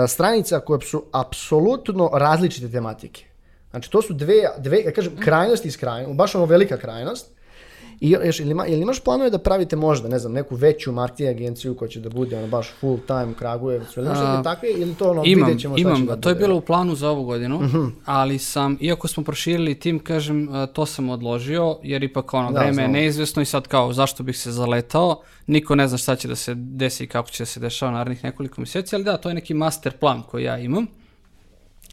stranica 0.08 0.60
koje 0.60 0.82
su 0.82 1.04
apsolutno 1.12 2.10
različite 2.14 2.72
tematike. 2.72 3.26
Znači 3.70 3.91
to 3.91 4.02
su 4.02 4.14
dve, 4.14 4.43
dve 4.58 4.82
ja 4.82 4.91
kažem, 4.91 5.18
krajnosti 5.20 5.68
iz 5.68 5.78
krajnosti, 5.78 6.16
baš 6.16 6.36
ono 6.36 6.45
velika 6.45 6.78
krajnost. 6.78 7.37
I 8.00 8.10
još, 8.10 8.39
ili, 8.39 8.52
ima, 8.52 8.68
ili 8.68 8.82
imaš 8.82 9.00
planove 9.00 9.30
da 9.30 9.38
pravite 9.38 9.76
možda, 9.76 10.08
ne 10.08 10.20
znam, 10.20 10.34
neku 10.34 10.56
veću 10.56 10.91
marketing 10.91 11.30
agenciju 11.30 11.76
koja 11.76 11.89
će 11.89 12.00
da 12.00 12.10
bude 12.10 12.38
ono 12.38 12.48
baš 12.48 12.68
full 12.80 13.00
time 13.08 13.34
Kragujevcu, 13.39 14.00
ili 14.00 14.10
neke 14.10 14.43
takve, 14.43 14.70
ili 14.72 14.95
to 14.95 15.12
ono, 15.12 15.24
Imam, 15.26 15.45
vidjet 15.45 15.62
ćemo 15.62 15.78
šta 15.78 15.82
imam, 15.82 16.02
će 16.02 16.06
da 16.06 16.16
to 16.16 16.30
je 16.30 16.36
bilo 16.36 16.56
u 16.56 16.62
planu 16.62 16.95
za 16.95 17.10
ovu 17.10 17.24
godinu, 17.24 17.60
ali 18.06 18.39
sam, 18.39 18.78
iako 18.82 19.08
smo 19.08 19.24
proširili 19.24 19.80
tim, 19.80 20.00
kažem, 20.00 20.50
to 20.74 20.86
sam 20.86 21.10
odložio, 21.10 21.78
jer 21.84 22.04
ipak 22.04 22.34
ono, 22.34 22.52
Da, 22.52 22.60
vreme 22.60 22.70
je 22.70 22.74
znam. 22.74 22.91
neizvesno 22.91 23.41
i 23.41 23.45
sad 23.45 23.68
kao, 23.68 23.93
zašto 23.93 24.24
bih 24.24 24.38
se 24.38 24.52
zaletao, 24.52 25.22
niko 25.48 25.76
ne 25.76 25.88
zna 25.88 25.98
šta 25.98 26.16
će 26.16 26.28
da 26.28 26.36
se 26.36 26.54
desi 26.56 27.04
i 27.04 27.08
kako 27.08 27.30
će 27.30 27.41
da 27.41 27.45
se 27.45 27.60
dešava 27.60 27.91
narednih 27.91 28.24
nekoliko 28.24 28.62
mjeseci, 28.62 28.95
ali 28.95 29.04
da, 29.04 29.18
to 29.18 29.30
je 29.30 29.36
neki 29.36 29.54
master 29.54 29.98
plan 29.98 30.24
koji 30.24 30.43
ja 30.43 30.58
imam. 30.58 30.88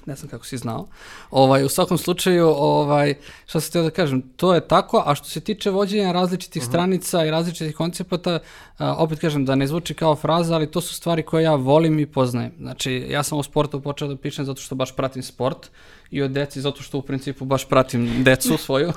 Ne 0.07 0.15
znam 0.17 0.31
kako 0.31 0.47
si 0.47 0.59
znao. 0.59 0.87
Ovaj, 1.31 1.65
u 1.65 1.69
svakom 1.69 1.99
slučaju, 1.99 2.47
ovaj, 2.49 3.15
šta 3.47 3.61
sam 3.61 3.69
htio 3.69 3.83
da 3.83 3.91
kažem, 3.91 4.23
to 4.37 4.55
je 4.55 4.69
tako, 4.69 5.03
a 5.07 5.15
što 5.15 5.29
se 5.29 5.41
tiče 5.41 5.71
vođenja 5.71 6.13
različitih 6.13 6.65
stranica 6.65 7.25
i 7.25 7.31
različitih 7.31 7.77
koncepata, 7.77 8.39
a, 8.79 8.95
opet 8.95 9.19
kažem 9.19 9.45
da 9.45 9.55
ne 9.55 9.67
zvuči 9.67 9.95
kao 9.95 10.17
fraza, 10.17 10.55
ali 10.55 10.71
to 10.71 10.81
su 10.81 10.95
stvari 10.95 11.23
koje 11.23 11.43
ja 11.43 11.55
volim 11.55 11.99
i 11.99 12.07
poznajem. 12.07 12.53
Znači, 12.59 13.07
ja 13.11 13.23
sam 13.23 13.39
o 13.39 13.43
sportu 13.43 13.81
počeo 13.81 14.09
da 14.09 14.17
pišem 14.17 14.45
zato 14.45 14.61
što 14.61 14.75
baš 14.75 14.97
pratim 14.97 15.23
sport 15.23 15.71
i 16.15 16.23
od 16.23 16.31
deci 16.31 16.61
zato 16.61 16.83
što 16.83 16.99
u 16.99 17.03
principu 17.03 17.45
baš 17.45 17.69
pratim 17.69 18.25
decu 18.25 18.57
svoju. 18.65 18.93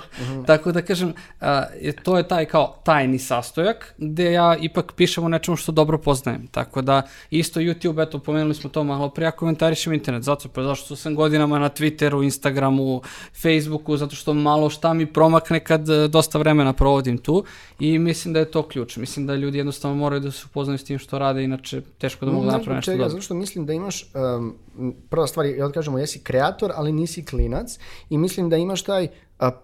Tako 0.45 0.71
da 0.71 0.81
kažem, 0.81 1.13
a, 1.41 1.63
je, 1.81 1.91
to 1.91 2.17
je 2.17 2.27
taj 2.27 2.45
kao 2.45 2.81
tajni 2.83 3.19
sastojak 3.19 3.93
gde 3.97 4.31
ja 4.31 4.57
ipak 4.61 4.93
pišem 4.93 5.23
o 5.23 5.29
nečemu 5.29 5.57
što 5.57 5.71
dobro 5.71 5.97
poznajem. 5.97 6.47
Tako 6.47 6.81
da 6.81 7.01
isto 7.29 7.59
YouTube, 7.59 8.03
eto, 8.03 8.19
pomenuli 8.19 8.53
smo 8.55 8.69
to 8.69 8.83
malo 8.83 9.09
prije, 9.09 9.27
ja 9.27 9.31
komentarišem 9.31 9.93
internet, 9.93 10.23
zato 10.23 10.49
pa 10.49 10.63
zašto 10.63 10.95
sam 10.95 11.15
godinama 11.15 11.59
na 11.59 11.69
Twitteru, 11.69 12.23
Instagramu, 12.23 13.01
Facebooku, 13.41 13.97
zato 13.97 14.15
što 14.15 14.33
malo 14.33 14.69
šta 14.69 14.93
mi 14.93 15.05
promakne 15.05 15.59
kad 15.59 15.89
e, 15.89 16.07
dosta 16.07 16.37
vremena 16.37 16.73
provodim 16.73 17.17
tu 17.17 17.43
i 17.79 17.99
mislim 17.99 18.33
da 18.33 18.39
je 18.39 18.51
to 18.51 18.63
ključ. 18.63 18.97
Mislim 18.97 19.27
da 19.27 19.35
ljudi 19.35 19.57
jednostavno 19.57 19.97
moraju 19.97 20.19
da 20.19 20.31
se 20.31 20.45
upoznaju 20.45 20.77
s 20.77 20.83
tim 20.83 20.99
što 20.99 21.19
rade, 21.19 21.43
inače 21.43 21.81
teško 21.97 22.25
da 22.25 22.31
mogu 22.31 22.45
da 22.45 22.51
naprave 22.51 22.75
nešto 22.75 22.91
dobro. 22.91 23.09
Zato 23.09 23.21
što 23.21 23.33
mislim 23.33 23.65
da 23.65 23.73
imaš, 23.73 24.05
um, 24.13 24.55
prva 25.09 25.27
stvar, 25.27 25.45
je, 25.45 25.57
ja 25.57 25.67
da 25.67 25.73
kažemo, 25.73 25.99
jesi 25.99 26.19
kreator, 26.19 26.71
ali 26.75 26.91
nisi 26.91 27.25
klinac 27.25 27.79
i 28.09 28.17
mislim 28.17 28.49
da 28.49 28.57
imaš 28.57 28.83
taj 28.83 29.07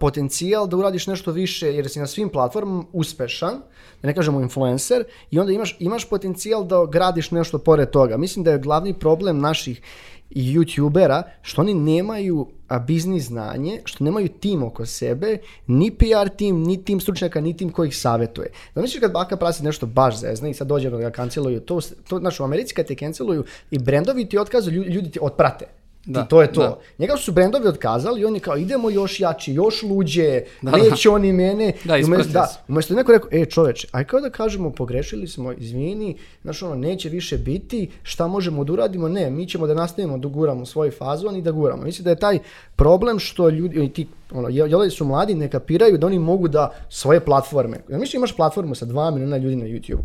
potencijal 0.00 0.66
da 0.66 0.76
uradiš 0.76 1.06
nešto 1.06 1.32
više 1.32 1.74
jer 1.74 1.88
si 1.88 2.00
na 2.00 2.06
svim 2.06 2.28
platformama 2.28 2.84
uspešan, 2.92 3.54
da 4.02 4.08
ne 4.08 4.14
kažemo 4.14 4.40
influencer, 4.40 5.04
i 5.30 5.38
onda 5.38 5.52
imaš, 5.52 5.76
imaš 5.78 6.08
potencijal 6.08 6.64
da 6.64 6.86
gradiš 6.92 7.30
nešto 7.30 7.58
pored 7.58 7.90
toga. 7.90 8.16
Mislim 8.16 8.44
da 8.44 8.50
je 8.50 8.58
glavni 8.58 8.94
problem 8.98 9.38
naših 9.38 9.82
youtubera 10.30 11.22
što 11.42 11.62
oni 11.62 11.74
nemaju 11.74 12.48
a, 12.68 12.78
biznis 12.78 13.24
znanje, 13.24 13.80
što 13.84 14.04
nemaju 14.04 14.28
tim 14.28 14.62
oko 14.62 14.86
sebe, 14.86 15.38
ni 15.66 15.90
PR 15.90 16.28
tim, 16.36 16.62
ni 16.62 16.84
tim 16.84 17.00
stručnjaka, 17.00 17.40
ni 17.40 17.56
tim 17.56 17.70
koji 17.70 17.88
ih 17.88 17.96
savjetuje. 17.96 18.50
Znači 18.74 19.00
kad 19.00 19.12
baka 19.12 19.36
prasi 19.36 19.64
nešto 19.64 19.86
baš 19.86 20.20
zezna 20.20 20.48
i 20.48 20.54
sad 20.54 20.68
dođe 20.68 20.90
da 20.90 20.98
ga 20.98 21.10
kanceluju, 21.10 21.60
to, 21.60 21.80
to 22.08 22.18
znači 22.18 22.42
u 22.42 22.44
Americi 22.44 22.74
kad 22.74 22.86
te 22.86 22.94
canceluju 22.94 23.44
i 23.70 23.78
brendovi 23.78 24.28
ti 24.28 24.38
otkazu, 24.38 24.70
ljudi, 24.70 25.10
ti 25.10 25.18
otprate. 25.22 25.83
Da, 26.06 26.22
Ti, 26.22 26.28
to 26.28 26.42
je 26.42 26.52
to. 26.52 26.60
da. 26.60 26.78
Njega 26.98 27.16
su 27.16 27.32
brendovi 27.32 27.68
otkazali 27.68 28.20
i 28.20 28.24
on 28.24 28.34
je 28.34 28.40
kao 28.40 28.56
idemo 28.56 28.90
još 28.90 29.20
jači, 29.20 29.52
još 29.52 29.82
luđe, 29.82 30.40
Da, 30.62 30.70
neće 30.70 31.10
oni 31.10 31.32
mene. 31.32 31.72
Da, 31.84 31.98
I 31.98 32.04
umjesto, 32.04 32.20
isprate 32.20 32.32
da, 32.32 32.46
se. 32.46 32.58
umjesto 32.68 32.94
neko 32.94 33.12
rekao, 33.12 33.28
e 33.32 33.44
čoveče, 33.44 33.88
aj 33.92 34.04
kao 34.04 34.20
da 34.20 34.30
kažemo 34.30 34.70
pogrešili 34.70 35.28
smo, 35.28 35.52
izvini, 35.52 36.16
znaš 36.42 36.62
ono, 36.62 36.74
neće 36.74 37.08
više 37.08 37.38
biti, 37.38 37.90
šta 38.02 38.26
možemo 38.26 38.64
da 38.64 38.72
uradimo? 38.72 39.08
Ne, 39.08 39.30
mi 39.30 39.48
ćemo 39.48 39.66
da 39.66 39.74
nastavimo 39.74 40.18
da 40.18 40.28
guramo 40.28 40.66
svoj 40.66 40.90
fazon 40.90 41.36
i 41.36 41.42
da 41.42 41.50
guramo. 41.50 41.82
Mislim 41.82 42.04
da 42.04 42.10
je 42.10 42.16
taj 42.16 42.38
problem 42.76 43.18
što 43.18 43.48
ljudi, 43.48 43.84
i 43.84 43.92
ti, 43.92 44.06
ono, 44.32 44.48
jel 44.48 44.70
jel 44.70 44.90
su 44.90 45.04
mladi, 45.04 45.34
ne 45.34 45.50
kapiraju 45.50 45.98
da 45.98 46.06
oni 46.06 46.18
mogu 46.18 46.48
da 46.48 46.70
svoje 46.88 47.20
platforme, 47.20 47.76
ja 47.88 47.98
mislim 47.98 48.20
imaš 48.20 48.36
platformu 48.36 48.74
sa 48.74 48.86
2 48.86 49.14
miliona 49.14 49.36
ljudi 49.36 49.56
na 49.56 49.64
YouTube, 49.64 50.04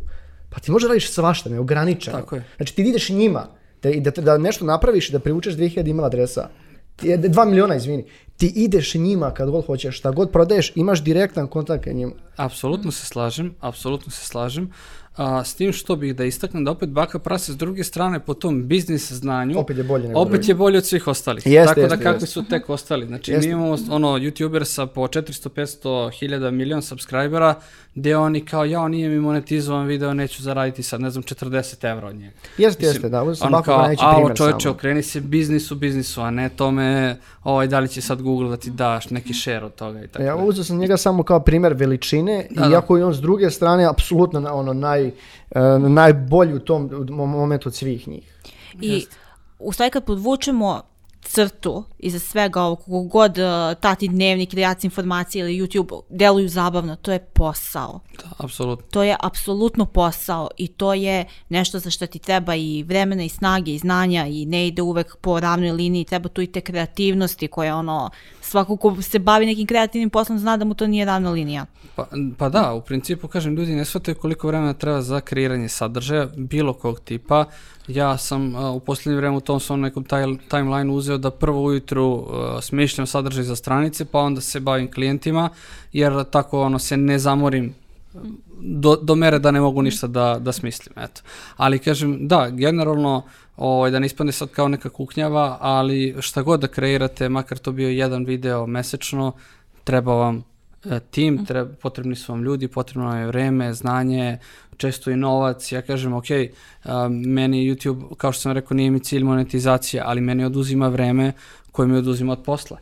pa 0.50 0.60
ti 0.60 0.72
možeš 0.72 0.88
da 0.88 0.94
radiš 0.94 1.12
svašta, 1.12 1.50
neograničeno. 1.50 2.18
Tako 2.18 2.36
je. 2.36 2.44
Znači 2.58 2.76
ti 2.76 2.82
ideš 2.82 3.10
njima 3.10 3.59
da, 3.84 4.12
da, 4.12 4.22
da 4.22 4.38
nešto 4.38 4.66
napraviš 4.66 5.10
i 5.10 5.12
da 5.12 5.20
privučeš 5.20 5.54
2000 5.56 5.90
email 5.90 6.06
adresa. 6.06 6.50
Ti, 6.96 7.08
2 7.08 7.46
miliona, 7.46 7.76
izvini. 7.76 8.06
Ti 8.38 8.54
ideš 8.56 8.94
njima 8.96 9.32
kad 9.34 9.50
god 9.50 9.66
hoćeš, 9.66 9.98
šta 9.98 10.12
god 10.12 10.32
prodaješ, 10.32 10.72
imaš 10.76 11.04
direktan 11.04 11.48
kontakt 11.48 11.84
ka 11.84 11.92
njima. 11.92 12.12
Apsolutno 12.36 12.92
se 12.92 13.06
slažem, 13.06 13.56
apsolutno 13.60 14.12
se 14.12 14.26
slažem. 14.26 14.72
A, 15.16 15.44
s 15.44 15.56
tim 15.56 15.72
što 15.74 15.96
bih 15.96 16.16
da 16.16 16.26
istaknem 16.26 16.66
da 16.66 16.72
opet 16.72 16.90
baka 16.90 17.20
prase 17.20 17.54
s 17.54 17.58
druge 17.58 17.84
strane 17.84 18.20
po 18.20 18.34
tom 18.34 18.68
biznis 18.68 19.12
znanju 19.12 19.60
Opet 19.60 19.78
je 19.78 19.84
bolje 19.84 20.08
nego 20.08 20.20
opet 20.20 20.32
drugi. 20.32 20.52
je 20.52 20.56
bolje 20.56 20.78
od 20.78 20.86
svih 20.86 21.08
ostalih. 21.08 21.46
Jeste, 21.46 21.66
Tako 21.68 21.80
jeste, 21.80 21.98
da 21.98 22.04
kakvi 22.04 22.16
jeste. 22.16 22.26
su 22.28 22.46
tek 22.46 22.70
ostali. 22.70 23.06
Znači 23.08 23.32
Jeste. 23.32 23.48
mi 23.48 23.54
imamo 23.54 23.78
ono 23.90 24.08
youtuber 24.10 24.64
sa 24.64 24.86
po 24.86 25.02
400, 25.02 25.50
500 25.50 26.20
hiljada 26.20 26.52
milion 26.52 26.82
subscribera 26.82 27.56
gdje 28.00 28.18
oni 28.18 28.42
kao 28.42 28.66
ja 28.66 28.88
nije 28.88 29.10
mi 29.10 29.20
monetizovan 29.20 29.86
video, 29.86 30.14
neću 30.14 30.44
zaraditi 30.44 30.84
sad 30.84 31.02
ne 31.02 31.10
znam 31.10 31.24
40 31.24 31.88
evra 31.88 32.08
od 32.08 32.16
njega. 32.16 32.34
Jeste, 32.58 32.80
Mislim, 32.80 32.96
jeste, 32.96 33.10
da, 33.10 33.22
ovo 33.22 33.36
sam 33.36 33.52
Bako 33.52 33.72
alo 33.72 33.84
primjer 34.14 34.38
čovječe, 34.38 34.60
samo. 34.60 34.74
okreni 34.74 35.04
se 35.04 35.22
biznisu, 35.22 35.76
biznisu, 35.76 36.22
a 36.22 36.32
ne 36.32 36.50
tome, 36.50 37.16
ovaj, 37.44 37.68
da 37.68 37.80
li 37.80 37.88
će 37.88 38.02
sad 38.02 38.22
Google 38.22 38.50
da 38.50 38.58
ti 38.58 38.70
daš 38.72 39.10
neki 39.10 39.34
share 39.34 39.66
od 39.66 39.76
toga 39.76 40.04
i 40.04 40.08
tako. 40.08 40.24
Ja 40.24 40.36
uzeo 40.38 40.64
sam 40.64 40.78
njega 40.78 40.98
samo 40.98 41.24
kao 41.24 41.40
primjer 41.40 41.74
veličine, 41.74 42.48
Da, 42.50 42.62
da. 42.62 42.70
iako 42.70 42.98
je 42.98 43.06
on 43.06 43.14
s 43.14 43.22
druge 43.22 43.50
strane 43.50 43.86
apsolutno 43.86 44.40
na- 44.40 44.54
ono 44.54 44.74
naj, 44.74 45.08
e, 45.08 45.12
najbolji 45.80 46.54
u 46.54 46.60
tom 46.60 46.90
mo- 46.90 47.26
momentu 47.28 47.70
od 47.70 47.76
svih 47.76 48.08
njih. 48.08 48.34
I 48.76 49.06
u 49.60 49.72
stvari 49.72 49.92
kad 49.92 50.06
podvučemo 50.06 50.82
crtu 51.22 51.84
iza 52.00 52.20
svega 52.20 52.62
ovog, 52.62 52.80
koliko 52.86 53.04
god 53.04 53.38
uh, 53.38 53.46
tati 53.82 54.08
dnevnik, 54.08 54.50
kreacija 54.50 54.88
informacije 54.88 55.40
ili 55.40 55.62
YouTube 55.62 56.02
deluju 56.10 56.50
zabavno, 56.50 56.96
to 56.96 57.12
je 57.12 57.20
posao. 57.20 58.00
Da, 58.18 58.30
apsolutno. 58.38 58.86
To 58.92 59.04
je 59.04 59.16
apsolutno 59.20 59.86
posao 59.86 60.50
i 60.58 60.68
to 60.68 60.94
je 60.94 61.26
nešto 61.50 61.80
za 61.80 61.90
što 61.90 62.08
ti 62.08 62.20
treba 62.20 62.56
i 62.56 62.84
vremena 62.84 63.24
i 63.24 63.30
snage 63.30 63.72
i 63.72 63.78
znanja 63.78 64.28
i 64.28 64.46
ne 64.46 64.68
ide 64.68 64.82
uvek 64.82 65.16
po 65.22 65.40
ravnoj 65.40 65.72
liniji, 65.72 66.06
treba 66.06 66.30
tu 66.30 66.42
i 66.42 66.48
te 66.48 66.62
kreativnosti 66.62 67.48
koje 67.48 67.74
ono, 67.74 68.10
svako 68.50 68.78
ko 68.78 69.02
se 69.02 69.20
bavi 69.20 69.46
nekim 69.46 69.68
kreativnim 69.68 70.10
poslom 70.10 70.40
zna 70.40 70.58
da 70.58 70.66
mu 70.66 70.74
to 70.74 70.88
nije 70.88 71.06
ravna 71.06 71.32
linija. 71.32 71.66
Pa, 71.96 72.08
pa 72.38 72.50
da, 72.50 72.74
u 72.74 72.82
principu, 72.82 73.28
kažem, 73.28 73.56
ljudi 73.56 73.76
ne 73.76 73.86
shvataju 73.86 74.16
koliko 74.16 74.48
vremena 74.48 74.74
treba 74.74 75.02
za 75.02 75.22
kreiranje 75.22 75.70
sadržaja, 75.70 76.28
bilo 76.36 76.74
kog 76.74 77.00
tipa. 77.00 77.46
Ja 77.88 78.18
sam 78.18 78.56
a, 78.56 78.72
u 78.72 78.80
posljednje 78.80 79.18
vrijeme 79.18 79.38
u 79.38 79.42
tom 79.42 79.60
svom 79.60 79.82
nekom 79.82 80.06
timeline 80.50 80.92
uzeo 80.92 81.18
da 81.18 81.32
prvo 81.32 81.64
ujutru 81.64 82.28
a, 82.32 82.62
smišljam 82.62 83.08
sadržaj 83.08 83.44
za 83.44 83.56
stranice, 83.56 84.06
pa 84.06 84.20
onda 84.20 84.42
se 84.42 84.60
bavim 84.60 84.92
klijentima, 84.92 85.50
jer 85.94 86.24
tako 86.24 86.62
ono 86.62 86.80
se 86.80 86.98
ne 86.98 87.20
zamorim 87.20 87.74
do, 88.62 88.96
do 88.96 89.16
mere 89.16 89.40
da 89.40 89.52
ne 89.52 89.62
mogu 89.62 89.82
ništa 89.82 90.08
da, 90.08 90.38
da 90.40 90.52
smislim, 90.52 90.94
eto. 91.00 91.22
Ali 91.58 91.80
kažem, 91.80 92.28
da, 92.28 92.50
generalno, 92.50 93.24
ovaj, 93.58 93.92
da 93.92 94.00
ne 94.00 94.06
ispadne 94.06 94.32
sad 94.32 94.50
kao 94.50 94.68
neka 94.68 94.90
kuknjava, 94.90 95.58
ali 95.60 96.16
šta 96.20 96.42
god 96.42 96.60
da 96.60 96.68
kreirate, 96.68 97.30
makar 97.30 97.58
to 97.58 97.72
bio 97.72 97.90
jedan 97.90 98.26
video 98.26 98.68
mesečno, 98.68 99.32
treba 99.84 100.14
vam 100.14 100.44
e, 100.86 101.00
tim, 101.12 101.46
treba, 101.46 101.70
potrebni 101.82 102.16
su 102.16 102.32
vam 102.32 102.44
ljudi, 102.44 102.68
potrebno 102.68 103.20
je 103.20 103.28
vreme, 103.28 103.74
znanje, 103.74 104.38
često 104.78 105.12
i 105.12 105.16
novac. 105.16 105.72
Ja 105.72 105.82
kažem, 105.82 106.14
ok, 106.14 106.26
a, 106.84 107.08
meni 107.12 107.58
YouTube, 107.72 108.16
kao 108.18 108.32
što 108.32 108.42
sam 108.42 108.52
rekao, 108.52 108.76
nije 108.76 108.92
mi 108.92 109.00
cilj 109.00 109.24
monetizacija, 109.24 110.04
ali 110.08 110.22
meni 110.22 110.46
oduzima 110.46 110.88
vreme 110.88 111.32
koje 111.72 111.88
mi 111.88 111.98
oduzima 111.98 112.34
od 112.34 112.44
posla. 112.44 112.78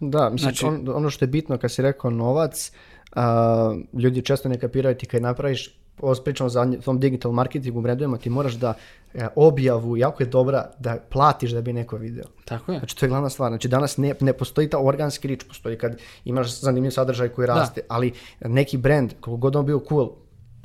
Da, 0.00 0.30
mislim, 0.30 0.38
Znači- 0.54 0.66
on- 0.66 0.88
ono 0.94 1.10
što 1.10 1.24
je 1.24 1.28
bitno 1.28 1.58
kad 1.58 1.72
si 1.72 1.82
rekao 1.82 2.10
novac, 2.10 2.72
a, 3.16 3.76
ljudi 3.92 4.22
često 4.22 4.48
ne 4.48 4.58
kapiraju 4.58 4.96
ti 4.96 5.06
kad 5.06 5.22
napraviš, 5.22 5.78
ovo 6.00 6.14
pričamo 6.24 6.48
za 6.48 6.72
tom 6.84 7.00
digital 7.00 7.32
marketingu 7.32 7.80
brendovima, 7.80 8.18
ti 8.18 8.30
moraš 8.30 8.54
da 8.54 8.74
e, 9.14 9.26
objavu, 9.36 9.96
jako 9.96 10.22
je 10.22 10.26
dobra, 10.26 10.70
da 10.78 10.96
platiš 11.10 11.50
da 11.50 11.60
bi 11.60 11.72
neko 11.72 11.96
video. 11.96 12.24
Tako 12.44 12.72
je. 12.72 12.78
Znači, 12.78 12.96
to 12.96 13.06
je 13.06 13.08
glavna 13.08 13.28
stvar. 13.28 13.50
Znači, 13.50 13.68
danas 13.68 13.96
ne, 13.96 14.14
ne 14.20 14.32
postoji 14.32 14.70
ta 14.70 14.78
organski 14.78 15.28
rič, 15.28 15.44
postoji 15.44 15.78
kad 15.78 15.98
imaš 16.24 16.60
zanimljiv 16.60 16.90
sadržaj 16.90 17.28
koji 17.28 17.46
raste, 17.46 17.80
ali 17.88 18.12
neki 18.40 18.76
brand, 18.76 19.14
koliko 19.20 19.40
god 19.40 19.56
on 19.56 19.66
bio 19.66 19.80
cool, 19.88 20.10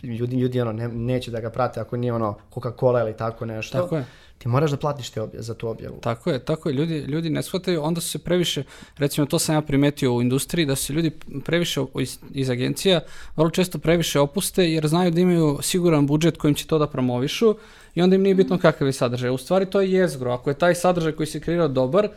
ljudi, 0.04 0.36
ljudi 0.36 0.62
ono, 0.62 0.72
ne, 0.72 0.88
neće 0.88 1.32
da 1.32 1.40
ga 1.40 1.50
prate 1.50 1.80
ako 1.80 1.98
nije 1.98 2.14
ono 2.14 2.38
Coca-Cola 2.54 3.02
ili 3.02 3.18
tako 3.18 3.46
nešto. 3.46 3.82
Tako 3.82 3.96
je. 3.96 4.06
Ti 4.44 4.50
moraš 4.50 4.72
da 4.72 4.78
platiš 4.78 5.10
te 5.10 5.22
obje, 5.22 5.42
za 5.42 5.54
tu 5.54 5.68
objavu. 5.68 6.00
Tako 6.02 6.30
je, 6.30 6.40
tako 6.40 6.70
je. 6.70 6.76
Ljudi, 6.76 6.98
ljudi 6.98 7.30
ne 7.30 7.44
shvataju, 7.44 7.84
onda 7.84 8.02
su 8.02 8.10
se 8.10 8.20
previše, 8.20 8.64
recimo 8.98 9.28
to 9.28 9.40
sam 9.40 9.56
ja 9.56 9.62
primetio 9.62 10.14
u 10.14 10.22
industriji, 10.22 10.66
da 10.66 10.76
se 10.76 10.94
ljudi 10.94 11.12
previše 11.46 11.82
iz, 12.00 12.18
iz 12.34 12.50
agencija 12.50 13.00
vrlo 13.36 13.50
često 13.50 13.80
previše 13.80 14.20
opuste 14.20 14.72
jer 14.72 14.88
znaju 14.88 15.12
da 15.12 15.22
imaju 15.22 15.60
siguran 15.62 16.08
budžet 16.08 16.38
kojim 16.38 16.56
će 16.56 16.68
to 16.68 16.78
da 16.78 16.88
promovišu 16.88 17.56
i 17.96 18.02
onda 18.02 18.16
im 18.16 18.22
nije 18.22 18.36
bitno 18.36 18.58
kakav 18.58 18.88
je 18.88 18.94
sadržaj. 18.94 19.30
U 19.30 19.38
stvari 19.38 19.66
to 19.66 19.82
je 19.82 19.92
jezgro. 19.92 20.32
Ako 20.32 20.50
je 20.50 20.58
taj 20.58 20.76
sadržaj 20.76 21.12
koji 21.12 21.28
se 21.28 21.40
kreirao 21.40 21.68
dobar, 21.68 22.10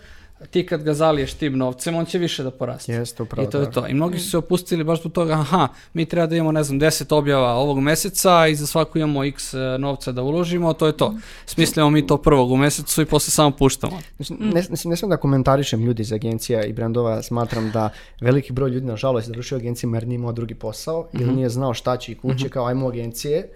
ti 0.50 0.66
kad 0.66 0.82
ga 0.82 0.94
zaliješ 0.94 1.34
tim 1.34 1.58
novcem, 1.58 1.96
on 1.96 2.04
će 2.04 2.18
više 2.18 2.42
da 2.42 2.50
poraste. 2.50 2.92
Jeste, 2.92 3.22
upravo 3.22 3.48
I 3.48 3.50
to 3.50 3.60
je 3.60 3.70
to. 3.70 3.86
I 3.86 3.94
mnogi 3.94 4.18
su 4.18 4.30
se 4.30 4.38
opustili 4.38 4.84
baš 4.84 5.00
zbog 5.00 5.12
toga, 5.12 5.32
aha, 5.32 5.68
mi 5.92 6.06
treba 6.06 6.26
da 6.26 6.36
imamo, 6.36 6.52
ne 6.52 6.64
znam, 6.64 6.80
10 6.80 7.14
objava 7.14 7.54
ovog 7.54 7.80
meseca 7.80 8.46
i 8.46 8.54
za 8.54 8.66
svaku 8.66 8.98
imamo 8.98 9.24
x 9.24 9.54
e, 9.54 9.58
novca 9.78 10.12
da 10.12 10.22
uložimo, 10.22 10.72
to 10.72 10.86
je 10.86 10.96
to. 10.96 11.14
Smislimo 11.46 11.90
mi 11.90 12.06
to 12.06 12.16
prvog 12.22 12.50
u 12.50 12.56
mesecu 12.56 13.02
i 13.02 13.06
posle 13.06 13.30
samo 13.30 13.50
puštamo. 13.50 13.98
Ne, 14.28 14.52
ne, 14.52 14.62
ne 14.68 14.76
smijem 14.76 15.10
da 15.10 15.16
komentarišem 15.16 15.84
ljudi 15.84 16.02
iz 16.02 16.12
agencija 16.12 16.64
i 16.64 16.72
brendova, 16.72 17.22
smatram 17.22 17.70
da 17.70 17.90
veliki 18.20 18.52
broj 18.52 18.70
ljudi 18.70 18.86
nažalost 18.86 19.26
završio 19.26 19.56
u 19.56 19.60
agencijama 19.60 19.96
jer 19.96 20.06
nije 20.06 20.16
imao 20.16 20.32
drugi 20.32 20.54
posao 20.54 21.08
ili 21.12 21.34
nije 21.34 21.48
znao 21.48 21.74
šta 21.74 21.96
će 21.96 22.12
i 22.12 22.14
kuće 22.14 22.48
kao 22.48 22.66
ajmo 22.66 22.88
agencije. 22.88 23.48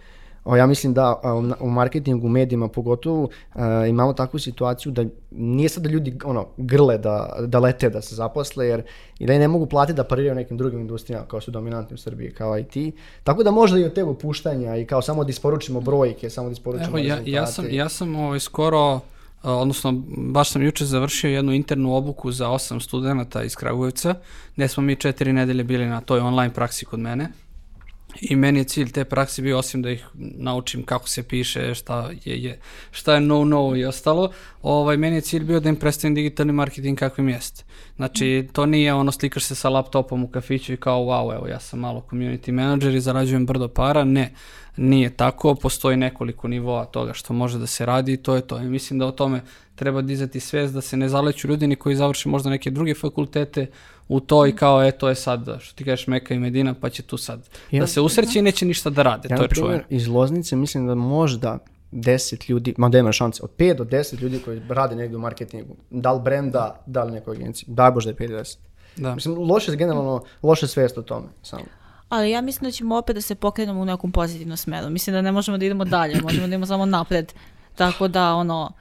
O, 0.44 0.56
ja 0.56 0.66
mislim 0.66 0.94
da 0.94 1.20
u, 1.60 1.70
marketingu, 1.70 2.26
u 2.26 2.30
medijima 2.30 2.68
pogotovo 2.68 3.28
a, 3.54 3.86
imamo 3.86 4.12
takvu 4.12 4.38
situaciju 4.38 4.92
da 4.92 5.04
nije 5.30 5.68
sad 5.68 5.82
da 5.82 5.88
ljudi 5.88 6.18
ono, 6.24 6.46
grle 6.56 6.98
da, 6.98 7.36
da 7.46 7.58
lete 7.58 7.90
da 7.90 8.02
se 8.02 8.14
zaposle 8.14 8.66
jer 8.66 8.82
ili 9.18 9.38
ne 9.38 9.48
mogu 9.48 9.66
platiti 9.66 9.96
da 9.96 10.04
pariraju 10.04 10.34
nekim 10.34 10.56
drugim 10.56 10.80
industrijama 10.80 11.26
kao 11.26 11.40
su 11.40 11.50
dominantni 11.50 11.94
u 11.94 11.98
Srbiji 11.98 12.30
kao 12.30 12.58
IT. 12.58 12.94
Tako 13.24 13.42
da 13.42 13.50
možda 13.50 13.78
i 13.78 13.84
od 13.84 13.92
tega 13.92 14.14
puštanja 14.14 14.76
i 14.76 14.86
kao 14.86 15.02
samo 15.02 15.24
da 15.24 15.30
isporučimo 15.30 15.80
brojke, 15.80 16.30
samo 16.30 16.48
da 16.48 16.52
isporučimo 16.52 16.98
Evo, 16.98 16.98
ja, 16.98 17.14
rezultate. 17.14 17.30
ja 17.30 17.46
sam, 17.46 17.64
ja 17.70 17.88
sam 17.88 18.16
ovaj, 18.16 18.40
skoro, 18.40 19.00
odnosno 19.42 20.02
baš 20.16 20.50
sam 20.50 20.62
juče 20.62 20.84
završio 20.84 21.30
jednu 21.30 21.52
internu 21.52 21.94
obuku 21.94 22.32
za 22.32 22.48
osam 22.48 22.80
studenta 22.80 23.42
iz 23.42 23.56
Kragujevca, 23.56 24.14
gdje 24.54 24.68
smo 24.68 24.82
mi 24.82 24.96
četiri 24.96 25.32
nedelje 25.32 25.64
bili 25.64 25.86
na 25.86 26.00
toj 26.00 26.20
online 26.20 26.54
praksi 26.54 26.84
kod 26.84 27.00
mene. 27.00 27.28
I 28.20 28.36
meni 28.36 28.58
je 28.58 28.64
cilj 28.64 28.92
te 28.92 29.04
prakse 29.04 29.42
bio 29.42 29.58
osim 29.58 29.82
da 29.82 29.90
ih 29.90 30.06
naučim 30.14 30.82
kako 30.82 31.08
se 31.08 31.22
piše, 31.22 31.74
šta 31.74 32.10
je, 32.24 32.42
je, 32.42 32.60
šta 32.90 33.14
je 33.14 33.20
no 33.20 33.44
no 33.44 33.76
i 33.76 33.84
ostalo, 33.84 34.30
ovaj, 34.62 34.96
meni 34.96 35.16
je 35.16 35.20
cilj 35.20 35.44
bio 35.44 35.60
da 35.60 35.68
im 35.68 35.76
predstavim 35.76 36.14
digitalni 36.14 36.52
marketing 36.52 36.98
kakvim 36.98 37.28
jeste. 37.28 37.64
Znači, 37.96 38.48
to 38.52 38.66
nije 38.66 38.94
ono 38.94 39.12
slikaš 39.12 39.44
se 39.44 39.54
sa 39.54 39.68
laptopom 39.68 40.24
u 40.24 40.28
kafiću 40.28 40.72
i 40.72 40.76
kao 40.76 41.00
wow, 41.00 41.34
evo 41.34 41.46
ja 41.46 41.60
sam 41.60 41.80
malo 41.80 42.04
community 42.10 42.52
manager 42.52 42.94
i 42.94 43.00
zarađujem 43.00 43.46
brdo 43.46 43.68
para, 43.68 44.04
ne. 44.04 44.34
Nije 44.76 45.10
tako, 45.16 45.54
postoji 45.54 45.96
nekoliko 45.96 46.48
nivoa 46.48 46.84
toga 46.84 47.12
što 47.12 47.32
može 47.32 47.58
da 47.58 47.66
se 47.66 47.86
radi 47.86 48.12
i 48.12 48.16
to 48.16 48.34
je 48.34 48.40
to. 48.40 48.58
I 48.58 48.64
mislim 48.64 48.98
da 48.98 49.06
o 49.06 49.12
tome 49.12 49.42
treba 49.74 50.02
dizati 50.02 50.40
svijest 50.40 50.74
da 50.74 50.80
se 50.80 50.96
ne 50.96 51.08
zaleću 51.08 51.48
ljudi 51.48 51.66
ni 51.66 51.76
koji 51.76 51.96
završe 51.96 52.28
možda 52.28 52.50
neke 52.50 52.70
druge 52.70 52.94
fakultete 52.94 53.66
u 54.10 54.20
to 54.20 54.46
i 54.46 54.52
kao 54.52 54.84
e 54.84 54.90
to 54.92 55.08
je 55.08 55.14
sad 55.14 55.46
što 55.60 55.74
ti 55.74 55.84
kažeš 55.84 56.06
Meka 56.06 56.34
i 56.34 56.38
Medina 56.38 56.74
pa 56.74 56.90
će 56.90 57.02
tu 57.02 57.16
sad 57.16 57.48
Ja- 57.70 57.80
da 57.80 57.86
se 57.86 58.00
usreće 58.00 58.38
i 58.38 58.42
neće 58.42 58.66
ništa 58.66 58.90
da 58.90 59.02
rade, 59.02 59.28
Ja, 59.30 59.36
to 59.36 59.42
je 59.42 59.48
čuveno. 59.48 59.82
iz 59.88 60.08
Loznice 60.08 60.56
mislim 60.56 60.86
da 60.86 60.94
možda 60.94 61.58
10 61.92 62.50
ljudi, 62.50 62.74
ma 62.78 62.88
da 62.88 62.98
ima 62.98 63.12
šanse, 63.12 63.42
od 63.42 63.50
5 63.56 63.74
do 63.74 63.84
10 63.84 64.20
ljudi 64.20 64.38
koji 64.38 64.62
rade 64.68 64.96
negdje 64.96 65.16
u 65.16 65.20
marketingu, 65.20 65.76
da 65.90 66.12
li 66.12 66.20
brenda, 66.22 66.82
da 66.86 67.04
li 67.04 67.12
nekoj 67.12 67.36
agenciji, 67.36 67.64
daj 67.68 67.90
Bože 67.90 68.12
da 68.12 68.24
je 68.24 68.28
5 68.28 68.30
do 68.30 68.38
10. 68.38 68.58
Da. 68.96 69.14
Mislim, 69.14 69.38
loše, 69.38 69.76
generalno, 69.76 70.22
loše 70.42 70.66
svijest 70.66 70.98
o 70.98 71.02
tome, 71.02 71.26
samo. 71.42 71.64
Ali 72.08 72.30
ja 72.30 72.40
mislim 72.40 72.68
da 72.68 72.72
ćemo 72.72 72.96
opet 72.96 73.16
da 73.16 73.22
se 73.22 73.34
pokrenemo 73.34 73.80
u 73.80 73.84
nekom 73.84 74.12
pozitivnom 74.12 74.56
smeru. 74.56 74.90
Mislim 74.90 75.14
da 75.14 75.22
ne 75.22 75.32
možemo 75.32 75.58
da 75.58 75.64
idemo 75.64 75.84
dalje, 75.84 76.20
možemo 76.22 76.40
da 76.42 76.46
idemo 76.46 76.66
samo 76.66 76.86
napred. 76.86 77.32
Tako 77.74 78.08
da, 78.08 78.34
ono. 78.34 78.72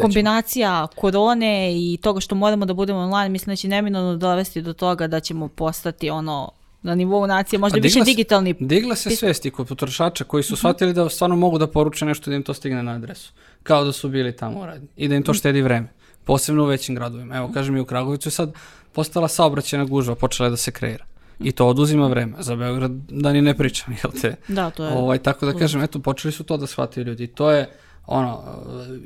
Kombinacija 0.00 0.86
korone 0.96 1.72
i 1.76 1.98
toga 2.02 2.20
što 2.20 2.34
moramo 2.34 2.66
da 2.66 2.74
budemo 2.74 2.98
online, 2.98 3.28
mislim 3.28 3.52
da 3.52 3.56
će 3.56 3.68
neminovno 3.68 4.16
dovesti 4.16 4.62
do 4.62 4.72
toga 4.72 5.06
da 5.06 5.20
ćemo 5.20 5.48
postati 5.48 6.10
ono 6.10 6.50
na 6.82 6.94
nivou 6.94 7.26
nacije, 7.26 7.58
možda 7.58 7.78
više 7.78 8.00
digitalni. 8.04 8.54
Digla 8.60 8.96
se 8.96 9.10
svesti 9.10 9.50
kod 9.50 9.68
potrošača 9.68 10.24
koji 10.24 10.42
su 10.42 10.56
shvatili 10.56 10.92
da 10.92 11.08
stvarno 11.08 11.36
mogu 11.36 11.58
da 11.58 11.66
poruče 11.66 12.04
nešto 12.04 12.30
da 12.30 12.36
im 12.36 12.42
to 12.42 12.54
stigne 12.54 12.82
na 12.82 12.92
adresu. 12.92 13.32
Kao 13.62 13.84
da 13.84 13.92
su 13.92 14.08
bili 14.08 14.36
tamo 14.36 14.66
radni. 14.66 14.88
I 14.96 15.08
da 15.08 15.14
im 15.14 15.22
to 15.22 15.34
štedi 15.34 15.62
vreme. 15.62 15.88
posebno 16.24 16.62
u 16.62 16.66
većim 16.66 16.94
gradovima. 16.94 17.36
Evo, 17.36 17.50
kažem 17.54 17.76
i 17.76 17.80
u 17.80 17.84
Kragovicu 17.84 18.28
je 18.28 18.32
sad 18.32 18.52
postala 18.92 19.28
saobraćena 19.28 19.84
gužva, 19.84 20.14
počela 20.14 20.46
je 20.46 20.50
da 20.50 20.56
se 20.56 20.70
kreira. 20.70 21.04
I 21.40 21.52
to 21.52 21.66
oduzima 21.66 22.08
vreme. 22.08 22.36
Za 22.38 22.56
Beograd 22.56 22.90
da 23.08 23.32
ni 23.32 23.42
ne 23.42 23.54
pričam, 23.54 23.96
jel 24.02 24.12
te? 24.20 24.36
Da, 24.48 24.70
to 24.70 24.84
je. 24.84 24.92
Ovaj, 24.92 25.18
tako 25.18 25.46
da 25.46 25.58
kažem, 25.58 25.82
eto, 25.82 25.98
počeli 25.98 26.32
su 26.32 26.44
to 26.44 26.56
da 26.56 26.66
shvataju 26.66 27.06
ljudi. 27.06 27.26
To 27.26 27.50
je, 27.50 27.68
ono, 28.06 28.42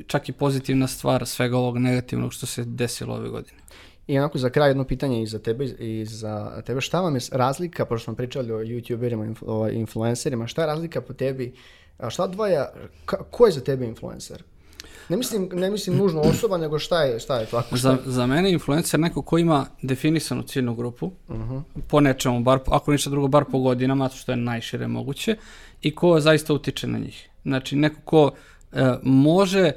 čak 0.07 0.29
i 0.29 0.33
pozitivna 0.33 0.87
stvar 0.87 1.27
svega 1.27 1.57
ovog 1.57 1.79
negativnog 1.79 2.33
što 2.33 2.47
se 2.47 2.65
desilo 2.65 3.15
ove 3.15 3.29
godine. 3.29 3.59
I 4.07 4.19
onako 4.19 4.39
za 4.39 4.51
kraj 4.51 4.71
jedno 4.71 4.85
pitanje 4.85 5.23
i 5.23 5.27
za 5.27 5.39
tebe 5.39 5.65
i 5.65 6.05
za 6.05 6.63
tebe. 6.67 6.81
Šta 6.81 7.01
vam 7.01 7.15
je 7.15 7.21
razlika, 7.33 7.85
pošto 7.85 8.05
smo 8.05 8.15
pričali 8.15 8.53
o 8.53 8.59
youtuberima, 8.59 9.35
o 9.47 9.69
influencerima, 9.69 10.47
šta 10.47 10.63
je 10.63 10.67
razlika 10.67 11.01
po 11.01 11.13
tebi, 11.13 11.55
šta 12.09 12.25
odvaja, 12.25 12.73
ko 13.31 13.47
je 13.47 13.53
za 13.53 13.61
tebe 13.61 13.87
influencer? 13.87 14.43
Ne 15.09 15.17
mislim, 15.17 15.49
ne 15.53 15.71
mislim 15.71 15.97
nužno 15.97 16.21
osoba, 16.21 16.57
nego 16.57 16.79
šta 16.79 17.03
je, 17.03 17.21
šta 17.21 17.41
je 17.41 17.47
to? 17.47 17.57
Ako 17.57 17.77
šta 17.77 17.99
Za, 18.05 18.13
za 18.13 18.27
mene 18.27 18.53
influencer 18.53 19.01
neko 19.01 19.23
ko 19.23 19.39
ima 19.39 19.67
definisanu 19.83 20.43
ciljnu 20.43 20.75
grupu, 20.75 21.13
po 21.89 22.01
nečemu, 22.01 22.41
bar, 22.41 22.59
ako 22.67 22.93
ništa 22.93 23.11
drugo, 23.11 23.29
bar 23.29 23.45
po 23.53 23.59
godinama, 23.59 24.09
što 24.09 24.33
je 24.33 24.37
najšire 24.37 24.89
moguće, 24.89 25.37
i 25.83 25.95
ko 25.95 26.21
zaista 26.21 26.55
utiče 26.55 26.87
na 26.87 26.99
njih. 26.99 27.29
Znači, 27.45 27.77
neko 27.77 28.01
ko 28.05 28.31
može 29.03 29.61
e, 29.69 29.73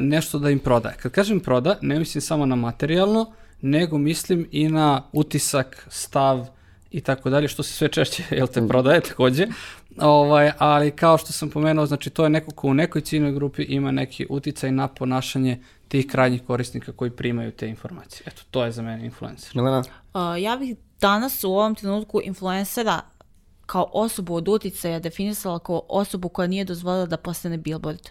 nešto 0.00 0.38
da 0.38 0.50
im 0.50 0.58
prodaje. 0.58 0.96
Kad 0.96 1.12
kažem 1.12 1.40
proda, 1.40 1.78
ne 1.82 1.98
mislim 1.98 2.22
samo 2.22 2.46
na 2.46 2.56
materijalno, 2.56 3.32
nego 3.60 3.98
mislim 3.98 4.48
i 4.50 4.68
na 4.68 5.02
utisak, 5.12 5.86
stav 5.90 6.46
i 6.90 7.00
tako 7.00 7.30
dalje, 7.30 7.48
što 7.48 7.62
se 7.62 7.72
sve 7.72 7.88
češće, 7.88 8.22
jel 8.38 8.46
te, 8.46 8.68
prodaje 8.68 9.00
takođe. 9.00 9.46
Ovaj, 9.98 10.52
ali 10.58 10.90
kao 10.90 11.18
što 11.18 11.32
sam 11.32 11.50
pomenuo, 11.50 11.86
znači 11.86 12.10
to 12.10 12.24
je 12.24 12.30
neko 12.30 12.50
ko 12.50 12.68
u 12.68 12.74
nekoj 12.74 13.00
ciljnoj 13.00 13.32
grupi 13.32 13.62
ima 13.62 13.90
neki 13.90 14.26
uticaj 14.30 14.72
na 14.72 14.88
ponašanje 14.88 15.60
tih 15.88 16.06
krajnjih 16.06 16.42
korisnika 16.46 16.92
koji 16.92 17.10
primaju 17.10 17.52
te 17.52 17.68
informacije. 17.68 18.22
Eto, 18.26 18.42
to 18.50 18.64
je 18.64 18.72
za 18.72 18.82
mene 18.82 19.04
influencer. 19.04 19.56
Milena? 19.56 19.78
Uh, 19.78 20.42
ja 20.42 20.56
bih 20.56 20.76
danas 21.00 21.44
u 21.44 21.50
ovom 21.50 21.74
trenutku 21.74 22.20
influencera 22.24 23.00
kao 23.66 23.90
osobu 23.92 24.34
od 24.34 24.48
uticaja 24.48 24.98
definisala 24.98 25.58
kao 25.58 25.82
osobu 25.88 26.28
koja 26.28 26.46
nije 26.46 26.64
dozvolila 26.64 27.06
da 27.06 27.16
postane 27.16 27.58
billboard. 27.58 28.08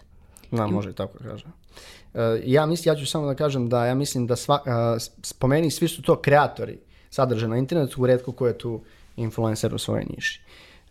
Da, 0.50 0.66
može 0.66 0.92
tako 0.92 1.18
kažem. 1.18 1.52
E, 2.14 2.42
ja 2.44 2.66
mislim, 2.66 2.92
ja 2.92 3.00
ću 3.00 3.06
samo 3.06 3.26
da 3.26 3.34
kažem 3.34 3.68
da 3.68 3.86
ja 3.86 3.94
mislim 3.94 4.26
da 4.26 4.36
sva, 4.36 4.60
a, 4.66 4.96
spomeni, 5.22 5.70
svi 5.70 5.88
su 5.88 6.02
to 6.02 6.16
kreatori 6.16 6.78
sadržaja 7.10 7.48
na 7.48 7.56
internetu, 7.56 8.06
redko 8.06 8.32
ko 8.32 8.46
je 8.46 8.58
tu 8.58 8.80
influencer 9.16 9.74
u 9.74 9.78
svojoj 9.78 10.04
niši. 10.14 10.40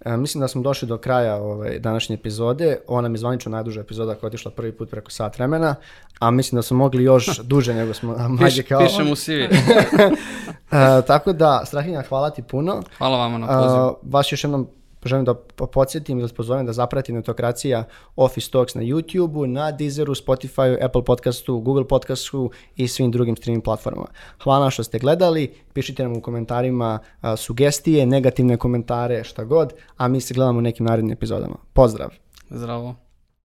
E, 0.06 0.18
mislim 0.18 0.42
da 0.42 0.48
smo 0.48 0.62
došli 0.62 0.88
do 0.88 0.98
kraja 0.98 1.36
ove 1.36 1.80
današnje 1.80 2.14
epizode. 2.14 2.78
Ona 2.88 3.02
nam 3.02 3.14
je 3.14 3.20
zvanično 3.20 3.52
najduža 3.52 3.82
epizoda 3.82 4.16
koja 4.16 4.28
je 4.28 4.30
otišla 4.30 4.52
prvi 4.52 4.72
put 4.72 4.90
preko 4.90 5.12
sat 5.12 5.38
vremena, 5.38 5.76
a 6.20 6.32
mislim 6.32 6.58
da 6.58 6.62
smo 6.62 6.78
mogli 6.78 7.04
još 7.04 7.40
duže 7.52 7.74
nego 7.74 7.94
smo 7.94 8.18
majde 8.30 8.64
kao... 8.64 8.80
pišem 8.80 9.12
u 9.12 9.16
CV. 9.16 9.32
E, 10.72 11.02
tako 11.08 11.34
da, 11.34 11.62
Strahinja, 11.66 12.02
hvala 12.10 12.30
ti 12.30 12.44
puno. 12.44 12.84
Hvala 12.98 13.18
vama 13.18 13.38
na 13.38 13.48
pozivu. 13.48 13.96
Vas 14.02 14.32
još 14.32 14.44
jednom 14.44 14.68
želim 15.08 15.26
da 15.26 15.34
po- 15.34 15.68
podsjetim 15.68 16.20
ili 16.20 16.30
pozovem 16.30 16.66
da 16.66 16.74
zapratite 16.74 17.14
Netokracija 17.14 17.84
Office 18.16 18.52
Talks 18.52 18.76
na 18.76 18.82
YouTube-u, 18.82 19.48
na 19.48 19.72
Deezeru, 19.72 20.16
Spotify, 20.16 20.86
Apple 20.86 21.04
podcastu, 21.04 21.60
Google 21.60 21.88
podcastu 21.88 22.52
i 22.76 22.88
svim 22.88 23.12
drugim 23.12 23.36
streaming 23.36 23.64
platformama. 23.64 24.08
Hvala 24.44 24.70
što 24.70 24.84
ste 24.84 25.00
gledali, 25.00 25.54
pišite 25.74 26.04
nam 26.04 26.18
u 26.18 26.22
komentarima 26.22 27.00
sugestije, 27.38 28.06
negativne 28.06 28.58
komentare, 28.58 29.24
šta 29.24 29.44
god, 29.44 29.74
a 29.98 30.08
mi 30.08 30.22
se 30.22 30.34
gledamo 30.34 30.60
u 30.60 30.62
nekim 30.62 30.86
narednim 30.86 31.14
epizodama. 31.14 31.56
Pozdrav! 31.74 32.10
Zdravo. 32.50 33.03